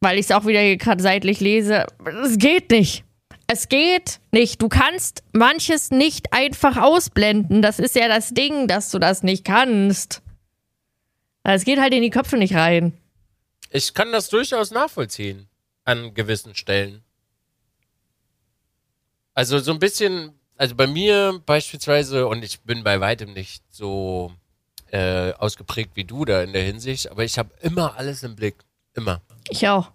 weil 0.00 0.18
ich 0.18 0.26
es 0.26 0.30
auch 0.30 0.46
wieder 0.46 0.76
gerade 0.76 1.02
seitlich 1.02 1.40
lese, 1.40 1.86
es 2.22 2.38
geht 2.38 2.70
nicht. 2.70 3.05
Es 3.46 3.68
geht 3.68 4.20
nicht. 4.32 4.60
Du 4.60 4.68
kannst 4.68 5.22
manches 5.32 5.90
nicht 5.90 6.32
einfach 6.32 6.76
ausblenden. 6.76 7.62
Das 7.62 7.78
ist 7.78 7.94
ja 7.94 8.08
das 8.08 8.30
Ding, 8.30 8.66
dass 8.66 8.90
du 8.90 8.98
das 8.98 9.22
nicht 9.22 9.44
kannst. 9.44 10.22
Es 11.44 11.64
geht 11.64 11.78
halt 11.78 11.94
in 11.94 12.02
die 12.02 12.10
Köpfe 12.10 12.36
nicht 12.36 12.54
rein. 12.54 12.92
Ich 13.70 13.94
kann 13.94 14.10
das 14.10 14.28
durchaus 14.28 14.72
nachvollziehen 14.72 15.48
an 15.84 16.12
gewissen 16.14 16.56
Stellen. 16.56 17.04
Also 19.34 19.58
so 19.58 19.70
ein 19.72 19.78
bisschen, 19.78 20.32
also 20.56 20.74
bei 20.74 20.86
mir 20.88 21.40
beispielsweise, 21.46 22.26
und 22.26 22.42
ich 22.42 22.60
bin 22.62 22.82
bei 22.82 23.00
weitem 23.00 23.32
nicht 23.32 23.62
so 23.70 24.32
äh, 24.90 25.32
ausgeprägt 25.34 25.92
wie 25.94 26.04
du 26.04 26.24
da 26.24 26.42
in 26.42 26.52
der 26.52 26.62
Hinsicht, 26.62 27.10
aber 27.10 27.22
ich 27.22 27.38
habe 27.38 27.50
immer 27.60 27.96
alles 27.96 28.22
im 28.22 28.34
Blick. 28.34 28.56
Immer. 28.94 29.20
Ich 29.50 29.68
auch. 29.68 29.92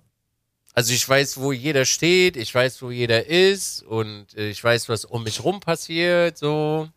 Also 0.74 0.94
ich 0.94 1.08
weiß, 1.08 1.38
wo 1.40 1.52
jeder 1.52 1.86
steht, 1.86 2.38
ich 2.38 2.54
weiß, 2.54 2.82
wo 2.82 2.92
jeder 2.92 3.26
ist 3.28 3.84
und 3.84 4.34
äh, 4.38 4.50
ich 4.50 4.64
weiß, 4.64 4.88
was 4.90 5.04
um 5.06 5.24
mich 5.24 5.44
rum 5.44 5.60
passiert, 5.60 6.38
so. 6.38 6.88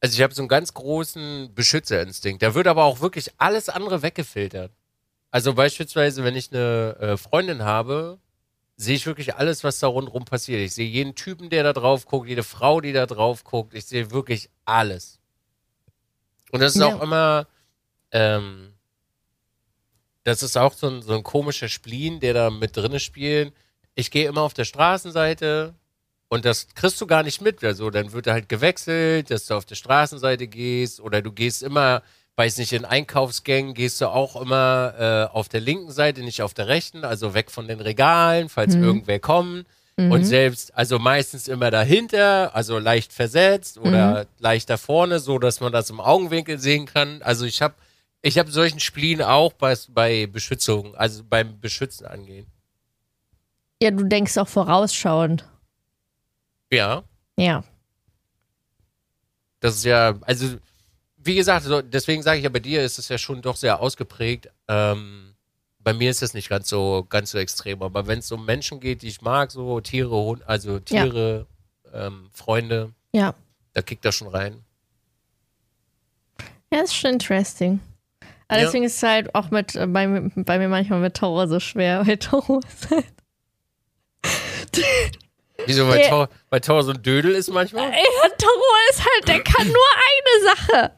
Also 0.00 0.14
ich 0.16 0.22
habe 0.22 0.32
so 0.34 0.40
einen 0.40 0.48
ganz 0.48 0.72
großen 0.72 1.54
Beschützerinstinkt. 1.54 2.42
Da 2.42 2.54
wird 2.54 2.66
aber 2.66 2.84
auch 2.84 3.00
wirklich 3.00 3.30
alles 3.36 3.68
andere 3.68 4.00
weggefiltert. 4.02 4.72
Also 5.30 5.52
beispielsweise, 5.54 6.24
wenn 6.24 6.34
ich 6.36 6.50
eine 6.50 6.96
äh, 6.98 7.16
Freundin 7.18 7.62
habe, 7.62 8.18
sehe 8.76 8.96
ich 8.96 9.04
wirklich 9.06 9.34
alles, 9.34 9.62
was 9.62 9.78
da 9.78 9.88
rundherum 9.88 10.24
passiert. 10.24 10.60
Ich 10.60 10.72
sehe 10.74 10.88
jeden 10.88 11.14
Typen, 11.14 11.50
der 11.50 11.62
da 11.62 11.74
drauf 11.74 12.06
guckt, 12.06 12.28
jede 12.28 12.42
Frau, 12.42 12.80
die 12.80 12.94
da 12.94 13.04
drauf 13.04 13.44
guckt. 13.44 13.74
Ich 13.74 13.84
sehe 13.84 14.10
wirklich 14.10 14.48
alles. 14.64 15.18
Und 16.50 16.60
das 16.60 16.74
ist 16.74 16.80
Ja. 16.80 16.86
auch 16.96 17.02
immer, 17.02 17.46
ähm, 18.10 18.69
das 20.24 20.42
ist 20.42 20.56
auch 20.56 20.74
so 20.74 20.88
ein, 20.88 21.02
so 21.02 21.14
ein 21.14 21.22
komischer 21.22 21.68
Spleen, 21.68 22.20
der 22.20 22.34
da 22.34 22.50
mit 22.50 22.76
drinne 22.76 23.00
spielt. 23.00 23.52
Ich 23.94 24.10
gehe 24.10 24.28
immer 24.28 24.42
auf 24.42 24.54
der 24.54 24.64
Straßenseite 24.64 25.74
und 26.28 26.44
das 26.44 26.68
kriegst 26.74 27.00
du 27.00 27.06
gar 27.06 27.22
nicht 27.22 27.40
mit. 27.40 27.64
Also 27.64 27.90
dann 27.90 28.12
wird 28.12 28.26
halt 28.26 28.48
gewechselt, 28.48 29.30
dass 29.30 29.46
du 29.46 29.54
auf 29.54 29.64
der 29.64 29.74
Straßenseite 29.74 30.46
gehst 30.46 31.00
oder 31.00 31.22
du 31.22 31.32
gehst 31.32 31.62
immer, 31.62 32.02
weiß 32.36 32.58
nicht, 32.58 32.72
in 32.72 32.84
Einkaufsgängen 32.84 33.74
gehst 33.74 34.00
du 34.00 34.06
auch 34.06 34.40
immer 34.40 34.94
äh, 34.98 35.34
auf 35.36 35.48
der 35.48 35.60
linken 35.60 35.90
Seite, 35.90 36.22
nicht 36.22 36.42
auf 36.42 36.54
der 36.54 36.68
rechten, 36.68 37.04
also 37.04 37.34
weg 37.34 37.50
von 37.50 37.66
den 37.66 37.80
Regalen, 37.80 38.48
falls 38.48 38.74
irgendwer 38.74 39.18
kommt. 39.18 39.66
Und 40.08 40.24
selbst, 40.24 40.74
also 40.74 40.98
meistens 40.98 41.46
immer 41.46 41.70
dahinter, 41.70 42.54
also 42.54 42.78
leicht 42.78 43.12
versetzt 43.12 43.76
oder 43.76 44.26
leicht 44.38 44.70
da 44.70 44.78
vorne, 44.78 45.18
so 45.18 45.38
dass 45.38 45.60
man 45.60 45.72
das 45.72 45.90
im 45.90 46.00
Augenwinkel 46.00 46.58
sehen 46.58 46.86
kann. 46.86 47.20
Also 47.22 47.44
ich 47.44 47.60
habe 47.60 47.74
ich 48.22 48.38
hab 48.38 48.48
solchen 48.48 48.80
Spleen 48.80 49.22
auch 49.22 49.52
bei, 49.54 49.74
bei 49.88 50.26
Beschützung, 50.26 50.94
also 50.94 51.22
beim 51.24 51.58
Beschützen 51.60 52.06
angehen. 52.06 52.46
Ja, 53.82 53.90
du 53.90 54.04
denkst 54.04 54.36
auch 54.38 54.48
vorausschauend. 54.48 55.46
Ja, 56.70 57.02
Ja. 57.36 57.64
das 59.60 59.76
ist 59.76 59.84
ja, 59.84 60.16
also 60.22 60.56
wie 61.16 61.34
gesagt, 61.34 61.66
deswegen 61.92 62.22
sage 62.22 62.38
ich 62.38 62.44
ja, 62.44 62.50
bei 62.50 62.60
dir 62.60 62.82
ist 62.82 62.98
es 62.98 63.08
ja 63.08 63.18
schon 63.18 63.42
doch 63.42 63.56
sehr 63.56 63.80
ausgeprägt. 63.80 64.48
Ähm, 64.68 65.34
bei 65.80 65.92
mir 65.92 66.10
ist 66.10 66.22
das 66.22 66.32
nicht 66.34 66.48
ganz 66.48 66.68
so, 66.68 67.04
ganz 67.08 67.30
so 67.32 67.38
extrem, 67.38 67.82
aber 67.82 68.06
wenn 68.06 68.20
es 68.20 68.30
um 68.32 68.44
Menschen 68.46 68.80
geht, 68.80 69.02
die 69.02 69.08
ich 69.08 69.20
mag, 69.20 69.50
so 69.50 69.80
Tiere, 69.80 70.38
also 70.46 70.78
Tiere, 70.78 71.46
ähm, 71.92 72.30
Freunde, 72.32 72.92
Ja. 73.12 73.34
da 73.72 73.82
kickt 73.82 74.04
das 74.04 74.14
schon 74.14 74.28
rein. 74.28 74.62
Ja, 76.72 76.82
ist 76.82 76.94
schon 76.94 77.12
interesting. 77.12 77.80
Aber 78.50 78.58
Ja. 78.58 78.64
deswegen 78.64 78.84
ist 78.84 78.96
es 78.96 79.02
halt 79.04 79.32
auch 79.34 79.50
mit, 79.52 79.76
äh, 79.76 79.86
bei, 79.86 80.08
mir- 80.08 80.28
bei 80.34 80.58
mir 80.58 80.68
manchmal 80.68 80.98
mit 80.98 81.16
Toro 81.16 81.46
so 81.46 81.60
schwer, 81.60 82.04
weil 82.04 82.16
Toro 82.18 82.58
ist 82.68 82.90
halt. 82.90 83.06
Wieso, 85.66 85.86
weil, 85.88 86.00
Ja. 86.00 86.08
Tor, 86.08 86.28
weil 86.48 86.60
Tor 86.60 86.82
so 86.82 86.90
ein 86.92 87.02
Dödel 87.02 87.32
ist 87.34 87.50
manchmal? 87.50 87.90
Ja, 87.90 88.28
Toro 88.38 88.64
ist 88.90 89.00
halt, 89.04 89.28
der 89.28 89.40
kann 89.44 89.66
nur 89.66 89.76
eine 89.76 90.54
Sache. 90.56 90.92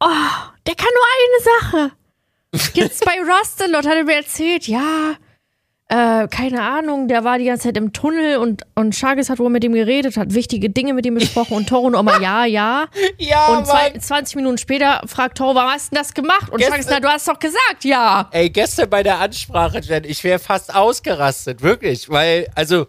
Oh, 0.00 0.52
der 0.66 0.74
kann 0.74 0.88
nur 0.92 1.06
eine 1.16 1.88
Sache. 1.90 1.96
Jetzt 2.74 3.04
bei 3.04 3.16
Rustalot 3.20 3.86
hat 3.86 3.94
er 3.96 4.04
mir 4.04 4.16
erzählt, 4.16 4.66
ja, 4.66 5.14
äh, 5.88 6.26
keine 6.28 6.62
Ahnung, 6.62 7.06
der 7.06 7.22
war 7.22 7.38
die 7.38 7.44
ganze 7.44 7.68
Zeit 7.68 7.76
im 7.76 7.92
Tunnel 7.92 8.38
und, 8.38 8.62
und 8.74 8.92
Chagas 8.94 9.30
hat 9.30 9.38
wohl 9.38 9.50
mit 9.50 9.62
ihm 9.62 9.72
geredet, 9.72 10.16
hat 10.16 10.34
wichtige 10.34 10.68
Dinge 10.68 10.94
mit 10.94 11.06
ihm 11.06 11.14
besprochen 11.14 11.56
und 11.56 11.68
Toro 11.68 11.90
nur 11.90 12.00
immer 12.00 12.20
ja, 12.20 12.44
ja. 12.44 12.88
Ja, 13.18 13.46
Und 13.48 13.66
zwei, 13.66 13.92
20 13.92 14.34
Minuten 14.36 14.58
später 14.58 15.02
fragt 15.06 15.38
Toro, 15.38 15.54
warum 15.54 15.70
hast 15.70 15.92
du 15.92 15.94
denn 15.94 16.02
das 16.02 16.12
gemacht? 16.12 16.50
Und 16.50 16.60
Chagas, 16.60 16.86
na, 16.90 16.98
du 16.98 17.08
hast 17.08 17.28
doch 17.28 17.38
gesagt, 17.38 17.84
ja. 17.84 18.28
Ey, 18.32 18.50
gestern 18.50 18.90
bei 18.90 19.04
der 19.04 19.20
Ansprache, 19.20 19.78
Jen, 19.78 20.02
ich 20.04 20.24
wäre 20.24 20.40
fast 20.40 20.74
ausgerastet, 20.74 21.62
wirklich, 21.62 22.08
weil, 22.08 22.48
also, 22.56 22.88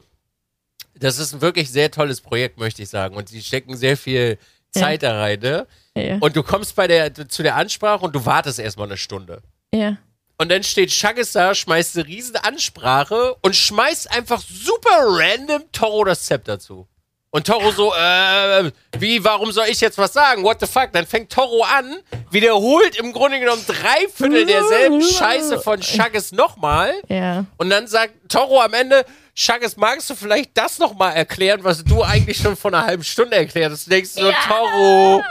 das 0.95 1.19
ist 1.19 1.35
ein 1.35 1.41
wirklich 1.41 1.69
sehr 1.71 1.91
tolles 1.91 2.21
Projekt, 2.21 2.57
möchte 2.57 2.81
ich 2.81 2.89
sagen. 2.89 3.15
Und 3.15 3.29
sie 3.29 3.43
stecken 3.43 3.77
sehr 3.77 3.95
viel 3.95 4.39
Zeit 4.71 5.03
da 5.03 5.19
rein, 5.19 5.39
ne? 5.39 5.67
Ja. 5.95 6.17
Und 6.19 6.35
du 6.35 6.41
kommst 6.41 6.75
bei 6.75 6.87
der, 6.87 7.13
zu 7.13 7.43
der 7.43 7.55
Ansprache 7.55 8.03
und 8.05 8.15
du 8.15 8.25
wartest 8.25 8.57
erstmal 8.59 8.87
eine 8.87 8.97
Stunde. 8.97 9.41
ja. 9.73 9.97
Und 10.39 10.49
dann 10.49 10.61
steht 10.63 10.91
Chagas 10.91 11.31
da, 11.31 11.55
schmeißt 11.55 11.97
eine 11.97 12.07
riesen 12.07 12.35
Ansprache 12.35 13.35
und 13.41 13.55
schmeißt 13.55 14.11
einfach 14.11 14.41
super 14.41 14.99
random 14.99 15.63
Toro 15.71 16.03
das 16.03 16.23
Zepter 16.23 16.59
zu. 16.59 16.87
Und 17.31 17.47
Toro 17.47 17.71
so, 17.71 17.93
äh, 17.93 18.71
wie, 18.99 19.23
warum 19.23 19.51
soll 19.51 19.65
ich 19.67 19.81
jetzt 19.81 19.97
was 19.97 20.13
sagen? 20.13 20.43
What 20.43 20.59
the 20.59 20.67
fuck? 20.67 20.89
Dann 20.93 21.05
fängt 21.05 21.31
Toro 21.31 21.63
an, 21.63 21.97
wiederholt 22.31 22.97
im 22.97 23.13
Grunde 23.13 23.39
genommen 23.39 23.63
drei 23.67 24.07
Viertel 24.13 24.45
derselben 24.45 25.01
Scheiße 25.01 25.59
von 25.59 25.81
Chagas 25.81 26.31
nochmal. 26.31 26.93
Ja. 27.09 27.45
Und 27.57 27.69
dann 27.69 27.87
sagt 27.87 28.13
Toro 28.29 28.61
am 28.61 28.73
Ende, 28.73 29.05
Chagas, 29.35 29.75
magst 29.75 30.09
du 30.09 30.15
vielleicht 30.15 30.51
das 30.55 30.79
nochmal 30.79 31.15
erklären, 31.15 31.63
was 31.63 31.83
du 31.83 32.01
eigentlich 32.01 32.37
schon 32.37 32.55
vor 32.55 32.73
einer 32.73 32.85
halben 32.85 33.03
Stunde 33.03 33.35
erklärt 33.35 33.71
hast? 33.71 33.85
Du 33.87 33.89
denkst 33.91 34.11
so, 34.11 34.31
Toro, 34.47 35.21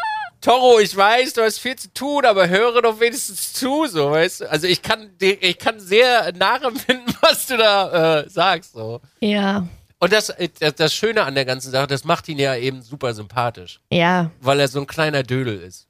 Toro, 0.46 0.78
ich 0.78 0.96
weiß, 0.96 1.32
du 1.32 1.42
hast 1.42 1.58
viel 1.58 1.74
zu 1.76 1.92
tun, 1.92 2.24
aber 2.24 2.48
höre 2.48 2.80
doch 2.80 3.00
wenigstens 3.00 3.52
zu, 3.52 3.86
so, 3.86 4.12
weißt 4.12 4.42
du? 4.42 4.50
Also 4.50 4.66
ich 4.68 4.80
kann, 4.80 5.10
ich 5.20 5.58
kann 5.58 5.80
sehr 5.80 6.32
nachempfinden, 6.32 7.12
was 7.20 7.46
du 7.46 7.56
da 7.56 8.20
äh, 8.20 8.28
sagst, 8.30 8.72
so. 8.72 9.00
Ja. 9.20 9.66
Und 9.98 10.12
das, 10.12 10.28
äh, 10.30 10.48
das, 10.60 10.74
das 10.76 10.94
Schöne 10.94 11.24
an 11.24 11.34
der 11.34 11.44
ganzen 11.46 11.72
Sache, 11.72 11.88
das 11.88 12.04
macht 12.04 12.28
ihn 12.28 12.38
ja 12.38 12.54
eben 12.54 12.82
super 12.82 13.12
sympathisch, 13.12 13.80
Ja. 13.90 14.30
weil 14.40 14.60
er 14.60 14.68
so 14.68 14.78
ein 14.78 14.86
kleiner 14.86 15.24
Dödel 15.24 15.58
ist. 15.60 15.88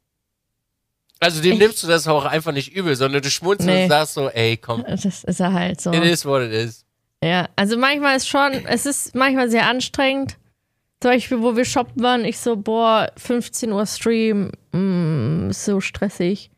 Also 1.20 1.42
dem 1.42 1.52
Ich- 1.54 1.58
nimmst 1.58 1.82
du 1.82 1.86
das 1.86 2.08
auch 2.08 2.24
einfach 2.24 2.52
nicht 2.52 2.74
übel, 2.74 2.96
sondern 2.96 3.20
du 3.22 3.30
schmunzelst 3.30 3.66
Nee. 3.68 3.82
und 3.84 3.88
sagst 3.90 4.14
so, 4.14 4.28
ey, 4.30 4.56
komm, 4.56 4.84
Das 4.88 5.04
ist 5.04 5.40
er 5.40 5.52
halt 5.52 5.80
so. 5.82 5.92
it 5.92 6.02
is 6.04 6.24
what 6.24 6.40
it 6.42 6.52
is. 6.52 6.84
Ja, 7.22 7.48
also 7.56 7.76
manchmal 7.76 8.16
ist 8.16 8.28
schon, 8.28 8.52
es 8.66 8.86
ist 8.86 9.14
manchmal 9.14 9.50
sehr 9.50 9.66
anstrengend. 9.66 10.36
Zum 11.00 11.10
Beispiel, 11.10 11.42
wo 11.42 11.56
wir 11.56 11.64
shoppen 11.64 12.02
waren, 12.02 12.24
ich 12.24 12.38
so, 12.38 12.56
boah, 12.56 13.12
15 13.16 13.70
Uhr 13.70 13.84
Stream, 13.86 14.50
mm, 14.72 15.50
ist 15.50 15.64
so 15.64 15.80
stressig. 15.80 16.50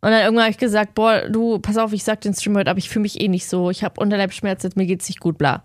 Und 0.00 0.10
dann 0.10 0.22
irgendwann 0.22 0.44
habe 0.44 0.50
ich 0.52 0.58
gesagt, 0.58 0.94
boah, 0.94 1.28
du, 1.28 1.58
pass 1.58 1.76
auf, 1.76 1.92
ich 1.92 2.04
sag 2.04 2.20
den 2.20 2.34
Stream 2.34 2.56
heute, 2.56 2.70
aber 2.70 2.78
ich 2.78 2.88
fühle 2.88 3.02
mich 3.02 3.20
eh 3.20 3.28
nicht 3.28 3.46
so. 3.48 3.70
Ich 3.70 3.84
habe 3.84 4.00
Unterleibschmerzen, 4.00 4.72
mir 4.74 4.86
geht's 4.86 5.08
nicht 5.08 5.20
gut, 5.20 5.38
bla. 5.38 5.64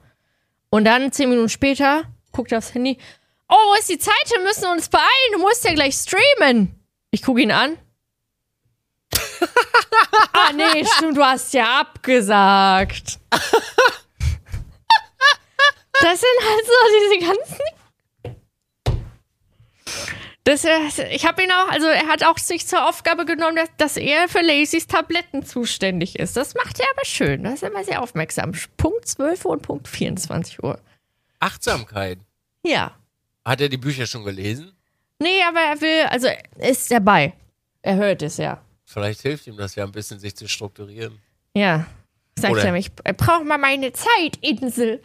Und 0.70 0.86
dann, 0.86 1.12
zehn 1.12 1.30
Minuten 1.30 1.50
später, 1.50 2.04
guckt 2.32 2.52
er 2.52 2.60
aufs 2.60 2.74
Handy, 2.74 2.98
oh, 3.50 3.56
wo 3.56 3.74
ist 3.80 3.90
die 3.90 4.00
Zeit? 4.00 4.14
Wir 4.30 4.42
müssen 4.44 4.68
uns 4.68 4.88
beeilen, 4.90 5.32
du 5.34 5.40
musst 5.40 5.66
ja 5.66 5.74
gleich 5.74 5.96
streamen. 5.96 6.76
Ich 7.10 7.24
gucke 7.24 7.42
ihn 7.42 7.52
an. 7.52 7.78
ah, 10.34 10.54
nee, 10.56 10.86
stimmt, 10.86 11.18
du 11.18 11.24
hast 11.24 11.54
ja 11.54 11.82
abgesagt. 11.82 13.20
Das 16.02 16.20
sind 16.20 16.30
halt 16.42 16.66
so 16.66 17.20
diese 17.20 17.28
ganzen. 17.28 17.81
Das, 20.44 20.64
ist- 20.64 21.00
ich 21.00 21.26
habe 21.28 21.44
ihn 21.44 21.52
auch, 21.52 21.70
also 21.70 21.86
er 21.88 22.08
hat 22.08 22.24
auch 22.24 22.38
sich 22.40 22.66
zur 22.68 22.88
Aufgabe 22.90 23.26
genommen, 23.26 23.56
dass, 23.58 23.70
dass 23.78 23.98
er 23.98 24.28
für 24.28 24.42
Lacys 24.42 24.88
Tabletten 24.88 25.46
zuständig 25.46 26.18
ist. 26.18 26.36
Das 26.36 26.56
macht 26.56 26.80
er 26.80 26.88
aber 26.96 27.06
schön. 27.06 27.44
Das 27.44 27.56
ist 27.56 27.64
immer 27.64 27.84
sehr 27.84 28.02
aufmerksam. 28.02 28.52
Punkt 28.78 29.08
12 29.08 29.46
Uhr 29.46 29.52
und 29.52 29.62
Punkt 29.62 29.88
24 29.88 30.64
Uhr. 30.64 30.80
Achtsamkeit. 31.40 32.18
Ja. 32.64 32.96
Hat 33.46 33.62
er 33.62 33.70
die 33.70 33.78
Bücher 33.78 34.06
schon 34.08 34.24
gelesen? 34.24 34.72
Nee, 35.20 35.42
aber 35.48 35.60
er 35.60 35.80
will, 35.82 36.06
also 36.10 36.28
er 36.28 36.70
ist 36.70 36.90
dabei. 36.92 37.34
Er 37.84 37.96
hört 37.96 38.22
es 38.24 38.38
ja. 38.38 38.62
Vielleicht 38.86 39.22
hilft 39.22 39.48
ihm 39.48 39.58
das 39.58 39.76
ja 39.76 39.84
ein 39.84 39.92
bisschen, 39.92 40.20
sich 40.20 40.36
zu 40.36 40.48
strukturieren. 40.48 41.20
Ja. 41.56 41.86
Sagt 42.38 42.58
er 42.58 42.72
mich, 42.72 42.88
ich 43.08 43.18
brauche 43.18 43.44
mal 43.44 43.58
meine 43.58 43.94
Zeit, 43.94 44.38
Insel. 44.42 45.02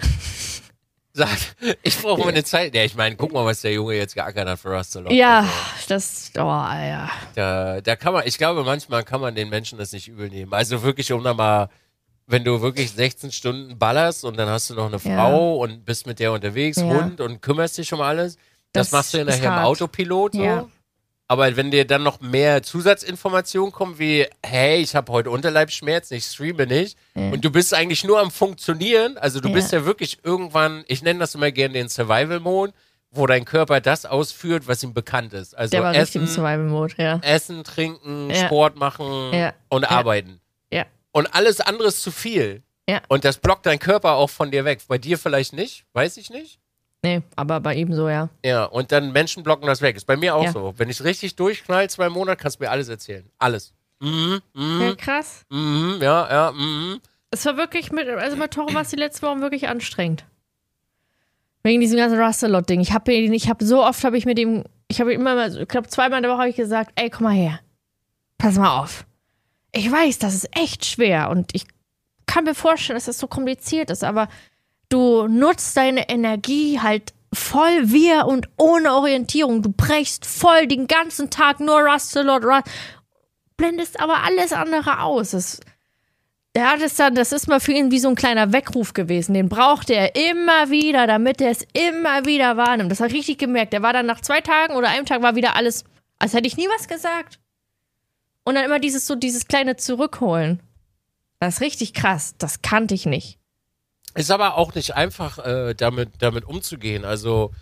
Sagt, 1.16 1.56
ich 1.82 2.00
brauche 2.00 2.20
mal 2.20 2.28
eine 2.28 2.44
Zeit. 2.44 2.74
Ja, 2.74 2.84
ich 2.84 2.94
meine, 2.94 3.16
guck 3.16 3.32
mal, 3.32 3.44
was 3.44 3.62
der 3.62 3.72
Junge 3.72 3.94
jetzt 3.94 4.14
geackert 4.14 4.48
hat 4.48 4.58
für 4.58 4.76
Rustalot. 4.76 5.10
Ja, 5.12 5.40
Also, 5.40 5.50
das, 5.88 6.30
oh, 6.36 6.40
ja. 6.40 7.10
da, 7.34 7.80
da 7.80 7.96
kann 7.96 8.12
man, 8.12 8.26
ich 8.26 8.38
glaube, 8.38 8.62
manchmal 8.64 9.02
kann 9.04 9.20
man 9.20 9.34
den 9.34 9.48
Menschen 9.48 9.78
das 9.78 9.92
nicht 9.92 10.08
übel 10.08 10.28
nehmen. 10.28 10.52
Also 10.52 10.82
wirklich, 10.82 11.12
um 11.12 11.24
da 11.24 11.34
mal, 11.34 11.68
wenn 12.26 12.44
du 12.44 12.60
wirklich 12.60 12.90
16 12.92 13.32
Stunden 13.32 13.78
ballerst 13.78 14.24
und 14.24 14.36
dann 14.36 14.48
hast 14.48 14.70
du 14.70 14.74
noch 14.74 14.86
eine 14.86 14.98
Ja. 15.02 15.16
Frau 15.28 15.56
und 15.56 15.84
bist 15.84 16.06
mit 16.06 16.18
der 16.18 16.32
unterwegs, 16.32 16.76
Ja. 16.78 16.84
Hund 16.84 17.20
und 17.20 17.40
kümmerst 17.40 17.78
dich 17.78 17.92
um 17.92 18.00
alles, 18.00 18.36
das, 18.72 18.90
Das 18.90 18.92
machst 18.92 19.14
du 19.14 19.24
nachher 19.24 19.44
im. 19.58 19.64
Autopilot 19.64 20.34
so. 20.34 20.42
Ja. 20.42 20.66
Aber 21.28 21.56
wenn 21.56 21.70
dir 21.72 21.84
dann 21.84 22.04
noch 22.04 22.20
mehr 22.20 22.62
Zusatzinformationen 22.62 23.72
kommen, 23.72 23.98
wie, 23.98 24.26
hey, 24.44 24.80
ich 24.80 24.94
habe 24.94 25.10
heute 25.12 25.30
Unterleibsschmerzen, 25.30 26.16
ich 26.16 26.24
streame 26.24 26.66
nicht, 26.66 26.96
Ja. 27.14 27.30
und 27.30 27.44
du 27.44 27.50
bist 27.50 27.74
eigentlich 27.74 28.04
nur 28.04 28.20
am 28.20 28.30
Funktionieren, 28.30 29.18
also 29.18 29.40
du 29.40 29.48
Ja. 29.48 29.54
bist 29.54 29.72
ja 29.72 29.84
wirklich 29.84 30.18
irgendwann, 30.22 30.84
ich 30.86 31.02
nenne 31.02 31.18
das 31.20 31.34
immer 31.34 31.50
gerne 31.50 31.74
den 31.74 31.88
Survival-Mode, 31.88 32.72
wo 33.10 33.26
dein 33.26 33.44
Körper 33.44 33.80
das 33.80 34.04
ausführt, 34.04 34.68
was 34.68 34.82
ihm 34.84 34.94
bekannt 34.94 35.32
ist. 35.32 35.56
Also 35.56 35.76
Essen, 35.78 36.26
Survival-Mode, 36.28 36.94
ja. 36.98 37.18
Essen, 37.22 37.64
Trinken, 37.64 38.30
Ja. 38.30 38.46
Sport 38.46 38.76
machen 38.76 39.32
und 39.68 39.84
arbeiten. 39.84 40.40
Ja. 40.70 40.84
Und 41.12 41.34
alles 41.34 41.60
andere 41.60 41.88
ist 41.88 42.02
zu 42.02 42.10
viel. 42.12 42.62
Ja. 42.88 43.00
Und 43.08 43.24
das 43.24 43.38
blockt 43.38 43.66
dein 43.66 43.78
Körper 43.80 44.12
auch 44.12 44.30
von 44.30 44.50
dir 44.52 44.64
weg. 44.64 44.80
Bei 44.86 44.98
dir 44.98 45.18
vielleicht 45.18 45.54
nicht, 45.54 45.84
weiß 45.92 46.18
ich 46.18 46.30
nicht. 46.30 46.60
Nee, 47.06 47.22
aber 47.36 47.60
bei 47.60 47.74
ihm 47.74 47.92
so, 47.92 48.08
ja. 48.08 48.28
Ja, 48.44 48.64
und 48.64 48.90
dann 48.90 49.12
Menschen 49.12 49.42
blocken 49.42 49.66
das 49.66 49.80
weg. 49.82 49.96
Ist 49.96 50.06
bei 50.06 50.16
mir 50.16 50.34
auch 50.34 50.44
Ja. 50.44 50.52
so. 50.52 50.74
Wenn 50.76 50.90
ich 50.90 51.04
richtig 51.04 51.36
durchknall, 51.36 51.88
zwei 51.88 52.08
Monate, 52.08 52.36
kannst 52.42 52.58
du 52.60 52.64
mir 52.64 52.70
alles 52.70 52.88
erzählen. 52.88 53.24
Alles. 53.38 53.72
Mhm, 54.00 54.40
Ja, 54.54 54.60
mhm, 54.62 54.96
krass. 54.96 55.42
mhm, 55.50 55.98
ja, 56.00 56.28
ja, 56.30 56.52
mhm. 56.52 57.00
Es 57.30 57.44
war 57.46 57.56
wirklich 57.56 57.92
mit, 57.92 58.08
also 58.08 58.36
mit 58.36 58.50
Toro 58.52 58.72
war 58.74 58.82
es 58.82 58.88
die 58.90 58.96
letzten 58.96 59.26
Wochen 59.26 59.40
wirklich 59.40 59.68
anstrengend. 59.68 60.24
Wegen 61.62 61.80
diesem 61.80 61.96
ganzen 61.98 62.20
Rustalot-Ding. 62.20 62.80
Ich 62.80 62.92
habe 62.92 63.12
ich 63.12 63.48
hab 63.48 63.62
so 63.62 63.84
oft 63.84 64.04
habe 64.04 64.16
ich 64.18 64.24
mit 64.26 64.38
ihm, 64.38 64.64
ich 64.88 65.00
habe 65.00 65.12
immer 65.12 65.34
mal, 65.34 65.56
ich 65.62 65.68
glaube 65.68 65.88
zweimal 65.88 66.18
in 66.18 66.22
der 66.22 66.30
Woche 66.32 66.40
habe 66.40 66.50
ich 66.50 66.56
gesagt, 66.56 66.92
ey, 66.94 67.10
komm 67.10 67.24
mal 67.24 67.34
her. 67.34 67.60
Pass 68.38 68.56
mal 68.56 68.80
auf. 68.80 69.04
Ich 69.72 69.90
weiß, 69.90 70.18
das 70.18 70.34
ist 70.34 70.48
echt 70.56 70.84
schwer 70.84 71.28
und 71.30 71.54
ich 71.54 71.64
kann 72.26 72.44
mir 72.44 72.54
vorstellen, 72.54 72.96
dass 72.96 73.06
das 73.06 73.18
so 73.18 73.26
kompliziert 73.26 73.90
ist, 73.90 74.04
aber 74.04 74.28
du 74.88 75.26
nutzt 75.28 75.76
deine 75.76 76.08
Energie 76.08 76.80
halt 76.80 77.12
voll 77.32 77.90
wir 77.90 78.26
und 78.26 78.48
ohne 78.56 78.92
Orientierung. 78.94 79.62
Du 79.62 79.70
brechst 79.70 80.26
voll 80.26 80.66
den 80.66 80.86
ganzen 80.86 81.30
Tag 81.30 81.60
nur 81.60 81.80
Rustalot, 81.80 82.44
Rust, 82.44 82.64
blendest 83.56 84.00
aber 84.00 84.22
alles 84.24 84.52
andere 84.52 85.00
aus. 85.00 85.32
Das, 85.32 85.60
der 86.54 86.70
hat 86.70 86.80
es 86.80 86.96
dann, 86.96 87.14
das 87.14 87.32
ist 87.32 87.48
mal 87.48 87.60
für 87.60 87.72
ihn 87.72 87.90
wie 87.90 87.98
so 87.98 88.08
ein 88.08 88.14
kleiner 88.14 88.52
Weckruf 88.52 88.94
gewesen. 88.94 89.34
Den 89.34 89.48
brauchte 89.48 89.94
er 89.94 90.14
immer 90.16 90.70
wieder, 90.70 91.06
damit 91.06 91.40
er 91.40 91.50
es 91.50 91.66
immer 91.72 92.24
wieder 92.24 92.56
wahrnimmt. 92.56 92.90
Das 92.90 93.00
hat 93.00 93.10
er 93.10 93.16
richtig 93.16 93.38
gemerkt. 93.38 93.72
Der 93.72 93.82
war 93.82 93.92
dann 93.92 94.06
nach 94.06 94.20
zwei 94.20 94.40
Tagen 94.40 94.74
oder 94.74 94.88
einem 94.88 95.06
Tag 95.06 95.22
war 95.22 95.36
wieder 95.36 95.56
alles, 95.56 95.84
als 96.18 96.32
hätte 96.32 96.46
ich 96.46 96.56
nie 96.56 96.68
was 96.74 96.88
gesagt. 96.88 97.38
Und 98.44 98.54
dann 98.54 98.64
immer 98.64 98.78
dieses 98.78 99.06
so, 99.06 99.16
dieses 99.16 99.48
kleine 99.48 99.76
Zurückholen. 99.76 100.60
Das 101.40 101.56
ist 101.56 101.60
richtig 101.60 101.92
krass. 101.92 102.34
Das 102.38 102.62
kannte 102.62 102.94
ich 102.94 103.04
nicht. 103.04 103.38
Ist 104.16 104.30
aber 104.30 104.56
auch 104.56 104.74
nicht 104.74 104.94
einfach, 104.94 105.38
äh, 105.38 105.74
damit, 105.74 106.10
damit 106.20 106.44
umzugehen. 106.44 107.04
Also 107.04 107.52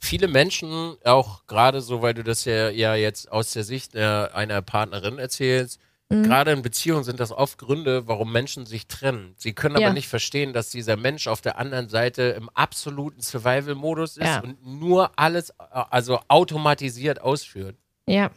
viele 0.00 0.28
Menschen, 0.28 0.96
auch 1.04 1.46
gerade 1.46 1.80
so, 1.80 2.02
weil 2.02 2.14
du 2.14 2.22
das 2.22 2.44
ja, 2.44 2.70
ja 2.70 2.94
jetzt 2.94 3.30
aus 3.32 3.52
der 3.52 3.64
Sicht 3.64 3.96
einer, 3.96 4.30
einer 4.34 4.62
Partnerin 4.62 5.18
erzählst, 5.18 5.80
Mhm. 6.10 6.24
gerade 6.24 6.52
in 6.52 6.60
Beziehungen 6.60 7.02
sind 7.02 7.18
das 7.18 7.32
oft 7.32 7.56
Gründe, 7.56 8.06
warum 8.06 8.30
Menschen 8.30 8.66
sich 8.66 8.86
trennen. 8.86 9.34
Sie 9.38 9.54
können 9.54 9.78
Ja. 9.80 9.86
aber 9.86 9.94
nicht 9.94 10.06
verstehen, 10.06 10.52
dass 10.52 10.68
dieser 10.68 10.96
Mensch 10.98 11.26
auf 11.26 11.40
der 11.40 11.56
anderen 11.58 11.88
Seite 11.88 12.22
im 12.36 12.50
absoluten 12.50 13.22
Survival-Modus 13.22 14.18
ist 14.18 14.26
Ja. 14.26 14.40
und 14.40 14.64
nur 14.66 15.18
alles, 15.18 15.48
äh, 15.50 15.54
also 15.70 16.20
automatisiert 16.28 17.22
ausführt. 17.22 17.76
Ja. 18.06 18.30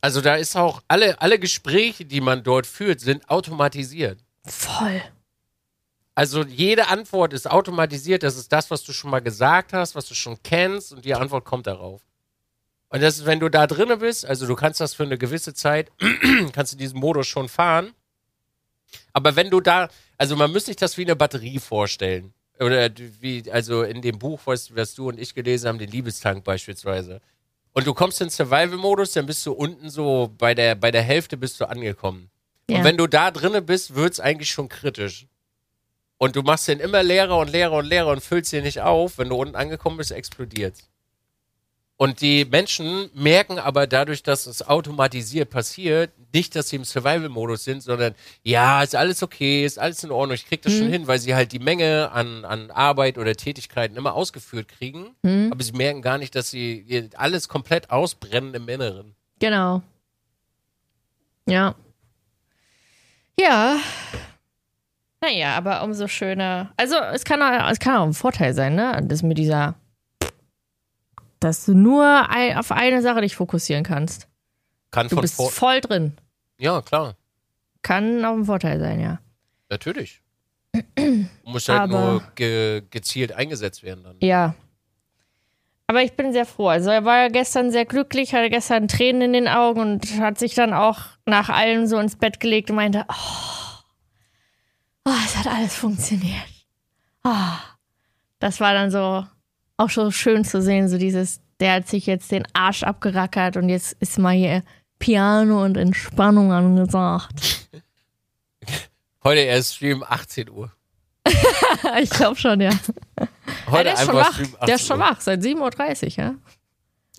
Also 0.00 0.20
da 0.20 0.34
ist 0.34 0.56
auch, 0.56 0.82
alle, 0.88 1.20
alle 1.22 1.38
Gespräche, 1.38 2.04
die 2.04 2.20
man 2.20 2.42
dort 2.42 2.66
führt, 2.66 3.00
sind 3.00 3.30
automatisiert. 3.30 4.18
Voll. 4.44 5.00
Also 6.14 6.44
jede 6.44 6.88
Antwort 6.88 7.32
ist 7.32 7.50
automatisiert. 7.50 8.22
Das 8.22 8.36
ist 8.36 8.52
das, 8.52 8.70
was 8.70 8.84
du 8.84 8.92
schon 8.92 9.10
mal 9.10 9.20
gesagt 9.20 9.72
hast, 9.72 9.94
was 9.94 10.06
du 10.06 10.14
schon 10.14 10.42
kennst 10.42 10.92
und 10.92 11.04
die 11.04 11.14
Antwort 11.14 11.44
kommt 11.44 11.66
darauf. 11.66 12.02
Und 12.88 13.02
das 13.02 13.18
ist, 13.18 13.26
wenn 13.26 13.40
du 13.40 13.48
da 13.48 13.66
drinne 13.66 13.96
bist, 13.96 14.24
also 14.24 14.46
du 14.46 14.54
kannst 14.54 14.80
das 14.80 14.94
für 14.94 15.02
eine 15.02 15.18
gewisse 15.18 15.54
Zeit, 15.54 15.90
kannst 16.52 16.72
du 16.72 16.76
diesen 16.76 17.00
Modus 17.00 17.26
schon 17.26 17.48
fahren. 17.48 17.92
Aber 19.12 19.34
wenn 19.34 19.50
du 19.50 19.60
da, 19.60 19.88
also 20.16 20.36
man 20.36 20.52
müsste 20.52 20.70
sich 20.70 20.76
das 20.76 20.96
wie 20.96 21.02
eine 21.02 21.16
Batterie 21.16 21.58
vorstellen. 21.58 22.32
Oder 22.60 22.88
wie, 23.20 23.50
also 23.50 23.82
in 23.82 24.00
dem 24.00 24.20
Buch, 24.20 24.40
was, 24.44 24.76
was 24.76 24.94
du 24.94 25.08
und 25.08 25.18
ich 25.18 25.34
gelesen 25.34 25.68
haben, 25.68 25.78
den 25.78 25.90
Liebestank 25.90 26.44
beispielsweise. 26.44 27.20
Und 27.72 27.88
du 27.88 27.94
kommst 27.94 28.20
in 28.20 28.30
Survival-Modus, 28.30 29.12
dann 29.12 29.26
bist 29.26 29.44
du 29.44 29.52
unten 29.52 29.90
so 29.90 30.32
bei 30.38 30.54
der, 30.54 30.76
bei 30.76 30.92
der 30.92 31.02
Hälfte 31.02 31.36
bist 31.36 31.60
du 31.60 31.68
angekommen. 31.68 32.30
Ja. 32.70 32.78
Und 32.78 32.84
wenn 32.84 32.96
du 32.96 33.08
da 33.08 33.32
drinne 33.32 33.60
bist, 33.60 33.96
wird's 33.96 34.20
eigentlich 34.20 34.50
schon 34.50 34.68
kritisch. 34.68 35.26
Und 36.18 36.36
du 36.36 36.42
machst 36.42 36.68
den 36.68 36.80
immer 36.80 37.02
leerer 37.02 37.38
und 37.38 37.50
leerer 37.50 37.78
und 37.78 37.86
leerer 37.86 38.12
und 38.12 38.22
füllst 38.22 38.52
den 38.52 38.64
nicht 38.64 38.80
auf. 38.80 39.18
Wenn 39.18 39.28
du 39.28 39.36
unten 39.36 39.56
angekommen 39.56 39.96
bist, 39.96 40.12
explodiert's. 40.12 40.88
Und 41.96 42.20
die 42.20 42.44
Menschen 42.44 43.08
merken 43.14 43.60
aber 43.60 43.86
dadurch, 43.86 44.24
dass 44.24 44.46
es 44.46 44.66
automatisiert 44.66 45.50
passiert, 45.50 46.10
nicht, 46.32 46.56
dass 46.56 46.68
sie 46.68 46.76
im 46.76 46.84
Survival-Modus 46.84 47.62
sind, 47.62 47.84
sondern 47.84 48.16
ja, 48.42 48.82
ist 48.82 48.96
alles 48.96 49.22
okay, 49.22 49.64
ist 49.64 49.78
alles 49.78 50.02
in 50.02 50.10
Ordnung, 50.10 50.34
ich 50.34 50.46
krieg 50.46 50.60
das 50.62 50.72
schon 50.72 50.88
hin, 50.88 51.06
weil 51.06 51.20
sie 51.20 51.36
halt 51.36 51.52
die 51.52 51.60
Menge 51.60 52.10
an, 52.10 52.44
an 52.44 52.72
Arbeit 52.72 53.16
oder 53.16 53.36
Tätigkeiten 53.36 53.96
immer 53.96 54.14
ausgeführt 54.14 54.66
kriegen. 54.66 55.14
Hm? 55.22 55.52
Aber 55.52 55.62
sie 55.62 55.72
merken 55.72 56.02
gar 56.02 56.18
nicht, 56.18 56.34
dass 56.34 56.50
sie 56.50 57.10
alles 57.14 57.48
komplett 57.48 57.90
ausbrennen 57.90 58.54
im 58.54 58.68
Inneren. 58.68 59.14
Genau. 59.38 59.82
Ja. 61.46 61.76
Ja. 63.38 63.76
Naja, 65.26 65.56
aber 65.56 65.82
umso 65.84 66.06
schöner. 66.08 66.72
Also, 66.76 66.96
es 66.96 67.24
kann 67.24 67.40
auch, 67.42 67.70
es 67.70 67.78
kann 67.78 67.96
auch 67.96 68.04
ein 68.06 68.12
Vorteil 68.14 68.52
sein, 68.54 68.74
ne? 68.74 69.00
Das 69.04 69.22
mit 69.22 69.38
dieser. 69.38 69.74
Dass 71.40 71.64
du 71.66 71.74
nur 71.74 72.28
ein, 72.30 72.56
auf 72.56 72.72
eine 72.72 73.02
Sache 73.02 73.20
dich 73.20 73.36
fokussieren 73.36 73.84
kannst. 73.84 74.28
Kann 74.90 75.08
Du 75.08 75.20
bist 75.20 75.34
vor. 75.36 75.50
voll 75.50 75.80
drin. 75.80 76.12
Ja, 76.58 76.80
klar. 76.82 77.16
Kann 77.82 78.24
auch 78.24 78.32
ein 78.34 78.44
Vorteil 78.44 78.78
sein, 78.80 79.00
ja. 79.00 79.18
Natürlich. 79.68 80.22
Muss 81.44 81.68
halt 81.68 81.80
Aber- 81.80 82.00
nur 82.12 82.22
ge 82.34 82.82
gezielt 82.90 83.32
eingesetzt 83.32 83.82
werden 83.82 84.04
dann. 84.04 84.16
Ja. 84.20 84.54
Aber 85.86 86.02
ich 86.02 86.14
bin 86.14 86.32
sehr 86.32 86.46
froh. 86.46 86.68
Also 86.68 86.90
er 86.90 87.04
war 87.04 87.18
ja 87.22 87.28
gestern 87.28 87.70
sehr 87.70 87.84
glücklich, 87.84 88.32
hatte 88.34 88.48
gestern 88.48 88.88
Tränen 88.88 89.20
in 89.22 89.32
den 89.34 89.48
Augen 89.48 89.80
und 89.80 90.18
hat 90.20 90.38
sich 90.38 90.54
dann 90.54 90.72
auch 90.72 91.00
nach 91.26 91.50
allem 91.50 91.86
so 91.86 91.98
ins 91.98 92.16
Bett 92.16 92.40
gelegt 92.40 92.70
und 92.70 92.76
meinte, 92.76 93.04
oh, 93.08 93.14
oh 95.04 95.12
es 95.24 95.36
hat 95.36 95.46
alles 95.46 95.74
funktioniert. 95.74 96.46
Ah. 97.22 97.58
Das 98.38 98.60
war 98.60 98.74
dann 98.74 98.90
so 98.90 99.26
auch 99.76 99.90
so 99.90 100.10
schön 100.10 100.44
zu 100.44 100.60
sehen, 100.62 100.88
so 100.88 100.98
dieses, 100.98 101.40
der 101.60 101.74
hat 101.74 101.88
sich 101.88 102.06
jetzt 102.06 102.30
den 102.30 102.46
Arsch 102.52 102.82
abgerackert 102.82 103.56
und 103.56 103.68
jetzt 103.68 103.96
ist 104.00 104.18
mal 104.18 104.34
hier 104.34 104.62
Piano 104.98 105.64
und 105.64 105.76
Entspannung 105.76 106.52
angesagt. 106.52 107.68
Heute 109.22 109.40
erst 109.40 109.76
Stream 109.76 110.04
18 110.06 110.50
Uhr. 110.50 110.72
ich 112.02 112.10
glaube 112.10 112.36
schon, 112.36 112.60
ja. 112.60 112.70
Heute 113.66 113.84
der 113.84 113.94
ist 113.94 114.04
schon 114.04 114.16
einfach 114.16 114.28
wach. 114.28 114.34
Stream 114.34 114.54
18 114.54 114.66
Der 114.66 114.74
ist 114.74 114.86
schon 114.86 114.98
wach, 114.98 115.20
seit 115.20 115.40
7.30 115.40 116.04
Uhr, 116.04 116.24
ja. 116.24 116.34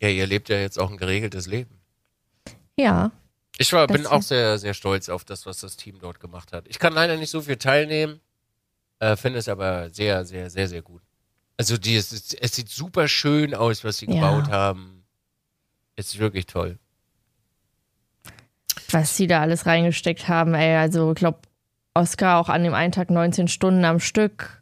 Ja, 0.02 0.10
ihr 0.10 0.28
lebt 0.28 0.50
ja 0.50 0.58
jetzt 0.58 0.80
auch 0.80 0.92
ein 0.92 0.98
geregeltes 0.98 1.48
Leben. 1.48 1.80
Ja. 2.78 3.12
Ich 3.58 3.72
war, 3.74 3.88
bin 3.88 4.06
auch 4.06 4.22
sehr, 4.22 4.58
sehr 4.58 4.74
stolz 4.74 5.08
auf 5.10 5.24
das, 5.24 5.46
was 5.46 5.60
das 5.62 5.78
Team 5.78 5.98
dort 6.00 6.20
gemacht 6.20 6.52
hat. 6.54 6.66
Ich 6.68 6.78
kann 6.80 6.94
leider 6.94 7.16
nicht 7.18 7.30
so 7.30 7.42
viel 7.42 7.56
teilnehmen, 7.58 8.20
äh, 9.00 9.16
finde 9.16 9.40
es 9.40 9.48
aber 9.48 9.90
sehr, 9.90 10.26
sehr, 10.26 10.50
sehr, 10.50 10.68
sehr 10.68 10.82
gut. 10.82 11.02
Also 11.58 11.78
die, 11.78 11.96
es, 11.96 12.34
es 12.34 12.56
sieht 12.56 12.70
super 12.70 13.08
schön 13.08 13.54
aus, 13.56 13.84
was 13.86 13.98
sie 14.00 14.08
Ja. 14.08 14.16
gebaut 14.16 14.50
haben. 14.50 15.04
Es 15.96 16.08
ist 16.08 16.20
wirklich 16.20 16.46
toll. 16.48 16.78
was 18.92 19.16
sie 19.18 19.28
da 19.28 19.42
alles 19.42 19.66
reingesteckt 19.66 20.28
haben, 20.28 20.54
ey. 20.54 20.76
Also, 20.78 21.12
ich 21.12 21.16
glaube, 21.18 21.40
Oscar 21.96 22.38
auch 22.40 22.50
an 22.50 22.64
dem 22.64 22.74
einen 22.74 22.92
Tag 22.92 23.10
19 23.10 23.48
Stunden 23.48 23.84
am 23.84 24.00
Stück. 24.00 24.62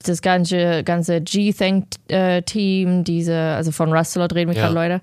Das 0.00 0.20
ganze, 0.22 0.84
ganze 0.84 1.20
G-Thank-Team, 1.22 3.04
diese, 3.04 3.36
also 3.36 3.72
von 3.72 3.92
Rustalot 3.92 4.34
reden 4.34 4.50
wir 4.50 4.56
Ja. 4.56 4.68
gerade, 4.70 4.74
Leute. 4.74 5.00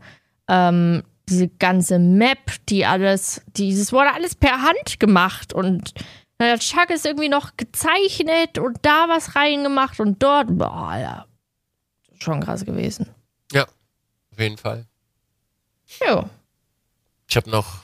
Ähm, 0.48 1.03
diese 1.32 1.48
ganze 1.48 1.98
Map, 1.98 2.52
die 2.70 2.86
alles, 2.86 3.41
dieses 3.48 3.91
wurde 3.91 4.14
alles 4.14 4.36
per 4.36 4.62
Hand 4.62 4.99
gemacht 4.99 5.53
und 5.53 5.94
na, 6.38 6.48
der 6.48 6.60
Chuck 6.60 6.90
ist 6.90 7.06
irgendwie 7.06 7.30
noch 7.30 7.56
gezeichnet 7.56 8.58
und 8.58 8.80
da 8.82 9.08
was 9.08 9.36
reingemacht 9.36 9.99
und 9.99 10.22
dort, 10.24 10.48
boah, 10.49 10.98
ja. 10.98 11.26
Schon 12.20 12.41
krass 12.41 12.66
gewesen. 12.66 13.10
Ja, 13.52 13.64
auf 13.64 14.40
jeden 14.40 14.58
Fall. 14.58 14.88
Ja. 15.99 16.30
Ich 17.28 17.36
habe 17.36 17.49
noch 17.49 17.84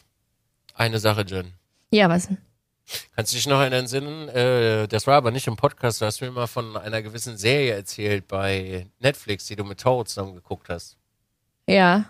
eine 0.74 1.00
Sache, 1.00 1.24
Jen. 1.28 1.54
Ja, 1.92 2.10
was 2.10 2.28
denn? 2.28 2.38
Kannst 3.16 3.32
du 3.34 3.36
dich 3.38 3.48
noch 3.48 3.60
erinnern, 3.60 3.88
Sinnen? 3.88 4.30
Äh, 4.30 4.88
das 4.88 5.08
war 5.08 5.18
aber 5.18 5.32
nicht 5.32 5.48
im 5.48 5.56
Podcast, 5.56 6.02
du 6.02 6.06
hast 6.06 6.22
mir 6.22 6.32
mal 6.32 6.48
von 6.48 6.78
einer 6.78 7.02
gewissen 7.02 7.38
Serie 7.38 7.74
erzählt 7.74 8.28
bei 8.28 8.88
Netflix, 9.00 9.46
die 9.46 9.56
du 9.56 9.66
mit 9.66 9.80
Toro 9.80 10.04
zusammen 10.04 10.36
geguckt 10.36 10.70
hast. 10.70 10.98
Ja. 11.68 12.06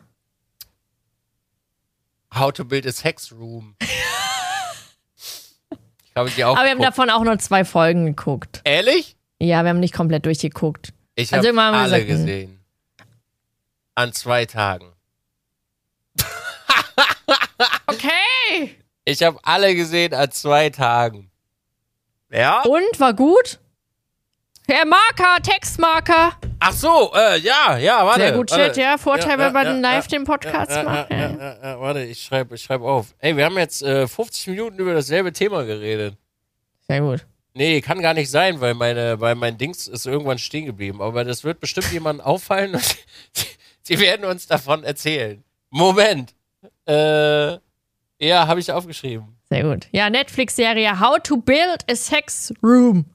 How 2.39 2.51
to 2.53 2.65
Build 2.65 2.85
a 2.87 2.91
Sex 2.91 3.31
Room. 3.31 3.75
ich 3.79 3.87
habe 6.15 6.29
auch 6.45 6.55
Aber 6.55 6.63
wir 6.63 6.71
haben 6.71 6.77
geguckt. 6.79 6.83
davon 6.87 7.09
auch 7.09 7.23
nur 7.23 7.37
zwei 7.39 7.63
Folgen 7.65 8.05
geguckt. 8.05 8.61
Ehrlich? 8.63 9.15
Ja, 9.39 9.63
wir 9.63 9.69
haben 9.69 9.79
nicht 9.79 9.93
komplett 9.93 10.25
durchgeguckt. 10.25 10.93
Ich 11.15 11.33
Also 11.33 11.49
habe 11.49 11.61
alle 11.61 11.83
gesagt, 11.83 12.01
hm. 12.01 12.07
gesehen. 12.07 12.59
An 13.95 14.13
zwei 14.13 14.45
Tagen. 14.45 14.93
Okay. 17.87 18.75
Ich 19.05 19.23
habe 19.23 19.39
alle 19.43 19.73
gesehen 19.73 20.13
an 20.13 20.31
zwei 20.31 20.69
Tagen. 20.69 21.31
Ja? 22.29 22.61
Und, 22.63 22.99
war 22.99 23.13
gut? 23.13 23.59
Herr 24.69 24.85
Marker, 24.85 25.41
Textmarker. 25.41 26.33
Ach 26.59 26.73
so, 26.73 27.13
äh, 27.15 27.39
ja, 27.39 27.77
ja, 27.77 28.05
warte. 28.05 28.19
Sehr 28.19 28.31
gut. 28.33 28.49
Chat, 28.49 28.75
ja. 28.75 28.97
Vorteil, 28.97 29.39
wenn 29.39 29.53
man 29.53 29.79
live 29.81 30.03
ja, 30.05 30.17
den 30.17 30.25
Podcast 30.25 30.71
ja, 30.71 30.83
macht. 30.83 31.09
Ja, 31.09 31.17
Ja. 31.17 31.29
ja, 31.29 31.37
ja, 31.37 31.57
ja, 31.63 31.79
warte, 31.79 32.03
ich 32.03 32.21
schreibe 32.21 32.55
ich 32.55 32.63
schreib 32.63 32.81
auf. 32.81 33.15
Ey, 33.19 33.37
wir 33.37 33.45
haben 33.45 33.57
jetzt 33.57 33.81
äh, 33.81 34.07
50 34.07 34.47
Minuten 34.47 34.77
über 34.79 34.93
dasselbe 34.93 35.31
Thema 35.31 35.63
geredet. 35.63 36.17
Sehr 36.85 36.99
gut. 36.99 37.25
Nee, 37.53 37.79
kann 37.79 38.01
gar 38.01 38.13
nicht 38.13 38.29
sein, 38.29 38.59
weil, 38.59 38.73
meine, 38.73 39.21
weil 39.21 39.35
mein 39.35 39.57
Dings 39.57 39.87
ist 39.87 40.05
irgendwann 40.05 40.37
stehen 40.37 40.65
geblieben. 40.65 41.01
Aber 41.01 41.23
das 41.23 41.45
wird 41.45 41.61
bestimmt 41.61 41.91
jemandem 41.93 42.25
auffallen 42.25 42.75
und 42.75 42.97
sie 43.83 43.99
werden 44.01 44.25
uns 44.25 44.47
davon 44.47 44.83
erzählen. 44.83 45.43
Moment. 45.69 46.35
Äh, 46.85 47.53
ja, 48.19 48.47
habe 48.47 48.59
ich 48.59 48.69
aufgeschrieben. 48.69 49.37
Sehr 49.49 49.63
gut. 49.63 49.87
Ja, 49.91 50.09
Netflix-Serie 50.09 50.99
How 50.99 51.19
to 51.23 51.37
Build 51.37 51.89
a 51.89 51.95
Sex 51.95 52.53
Room. 52.61 53.05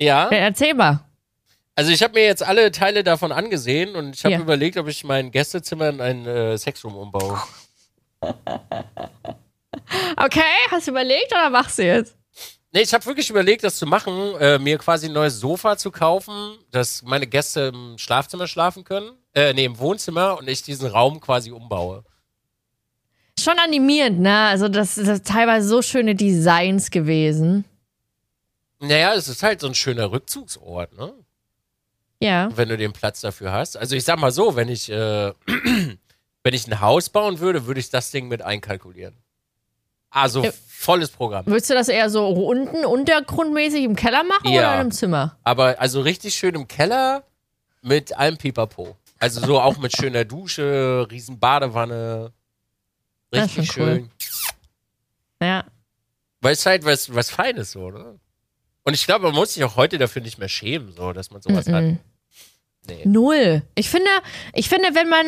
Ja, 0.00 0.30
Ja, 0.30 0.38
Erzähl 0.38 0.74
mal. 0.74 1.00
also 1.74 1.90
ich 1.92 2.02
habe 2.02 2.14
mir 2.14 2.24
jetzt 2.24 2.42
alle 2.42 2.70
Teile 2.72 3.04
davon 3.04 3.32
angesehen 3.32 3.94
und 3.96 4.14
ich 4.16 4.24
habe 4.24 4.34
Ja. 4.34 4.40
überlegt, 4.40 4.76
ob 4.78 4.88
ich 4.88 5.04
mein 5.04 5.30
Gästezimmer 5.30 5.88
in 5.90 6.00
ein 6.00 6.26
äh, 6.26 6.56
Sexroom 6.58 6.96
umbaue. 6.96 7.38
Okay, 10.16 10.40
hast 10.70 10.86
du 10.86 10.92
überlegt 10.92 11.32
oder 11.32 11.50
machst 11.50 11.78
du 11.78 11.84
jetzt? 11.84 12.16
Nee, 12.72 12.82
ich 12.82 12.94
habe 12.94 13.04
wirklich 13.06 13.28
überlegt, 13.30 13.64
das 13.64 13.76
zu 13.76 13.86
machen, 13.86 14.34
äh, 14.38 14.58
mir 14.58 14.78
quasi 14.78 15.06
ein 15.06 15.12
neues 15.12 15.40
Sofa 15.40 15.76
zu 15.76 15.90
kaufen, 15.90 16.58
dass 16.70 17.02
meine 17.02 17.26
Gäste 17.26 17.72
im 17.74 17.98
Schlafzimmer 17.98 18.46
schlafen 18.46 18.84
können, 18.84 19.10
äh, 19.34 19.52
nee, 19.52 19.64
im 19.64 19.78
Wohnzimmer 19.78 20.38
und 20.38 20.48
ich 20.48 20.62
diesen 20.62 20.88
Raum 20.88 21.20
quasi 21.20 21.50
umbaue. 21.50 22.04
Schon 23.38 23.58
animierend, 23.58 24.20
ne? 24.20 24.36
Also, 24.48 24.68
das 24.68 24.94
das 24.96 25.08
ist 25.08 25.26
teilweise 25.26 25.66
so 25.66 25.82
schöne 25.82 26.14
Designs 26.14 26.90
gewesen. 26.90 27.64
Naja, 28.80 29.14
es 29.14 29.28
ist 29.28 29.42
halt 29.42 29.60
so 29.60 29.66
ein 29.66 29.74
schöner 29.74 30.10
Rückzugsort, 30.10 30.96
ne? 30.96 31.12
Ja. 32.22 32.48
Wenn 32.54 32.68
du 32.68 32.76
den 32.76 32.92
Platz 32.92 33.20
dafür 33.20 33.52
hast. 33.52 33.76
Also 33.76 33.94
ich 33.96 34.04
sag 34.04 34.18
mal 34.18 34.30
so, 34.32 34.56
wenn 34.56 34.68
ich, 34.68 34.90
äh, 34.90 35.32
wenn 35.46 36.54
ich 36.54 36.66
ein 36.66 36.80
Haus 36.80 37.08
bauen 37.08 37.38
würde, 37.40 37.66
würde 37.66 37.80
ich 37.80 37.90
das 37.90 38.10
Ding 38.10 38.28
mit 38.28 38.42
einkalkulieren. 38.42 39.14
Also 40.10 40.44
Ja. 40.44 40.50
volles 40.68 41.10
Programm. 41.10 41.46
Würdest 41.46 41.70
du 41.70 41.74
das 41.74 41.88
eher 41.88 42.10
so 42.10 42.28
unten, 42.28 42.84
untergrundmäßig 42.84 43.84
im 43.84 43.96
Keller 43.96 44.24
machen 44.24 44.48
Ja. 44.50 44.72
oder 44.74 44.80
im 44.80 44.90
Zimmer? 44.90 45.36
Aber 45.44 45.80
also 45.80 46.00
richtig 46.00 46.34
schön 46.34 46.54
im 46.54 46.66
Keller 46.68 47.22
mit 47.82 48.16
allem 48.16 48.36
Pipapo. 48.36 48.96
Also 49.18 49.40
so 49.46 49.60
auch 49.60 49.76
mit 49.78 49.94
schöner 49.96 50.24
Dusche, 50.24 51.06
riesen 51.10 51.38
Badewanne. 51.38 52.32
Richtig 53.32 53.70
schon 53.72 53.82
cool. 53.82 53.94
schön. 53.94 54.10
Ja. 55.42 55.64
Weil 56.40 56.52
es 56.54 56.66
halt 56.66 56.84
was, 56.84 57.14
was 57.14 57.30
Feines 57.30 57.72
so, 57.72 57.90
ne? 57.90 58.18
Und 58.90 58.94
ich 58.94 59.06
glaube, 59.06 59.26
man 59.26 59.36
muss 59.36 59.54
sich 59.54 59.62
auch 59.62 59.76
heute 59.76 59.98
dafür 59.98 60.20
nicht 60.20 60.38
mehr 60.38 60.48
schämen, 60.48 60.92
so, 60.96 61.12
dass 61.12 61.30
man 61.30 61.40
sowas 61.40 61.68
hat. 61.68 61.84
Mhm. 61.84 62.00
Nee. 62.88 63.02
Null. 63.04 63.62
Ich 63.76 63.88
finde, 63.88 64.10
ich 64.52 64.68
finde, 64.68 64.96
wenn 64.96 65.08
man. 65.08 65.24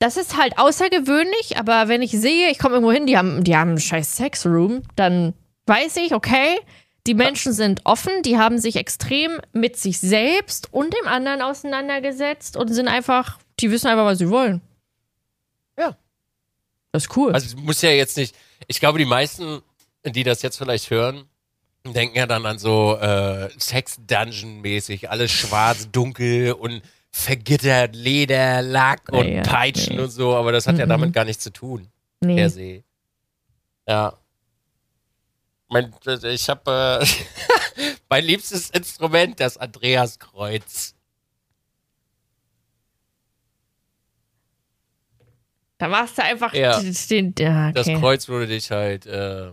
Das 0.00 0.16
ist 0.16 0.36
halt 0.36 0.58
außergewöhnlich, 0.58 1.56
aber 1.56 1.86
wenn 1.86 2.02
ich 2.02 2.10
sehe, 2.10 2.50
ich 2.50 2.58
komme 2.58 2.74
irgendwo 2.74 2.90
hin, 2.90 3.06
die 3.06 3.16
haben, 3.16 3.44
die 3.44 3.56
haben 3.56 3.68
einen 3.70 3.80
scheiß 3.80 4.16
Sexroom, 4.16 4.82
dann 4.96 5.34
weiß 5.66 5.98
ich, 5.98 6.14
okay, 6.14 6.58
die 7.06 7.14
Menschen 7.14 7.52
sind 7.52 7.82
offen, 7.84 8.24
die 8.24 8.36
haben 8.36 8.58
sich 8.58 8.74
extrem 8.74 9.40
mit 9.52 9.76
sich 9.76 10.00
selbst 10.00 10.74
und 10.74 10.92
dem 10.92 11.06
anderen 11.06 11.42
auseinandergesetzt 11.42 12.56
und 12.56 12.74
sind 12.74 12.88
einfach, 12.88 13.38
die 13.60 13.70
wissen 13.70 13.86
einfach, 13.86 14.04
was 14.04 14.18
sie 14.18 14.30
wollen. 14.30 14.62
Ja. 15.78 15.96
Das 16.90 17.04
ist 17.04 17.16
cool. 17.16 17.32
Also 17.32 17.46
es 17.46 17.54
muss 17.54 17.80
ja 17.80 17.90
jetzt 17.90 18.16
nicht, 18.16 18.34
ich 18.66 18.80
glaube, 18.80 18.98
die 18.98 19.04
meisten, 19.04 19.62
die 20.04 20.24
das 20.24 20.42
jetzt 20.42 20.56
vielleicht 20.58 20.90
hören, 20.90 21.28
denken 21.92 22.16
ja 22.16 22.26
dann 22.26 22.46
an 22.46 22.58
so 22.58 22.96
äh, 22.96 23.50
Sex-Dungeon-mäßig, 23.58 25.10
alles 25.10 25.30
schwarz, 25.30 25.90
dunkel 25.90 26.52
und 26.52 26.82
vergittert, 27.10 27.94
Leder, 27.94 28.62
Lack 28.62 29.12
und 29.12 29.28
Ja, 29.28 29.42
Peitschen 29.42 29.96
nee. 29.96 30.02
und 30.02 30.10
so, 30.10 30.34
aber 30.34 30.50
das 30.52 30.66
hat 30.66 30.78
ja 30.78 30.86
Mhm. 30.86 30.90
damit 30.90 31.12
gar 31.12 31.24
nichts 31.24 31.42
zu 31.44 31.52
tun, 31.52 31.88
nee. 32.20 32.36
per 32.36 32.48
se. 32.50 32.82
Ja. 33.86 34.14
Mein, 35.68 35.92
ich 36.22 36.48
habe 36.48 37.00
äh, 37.02 37.06
mein 38.08 38.24
liebstes 38.24 38.70
Instrument, 38.70 39.38
das 39.40 39.56
Andreaskreuz. 39.58 40.94
Da 45.78 45.88
machst 45.88 46.16
du 46.18 46.22
einfach 46.22 46.54
Ja. 46.54 46.80
den. 46.80 47.34
ja, 47.38 47.72
Das 47.72 47.86
okay. 47.88 47.98
Kreuz 48.00 48.28
würde 48.28 48.46
dich 48.46 48.70
halt. 48.70 49.06
Äh, 49.06 49.52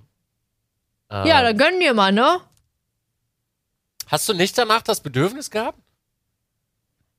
äh, 1.11 1.27
ja, 1.27 1.41
dann 1.41 1.57
gönn 1.57 1.79
dir 1.79 1.93
mal, 1.93 2.11
ne? 2.11 2.39
Hast 4.07 4.27
du 4.27 4.33
nicht 4.33 4.57
danach 4.57 4.81
das 4.81 5.01
Bedürfnis 5.01 5.51
gehabt? 5.51 5.79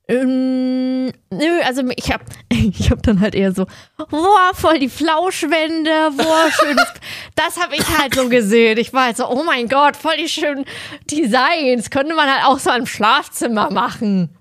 Ähm, 0.09 1.06
nö, 1.31 1.60
also 1.64 1.82
ich 1.97 2.10
hab, 2.12 2.23
ich 2.48 2.90
hab 2.90 3.02
dann 3.02 3.20
halt 3.20 3.35
eher 3.35 3.52
so, 3.52 3.66
boah, 3.97 4.51
voll 4.52 4.78
die 4.78 4.89
Flauschwände, 4.89 6.10
boah, 6.16 6.51
schönes. 6.60 6.86
das 7.35 7.59
habe 7.60 7.77
ich 7.77 7.98
halt 7.98 8.14
so 8.14 8.28
gesehen. 8.28 8.78
Ich 8.78 8.93
war 8.93 9.05
halt 9.05 9.16
so, 9.16 9.28
oh 9.28 9.43
mein 9.44 9.69
Gott, 9.69 9.97
voll 9.97 10.16
die 10.16 10.28
schönen 10.28 10.64
Designs. 11.10 11.90
Könnte 11.90 12.14
man 12.14 12.31
halt 12.31 12.44
auch 12.47 12.59
so 12.59 12.70
im 12.73 12.86
Schlafzimmer 12.86 13.70
machen. 13.70 14.36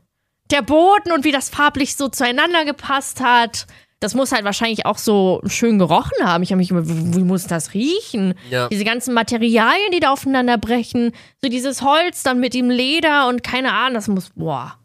Der 0.50 0.62
Boden 0.62 1.12
und 1.14 1.24
wie 1.24 1.32
das 1.32 1.50
farblich 1.50 1.96
so 1.96 2.10
zueinander 2.10 2.66
gepasst 2.66 3.22
hat. 3.22 3.68
Das 4.02 4.16
muss 4.16 4.32
halt 4.32 4.44
wahrscheinlich 4.44 4.86
auch 4.88 4.98
so 4.98 5.42
schön 5.46 5.78
gerochen 5.78 6.26
haben. 6.26 6.42
Ich 6.44 6.52
habe 6.52 6.58
mich 6.58 6.72
immer, 6.72 6.82
wie 6.86 7.24
muss 7.24 7.46
das 7.46 7.76
riechen? 7.76 8.34
Ja. 8.50 8.68
Diese 8.68 8.84
ganzen 8.84 9.14
Materialien, 9.14 9.92
die 9.94 10.00
da 10.00 10.12
aufeinander 10.12 10.58
brechen. 10.58 11.12
So 11.42 11.50
dieses 11.50 11.84
Holz 11.84 12.24
dann 12.24 12.40
mit 12.40 12.56
dem 12.56 12.70
Leder 12.72 13.28
und 13.28 13.44
keine 13.44 13.72
Ahnung, 13.74 13.94
das 13.94 14.08
muss, 14.08 14.32
boah. 14.36 14.76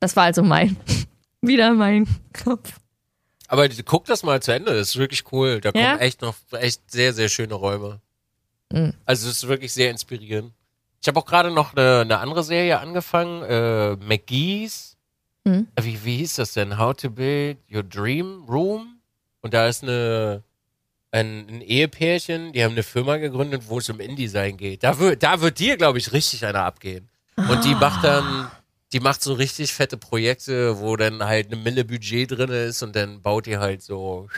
Das 0.00 0.16
war 0.16 0.24
also 0.24 0.42
mein, 0.42 0.76
wieder 1.40 1.72
mein 1.74 2.08
Kopf. 2.44 2.72
Aber 3.46 3.68
guck 3.84 4.04
das 4.06 4.24
mal 4.24 4.42
zu 4.42 4.52
Ende, 4.52 4.72
das 4.74 4.90
ist 4.90 4.96
wirklich 4.96 5.24
cool. 5.32 5.60
Da 5.60 5.70
Ja? 5.74 5.90
kommen 5.92 6.00
echt 6.00 6.20
noch 6.20 6.34
echt 6.52 6.90
sehr, 6.90 7.12
sehr 7.12 7.28
schöne 7.28 7.54
Räume. 7.54 8.00
Mhm. 8.72 8.94
Also 9.04 9.28
es 9.28 9.36
ist 9.36 9.48
wirklich 9.48 9.72
sehr 9.72 9.90
inspirierend. 9.90 10.52
Ich 11.00 11.06
habe 11.08 11.18
auch 11.20 11.24
gerade 11.24 11.50
noch 11.52 11.74
eine, 11.74 12.00
eine 12.00 12.18
andere 12.18 12.42
Serie 12.42 12.80
angefangen, 12.80 13.42
äh, 13.44 13.96
McGee's. 13.96 14.89
Mhm. 15.44 15.68
Wie, 15.80 16.04
wie 16.04 16.16
hieß 16.18 16.36
das 16.36 16.52
denn? 16.52 16.78
How 16.78 16.94
to 16.94 17.10
Build 17.10 17.58
Your 17.72 17.82
Dream 17.82 18.44
Room. 18.48 19.00
Und 19.40 19.54
da 19.54 19.68
ist 19.68 19.82
eine, 19.82 20.42
ein, 21.10 21.46
ein 21.48 21.60
Ehepärchen, 21.62 22.52
die 22.52 22.62
haben 22.62 22.72
eine 22.72 22.82
Firma 22.82 23.16
gegründet, 23.16 23.62
wo 23.66 23.78
es 23.78 23.88
um 23.88 24.00
InDesign 24.00 24.56
geht. 24.56 24.82
Da 24.82 24.98
wird, 24.98 25.22
da 25.22 25.40
wird 25.40 25.58
dir, 25.58 25.76
glaube 25.76 25.98
ich, 25.98 26.12
richtig 26.12 26.44
einer 26.44 26.64
abgehen. 26.64 27.08
Und 27.36 27.64
die 27.64 27.74
macht 27.74 28.04
dann, 28.04 28.50
die 28.92 29.00
macht 29.00 29.22
so 29.22 29.32
richtig 29.32 29.72
fette 29.72 29.96
Projekte, 29.96 30.78
wo 30.80 30.96
dann 30.96 31.24
halt 31.24 31.46
eine 31.46 31.56
Mille 31.56 31.84
Budget 31.84 32.30
drin 32.30 32.50
ist 32.50 32.82
und 32.82 32.94
dann 32.94 33.22
baut 33.22 33.46
die 33.46 33.56
halt 33.56 33.82
so, 33.82 34.28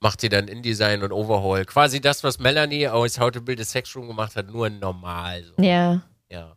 macht 0.00 0.22
die 0.22 0.30
dann 0.30 0.48
InDesign 0.48 1.02
und 1.02 1.12
Overhaul. 1.12 1.66
Quasi 1.66 2.00
das, 2.00 2.24
was 2.24 2.38
Melanie 2.38 2.88
aus 2.88 3.18
How 3.18 3.30
to 3.30 3.42
Build 3.42 3.60
a 3.60 3.64
Sex 3.64 3.94
Room 3.94 4.08
gemacht 4.08 4.36
hat, 4.36 4.50
nur 4.50 4.70
normal. 4.70 5.44
So. 5.44 5.62
Ja. 5.62 6.02
Ja. 6.30 6.56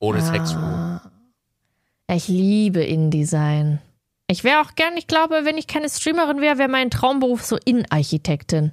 Ohne 0.00 0.20
Sex 0.20 0.54
Room. 0.54 1.00
Ich 2.10 2.26
liebe 2.28 2.82
InDesign. 2.82 3.80
Ich 4.28 4.42
wäre 4.42 4.60
auch 4.60 4.74
gern, 4.74 4.96
ich 4.96 5.06
glaube, 5.06 5.44
wenn 5.44 5.58
ich 5.58 5.66
keine 5.66 5.88
Streamerin 5.88 6.40
wäre, 6.40 6.58
wäre 6.58 6.68
mein 6.68 6.90
Traumberuf 6.90 7.44
so 7.44 7.58
Innenarchitektin. 7.64 8.72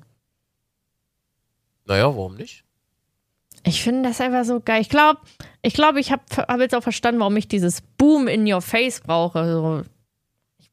Naja, 1.86 2.06
warum 2.06 2.36
nicht? 2.36 2.64
Ich 3.64 3.82
finde 3.82 4.10
das 4.10 4.22
einfach 4.22 4.46
so 4.46 4.60
geil. 4.60 4.82
Ich 4.82 4.90
glaube, 4.90 5.20
ich, 5.62 5.74
glaub, 5.74 5.98
ich 5.98 6.12
habe 6.12 6.24
hab 6.38 6.60
jetzt 6.60 6.76
auch 6.76 6.84
verstanden, 6.84 7.20
warum 7.20 7.36
ich 7.36 7.48
dieses 7.48 7.82
Boom 7.82 8.28
in 8.28 8.52
your 8.52 8.62
face 8.62 9.02
brauche. 9.02 9.46
So, 9.46 9.84
ich 10.60 10.70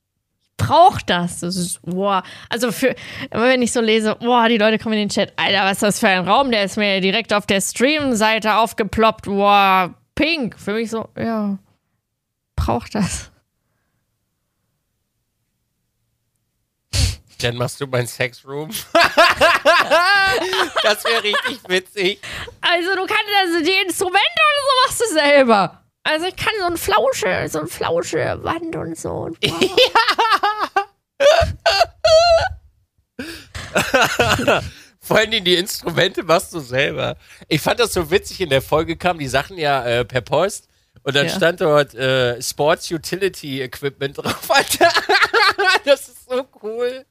brauche 0.56 1.00
das. 1.06 1.40
Das 1.40 1.56
ist, 1.56 1.80
boah. 1.82 2.22
Also 2.48 2.70
für, 2.70 2.94
immer 3.30 3.48
wenn 3.48 3.62
ich 3.62 3.72
so 3.72 3.80
lese, 3.80 4.16
boah, 4.16 4.48
die 4.48 4.58
Leute 4.58 4.78
kommen 4.78 4.94
in 4.94 5.00
den 5.00 5.08
Chat, 5.08 5.32
Alter, 5.36 5.64
was 5.64 5.74
ist 5.74 5.82
das 5.82 6.00
für 6.00 6.08
ein 6.08 6.28
Raum? 6.28 6.50
Der 6.50 6.64
ist 6.64 6.76
mir 6.76 7.00
direkt 7.00 7.32
auf 7.32 7.46
der 7.46 7.60
Stream-Seite 7.60 8.56
aufgeploppt. 8.56 9.24
Boah, 9.24 9.94
pink. 10.14 10.58
Für 10.58 10.74
mich 10.74 10.90
so, 10.90 11.08
ja, 11.16 11.58
braucht 12.56 12.94
das. 12.94 13.30
Dann 17.38 17.56
machst 17.56 17.80
du 17.80 17.86
mein 17.88 18.06
Sexroom. 18.06 18.70
das 20.82 21.04
wäre 21.04 21.24
richtig 21.24 21.58
witzig. 21.66 22.20
Also 22.60 22.94
du 22.94 23.04
kannst 23.06 23.32
also 23.40 23.64
die 23.64 23.84
Instrumente 23.84 24.20
oder 24.20 24.60
so 24.62 24.70
machst 24.86 25.00
du 25.00 25.06
selber. 25.12 25.82
Also 26.04 26.26
ich 26.26 26.36
kann 26.36 26.52
so 26.60 26.66
ein 26.66 26.76
Flausche, 26.76 27.48
so 27.48 27.60
ein 27.60 27.66
Flausche 27.68 28.38
Wand 28.42 28.76
und 28.76 28.96
so. 28.96 29.10
Und 29.10 29.38
Vor 35.00 35.16
allem 35.16 35.44
die 35.44 35.56
Instrumente 35.56 36.22
machst 36.22 36.54
du 36.54 36.60
selber. 36.60 37.16
Ich 37.48 37.60
fand 37.60 37.80
das 37.80 37.92
so 37.92 38.10
witzig, 38.10 38.40
in 38.40 38.50
der 38.50 38.62
Folge 38.62 38.96
kamen 38.96 39.18
die 39.18 39.26
Sachen 39.28 39.58
ja 39.58 39.84
äh, 39.84 40.04
per 40.04 40.20
Post 40.20 40.68
und 41.04 41.16
dann 41.16 41.26
Ja. 41.26 41.32
stand 41.36 41.60
dort 41.60 41.94
äh, 41.94 42.40
Sports 42.42 42.90
Utility 42.90 43.60
Equipment 43.62 44.18
drauf. 44.18 44.50
Alter. 44.50 44.88
das 45.84 46.08
ist 46.08 46.28
so 46.28 46.46
cool. 46.62 47.04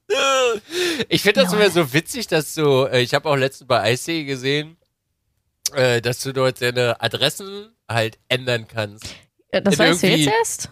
Ich 1.09 1.21
finde 1.21 1.41
das 1.43 1.51
Ja. 1.53 1.59
immer 1.59 1.69
so 1.69 1.93
witzig, 1.93 2.27
dass 2.27 2.53
du, 2.55 2.85
äh, 2.85 3.01
ich 3.01 3.13
habe 3.13 3.29
auch 3.29 3.35
letztens 3.35 3.67
bei 3.67 3.93
IC 3.93 4.25
gesehen, 4.25 4.77
äh, 5.73 6.01
dass 6.01 6.21
du 6.21 6.31
dort 6.33 6.61
deine 6.61 6.99
Adressen 7.01 7.69
halt 7.89 8.17
ändern 8.29 8.67
kannst. 8.67 9.05
Ja, 9.53 9.61
das 9.61 9.73
In 9.75 9.79
weißt 9.79 10.03
du 10.03 10.07
jetzt 10.07 10.33
erst? 10.33 10.69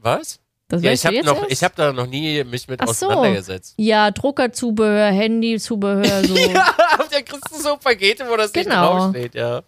Was? 0.00 0.40
Das 0.68 0.82
Ja, 0.82 0.90
ich 0.92 1.06
habe 1.06 1.22
noch, 1.22 1.46
ich 1.48 1.62
habe 1.62 1.74
da 1.76 1.92
noch 1.92 2.06
nie 2.08 2.42
mich 2.42 2.66
mit 2.66 2.80
Ach 2.80 2.88
so. 2.88 3.06
auseinandergesetzt. 3.06 3.74
ja, 3.76 4.10
Druckerzubehör, 4.10 5.12
Handyzubehör, 5.12 6.24
so. 6.24 6.34
ja. 6.36 6.48
Ja, 6.48 6.74
da 7.10 7.20
kriegst 7.22 7.50
du 7.52 7.56
so 7.60 7.76
Pakete, 7.76 8.26
wo 8.28 8.36
das 8.36 8.52
nicht 8.52 8.64
Genau. 8.68 8.98
draufsteht, 8.98 9.34
ja. 9.36 9.62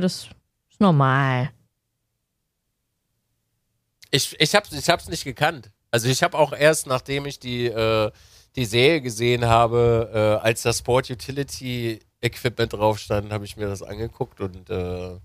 das 0.00 0.28
ist 0.70 0.80
normal. 0.80 1.50
Ich, 4.10 4.38
ich, 4.40 4.54
hab's, 4.54 4.72
ich 4.72 4.88
hab's 4.88 5.08
nicht 5.08 5.24
gekannt. 5.24 5.70
Also 5.90 6.08
ich 6.08 6.22
habe 6.22 6.36
auch 6.38 6.52
erst, 6.52 6.86
nachdem 6.86 7.26
ich 7.26 7.38
die, 7.38 7.66
äh, 7.66 8.10
die 8.56 8.64
Serie 8.64 9.00
gesehen 9.00 9.44
habe, 9.46 10.10
äh, 10.42 10.46
als 10.46 10.62
das 10.62 10.78
Sport 10.78 11.10
Utility 11.10 12.00
Equipment 12.20 12.72
drauf 12.72 12.98
stand, 12.98 13.32
habe 13.32 13.44
ich 13.44 13.56
mir 13.56 13.68
das 13.68 13.82
angeguckt 13.82 14.40
und 14.40 14.68
äh, 14.70 15.18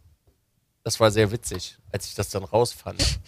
das 0.84 1.00
war 1.00 1.12
sehr 1.12 1.32
witzig, 1.32 1.78
als 1.92 2.08
ich 2.08 2.16
das 2.16 2.30
dann 2.30 2.44
rausfand. 2.44 3.20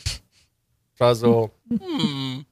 War 0.98 1.16
so, 1.16 1.52
hm. 1.68 2.46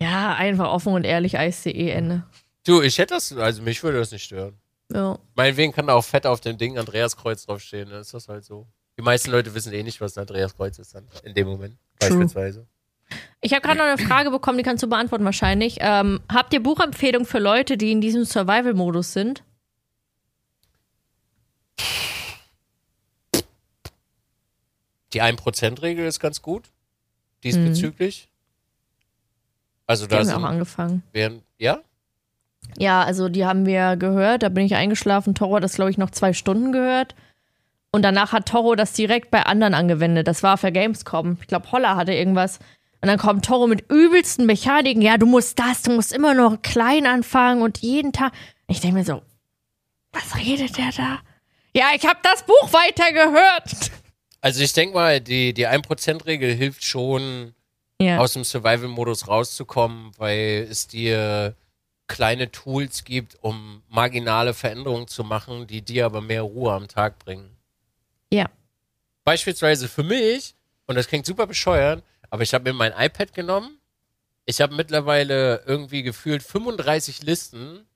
Ja, 0.00 0.34
einfach 0.34 0.70
offen 0.70 0.94
und 0.94 1.04
ehrlich, 1.04 1.38
Eis.de 1.38 1.88
Ende. 1.90 2.24
Du, 2.64 2.82
ich 2.82 2.98
hätte 2.98 3.14
das, 3.14 3.32
also 3.32 3.62
mich 3.62 3.82
würde 3.82 3.98
das 3.98 4.10
nicht 4.10 4.24
stören. 4.24 4.58
Ja. 4.92 5.18
Meinetwegen 5.34 5.72
kann 5.72 5.86
da 5.86 5.94
auch 5.94 6.04
fett 6.04 6.26
auf 6.26 6.40
dem 6.40 6.58
Ding 6.58 6.78
Andreas 6.78 7.16
Kreuz 7.16 7.46
draufstehen, 7.46 7.88
dann 7.88 8.00
ist 8.00 8.12
das 8.12 8.28
halt 8.28 8.44
so. 8.44 8.66
Die 8.98 9.02
meisten 9.02 9.30
Leute 9.30 9.54
wissen 9.54 9.72
eh 9.72 9.82
nicht, 9.82 10.00
was 10.00 10.16
ein 10.16 10.22
Andreas 10.22 10.56
Kreuz 10.56 10.78
ist 10.78 10.94
dann, 10.94 11.06
in 11.24 11.34
dem 11.34 11.48
Moment, 11.48 11.78
True. 12.08 12.18
beispielsweise. 12.18 12.66
Ich 13.40 13.52
habe 13.52 13.60
gerade 13.62 13.78
noch 13.78 13.84
eine 13.86 13.98
Frage 13.98 14.30
bekommen, 14.30 14.56
die 14.58 14.64
kannst 14.64 14.82
du 14.82 14.88
beantworten 14.88 15.24
wahrscheinlich. 15.24 15.78
Ähm, 15.80 16.20
habt 16.32 16.54
ihr 16.54 16.62
Buchempfehlungen 16.62 17.26
für 17.26 17.38
Leute, 17.40 17.76
die 17.76 17.90
in 17.92 18.00
diesem 18.00 18.24
Survival-Modus 18.24 19.12
sind? 19.12 19.42
Die 25.12 25.22
1%-Regel 25.22 26.06
ist 26.06 26.20
ganz 26.20 26.40
gut, 26.40 26.70
diesbezüglich. 27.44 28.28
Also 29.86 30.06
Die 30.06 30.10
da 30.10 30.18
haben 30.18 30.28
wir 30.28 30.36
auch 30.38 30.42
angefangen. 30.44 31.02
wären, 31.12 31.42
ja? 31.58 31.80
Ja, 32.78 33.02
also 33.02 33.28
die 33.28 33.44
haben 33.44 33.66
wir 33.66 33.96
gehört, 33.96 34.42
da 34.42 34.48
bin 34.48 34.64
ich 34.64 34.74
eingeschlafen. 34.74 35.34
Toro 35.34 35.56
hat 35.56 35.64
das, 35.64 35.74
glaube 35.74 35.90
ich, 35.90 35.98
noch 35.98 36.10
zwei 36.10 36.32
Stunden 36.32 36.72
gehört. 36.72 37.14
Und 37.94 38.02
danach 38.02 38.32
hat 38.32 38.48
Toro 38.48 38.74
das 38.74 38.94
direkt 38.94 39.30
bei 39.30 39.42
anderen 39.44 39.74
angewendet. 39.74 40.26
Das 40.26 40.42
war 40.42 40.56
für 40.56 40.72
Gamescom. 40.72 41.36
Ich 41.40 41.46
glaube, 41.46 41.70
Holla 41.72 41.94
hatte 41.96 42.12
irgendwas. 42.14 42.58
Und 43.02 43.08
dann 43.08 43.18
kommt 43.18 43.44
Toro 43.44 43.66
mit 43.66 43.90
übelsten 43.90 44.46
Mechaniken. 44.46 45.02
Ja, 45.02 45.18
du 45.18 45.26
musst 45.26 45.58
das, 45.58 45.82
du 45.82 45.90
musst 45.90 46.12
immer 46.12 46.32
noch 46.34 46.62
klein 46.62 47.06
anfangen 47.06 47.60
und 47.60 47.78
jeden 47.78 48.12
Tag. 48.12 48.32
Ich 48.66 48.80
denke 48.80 48.98
mir 48.98 49.04
so, 49.04 49.20
was 50.12 50.36
redet 50.36 50.78
der 50.78 50.90
da? 50.96 51.18
Ja, 51.74 51.86
ich 51.94 52.06
habe 52.06 52.20
das 52.22 52.44
Buch 52.44 52.72
weitergehört. 52.72 53.90
Also 54.40 54.62
ich 54.62 54.72
denke 54.72 54.94
mal, 54.94 55.20
die, 55.20 55.52
die 55.52 55.68
1%-Regel 55.68 56.54
hilft 56.54 56.84
schon, 56.84 57.54
Ja. 58.00 58.18
aus 58.18 58.32
dem 58.32 58.44
Survival-Modus 58.44 59.28
rauszukommen, 59.28 60.12
weil 60.18 60.66
es 60.70 60.86
dir 60.86 61.54
kleine 62.08 62.50
Tools 62.50 63.04
gibt, 63.04 63.36
um 63.42 63.82
marginale 63.88 64.54
Veränderungen 64.54 65.08
zu 65.08 65.24
machen, 65.24 65.66
die 65.66 65.82
dir 65.82 66.06
aber 66.06 66.20
mehr 66.20 66.42
Ruhe 66.42 66.72
am 66.72 66.88
Tag 66.88 67.18
bringen. 67.18 67.50
Ja. 68.32 68.46
Beispielsweise 69.24 69.88
für 69.88 70.02
mich, 70.02 70.54
und 70.86 70.94
das 70.94 71.06
klingt 71.06 71.26
super 71.26 71.46
bescheuert, 71.46 72.02
aber 72.30 72.42
ich 72.42 72.54
habe 72.54 72.64
mir 72.64 72.72
mein 72.72 72.94
iPad 72.96 73.34
genommen. 73.34 73.78
Ich 74.46 74.62
habe 74.62 74.74
mittlerweile 74.74 75.62
irgendwie 75.66 76.02
gefühlt 76.02 76.42
35 76.42 77.22
Listen, 77.22 77.86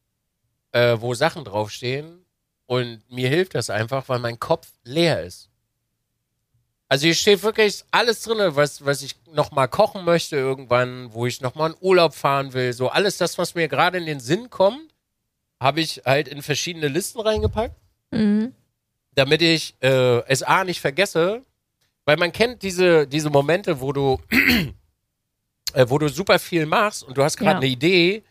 äh, 0.73 0.97
wo 1.01 1.15
Sachen 1.15 1.45
draufstehen. 1.45 2.25
Und 2.67 3.01
mir 3.11 3.31
hilft 3.31 3.55
das 3.55 3.71
einfach, 3.71 4.09
weil 4.11 4.19
mein 4.19 4.39
Kopf 4.39 4.69
leer 4.85 5.23
ist. 5.23 5.49
Also 6.89 7.07
hier 7.07 7.15
steht 7.15 7.43
wirklich 7.43 7.85
alles 7.91 8.23
drin, 8.23 8.39
was, 8.55 8.85
was 8.85 9.01
ich 9.03 9.17
nochmal 9.33 9.69
kochen 9.69 10.05
möchte 10.05 10.37
irgendwann, 10.37 11.13
wo 11.15 11.25
ich 11.27 11.41
nochmal 11.41 11.71
in 11.71 11.77
Urlaub 11.81 12.15
fahren 12.15 12.53
will. 12.53 12.75
So 12.75 12.91
alles 12.91 13.17
das, 13.17 13.39
was 13.39 13.55
mir 13.55 13.69
gerade 13.69 13.97
in 13.99 14.07
den 14.07 14.21
Sinn 14.21 14.51
kommt, 14.51 14.95
habe 15.61 15.81
ich 15.81 16.03
halt 16.05 16.29
in 16.29 16.43
verschiedene 16.43 16.89
Listen 16.89 17.21
reingepackt 17.21 17.75
Mhm. 18.13 18.55
Damit 19.17 19.43
ich 19.43 19.75
äh, 19.83 20.21
es 20.29 20.43
A 20.45 20.63
nicht 20.63 20.81
vergesse, 20.81 21.43
weil 22.05 22.17
man 22.17 22.31
kennt 22.31 22.63
diese, 22.63 23.07
diese 23.07 23.29
Momente, 23.31 23.81
wo 23.81 23.93
du, 23.93 24.21
äh, 25.75 25.85
wo 25.89 25.99
du 25.99 26.09
super 26.09 26.39
viel 26.39 26.67
machst 26.67 27.03
und 27.03 27.17
du 27.19 27.23
hast 27.25 27.37
gerade 27.37 27.53
Ja. 27.53 27.57
eine 27.59 27.67
Idee 27.67 28.23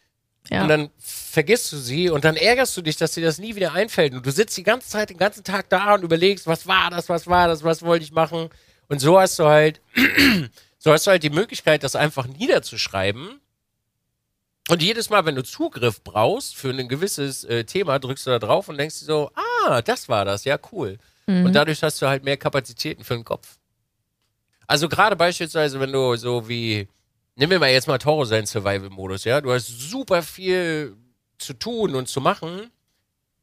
Ja. 0.50 0.62
und 0.62 0.70
dann 0.70 0.90
vergisst 1.00 1.72
du 1.72 1.78
sie 1.78 2.10
und 2.10 2.24
dann 2.24 2.36
ärgerst 2.38 2.78
du 2.78 2.82
dich, 2.82 2.98
dass 2.98 3.12
dir 3.14 3.26
das 3.26 3.40
nie 3.40 3.56
wieder 3.56 3.74
einfällt 3.74 4.14
und 4.14 4.26
du 4.26 4.32
sitzt 4.32 4.56
die 4.58 4.64
ganze 4.64 4.88
Zeit, 4.90 5.10
den 5.10 5.18
ganzen 5.18 5.44
Tag 5.44 5.70
da 5.70 5.96
und 5.96 6.04
überlegst, 6.04 6.48
was 6.48 6.66
war 6.68 6.90
das, 6.92 7.10
was 7.10 7.28
war 7.28 7.48
das, 7.48 7.64
was 7.64 7.82
wollte 7.82 8.06
ich 8.06 8.12
machen 8.12 8.50
und 8.88 9.00
so 9.00 9.20
hast 9.20 9.40
du 9.40 9.46
halt, 9.46 9.82
so 10.78 10.92
hast 10.92 11.08
du 11.08 11.12
halt 11.12 11.24
die 11.24 11.30
Möglichkeit, 11.32 11.84
das 11.84 11.96
einfach 11.96 12.28
niederzuschreiben 12.28 13.42
und 14.70 14.82
jedes 14.82 15.10
Mal, 15.10 15.26
wenn 15.26 15.36
du 15.36 15.44
Zugriff 15.44 16.04
brauchst 16.04 16.56
für 16.56 16.70
ein 16.70 16.88
gewisses 16.88 17.44
äh, 17.44 17.66
Thema, 17.66 18.00
drückst 18.00 18.26
du 18.26 18.32
da 18.32 18.40
drauf 18.40 18.68
und 18.68 18.78
denkst 18.78 19.00
dir 19.00 19.06
so, 19.06 19.32
ah, 19.36 19.82
das 19.82 20.10
war 20.10 20.26
das, 20.26 20.44
ja 20.44 20.58
cool. 20.72 20.98
Mhm. 21.28 21.46
Und 21.46 21.54
dadurch 21.54 21.84
hast 21.84 22.02
du 22.02 22.08
halt 22.08 22.24
mehr 22.24 22.38
Kapazitäten 22.38 23.04
für 23.04 23.14
den 23.14 23.24
Kopf. 23.24 23.58
Also 24.68 24.90
gerade 24.90 25.16
beispielsweise, 25.16 25.80
wenn 25.80 25.92
du 25.92 26.16
so 26.16 26.50
wie, 26.50 26.88
nehmen 27.36 27.52
wir 27.52 27.60
mal 27.60 27.70
jetzt 27.70 27.88
mal 27.88 28.00
Toro 28.00 28.26
seinen 28.26 28.48
Survival-Modus, 28.48 29.24
ja, 29.26 29.42
du 29.42 29.54
hast 29.54 29.68
super 29.68 30.24
viel 30.24 30.96
zu 31.38 31.54
tun 31.54 31.94
und 31.94 32.08
zu 32.08 32.22
machen 32.22 32.72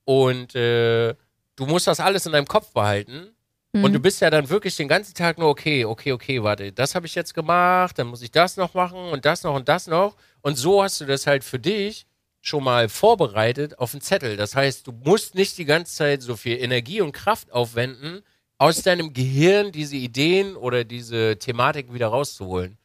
und 0.05 0.55
äh, 0.57 1.15
du 1.55 1.67
musst 1.67 1.87
das 1.87 2.01
alles 2.01 2.27
in 2.27 2.33
deinem 2.33 2.47
Kopf 2.47 2.73
behalten. 2.73 3.29
Mhm. 3.73 3.85
Und 3.85 3.93
du 3.95 4.01
bist 4.01 4.21
ja 4.21 4.31
dann 4.31 4.49
wirklich 4.49 4.77
den 4.77 4.89
ganzen 4.89 5.15
Tag 5.15 5.39
nur, 5.39 5.49
okay, 5.49 5.85
okay, 5.85 6.13
okay, 6.13 6.43
warte, 6.43 6.73
das 6.73 6.95
habe 6.95 7.07
ich 7.07 7.15
jetzt 7.15 7.35
gemacht, 7.35 7.99
dann 7.99 8.09
muss 8.09 8.23
ich 8.23 8.31
das 8.31 8.57
noch 8.57 8.75
machen 8.75 8.99
und 8.99 9.25
das 9.25 9.43
noch 9.43 9.55
und 9.55 9.69
das 9.69 9.87
noch. 9.87 10.17
Und 10.43 10.57
so 10.57 10.83
hast 10.83 11.01
du 11.01 11.07
das 11.07 11.27
halt 11.27 11.43
für 11.43 11.59
dich 11.59 12.07
schon 12.41 12.65
mal 12.65 12.89
vorbereitet 12.89 13.79
auf 13.79 13.95
einen 13.95 14.03
Zettel. 14.03 14.37
Das 14.37 14.55
heißt, 14.55 14.87
du 14.87 14.93
musst 14.93 15.35
nicht 15.35 15.57
die 15.59 15.65
ganze 15.65 15.95
Zeit 15.95 16.23
so 16.23 16.37
viel 16.37 16.59
Energie 16.61 17.01
und 17.01 17.13
Kraft 17.13 17.53
aufwenden, 17.53 18.23
aus 18.59 18.83
deinem 18.83 19.13
Gehirn 19.13 19.73
diese 19.73 19.97
Ideen 19.97 20.55
oder 20.55 20.85
diese 20.85 21.37
Thematik 21.39 21.93
wieder 21.93 22.09
rauszuholen. 22.09 22.79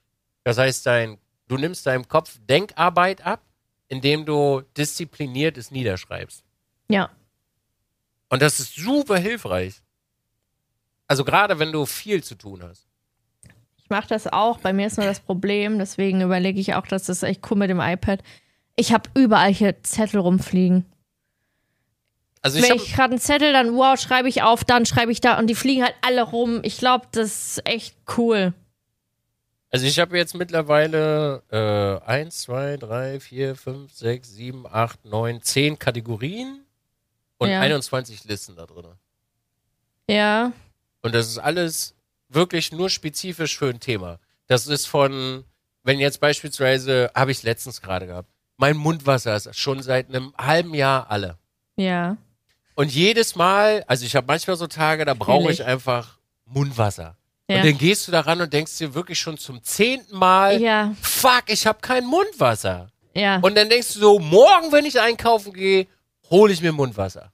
Das 0.43 0.57
heißt, 0.57 0.85
dein, 0.85 1.17
du 1.47 1.57
nimmst 1.57 1.85
deinem 1.85 2.07
Kopf 2.07 2.39
Denkarbeit 2.49 3.25
ab, 3.25 3.41
indem 3.87 4.25
du 4.25 4.63
diszipliniert 4.75 5.57
es 5.57 5.69
niederschreibst. 5.71 6.43
ja. 6.89 7.09
Und 8.29 8.41
das 8.41 8.59
ist 8.59 8.75
super 8.75 9.17
hilfreich. 9.17 9.81
Also 11.07 11.23
gerade 11.23 11.59
wenn 11.59 11.71
du 11.71 11.85
viel 11.85 12.23
zu 12.23 12.35
tun 12.35 12.63
hast. 12.63 12.85
Ich 13.77 13.89
mache 13.89 14.07
das 14.07 14.27
auch. 14.27 14.59
Bei 14.59 14.73
mir 14.73 14.87
ist 14.87 14.97
nur 14.97 15.05
das 15.05 15.21
Problem, 15.21 15.79
deswegen 15.79 16.21
überlege 16.21 16.59
ich 16.59 16.73
auch, 16.75 16.85
dass 16.85 17.05
das 17.05 17.23
echt 17.23 17.49
cool 17.49 17.57
mit 17.57 17.69
dem 17.69 17.79
iPad. 17.79 18.21
Ich 18.75 18.91
habe 18.91 19.09
überall 19.15 19.53
hier 19.53 19.81
Zettel 19.83 20.19
rumfliegen. 20.19 20.85
Also 22.41 22.59
ich 22.59 22.63
Wenn 22.69 22.75
ich 22.75 22.93
gerade 22.93 23.11
einen 23.11 23.19
Zettel, 23.19 23.53
dann 23.53 23.73
wow, 23.75 23.99
schreibe 23.99 24.29
ich 24.29 24.43
auf, 24.43 24.63
dann 24.63 24.85
schreibe 24.85 25.11
ich 25.11 25.21
da 25.21 25.39
und 25.39 25.47
die 25.47 25.55
fliegen 25.55 25.83
halt 25.83 25.95
alle 26.01 26.21
rum. 26.21 26.59
Ich 26.63 26.77
glaube, 26.77 27.07
das 27.11 27.57
ist 27.57 27.65
echt 27.67 27.95
cool. 28.17 28.53
also 29.71 29.85
ich 29.85 29.99
habe 29.99 30.17
jetzt 30.17 30.35
mittlerweile 30.35 31.41
äh, 31.49 32.05
1, 32.05 32.41
2, 32.41 32.77
3, 32.77 33.19
4, 33.19 33.55
5, 33.55 33.91
6, 33.91 34.29
7, 34.33 34.65
8, 34.69 35.05
9, 35.05 35.41
10 35.41 35.79
Kategorien 35.79 36.59
und 37.37 37.49
Ja. 37.49 37.61
21 37.61 38.25
Listen 38.25 38.55
da 38.55 38.65
drin. 38.65 38.85
Ja, 40.09 40.51
Und 41.01 41.13
das 41.15 41.27
ist 41.27 41.37
alles 41.37 41.95
wirklich 42.29 42.71
nur 42.71 42.89
spezifisch 42.89 43.57
für 43.57 43.69
ein 43.69 43.79
Thema. 43.79 44.19
Das 44.47 44.67
ist 44.67 44.85
von, 44.87 45.43
wenn 45.83 45.99
jetzt 45.99 46.19
beispielsweise, 46.19 47.11
habe 47.15 47.31
ich 47.31 47.43
letztens 47.43 47.81
gerade 47.81 48.07
gehabt, 48.07 48.29
mein 48.57 48.75
Mundwasser 48.75 49.35
ist 49.35 49.55
schon 49.57 49.81
seit 49.83 50.09
einem 50.09 50.33
halben 50.37 50.73
Jahr 50.73 51.09
alle. 51.11 51.37
ja. 51.75 52.17
Und 52.75 52.93
jedes 52.93 53.35
Mal, 53.35 53.83
also 53.87 54.05
ich 54.05 54.15
habe 54.15 54.27
manchmal 54.27 54.55
so 54.55 54.67
Tage, 54.67 55.03
da 55.03 55.15
brauche 55.15 55.51
ich 55.51 55.63
einfach 55.65 56.19
Mundwasser. 56.45 57.17
Ja. 57.49 57.57
Und 57.57 57.65
dann 57.65 57.77
gehst 57.79 58.07
du 58.07 58.11
daran 58.11 58.39
und 58.39 58.53
denkst 58.53 58.77
dir 58.77 58.93
wirklich 58.93 59.17
schon 59.19 59.39
zum 59.39 59.63
zehnten 59.63 60.15
Mal, 60.15 60.61
Ja, 60.61 60.93
fuck, 61.01 61.45
ich 61.47 61.65
habe 61.65 61.79
kein 61.81 62.05
Mundwasser. 62.05 62.91
Ja. 63.15 63.37
Und 63.39 63.55
dann 63.57 63.67
denkst 63.69 63.93
du 63.93 63.99
so, 63.99 64.19
morgen, 64.19 64.71
wenn 64.71 64.85
ich 64.85 65.01
einkaufen 65.01 65.53
gehe, 65.53 65.87
hole 66.29 66.53
ich 66.53 66.61
mir 66.61 66.71
Mundwasser. 66.71 67.31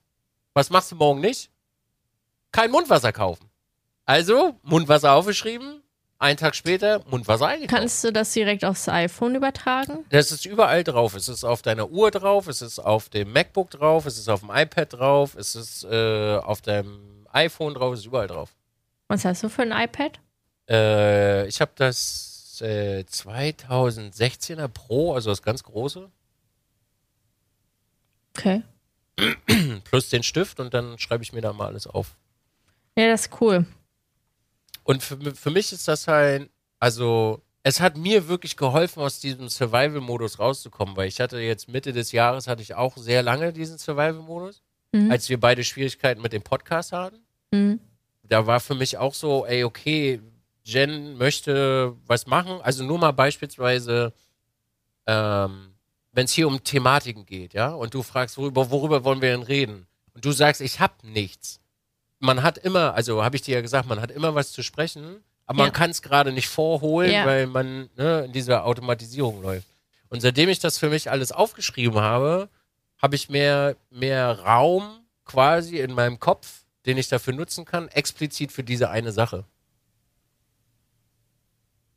Was 0.54 0.70
machst 0.70 0.94
du 0.94 0.96
morgen 0.96 1.20
nicht? 1.20 1.50
Kein 2.54 2.72
Mundwasser 2.72 3.12
kaufen. 3.12 3.50
Also, 4.06 4.56
Mundwasser 4.64 5.14
aufgeschrieben, 5.14 5.82
einen 6.20 6.38
Tag 6.38 6.56
später 6.56 7.02
Mundwasser 7.10 7.48
eingekauft. 7.48 7.80
Kannst 7.80 8.04
du 8.04 8.12
das 8.12 8.34
direkt 8.34 8.66
aufs 8.66 8.88
iPhone 8.90 9.36
übertragen? 9.36 10.06
Das 10.10 10.32
ist 10.32 10.46
überall 10.46 10.84
drauf. 10.84 11.16
Es 11.16 11.28
ist 11.30 11.44
auf 11.44 11.62
deiner 11.62 11.90
Uhr 11.90 12.12
drauf, 12.12 12.48
es 12.48 12.62
ist 12.62 12.80
auf 12.80 13.10
dem 13.10 13.32
MacBook 13.32 13.70
drauf, 13.70 14.06
es 14.06 14.18
ist 14.18 14.30
auf 14.30 14.42
dem 14.42 14.50
iPad 14.52 14.94
drauf, 14.94 15.36
es 15.36 15.56
ist 15.56 15.84
äh, 15.86 16.38
auf 16.38 16.62
deinem 16.62 17.26
iPhone 17.32 17.74
drauf, 17.74 17.94
es 17.94 18.02
ist 18.02 18.06
überall 18.08 18.28
drauf. 18.28 18.50
Was 19.08 19.26
hast 19.26 19.44
du 19.44 19.50
für 19.50 19.64
ein 19.64 19.72
iPad? 19.72 20.20
Äh, 20.70 21.48
ich 21.48 21.62
habe 21.62 21.72
das 21.76 22.60
äh, 22.62 23.04
2016er 23.10 24.68
Pro, 24.68 25.14
also 25.14 25.30
das 25.30 25.42
ganz 25.42 25.64
große, 25.64 26.10
Okay. 28.36 28.64
plus 29.84 30.10
den 30.10 30.24
Stift 30.24 30.60
und 30.60 30.74
dann 30.74 30.98
schreibe 30.98 31.24
ich 31.24 31.34
mir 31.34 31.42
da 31.42 31.54
mal 31.54 31.68
alles 31.68 31.86
auf. 31.88 32.16
Ja, 32.98 33.08
das 33.08 33.28
ist 33.28 33.42
cool. 33.42 33.66
Und 34.84 35.02
für, 35.04 35.18
für 35.36 35.52
mich 35.52 35.72
ist 35.72 35.88
das 35.88 36.08
halt, 36.08 36.50
also 36.80 37.42
es 37.64 37.80
hat 37.80 37.98
mir 37.98 38.28
wirklich 38.28 38.58
geholfen, 38.58 39.02
aus 39.02 39.20
diesem 39.20 39.48
Survival-Modus 39.48 40.40
rauszukommen, 40.40 40.98
weil 40.98 41.08
ich 41.08 41.20
hatte 41.22 41.40
jetzt 41.40 41.70
Mitte 41.70 41.94
des 41.94 42.12
Jahres, 42.12 42.48
hatte 42.48 42.62
ich 42.62 42.76
auch 42.76 42.98
sehr 42.98 43.24
lange 43.24 43.54
diesen 43.54 43.78
Survival-Modus, 43.78 44.62
Mhm. 44.96 45.10
als 45.10 45.28
wir 45.30 45.40
beide 45.40 45.64
Schwierigkeiten 45.64 46.22
mit 46.22 46.34
dem 46.34 46.44
Podcast 46.44 46.92
hatten. 46.92 47.18
Mhm. 47.52 47.80
Da 48.24 48.46
war 48.46 48.60
für 48.60 48.76
mich 48.76 48.98
auch 48.98 49.14
so, 49.14 49.46
ey, 49.46 49.64
okay, 49.64 50.22
Jen 50.64 51.18
möchte 51.18 51.96
was 52.06 52.28
machen. 52.28 52.60
Also 52.62 52.84
nur 52.84 52.98
mal 53.00 53.12
beispielsweise, 53.12 54.14
ähm, 55.08 55.74
wenn 56.12 56.26
es 56.26 56.32
hier 56.32 56.48
um 56.48 56.64
Thematiken 56.64 57.26
geht, 57.26 57.54
ja, 57.54 57.70
und 57.74 57.94
du 57.94 58.04
fragst, 58.04 58.38
worüber, 58.38 58.70
worüber 58.70 59.04
wollen 59.04 59.22
wir 59.22 59.32
denn 59.32 59.44
reden? 59.44 59.88
Und 60.14 60.24
du 60.26 60.32
sagst, 60.32 60.62
ich 60.62 60.80
hab 60.80 61.04
nichts. 61.04 61.60
Man 62.24 62.42
hat 62.42 62.58
immer, 62.58 62.94
also 62.94 63.22
habe 63.22 63.36
ich 63.36 63.42
dir 63.42 63.56
ja 63.56 63.62
gesagt, 63.62 63.86
man 63.90 64.00
hat 64.00 64.10
immer 64.10 64.34
was 64.34 64.54
zu 64.54 64.64
sprechen, 64.64 65.22
aber 65.46 65.60
Ja. 65.60 65.66
man 65.66 65.74
kann 65.74 65.90
es 65.90 66.02
gerade 66.02 66.32
nicht 66.32 66.48
vorholen, 66.48 67.12
Ja. 67.12 67.26
weil 67.26 67.48
man 67.48 67.90
ne, 67.98 68.24
in 68.26 68.32
dieser 68.32 68.64
Automatisierung 68.66 69.42
läuft. 69.42 69.68
Und 70.08 70.22
seitdem 70.22 70.48
ich 70.48 70.60
das 70.60 70.78
für 70.78 70.90
mich 70.90 71.12
alles 71.12 71.34
aufgeschrieben 71.34 72.00
habe, 72.00 72.48
habe 73.02 73.16
ich 73.16 73.28
mehr, 73.28 73.76
mehr 73.90 74.40
Raum 74.40 75.02
quasi 75.26 75.80
in 75.80 75.92
meinem 75.94 76.18
Kopf, 76.18 76.64
den 76.86 76.98
ich 76.98 77.10
dafür 77.10 77.34
nutzen 77.34 77.66
kann, 77.66 77.90
explizit 77.90 78.54
für 78.54 78.64
diese 78.64 78.90
eine 78.90 79.12
Sache. 79.12 79.44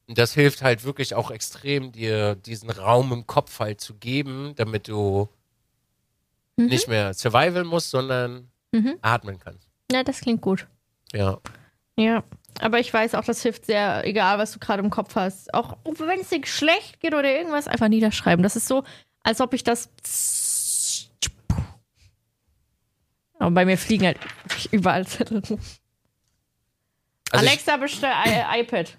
Und 0.09 0.19
das 0.19 0.35
hilft 0.35 0.61
halt 0.63 0.83
wirklich 0.83 1.15
auch 1.15 1.31
extrem, 1.31 1.93
dir 1.93 2.35
diesen 2.35 2.71
Raum 2.71 3.13
im 3.13 3.27
Kopf 3.29 3.61
halt 3.61 3.81
zu 3.81 3.95
geben, 3.95 4.55
damit 4.57 4.89
du 4.89 5.29
Mhm. 6.57 6.67
nicht 6.67 6.89
mehr 6.89 7.15
survival 7.15 7.63
musst, 7.63 7.91
sondern 7.91 8.51
Mhm. 8.73 8.99
atmen 9.03 9.39
kannst. 9.39 9.69
Ja, 9.91 10.03
das 10.03 10.21
klingt 10.21 10.43
gut. 10.43 10.67
Ja. 11.13 11.39
Ja. 11.97 12.25
Aber 12.61 12.81
ich 12.81 12.93
weiß 12.93 13.15
auch, 13.15 13.25
das 13.25 13.43
hilft 13.43 13.67
sehr, 13.67 14.05
egal 14.07 14.39
was 14.39 14.53
du 14.53 14.59
gerade 14.59 14.83
im 14.83 14.91
Kopf 14.91 15.15
hast. 15.15 15.53
Auch 15.53 15.77
wenn 15.85 16.21
es 16.21 16.31
dir 16.31 16.45
schlecht 16.47 17.01
geht 17.01 17.15
oder 17.15 17.31
irgendwas, 17.31 17.69
einfach 17.69 17.89
niederschreiben. 17.89 18.43
Das 18.43 18.57
ist 18.57 18.67
so, 18.67 18.83
als 19.23 19.41
ob 19.41 19.53
ich 19.53 19.63
das. 19.63 19.91
Aber 23.39 23.51
bei 23.51 23.67
mir 23.67 23.77
fliegen 23.77 24.07
halt 24.07 24.19
überall 24.71 25.07
Zettel. 25.07 25.43
Also 27.31 27.47
Alexa, 27.47 27.77
bestell 27.77 28.11
I 28.11 28.61
iPad. 28.61 28.97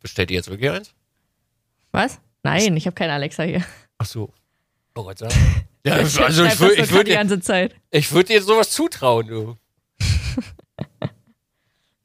bestell 0.00 0.26
dir 0.26 0.34
jetzt 0.34 0.48
wirklich 0.48 0.70
eins? 0.70 0.94
Was? 1.90 2.20
Nein, 2.42 2.76
ich 2.76 2.86
habe 2.86 2.94
keine 2.94 3.14
Alexa 3.14 3.42
hier. 3.42 3.64
Ach 3.98 4.06
so. 4.06 4.32
Oh 4.94 5.02
Gott 5.02 5.18
sei 5.18 5.28
Dank. 5.28 5.66
Ja, 5.84 5.94
also 5.96 6.44
ich 6.44 6.60
würde 6.60 6.74
ich 6.76 6.90
würd 6.90 7.06
die 7.06 7.10
dir, 7.10 7.18
ganze 7.18 7.40
Zeit. 7.40 7.74
ich 7.90 8.10
würd 8.12 8.28
dir 8.30 8.42
sowas 8.42 8.70
zutrauen, 8.70 9.26
du. 9.26 9.56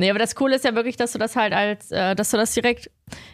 Nee, 0.01 0.09
aber 0.09 0.19
das 0.19 0.33
Coole 0.33 0.55
ist 0.55 0.63
ja 0.63 0.75
wirklich, 0.75 0.95
dass 0.95 1.11
du 1.11 1.17
das 1.19 1.35
halt 1.35 1.51
als, 1.51 1.91
äh, 1.91 2.15
dass 2.15 2.31
du 2.31 2.37
das 2.37 2.53
direkt. 2.53 2.89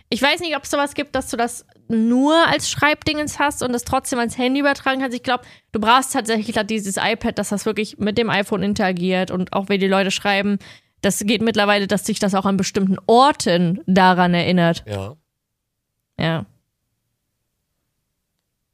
Ich 0.09 0.19
weiß 0.19 0.39
nicht, 0.39 0.55
ob 0.57 0.63
es 0.63 0.71
sowas 0.71 0.95
gibt, 0.95 1.13
dass 1.13 1.29
du 1.29 1.37
das 1.37 1.63
nur 1.87 2.35
als 2.47 2.71
Schreibdingens 2.71 3.37
hast 3.37 3.61
und 3.61 3.71
das 3.71 3.83
trotzdem 3.83 4.17
ans 4.17 4.35
Handy 4.39 4.61
übertragen 4.61 4.99
kannst. 4.99 5.15
Ich 5.15 5.21
glaube, 5.21 5.43
du 5.73 5.79
brauchst 5.79 6.13
tatsächlich 6.13 6.57
dieses 6.65 6.97
iPad, 6.97 7.37
dass 7.37 7.49
das 7.49 7.67
wirklich 7.67 7.99
mit 7.99 8.17
dem 8.17 8.31
iPhone 8.31 8.63
interagiert 8.63 9.29
und 9.29 9.53
auch 9.53 9.69
wenn 9.69 9.79
die 9.79 9.87
Leute 9.87 10.09
schreiben, 10.09 10.57
das 11.01 11.19
geht 11.19 11.43
mittlerweile, 11.43 11.85
dass 11.85 12.03
sich 12.03 12.17
das 12.17 12.33
auch 12.33 12.45
an 12.45 12.57
bestimmten 12.57 12.97
Orten 13.05 13.81
daran 13.85 14.33
erinnert. 14.33 14.83
Ja. 14.87 15.15
Ja. 16.19 16.47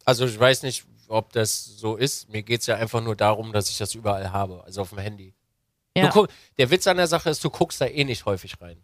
Also 0.05 0.25
ich 0.25 0.39
weiß 0.39 0.63
nicht, 0.63 0.85
ob 1.11 1.31
das 1.33 1.65
so 1.65 1.95
ist. 1.97 2.29
Mir 2.29 2.41
geht 2.43 2.61
es 2.61 2.67
ja 2.67 2.75
einfach 2.75 3.01
nur 3.01 3.15
darum, 3.15 3.51
dass 3.53 3.69
ich 3.69 3.77
das 3.77 3.93
überall 3.95 4.31
habe, 4.31 4.63
also 4.63 4.81
auf 4.81 4.89
dem 4.89 4.99
Handy. 4.99 5.33
Ja. 5.95 6.09
guck, 6.09 6.29
der 6.57 6.71
Witz 6.71 6.87
an 6.87 6.97
der 6.97 7.07
Sache 7.07 7.29
ist, 7.29 7.43
du 7.43 7.49
guckst 7.49 7.81
da 7.81 7.85
eh 7.85 8.03
nicht 8.05 8.25
häufig 8.25 8.59
rein. 8.61 8.77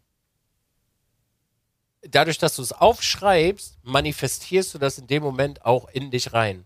Dadurch, 2.02 2.38
dass 2.38 2.56
du 2.56 2.62
es 2.62 2.72
aufschreibst, 2.74 3.78
manifestierst 3.84 4.74
du 4.74 4.78
das 4.78 4.98
in 4.98 5.08
dem 5.08 5.24
Moment 5.24 5.66
auch 5.66 5.90
in 5.90 6.12
dich 6.12 6.34
rein. 6.34 6.66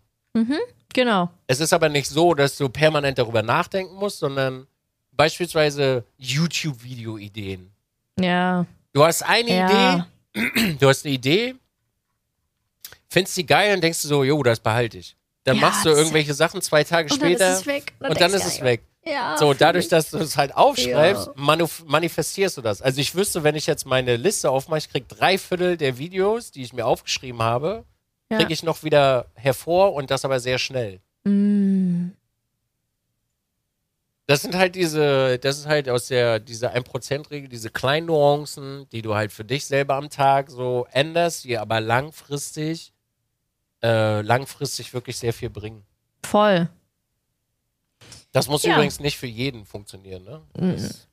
Genau. 0.94 1.30
Es 1.46 1.60
ist 1.60 1.72
aber 1.72 1.88
nicht 1.88 2.08
so, 2.08 2.34
dass 2.34 2.56
du 2.56 2.68
permanent 2.68 3.18
darüber 3.18 3.42
nachdenken 3.42 3.94
musst, 3.94 4.18
sondern 4.18 4.66
beispielsweise 5.12 6.04
YouTube-Video-Ideen. 6.18 7.70
Ja. 8.18 8.66
Du 8.92 9.04
hast 9.04 9.22
eine 9.22 9.50
Ja. 9.56 10.06
Idee, 10.34 10.76
du 10.80 10.88
hast 10.88 11.04
eine 11.04 11.14
Idee, 11.14 11.54
findest 13.08 13.36
die 13.36 13.46
geil 13.46 13.74
und 13.74 13.82
denkst 13.82 14.02
du 14.02 14.08
so, 14.08 14.24
jo, 14.24 14.42
das 14.42 14.60
behalte 14.60 14.98
ich. 14.98 15.16
Dann 15.44 15.56
Ja, 15.56 15.62
machst 15.62 15.84
du 15.84 15.88
irgendwelche 15.90 16.34
Sachen 16.34 16.62
zwei 16.62 16.84
Tage 16.84 17.12
Und 17.12 17.20
dann 17.20 17.28
später 17.30 17.52
ist 17.52 17.60
es 17.60 17.66
weg. 17.66 17.92
und 17.98 18.20
dann 18.20 18.32
ist 18.32 18.46
es 18.46 18.60
weg. 18.62 18.82
Ja. 19.04 19.36
So, 19.36 19.52
dadurch, 19.52 19.88
dass 19.88 20.10
du 20.10 20.18
es 20.18 20.36
halt 20.36 20.54
aufschreibst, 20.54 21.30
Ja. 21.36 21.68
manifestierst 21.86 22.56
du 22.56 22.60
das. 22.62 22.80
Also 22.80 23.00
ich 23.00 23.14
wüsste, 23.16 23.42
wenn 23.42 23.56
ich 23.56 23.66
jetzt 23.66 23.84
meine 23.84 24.16
Liste 24.16 24.48
aufmache, 24.50 24.78
ich 24.78 24.88
krieg 24.90 25.08
drei 25.08 25.38
Viertel 25.38 25.76
der 25.76 25.98
Videos, 25.98 26.52
die 26.52 26.62
ich 26.62 26.72
mir 26.72 26.86
aufgeschrieben 26.86 27.42
habe, 27.42 27.84
Ja. 28.30 28.38
kriege 28.38 28.52
ich 28.52 28.62
noch 28.62 28.84
wieder 28.84 29.26
hervor 29.34 29.94
und 29.94 30.12
das 30.12 30.24
aber 30.24 30.38
sehr 30.38 30.58
schnell. 30.58 31.00
Mm. 31.24 32.10
Das 34.26 34.42
sind 34.42 34.54
halt 34.54 34.76
diese, 34.76 35.38
das 35.40 35.58
ist 35.58 35.66
halt 35.66 35.88
aus 35.88 36.06
der, 36.06 36.38
dieser 36.38 36.72
1%-Regel, 36.72 37.48
diese 37.48 37.70
kleinen 37.70 38.06
Nuancen, 38.06 38.88
die 38.92 39.02
du 39.02 39.14
halt 39.14 39.32
für 39.32 39.44
dich 39.44 39.66
selber 39.66 39.96
am 39.96 40.08
Tag 40.10 40.48
so 40.48 40.86
änderst, 40.92 41.42
die 41.44 41.58
aber 41.58 41.80
langfristig, 41.80 42.91
äh, 43.82 44.20
langfristig 44.22 44.92
wirklich 44.94 45.16
sehr 45.18 45.32
viel 45.32 45.50
bringen. 45.50 45.84
Voll. 46.24 46.68
Das 48.32 48.48
muss 48.48 48.62
Ja. 48.62 48.74
übrigens 48.74 49.00
nicht 49.00 49.18
für 49.18 49.26
jeden 49.26 49.66
funktionieren, 49.66 50.24
ne? 50.24 50.40
Das, 50.54 51.08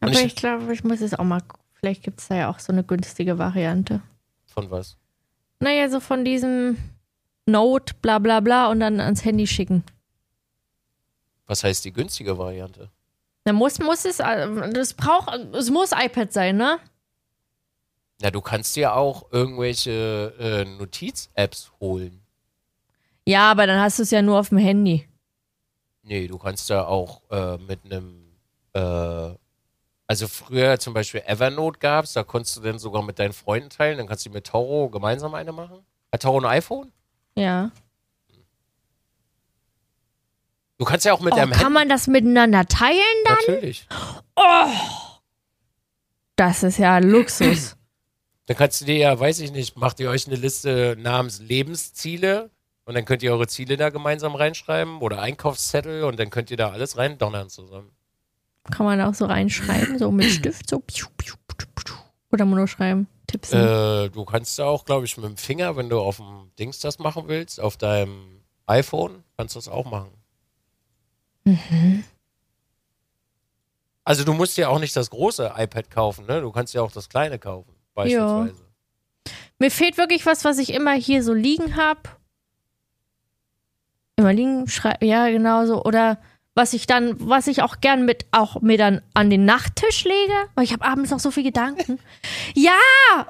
Aber 0.00 0.12
ich- 0.12 0.24
ich, 0.26 0.36
glaube, 0.36 0.72
ich 0.72 0.84
muss 0.84 1.00
es 1.00 1.14
auch 1.14 1.24
mal. 1.24 1.40
gucken. 1.40 1.64
Vielleicht 1.74 2.02
gibt 2.02 2.20
es 2.20 2.28
da 2.28 2.34
ja 2.34 2.50
auch 2.50 2.58
so 2.58 2.72
eine 2.72 2.82
günstige 2.84 3.38
Variante. 3.38 4.02
von 4.46 4.70
was? 4.72 4.96
Naja, 5.60 5.88
so 5.88 6.00
von 6.00 6.24
diesem 6.24 6.76
Note, 7.46 7.94
bla 8.02 8.18
bla 8.18 8.40
bla 8.40 8.68
und 8.70 8.80
dann 8.80 8.98
ans 9.00 9.24
Handy 9.24 9.46
schicken. 9.46 9.84
Was 11.46 11.62
heißt 11.62 11.84
die 11.84 11.92
günstige 11.92 12.36
Variante? 12.36 12.90
Dann 13.44 13.54
muss, 13.54 13.78
muss 13.78 14.04
es, 14.04 14.18
äh, 14.18 14.70
das 14.72 14.94
braucht, 14.94 15.32
es 15.54 15.70
muss 15.70 15.92
iPad 15.92 16.32
sein, 16.32 16.56
ne? 16.56 16.78
Na, 18.20 18.30
du 18.30 18.40
kannst 18.40 18.74
dir 18.74 18.94
auch 18.94 19.26
irgendwelche 19.30 20.34
äh, 20.40 20.64
Notiz-Apps 20.64 21.70
holen. 21.80 22.20
Ja, 23.26 23.50
aber 23.50 23.66
dann 23.66 23.80
hast 23.80 23.98
du 23.98 24.02
es 24.02 24.10
ja 24.10 24.22
nur 24.22 24.38
auf 24.40 24.48
dem 24.48 24.58
Handy. 24.58 25.06
Nee, 26.02 26.26
du 26.26 26.38
kannst 26.38 26.68
da 26.70 26.84
auch 26.86 27.22
äh, 27.30 27.58
mit 27.58 27.80
einem, 27.84 28.32
äh, 28.72 29.34
also 30.06 30.26
früher 30.26 30.78
zum 30.80 30.94
Beispiel 30.94 31.22
Evernote 31.26 31.78
gab's, 31.78 32.14
da 32.14 32.24
konntest 32.24 32.56
du 32.56 32.60
dann 32.62 32.78
sogar 32.78 33.02
mit 33.02 33.18
deinen 33.18 33.34
Freunden 33.34 33.68
teilen, 33.70 33.98
dann 33.98 34.06
kannst 34.08 34.24
du 34.26 34.30
mit 34.30 34.46
Tauro 34.46 34.88
gemeinsam 34.88 35.34
eine 35.34 35.52
machen. 35.52 35.84
Hat 36.10 36.22
Tauro 36.22 36.40
ein 36.40 36.46
iPhone? 36.46 36.90
Ja. 37.36 37.70
Du 40.78 40.84
kannst 40.84 41.04
ja 41.04 41.12
auch 41.12 41.20
mit 41.20 41.34
Oh, 41.34 41.36
deinem 41.36 41.52
kann 41.52 41.72
man 41.72 41.88
das 41.88 42.06
miteinander 42.06 42.64
teilen 42.66 42.98
dann? 43.24 43.36
Natürlich. 43.46 43.86
Das 46.36 46.62
ist 46.62 46.78
ja 46.78 46.98
Luxus. 46.98 47.76
Dann 48.48 48.56
kannst 48.56 48.80
du 48.80 48.86
dir 48.86 48.96
ja, 48.96 49.20
weiß 49.20 49.40
ich 49.40 49.52
nicht, 49.52 49.76
macht 49.76 50.00
ihr 50.00 50.08
euch 50.08 50.26
eine 50.26 50.36
Liste 50.36 50.96
namens 50.98 51.38
Lebensziele 51.38 52.50
und 52.86 52.94
dann 52.94 53.04
könnt 53.04 53.22
ihr 53.22 53.30
eure 53.32 53.46
Ziele 53.46 53.76
da 53.76 53.90
gemeinsam 53.90 54.34
reinschreiben 54.34 55.02
oder 55.02 55.20
Einkaufszettel 55.20 56.04
und 56.04 56.18
dann 56.18 56.30
könnt 56.30 56.50
ihr 56.50 56.56
da 56.56 56.70
alles 56.70 56.96
reindonnern 56.96 57.50
zusammen. 57.50 57.92
kann 58.70 58.86
man 58.86 59.02
auch 59.02 59.12
so 59.12 59.26
reinschreiben, 59.26 59.98
so 59.98 60.10
mit 60.10 60.30
Stift, 60.30 60.70
so. 60.70 60.82
Oder 62.32 62.46
nur 62.46 62.66
schreiben. 62.68 63.06
Tipps. 63.26 63.52
Äh, 63.52 64.08
du 64.08 64.24
kannst 64.24 64.58
da 64.58 64.64
auch, 64.64 64.86
glaube 64.86 65.04
ich, 65.04 65.16
mit 65.18 65.26
dem 65.26 65.36
Finger, 65.36 65.76
wenn 65.76 65.90
du 65.90 66.00
auf 66.00 66.16
dem 66.16 66.50
Dings 66.58 66.80
das 66.80 66.98
machen 66.98 67.24
willst, 67.26 67.60
auf 67.60 67.76
deinem 67.76 68.40
iPhone, 68.66 69.24
kannst 69.36 69.54
du 69.54 69.58
das 69.58 69.68
auch 69.68 69.84
machen. 69.84 70.10
Also 74.04 74.24
du 74.24 74.32
musst 74.32 74.56
dir 74.56 74.70
auch 74.70 74.78
nicht 74.78 74.96
das 74.96 75.10
große 75.10 75.52
iPad 75.54 75.90
kaufen, 75.90 76.24
ne? 76.24 76.40
Du 76.40 76.50
kannst 76.50 76.72
ja 76.72 76.80
auch 76.80 76.92
das 76.92 77.10
kleine 77.10 77.38
kaufen, 77.38 77.67
beispielsweise. 77.98 78.54
Mir 79.58 79.70
fehlt 79.70 79.98
wirklich 79.98 80.24
was, 80.24 80.44
was 80.44 80.58
ich 80.58 80.72
immer 80.72 80.92
hier 80.92 81.22
so 81.22 81.34
liegen 81.34 81.76
habe. 81.76 82.00
Immer 84.16 84.32
liegen, 84.32 84.68
schreiben, 84.68 85.04
ja, 85.04 85.28
genau 85.28 85.66
so. 85.66 85.84
Oder 85.84 86.18
was 86.54 86.72
ich 86.72 86.86
dann, 86.86 87.16
was 87.18 87.46
ich 87.46 87.62
auch 87.62 87.80
gern 87.80 88.04
mit 88.04 88.26
auch 88.30 88.60
mir 88.60 88.78
dann 88.78 89.02
an 89.14 89.30
den 89.30 89.44
Nachttisch 89.44 90.04
lege, 90.04 90.34
weil 90.54 90.64
ich 90.64 90.72
habe 90.72 90.84
abends 90.84 91.10
noch 91.10 91.20
so 91.20 91.30
viel 91.30 91.44
Gedanken. 91.44 91.98
Ja, 92.54 92.72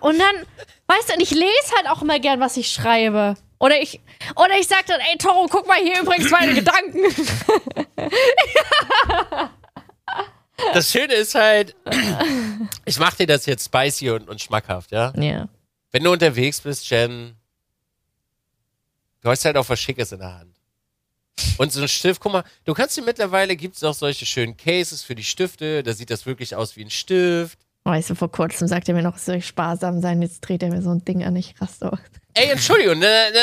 und 0.01 0.19
dann, 0.19 0.35
weißt 0.87 1.11
du, 1.11 1.15
und 1.15 1.21
ich 1.21 1.31
lese 1.31 1.73
halt 1.77 1.89
auch 1.89 2.03
immer 2.03 2.19
gern, 2.21 2.41
was 2.41 2.57
ich 2.57 2.71
schreibe. 2.71 3.35
Oder 3.59 3.81
ich, 3.83 4.01
oder 4.37 4.59
ich 4.59 4.67
sag 4.69 4.87
dann, 4.87 5.01
ey 5.01 5.19
Toro, 5.19 5.47
guck 5.51 5.67
mal 5.67 5.77
hier 5.77 6.01
übrigens 6.01 6.31
meine 6.31 6.55
Gedanken. 6.61 7.01
Das 10.75 10.91
Schöne 10.91 11.15
ist 11.15 11.35
halt, 11.35 11.75
ich 12.85 12.99
mach 12.99 13.15
dir 13.15 13.27
das 13.27 13.47
jetzt 13.47 13.65
spicy 13.67 14.11
und, 14.11 14.29
und 14.29 14.41
schmackhaft, 14.41 14.91
ja? 14.91 15.13
Ja. 15.17 15.49
Wenn 15.91 16.05
du 16.05 16.13
unterwegs 16.13 16.61
bist, 16.61 16.89
Jen, 16.91 17.37
du 19.21 19.31
hast 19.31 19.45
halt 19.45 19.57
auch 19.57 19.69
was 19.69 19.81
Schickes 19.81 20.13
in 20.13 20.19
der 20.19 20.39
Hand. 20.39 20.55
Und 21.57 21.73
so 21.73 21.81
ein 21.81 21.89
Stift, 21.89 22.21
guck 22.21 22.33
mal, 22.33 22.45
du 22.65 22.75
kannst 22.75 22.97
dir 22.97 23.03
mittlerweile, 23.03 23.57
gibt 23.57 23.77
es 23.77 23.85
auch 23.85 23.95
solche 23.95 24.27
schönen 24.27 24.57
Cases 24.57 25.03
für 25.03 25.15
die 25.15 25.25
Stifte, 25.25 25.83
da 25.83 25.93
sieht 25.93 26.11
das 26.11 26.27
wirklich 26.27 26.57
aus 26.57 26.77
wie 26.77 26.85
ein 26.85 26.91
Stift. 26.91 27.59
Weißt 27.85 28.11
du, 28.11 28.15
vor 28.15 28.31
kurzem 28.31 28.69
sagt 28.69 28.89
er 28.89 28.95
mir 28.95 29.03
noch, 29.03 29.17
es 29.17 29.25
soll 29.25 29.41
sparsam 29.41 30.01
sein, 30.01 30.21
jetzt 30.21 30.41
dreht 30.41 30.63
er 30.63 30.71
mir 30.71 30.83
so 30.83 30.91
ein 30.91 31.05
Ding 31.05 31.25
an, 31.25 31.37
ich 31.37 31.55
raste 31.61 31.93
aus. 31.93 31.99
Ey, 32.39 32.51
Entschuldigung, 32.51 32.99
ne, 32.99 33.31
ne, 33.33 33.41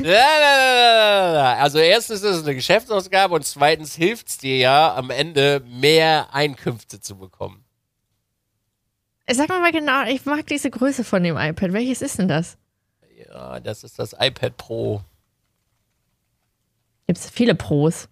ne. 0.00 1.56
Also 1.58 1.78
erstens 1.78 2.22
ist 2.22 2.36
es 2.36 2.42
eine 2.42 2.54
Geschäftsausgabe 2.54 3.34
und 3.34 3.46
zweitens 3.46 3.94
hilft 3.94 4.28
es 4.28 4.38
dir 4.38 4.56
ja 4.56 4.94
am 4.94 5.10
Ende 5.10 5.62
mehr 5.66 6.28
Einkünfte 6.32 7.00
zu 7.00 7.16
bekommen. 7.16 7.64
sag 9.30 9.48
mal 9.48 9.60
mal 9.60 9.70
genau, 9.72 10.04
ich 10.06 10.24
mag 10.24 10.46
diese 10.48 10.70
Größe 10.70 11.04
von 11.04 11.22
dem 11.22 11.36
iPad. 11.36 11.72
Welches 11.72 12.02
ist 12.02 12.18
denn 12.18 12.28
das? 12.28 12.58
Ja, 13.16 13.60
das 13.60 13.84
ist 13.84 13.98
das 13.98 14.12
iPad 14.18 14.56
Pro. 14.56 15.00
Gibt 17.06 17.20
es 17.20 17.30
viele 17.30 17.54
Pros. 17.54 18.08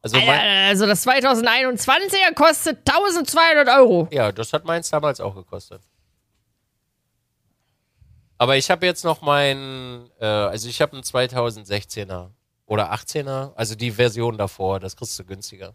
Also 0.00 0.16
also 0.18 0.86
das 0.86 1.06
2021er 1.06 2.32
kostet 2.34 2.88
1200 2.88 3.68
Euro. 3.68 4.08
ja, 4.10 4.32
das 4.32 4.52
hat 4.52 4.64
meins 4.64 4.88
damals 4.88 5.20
auch 5.20 5.34
gekostet. 5.34 5.82
Aber 8.38 8.56
ich 8.56 8.70
habe 8.70 8.86
jetzt 8.86 9.04
noch 9.04 9.20
mein, 9.20 10.08
äh, 10.20 10.24
also 10.26 10.68
ich 10.68 10.80
habe 10.80 10.92
einen 10.92 11.02
2016er 11.02 12.30
oder 12.66 12.92
18er, 12.92 13.52
also 13.56 13.74
die 13.74 13.90
Version 13.92 14.38
davor, 14.38 14.78
das 14.80 14.96
kriegst 14.96 15.18
du 15.18 15.24
günstiger. 15.24 15.74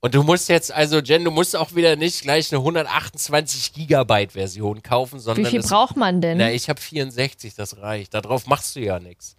Und 0.00 0.14
du 0.14 0.22
musst 0.24 0.48
jetzt, 0.48 0.72
also 0.72 0.98
Jen, 0.98 1.24
du 1.24 1.30
musst 1.30 1.54
auch 1.54 1.74
wieder 1.74 1.94
nicht 1.96 2.22
gleich 2.22 2.50
eine 2.52 2.58
128 2.60 3.72
Gigabyte 3.72 4.32
Version 4.32 4.82
kaufen, 4.82 5.20
sondern 5.20 5.44
Wie 5.46 5.50
viel 5.50 5.60
es- 5.60 5.68
braucht 5.68 5.96
man 5.96 6.20
denn? 6.20 6.38
Na, 6.38 6.50
ich 6.50 6.68
habe 6.68 6.80
64, 6.80 7.54
das 7.54 7.78
reicht. 7.78 8.12
Darauf 8.14 8.46
machst 8.46 8.74
du 8.76 8.80
ja 8.80 8.98
nichts. 8.98 9.36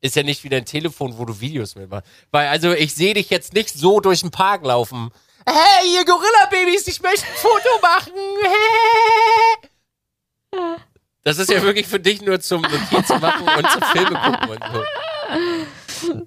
Ist 0.00 0.16
ja 0.16 0.22
nicht 0.22 0.42
wie 0.44 0.48
dein 0.48 0.64
Telefon, 0.64 1.18
wo 1.18 1.24
du 1.26 1.40
Videos 1.40 1.74
mitmachst. 1.74 2.08
Weil, 2.30 2.48
also, 2.48 2.72
ich 2.72 2.94
sehe 2.94 3.12
dich 3.14 3.28
jetzt 3.30 3.52
nicht 3.54 3.70
so 3.70 4.00
durch 4.00 4.20
den 4.20 4.30
Park 4.30 4.64
laufen. 4.64 5.10
Hey, 5.46 5.94
ihr 5.94 6.04
Gorilla-Babys, 6.04 6.86
ich 6.86 7.00
möchte 7.02 7.26
ein 7.26 7.34
Foto 7.36 7.68
machen. 7.82 8.12
Das 11.26 11.38
ist 11.38 11.50
ja 11.50 11.60
wirklich 11.64 11.88
für 11.88 11.98
dich 11.98 12.22
nur 12.22 12.38
zum 12.38 12.62
Notiz 12.62 13.08
machen 13.20 13.48
und 13.58 13.70
zum 13.72 13.82
Filme 13.82 14.16
gucken 14.16 14.48
und 14.48 14.64
so. 16.12 16.26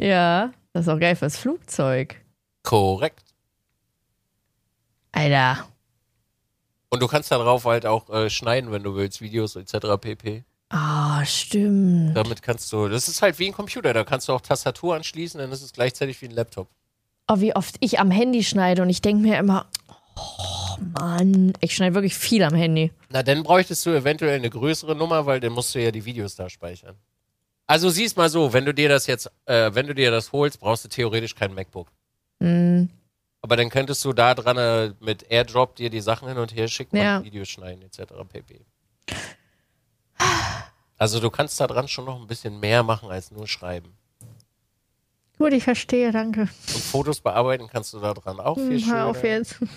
ja, 0.00 0.50
das 0.72 0.86
ist 0.86 0.88
auch 0.88 0.98
geil 0.98 1.14
fürs 1.14 1.36
Flugzeug. 1.36 2.16
Korrekt. 2.62 3.22
Alter. 5.12 5.68
Und 6.88 7.02
du 7.02 7.06
kannst 7.06 7.30
darauf 7.30 7.66
halt 7.66 7.84
auch 7.84 8.08
äh, 8.08 8.30
schneiden, 8.30 8.72
wenn 8.72 8.82
du 8.82 8.94
willst, 8.96 9.20
Videos 9.20 9.56
etc. 9.56 9.98
pp. 10.00 10.44
Ah, 10.70 11.22
stimmt. 11.26 12.16
Damit 12.16 12.40
kannst 12.40 12.72
du, 12.72 12.88
das 12.88 13.08
ist 13.08 13.20
halt 13.20 13.38
wie 13.38 13.48
ein 13.48 13.52
Computer, 13.52 13.92
da 13.92 14.04
kannst 14.04 14.28
du 14.28 14.32
auch 14.32 14.40
Tastatur 14.40 14.94
anschließen, 14.94 15.38
dann 15.38 15.52
ist 15.52 15.60
es 15.60 15.74
gleichzeitig 15.74 16.22
wie 16.22 16.26
ein 16.26 16.34
Laptop. 16.34 16.70
Oh, 17.28 17.40
wie 17.40 17.54
oft 17.54 17.76
ich 17.80 18.00
am 18.00 18.10
Handy 18.10 18.42
schneide 18.42 18.80
und 18.80 18.88
ich 18.88 19.02
denke 19.02 19.22
mir 19.22 19.38
immer, 19.38 19.66
oh 20.16 20.59
Mann, 20.80 21.52
ich 21.60 21.74
schneide 21.74 21.94
wirklich 21.94 22.14
viel 22.14 22.42
am 22.42 22.54
Handy. 22.54 22.92
Na, 23.10 23.22
dann 23.22 23.42
bräuchtest 23.42 23.84
du 23.86 23.90
eventuell 23.90 24.36
eine 24.36 24.50
größere 24.50 24.94
Nummer, 24.96 25.26
weil 25.26 25.40
dann 25.40 25.52
musst 25.52 25.74
du 25.74 25.82
ja 25.82 25.90
die 25.90 26.04
Videos 26.04 26.34
da 26.36 26.48
speichern. 26.48 26.96
Also 27.66 27.88
sieh's 27.90 28.16
mal 28.16 28.28
so, 28.28 28.52
wenn 28.52 28.64
du 28.64 28.74
dir 28.74 28.88
das 28.88 29.06
jetzt, 29.06 29.30
äh, 29.46 29.70
wenn 29.74 29.86
du 29.86 29.94
dir 29.94 30.10
das 30.10 30.32
holst, 30.32 30.58
brauchst 30.60 30.84
du 30.84 30.88
theoretisch 30.88 31.34
kein 31.34 31.54
MacBook. 31.54 31.88
Hm, 32.42 32.88
Aber 33.42 33.56
dann 33.56 33.70
könntest 33.70 34.04
du 34.04 34.12
da 34.12 34.34
dran 34.34 34.56
äh, 34.56 34.92
mit 35.00 35.30
AirDrop 35.30 35.76
dir 35.76 35.88
die 35.90 36.00
Sachen 36.00 36.28
hin 36.28 36.38
und 36.38 36.54
her 36.54 36.66
schicken 36.68 36.96
Ja. 36.96 37.18
und 37.18 37.24
Videos 37.24 37.48
schneiden 37.48 37.82
etc. 37.82 38.12
pp. 38.28 38.60
Also 40.98 41.20
du 41.20 41.30
kannst 41.30 41.58
da 41.60 41.66
dran 41.66 41.88
schon 41.88 42.04
noch 42.04 42.20
ein 42.20 42.26
bisschen 42.26 42.60
mehr 42.60 42.82
machen 42.82 43.10
als 43.10 43.30
nur 43.30 43.46
schreiben. 43.46 43.94
gut, 45.38 45.52
ich 45.54 45.64
verstehe, 45.64 46.12
danke. 46.12 46.42
Und 46.42 46.50
Fotos 46.82 47.20
bearbeiten 47.20 47.68
kannst 47.68 47.94
du 47.94 48.00
da 48.00 48.12
dran 48.12 48.38
auch 48.40 48.56
viel 48.56 48.72
Hm, 48.72 48.78
schöner. 48.80 48.94
hör 48.96 49.06
auf 49.06 49.22
jetzt. 49.24 49.56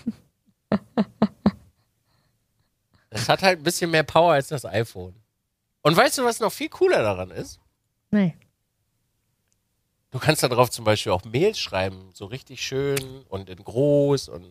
Es 3.10 3.30
hat 3.30 3.44
halt 3.44 3.60
ein 3.60 3.64
bisschen 3.64 3.92
mehr 3.92 4.04
Power 4.04 4.34
als 4.34 4.48
das 4.48 4.66
iPhone. 4.66 5.14
Und 5.82 5.96
weißt 5.96 6.18
du, 6.18 6.24
was 6.24 6.40
noch 6.40 6.52
viel 6.52 6.70
cooler 6.70 7.04
daran 7.04 7.30
ist? 7.30 7.60
Nee. 8.10 8.36
Du 10.12 10.20
kannst 10.20 10.44
da 10.44 10.48
drauf 10.48 10.70
zum 10.70 10.86
Beispiel 10.86 11.12
auch 11.12 11.24
Mails 11.26 11.60
schreiben, 11.60 12.10
so 12.14 12.26
richtig 12.26 12.62
schön 12.62 13.24
und 13.30 13.50
in 13.50 13.64
groß 13.64 14.30
und 14.30 14.46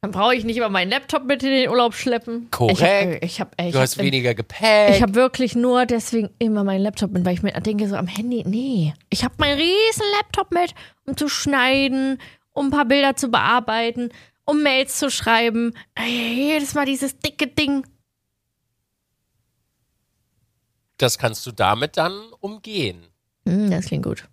Dann 0.00 0.10
brauche 0.10 0.34
ich 0.34 0.44
nicht 0.44 0.56
immer 0.56 0.68
meinen 0.68 0.90
Laptop 0.90 1.24
mit 1.24 1.42
in 1.42 1.50
den 1.50 1.68
Urlaub 1.68 1.94
schleppen. 1.94 2.50
Korrekt. 2.50 3.24
Ich 3.24 3.40
habe, 3.40 3.50
ich 3.56 3.66
hab, 3.66 3.72
du 3.72 3.78
hast 3.78 3.92
ich 3.92 3.98
hab, 3.98 4.04
weniger 4.04 4.34
Gepäck. 4.34 4.96
Ich 4.96 5.02
habe 5.02 5.14
wirklich 5.14 5.54
nur 5.54 5.86
deswegen 5.86 6.30
immer 6.38 6.64
meinen 6.64 6.82
Laptop 6.82 7.12
mit, 7.12 7.24
weil 7.24 7.34
ich 7.34 7.42
mir 7.42 7.52
denke, 7.52 7.88
so 7.88 7.96
am 7.96 8.06
Handy, 8.06 8.42
nee. 8.46 8.94
Ich 9.10 9.24
habe 9.24 9.34
meinen 9.38 9.58
riesen 9.58 10.06
Laptop 10.18 10.52
mit, 10.52 10.74
um 11.06 11.16
zu 11.16 11.28
schneiden, 11.28 12.18
um 12.52 12.66
ein 12.66 12.70
paar 12.70 12.84
Bilder 12.84 13.16
zu 13.16 13.28
bearbeiten, 13.28 14.10
um 14.44 14.62
Mails 14.62 14.98
zu 14.98 15.10
schreiben. 15.10 15.76
Ey, 15.94 16.50
Jedes 16.50 16.74
Mal 16.74 16.86
dieses 16.86 17.18
dicke 17.18 17.46
Ding. 17.46 17.84
das 21.00 21.16
kannst 21.16 21.46
du 21.46 21.52
damit 21.52 21.96
dann 21.96 22.12
umgehen. 22.40 23.06
Hm, 23.46 23.70
das 23.70 23.86
klingt 23.86 24.04
gut. 24.04 24.28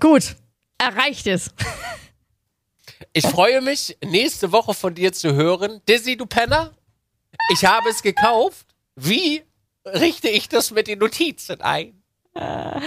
gut, 0.00 0.34
erreicht 0.76 1.26
es. 1.28 1.50
Ich 3.12 3.26
freue 3.26 3.60
mich, 3.60 3.96
nächste 4.04 4.50
Woche 4.50 4.74
von 4.74 4.94
dir 4.94 5.12
zu 5.12 5.34
hören. 5.34 5.80
Dizzy, 5.88 6.16
du 6.16 6.26
Penner, 6.26 6.74
ich 7.52 7.64
habe 7.64 7.88
es 7.90 8.02
gekauft. 8.02 8.66
Wie 8.96 9.44
richte 9.84 10.28
ich 10.28 10.48
das 10.48 10.72
mit 10.72 10.88
den 10.88 10.98
Notizen 10.98 11.60
ein? 11.60 12.02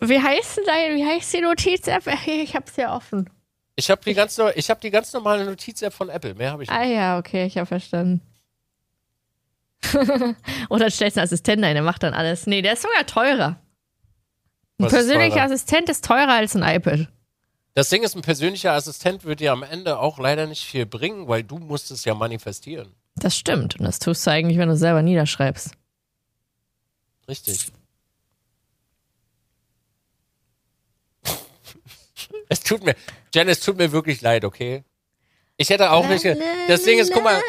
Wie 0.00 0.20
heißt 0.20 0.56
denn 0.58 0.64
dein, 0.66 0.96
wie 0.96 1.04
heißt 1.06 1.32
die 1.32 1.40
Notiz-App? 1.40 2.06
Ich 2.26 2.54
hab's 2.56 2.76
ja 2.76 2.94
offen. 2.96 3.30
Ich 3.76 3.90
habe 3.90 4.00
die, 4.04 4.14
ganz 4.14 4.36
no- 4.38 4.50
ich 4.54 4.70
hab 4.70 4.80
die 4.80 4.90
ganz 4.90 5.12
normale 5.12 5.44
Notiz-App 5.44 5.92
von 5.92 6.08
Apple. 6.08 6.34
Mehr 6.34 6.52
habe 6.52 6.62
ich 6.62 6.68
nicht. 6.70 6.78
Ah 6.78 6.84
ja, 6.84 7.18
okay, 7.18 7.46
ich 7.46 7.56
habe 7.58 7.66
verstanden. 7.66 8.20
Oder 10.70 10.90
stellst 10.90 11.18
einen 11.18 11.24
Assistenten 11.24 11.64
ein, 11.64 11.74
der 11.74 11.82
macht 11.82 12.02
dann 12.02 12.14
alles. 12.14 12.46
Nee, 12.46 12.62
der 12.62 12.72
ist 12.74 12.82
sogar 12.82 13.04
teurer. 13.06 13.60
Ein 14.78 14.86
Was 14.86 14.92
ist 14.92 14.98
persönlicher 14.98 15.34
teurer? 15.34 15.44
Assistent 15.44 15.88
ist 15.88 16.04
teurer 16.04 16.32
als 16.32 16.56
ein 16.56 16.62
iPad. 16.62 17.08
Das 17.74 17.88
Ding 17.88 18.02
ist, 18.02 18.14
ein 18.14 18.22
persönlicher 18.22 18.72
Assistent 18.72 19.24
wird 19.24 19.40
dir 19.40 19.52
am 19.52 19.62
Ende 19.64 19.98
auch 19.98 20.18
leider 20.18 20.46
nicht 20.46 20.64
viel 20.64 20.86
bringen, 20.86 21.26
weil 21.28 21.42
du 21.42 21.58
musst 21.58 21.90
es 21.90 22.04
ja 22.04 22.14
manifestieren. 22.14 22.94
Das 23.16 23.36
stimmt. 23.36 23.78
Und 23.78 23.84
das 23.84 23.98
tust 23.98 24.26
du 24.26 24.30
eigentlich, 24.30 24.58
wenn 24.58 24.68
du 24.68 24.76
selber 24.76 25.02
niederschreibst. 25.02 25.72
Richtig. 27.28 27.72
Es 32.54 32.60
tut 32.60 32.84
mir, 32.84 32.94
Jen, 33.34 33.48
es 33.48 33.60
tut 33.60 33.76
mir 33.76 33.92
wirklich 33.92 34.20
leid, 34.22 34.44
okay? 34.44 34.84
Ich 35.56 35.70
hätte 35.70 35.90
auch 35.90 36.08
nicht. 36.08 36.24
Das 36.68 36.82
Ding 36.84 36.98
ist, 36.98 37.12
guck 37.12 37.22
mal, 37.24 37.40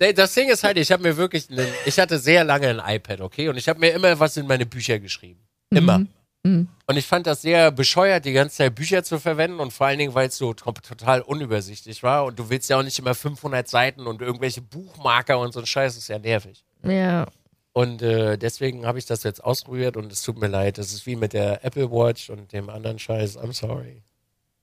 nee, 0.00 0.12
das 0.12 0.32
Ding 0.34 0.48
ist 0.50 0.62
halt, 0.64 0.78
ich 0.78 0.90
habe 0.92 1.02
mir 1.02 1.16
wirklich, 1.16 1.50
einen, 1.50 1.66
ich 1.84 1.98
hatte 1.98 2.18
sehr 2.18 2.44
lange 2.44 2.68
ein 2.68 2.96
iPad, 2.96 3.20
okay? 3.20 3.48
Und 3.48 3.56
ich 3.56 3.68
habe 3.68 3.80
mir 3.80 3.90
immer 3.90 4.18
was 4.18 4.36
in 4.36 4.46
meine 4.46 4.66
Bücher 4.66 4.98
geschrieben. 4.98 5.40
Immer. 5.70 6.06
Mhm. 6.42 6.68
Und 6.86 6.96
ich 6.96 7.06
fand 7.06 7.26
das 7.26 7.42
sehr 7.42 7.70
bescheuert, 7.70 8.24
die 8.26 8.32
ganze 8.32 8.56
Zeit 8.56 8.74
Bücher 8.74 9.02
zu 9.02 9.18
verwenden 9.18 9.60
und 9.60 9.72
vor 9.72 9.86
allen 9.86 9.98
Dingen, 9.98 10.14
weil 10.14 10.28
es 10.28 10.36
so 10.36 10.52
to- 10.54 10.72
total 10.72 11.22
unübersichtlich 11.22 12.02
war. 12.02 12.26
Und 12.26 12.38
du 12.38 12.50
willst 12.50 12.68
ja 12.70 12.78
auch 12.78 12.82
nicht 12.82 12.98
immer 12.98 13.14
500 13.14 13.66
Seiten 13.66 14.06
und 14.06 14.20
irgendwelche 14.20 14.60
Buchmarker 14.60 15.38
und 15.38 15.52
so 15.52 15.60
ein 15.60 15.66
Scheiß, 15.66 15.94
das 15.94 16.02
ist 16.04 16.08
ja 16.08 16.18
nervig. 16.18 16.64
Ja. 16.82 17.26
Und 17.72 18.02
äh, 18.02 18.36
deswegen 18.38 18.86
habe 18.86 18.98
ich 18.98 19.06
das 19.06 19.22
jetzt 19.24 19.42
ausprobiert 19.42 19.96
und 19.96 20.12
es 20.12 20.22
tut 20.22 20.38
mir 20.38 20.46
leid. 20.46 20.78
Das 20.78 20.92
ist 20.92 21.06
wie 21.06 21.16
mit 21.16 21.32
der 21.32 21.64
Apple 21.64 21.90
Watch 21.90 22.30
und 22.30 22.52
dem 22.52 22.70
anderen 22.70 22.98
Scheiß. 23.00 23.36
I'm 23.38 23.52
sorry. 23.52 24.02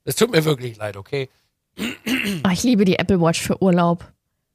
Es 0.03 0.15
tut 0.15 0.31
mir 0.31 0.43
wirklich 0.45 0.77
leid, 0.77 0.97
okay? 0.97 1.29
Ah, 2.43 2.51
ich 2.51 2.63
liebe 2.63 2.85
die 2.85 2.97
Apple 2.99 3.21
Watch 3.21 3.41
für 3.41 3.61
Urlaub. 3.61 4.11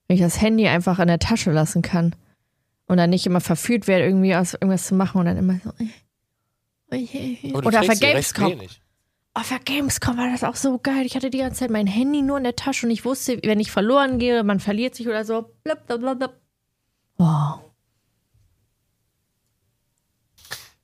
Wenn 0.06 0.16
ich 0.16 0.22
das 0.22 0.40
Handy 0.40 0.68
einfach 0.68 0.98
in 0.98 1.08
der 1.08 1.18
Tasche 1.18 1.50
lassen 1.50 1.82
kann. 1.82 2.14
Und 2.86 2.98
dann 2.98 3.10
nicht 3.10 3.26
immer 3.26 3.40
verführt 3.40 3.88
werde, 3.88 4.04
irgendwie 4.04 4.34
aus 4.36 4.54
irgendwas 4.54 4.86
zu 4.86 4.94
machen 4.94 5.18
und 5.18 5.26
dann 5.26 5.36
immer 5.36 5.58
so. 5.64 5.72
äh, 6.90 7.36
du 7.42 7.56
Oder 7.56 7.82
sie 7.82 7.88
für 7.88 7.96
Gamescom. 7.96 8.60
auf 9.34 9.48
der 9.48 9.58
Gamescom 9.58 10.16
war 10.16 10.30
das 10.30 10.44
auch 10.44 10.54
so 10.54 10.78
geil. 10.78 11.04
Ich 11.04 11.16
hatte 11.16 11.30
die 11.30 11.38
ganze 11.38 11.60
Zeit 11.60 11.70
mein 11.70 11.88
Handy 11.88 12.22
nur 12.22 12.38
in 12.38 12.44
der 12.44 12.54
Tasche 12.54 12.86
und 12.86 12.92
ich 12.92 13.04
wusste, 13.04 13.40
wenn 13.42 13.58
ich 13.58 13.72
verloren 13.72 14.20
gehe, 14.20 14.44
man 14.44 14.60
verliert 14.60 14.94
sich 14.94 15.08
oder 15.08 15.24
so. 15.24 15.50
Blablabla. 15.64 16.30
Wow. 17.18 17.60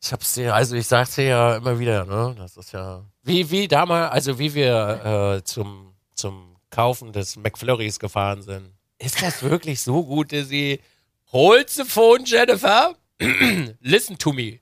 Ich 0.02 0.12
hab's 0.12 0.34
dir, 0.34 0.54
also 0.54 0.74
ich 0.74 0.88
sag's 0.88 1.14
dir 1.14 1.24
ja 1.24 1.56
immer 1.56 1.78
wieder, 1.78 2.04
ne? 2.04 2.34
Das 2.36 2.56
ist 2.56 2.72
ja. 2.72 3.04
Wie, 3.22 3.50
wie 3.50 3.68
damals, 3.68 4.12
also 4.12 4.38
wie 4.38 4.54
wir 4.54 5.36
äh, 5.38 5.44
zum, 5.44 5.94
zum 6.14 6.56
Kaufen 6.70 7.12
des 7.12 7.36
McFlurries 7.36 7.98
gefahren 7.98 8.42
sind. 8.42 8.72
Ist 8.98 9.22
das 9.22 9.42
wirklich 9.42 9.80
so 9.80 10.04
gut, 10.04 10.32
dass 10.32 10.48
sie 10.48 10.80
Hold 11.32 11.70
the 11.70 11.84
phone, 11.84 12.24
Jennifer. 12.24 12.94
Listen 13.80 14.18
to 14.18 14.32
me. 14.32 14.60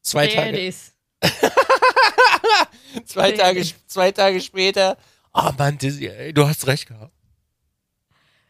Zwei 0.00 0.26
Tage. 0.28 0.72
Zwei 3.04 3.32
Tage, 3.32 3.64
zwei 3.86 4.12
Tage 4.12 4.40
später. 4.40 4.96
Oh 5.34 5.50
Mann, 5.58 5.78
Dizzy, 5.78 6.06
ey, 6.06 6.32
du 6.32 6.46
hast 6.46 6.66
recht 6.66 6.88
gehabt. 6.88 7.12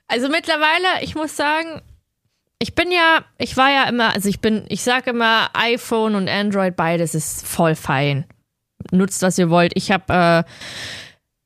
Also 0.07 0.28
mittlerweile, 0.28 1.03
ich 1.03 1.15
muss 1.15 1.36
sagen, 1.36 1.82
ich 2.59 2.74
bin 2.74 2.90
ja, 2.90 3.24
ich 3.36 3.57
war 3.57 3.70
ja 3.70 3.85
immer, 3.85 4.15
also 4.15 4.28
ich 4.28 4.40
bin, 4.40 4.65
ich 4.69 4.82
sage 4.82 5.11
immer, 5.11 5.51
iPhone 5.55 6.15
und 6.15 6.28
Android, 6.28 6.77
beides 6.77 7.15
ist 7.15 7.47
voll 7.47 7.74
fein. 7.74 8.27
Nutzt, 8.93 9.23
was 9.23 9.39
ihr 9.39 9.51
wollt. 9.51 9.73
Ich 9.74 9.90
habe, 9.90 10.44
äh, 10.44 10.44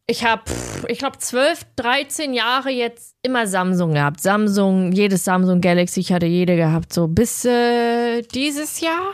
ich 0.07 0.25
habe, 0.25 0.43
ich 0.89 0.99
glaube, 0.99 1.19
12, 1.19 1.65
13 1.77 2.35
Jahre 2.35 2.71
jetzt 2.71 3.15
immer 3.23 3.47
Samsung 3.47 3.95
gehabt. 3.95 4.21
Samsung, 4.21 4.93
jedes 4.93 5.25
Samsung 5.25 5.61
Galaxy, 5.61 6.01
ich 6.01 6.13
hatte 6.13 6.27
jede 6.27 6.57
gehabt. 6.57 6.93
So 6.93 7.07
bis 7.09 7.45
äh, 7.45 8.23
dieses 8.23 8.81
Jahr 8.81 9.13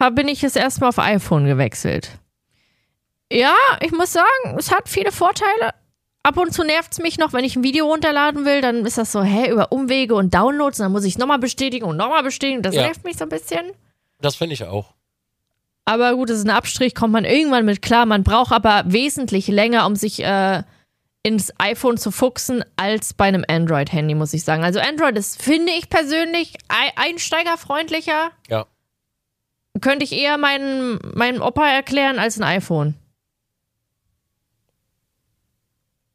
hab, 0.00 0.14
bin 0.16 0.28
ich 0.28 0.42
jetzt 0.42 0.56
erstmal 0.56 0.88
auf 0.88 0.98
iPhone 0.98 1.46
gewechselt. 1.46 2.18
Ja, 3.32 3.54
ich 3.80 3.92
muss 3.92 4.12
sagen, 4.12 4.58
es 4.58 4.70
hat 4.70 4.88
viele 4.88 5.12
Vorteile 5.12 5.70
ab 6.22 6.36
und 6.38 6.52
zu 6.52 6.64
nervt 6.64 6.92
es 6.92 6.98
mich 6.98 7.18
noch, 7.18 7.32
wenn 7.32 7.44
ich 7.44 7.54
ein 7.56 7.62
Video 7.62 7.86
runterladen 7.86 8.44
will, 8.44 8.60
dann 8.60 8.84
ist 8.86 8.98
das 8.98 9.12
so, 9.12 9.22
hä, 9.22 9.50
über 9.50 9.70
Umwege 9.72 10.14
und 10.14 10.34
Downloads, 10.34 10.80
und 10.80 10.84
dann 10.84 10.92
muss 10.92 11.04
ich 11.04 11.14
es 11.14 11.18
nochmal 11.18 11.38
bestätigen 11.38 11.84
und 11.84 11.96
nochmal 11.96 12.22
bestätigen. 12.22 12.62
Das 12.62 12.74
Ja. 12.74 12.82
nervt 12.82 13.04
mich 13.04 13.16
so 13.16 13.24
ein 13.24 13.28
bisschen. 13.28 13.72
Das 14.20 14.34
finde 14.36 14.54
ich 14.54 14.64
auch. 14.64 14.94
Aber 15.86 16.14
gut, 16.14 16.30
das 16.30 16.38
ist 16.38 16.46
ein 16.46 16.50
Abstrich, 16.50 16.94
kommt 16.94 17.12
man 17.12 17.24
irgendwann 17.24 17.64
mit 17.66 17.82
klar. 17.82 18.06
Man 18.06 18.24
braucht 18.24 18.52
aber 18.52 18.84
wesentlich 18.86 19.48
länger, 19.48 19.86
um 19.86 19.96
sich 19.96 20.22
äh, 20.24 20.62
ins 21.22 21.52
iPhone 21.58 21.98
zu 21.98 22.10
fuchsen, 22.10 22.64
als 22.76 23.12
bei 23.14 23.26
einem 23.26 23.44
Android-Handy, 23.46 24.14
muss 24.14 24.32
ich 24.32 24.44
sagen. 24.44 24.64
Also 24.64 24.80
Android 24.80 25.16
ist, 25.18 25.42
finde 25.42 25.72
ich 25.72 25.90
persönlich, 25.90 26.54
ei- 26.68 26.92
einsteigerfreundlicher. 26.96 28.30
Ja. 28.48 28.66
Könnte 29.80 30.04
ich 30.04 30.12
eher 30.12 30.38
meinen, 30.38 30.98
meinem 31.14 31.42
Opa 31.42 31.66
erklären 31.68 32.18
als 32.18 32.38
ein 32.38 32.44
iPhone. 32.44 32.94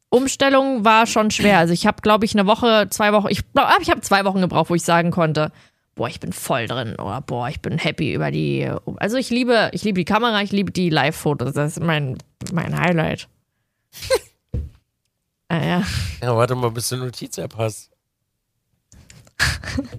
Umstellung 0.08 0.84
war 0.84 1.06
schon 1.06 1.30
schwer. 1.30 1.58
Also 1.58 1.72
ich 1.72 1.86
habe, 1.86 2.02
glaube 2.02 2.24
ich, 2.24 2.34
eine 2.34 2.46
Woche, 2.46 2.88
zwei 2.90 3.12
Wochen, 3.12 3.28
ich 3.30 3.52
glaube, 3.52 3.70
ich 3.82 3.90
habe 3.90 4.00
zwei 4.00 4.24
Wochen 4.24 4.40
gebraucht, 4.40 4.70
wo 4.70 4.74
ich 4.74 4.82
sagen 4.82 5.12
konnte, 5.12 5.52
boah, 5.94 6.08
ich 6.08 6.20
bin 6.20 6.32
voll 6.32 6.66
drin 6.66 6.94
oder 6.96 7.20
boah, 7.20 7.48
ich 7.48 7.60
bin 7.60 7.78
happy 7.78 8.14
über 8.14 8.30
die. 8.30 8.70
Also 8.96 9.16
ich 9.16 9.30
liebe, 9.30 9.70
ich 9.72 9.82
liebe 9.84 9.98
die 10.00 10.04
Kamera, 10.04 10.42
ich 10.42 10.52
liebe 10.52 10.72
die 10.72 10.90
Live-Fotos. 10.90 11.52
Das 11.52 11.76
ist 11.76 11.82
mein, 11.82 12.18
mein 12.52 12.78
Highlight. 12.78 13.28
ah, 15.48 15.64
ja. 15.64 15.82
Ja, 16.22 16.36
warte 16.36 16.54
mal, 16.54 16.70
bis 16.70 16.88
du 16.88 16.96
eine 16.96 17.04
Notiz-App 17.06 17.56
hast. 17.56 17.90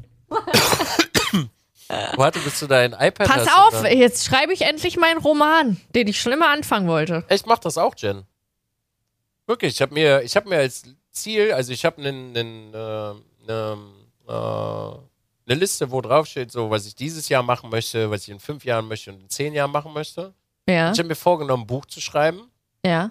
warte, 2.15 2.39
bis 2.39 2.59
du 2.59 2.67
dein 2.67 2.93
iPad 2.93 3.27
Pass 3.27 3.47
hast. 3.47 3.57
auf, 3.57 3.73
und 3.79 3.83
dann- 3.83 3.97
jetzt 3.97 4.25
schreibe 4.25 4.53
ich 4.53 4.61
endlich 4.61 4.97
meinen 4.97 5.19
Roman, 5.19 5.77
den 5.95 6.07
ich 6.07 6.19
schon 6.21 6.31
immer 6.31 6.49
anfangen 6.49 6.87
wollte. 6.87 7.25
Ich 7.29 7.45
mach 7.45 7.59
das 7.59 7.77
auch, 7.77 7.95
Jen. 7.97 8.23
Wirklich, 9.47 9.73
ich 9.75 9.81
habe 9.81 9.93
mir, 9.93 10.21
ich 10.21 10.35
habe 10.35 10.47
mir 10.49 10.57
als 10.59 10.83
Ziel, 11.11 11.51
also 11.51 11.73
ich 11.73 11.83
habe 11.83 11.97
einen, 12.01 12.35
einen, 12.37 12.73
äh, 12.73 13.13
eine, 13.51 13.77
äh, 14.27 14.91
eine 15.47 15.59
Liste, 15.59 15.91
wo 15.91 16.01
drauf 16.01 16.27
steht, 16.27 16.51
so 16.51 16.69
was 16.69 16.85
ich 16.85 16.95
dieses 16.95 17.27
Jahr 17.29 17.43
machen 17.43 17.69
möchte, 17.69 18.09
was 18.11 18.23
ich 18.23 18.29
in 18.29 18.39
fünf 18.39 18.63
Jahren 18.65 18.87
möchte 18.87 19.11
und 19.11 19.21
in 19.21 19.29
zehn 19.29 19.53
Jahren 19.53 19.71
machen 19.71 19.93
möchte. 19.93 20.33
Ja, 20.67 20.91
Ich 20.91 20.99
habe 20.99 21.07
mir 21.09 21.15
vorgenommen, 21.15 21.63
ein 21.63 21.67
Buch 21.67 21.85
zu 21.85 21.99
schreiben. 22.01 22.49
ja. 22.85 23.09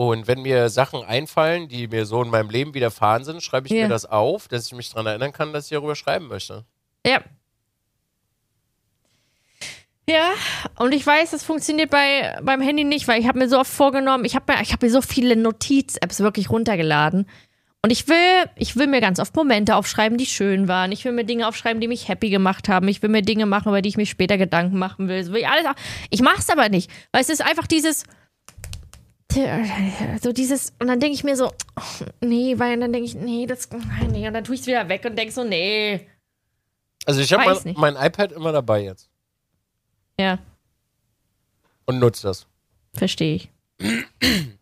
Und 0.00 0.28
wenn 0.28 0.42
mir 0.42 0.68
Sachen 0.68 1.02
einfallen, 1.02 1.66
die 1.68 1.88
mir 1.88 2.06
so 2.06 2.22
in 2.22 2.30
meinem 2.30 2.50
Leben 2.50 2.72
widerfahren 2.72 3.24
sind, 3.24 3.42
schreibe 3.42 3.66
ich 3.66 3.72
Ja. 3.72 3.82
mir 3.82 3.88
das 3.88 4.06
auf, 4.06 4.46
dass 4.46 4.66
ich 4.66 4.72
mich 4.72 4.90
daran 4.90 5.06
erinnern 5.06 5.32
kann, 5.32 5.52
dass 5.52 5.64
ich 5.64 5.70
darüber 5.70 5.96
schreiben 5.96 6.28
möchte. 6.28 6.64
Ja. 7.04 7.20
Ja, 10.08 10.32
und 10.78 10.92
ich 10.92 11.04
weiß, 11.06 11.32
das 11.32 11.42
funktioniert 11.44 11.90
bei, 11.90 12.38
beim 12.42 12.62
Handy 12.62 12.84
nicht, 12.84 13.06
weil 13.08 13.20
ich 13.20 13.28
habe 13.28 13.38
mir 13.38 13.48
so 13.48 13.58
oft 13.58 13.70
vorgenommen, 13.70 14.24
ich 14.24 14.34
habe 14.34 14.50
mir, 14.52 14.62
ich 14.62 14.72
hab 14.72 14.80
mir 14.80 14.88
so 14.90 15.02
viele 15.02 15.36
Notiz-Apps 15.36 16.20
wirklich 16.20 16.48
runtergeladen. 16.48 17.28
Und 17.82 17.90
ich 17.90 18.08
will, 18.08 18.50
ich 18.56 18.74
will 18.76 18.88
mir 18.88 19.00
ganz 19.00 19.20
oft 19.20 19.34
Momente 19.36 19.76
aufschreiben, 19.76 20.18
die 20.18 20.26
schön 20.26 20.66
waren. 20.66 20.90
Ich 20.90 21.04
will 21.04 21.12
mir 21.12 21.24
Dinge 21.24 21.46
aufschreiben, 21.46 21.80
die 21.80 21.86
mich 21.88 22.08
happy 22.08 22.28
gemacht 22.28 22.68
haben. 22.68 22.88
Ich 22.88 23.02
will 23.02 23.08
mir 23.10 23.22
Dinge 23.22 23.46
machen, 23.46 23.68
über 23.68 23.82
die 23.82 23.88
ich 23.88 23.96
mir 23.96 24.06
später 24.06 24.36
Gedanken 24.36 24.78
machen 24.78 25.06
will. 25.08 25.22
So 25.22 25.32
will 25.32 25.40
ich 25.40 25.48
alles, 25.48 25.64
ich 26.10 26.20
mach's 26.20 26.50
aber 26.50 26.68
nicht, 26.68 26.90
weil 27.12 27.22
es 27.22 27.28
ist 27.28 27.40
einfach 27.40 27.66
dieses, 27.68 28.02
so 30.20 30.32
dieses, 30.32 30.72
und 30.80 30.88
dann 30.88 30.98
denke 30.98 31.14
ich 31.14 31.22
mir 31.22 31.36
so, 31.36 31.52
oh, 31.76 32.04
nee, 32.20 32.58
weil 32.58 32.78
dann 32.80 32.92
denke 32.92 33.06
ich, 33.06 33.14
nee, 33.14 33.46
das, 33.46 33.68
nee, 34.10 34.26
und 34.26 34.34
dann 34.34 34.42
tue 34.42 34.54
ich 34.56 34.62
es 34.62 34.66
wieder 34.66 34.88
weg 34.88 35.04
und 35.04 35.16
denke 35.16 35.32
so, 35.32 35.44
nee. 35.44 36.06
Also 37.04 37.20
ich 37.20 37.32
habe 37.32 37.44
mein, 37.44 37.74
mein 37.94 38.06
iPad 38.06 38.32
immer 38.32 38.50
dabei 38.52 38.82
jetzt 38.82 39.08
Ja, 40.18 40.38
und 41.84 42.00
nutze 42.00 42.26
das. 42.26 42.46
verstehe 42.94 43.36
ich. 43.36 43.50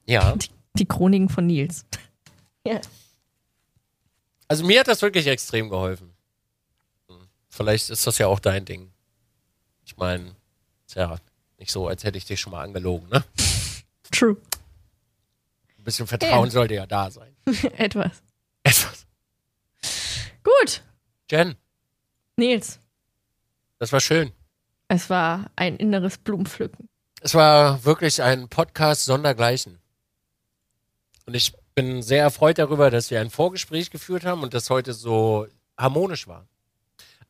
Ja. 0.05 0.35
Die 0.75 0.87
Chroniken 0.87 1.29
von 1.31 1.47
Nils. 1.47 1.87
Ja. 2.67 2.81
Also 4.49 4.65
mir 4.65 4.81
hat 4.81 4.89
das 4.89 5.03
wirklich 5.03 5.27
extrem 5.27 5.69
geholfen. 5.69 6.15
Hm. 7.09 7.29
Vielleicht 7.49 7.91
ist 7.91 8.07
das 8.07 8.19
ja 8.19 8.27
auch 8.29 8.41
dein 8.41 8.65
Ding. 8.65 8.93
Ich 9.85 9.97
meine, 9.97 10.35
ist 10.87 10.95
ja 10.97 11.17
nicht 11.59 11.71
so, 11.71 11.89
als 11.89 12.05
hätte 12.05 12.19
ich 12.19 12.25
dich 12.25 12.41
schon 12.41 12.53
mal 12.53 12.63
angelogen, 12.63 13.09
ne? 13.09 13.25
True. 14.13 14.37
Ein 15.79 15.85
bisschen 15.85 16.07
Vertrauen 16.07 16.47
Ja. 16.47 16.51
sollte 16.51 16.75
ja 16.75 16.87
da 16.87 17.11
sein. 17.11 17.35
Etwas. 17.77 18.23
Etwas. 18.63 19.07
Gut, 20.43 20.83
Jen, 21.31 21.57
Nils. 22.37 22.79
das 23.79 23.93
war 23.93 24.01
schön. 24.01 24.33
Es 24.89 25.11
war 25.11 25.51
ein 25.57 25.77
inneres 25.77 26.19
Blumenpflücken. 26.19 26.89
Es 27.21 27.35
war 27.35 27.85
wirklich 27.85 28.23
ein 28.23 28.49
Podcast 28.49 29.05
sondergleichen. 29.07 29.81
Und 31.27 31.35
ich 31.35 31.53
bin 31.77 32.03
sehr 32.03 32.23
erfreut 32.23 32.59
darüber, 32.59 32.91
dass 32.91 33.11
wir 33.11 33.21
ein 33.21 33.31
Vorgespräch 33.31 33.91
geführt 33.91 34.25
haben 34.25 34.43
und 34.43 34.55
das 34.55 34.71
heute 34.71 34.95
so 34.95 35.47
harmonisch 35.79 36.27
war. 36.27 36.49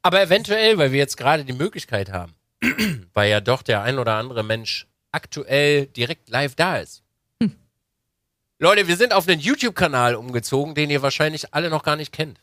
Aber 0.02 0.22
eventuell, 0.22 0.78
weil 0.78 0.92
wir 0.92 0.98
jetzt 0.98 1.16
gerade 1.16 1.44
die 1.44 1.52
Möglichkeit 1.52 2.12
haben, 2.12 2.34
weil 3.12 3.28
ja 3.28 3.40
doch 3.40 3.62
der 3.62 3.82
ein 3.82 3.98
oder 3.98 4.14
andere 4.14 4.44
Mensch 4.44 4.86
aktuell 5.10 5.86
direkt 5.86 6.30
live 6.30 6.54
da 6.54 6.78
ist. 6.78 7.02
Leute, 8.58 8.88
wir 8.88 8.96
sind 8.96 9.12
auf 9.12 9.28
einen 9.28 9.40
YouTube-Kanal 9.40 10.14
umgezogen, 10.14 10.74
den 10.74 10.88
ihr 10.88 11.02
wahrscheinlich 11.02 11.52
alle 11.52 11.68
noch 11.68 11.82
gar 11.82 11.96
nicht 11.96 12.12
kennt. 12.12 12.40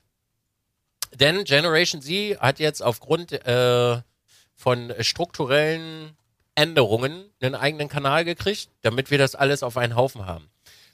Denn 1.15 1.43
Generation 1.43 2.01
Z 2.01 2.39
hat 2.39 2.59
jetzt 2.59 2.83
aufgrund 2.83 3.31
äh, 3.31 4.01
von 4.53 4.93
strukturellen 4.99 6.15
Änderungen 6.53 7.25
einen 7.41 7.55
eigenen 7.55 7.87
Kanal 7.87 8.25
gekriegt, 8.25 8.69
damit 8.81 9.09
wir 9.09 9.17
das 9.17 9.33
alles 9.33 9.63
auf 9.63 9.77
einen 9.77 9.95
Haufen 9.95 10.27
haben. 10.27 10.49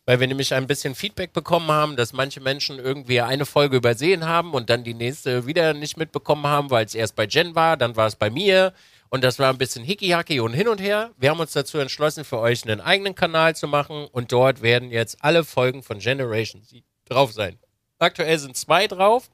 Weil 0.10 0.20
wir 0.20 0.28
nämlich 0.28 0.56
ein 0.56 0.66
bisschen 0.66 0.96
Feedback 0.96 1.34
bekommen 1.34 1.70
haben, 1.70 1.96
dass 1.96 2.14
manche 2.14 2.42
Menschen 2.42 2.80
irgendwie 2.80 3.22
eine 3.22 3.46
Folge 3.46 3.78
übersehen 3.78 4.26
haben 4.26 4.56
und 4.56 4.72
dann 4.72 4.84
die 4.84 4.96
nächste 4.96 5.46
wieder 5.46 5.76
nicht 5.76 5.98
mitbekommen 5.98 6.48
haben, 6.48 6.72
weil 6.72 6.84
es 6.84 6.96
erst 6.96 7.16
bei 7.16 7.26
Jen 7.26 7.54
war, 7.54 7.78
dann 7.78 7.96
war 7.96 8.08
es 8.08 8.16
bei 8.16 8.32
mir 8.32 8.74
und 9.10 9.24
das 9.24 9.38
war 9.38 9.54
ein 9.54 9.60
bisschen 9.60 9.86
hickey 9.86 10.40
und 10.40 10.54
hin 10.54 10.68
und 10.68 10.82
her. 10.82 11.12
Wir 11.20 11.30
haben 11.30 11.40
uns 11.40 11.54
dazu 11.54 11.78
entschlossen, 11.78 12.26
für 12.26 12.40
euch 12.40 12.64
einen 12.64 12.82
eigenen 12.82 13.14
Kanal 13.14 13.56
zu 13.56 13.68
machen 13.68 14.08
und 14.12 14.32
dort 14.32 14.64
werden 14.64 14.90
jetzt 14.90 15.24
alle 15.24 15.44
Folgen 15.44 15.84
von 15.84 16.00
Generation 16.00 16.64
Z 16.64 16.84
drauf 17.06 17.32
sein. 17.32 17.60
Aktuell 18.00 18.40
sind 18.40 18.58
zwei 18.58 18.88
drauf. 18.88 19.30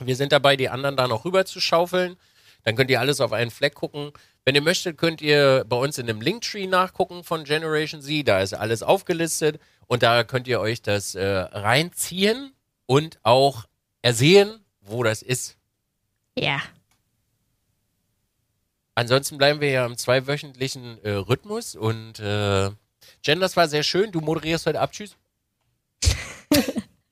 Wir 0.00 0.16
sind 0.16 0.32
dabei, 0.32 0.56
die 0.56 0.68
anderen 0.68 0.98
da 0.98 1.08
noch 1.08 1.24
rüber 1.24 1.46
zu 1.46 1.60
schaufeln. 1.62 2.18
Dann 2.64 2.76
könnt 2.76 2.90
ihr 2.90 3.00
alles 3.00 3.22
auf 3.22 3.32
einen 3.32 3.50
Fleck 3.50 3.74
gucken. 3.74 4.12
Wenn 4.44 4.54
ihr 4.56 4.62
möchtet, 4.62 4.98
könnt 4.98 5.20
ihr 5.20 5.64
bei 5.68 5.76
uns 5.76 5.98
in 5.98 6.06
dem 6.06 6.20
Linktree 6.20 6.66
nachgucken 6.66 7.22
von 7.22 7.44
Generation 7.44 8.02
Z. 8.02 8.26
Da 8.26 8.40
ist 8.40 8.54
alles 8.54 8.82
aufgelistet 8.82 9.60
und 9.86 10.02
da 10.02 10.24
könnt 10.24 10.48
ihr 10.48 10.60
euch 10.60 10.82
das 10.82 11.14
äh, 11.14 11.24
reinziehen 11.24 12.52
und 12.86 13.18
auch 13.22 13.66
ersehen, 14.02 14.64
wo 14.80 15.04
das 15.04 15.22
ist. 15.22 15.56
Ja. 16.36 16.60
Ansonsten 18.94 19.38
bleiben 19.38 19.60
wir 19.60 19.70
ja 19.70 19.86
im 19.86 19.96
zweiwöchentlichen 19.96 21.02
äh, 21.04 21.12
Rhythmus 21.12 21.76
und 21.76 22.18
äh, 22.18 22.70
Jen, 23.24 23.40
das 23.40 23.56
war 23.56 23.68
sehr 23.68 23.82
schön. 23.82 24.10
Du 24.10 24.20
moderierst 24.20 24.66
heute 24.66 24.80
ab. 24.80 24.92
Tschüss. 24.92 25.16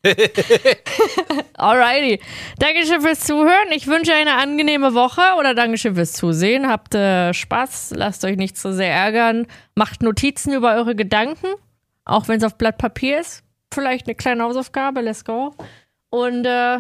Alrighty. 1.55 2.21
Dankeschön 2.59 3.03
fürs 3.03 3.21
Zuhören. 3.21 3.71
Ich 3.73 3.87
wünsche 3.87 4.15
eine 4.15 4.37
angenehme 4.37 4.95
Woche 4.95 5.21
oder 5.39 5.55
Dankeschön 5.55 5.95
fürs 5.95 6.15
Zusehen. 6.15 6.69
Habt 6.69 6.95
äh, 6.95 7.35
Spaß, 7.35 7.93
lasst 7.97 8.25
euch 8.25 8.37
nicht 8.37 8.57
zu 8.57 8.73
sehr 8.73 8.93
ärgern. 8.93 9.47
Macht 9.75 10.03
Notizen 10.03 10.55
über 10.55 10.75
eure 10.75 10.95
Gedanken, 10.95 11.49
auch 12.05 12.29
wenn 12.29 12.39
es 12.39 12.45
auf 12.45 12.57
Blatt 12.57 12.79
Papier 12.79 13.21
ist. 13.21 13.43
Vielleicht 13.73 14.07
eine 14.07 14.15
kleine 14.15 14.43
Hausaufgabe, 14.43 15.03
let's 15.03 15.25
go. 15.25 15.55
Und 16.09 16.47
äh, 16.47 16.79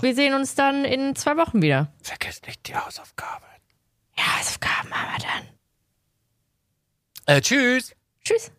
wir 0.00 0.14
sehen 0.14 0.34
uns 0.34 0.54
dann 0.54 0.84
in 0.84 1.16
zwei 1.16 1.36
Wochen 1.36 1.60
wieder. 1.60 1.92
Vergesst 2.02 2.46
nicht 2.46 2.68
die 2.68 2.76
Hausaufgaben. 2.76 3.44
Ja, 4.16 4.38
Hausaufgaben 4.38 4.88
machen 4.90 5.08
wir 5.16 5.26
dann. 7.26 7.36
Äh, 7.36 7.40
tschüss. 7.40 7.94
Tschüss. 8.24 8.52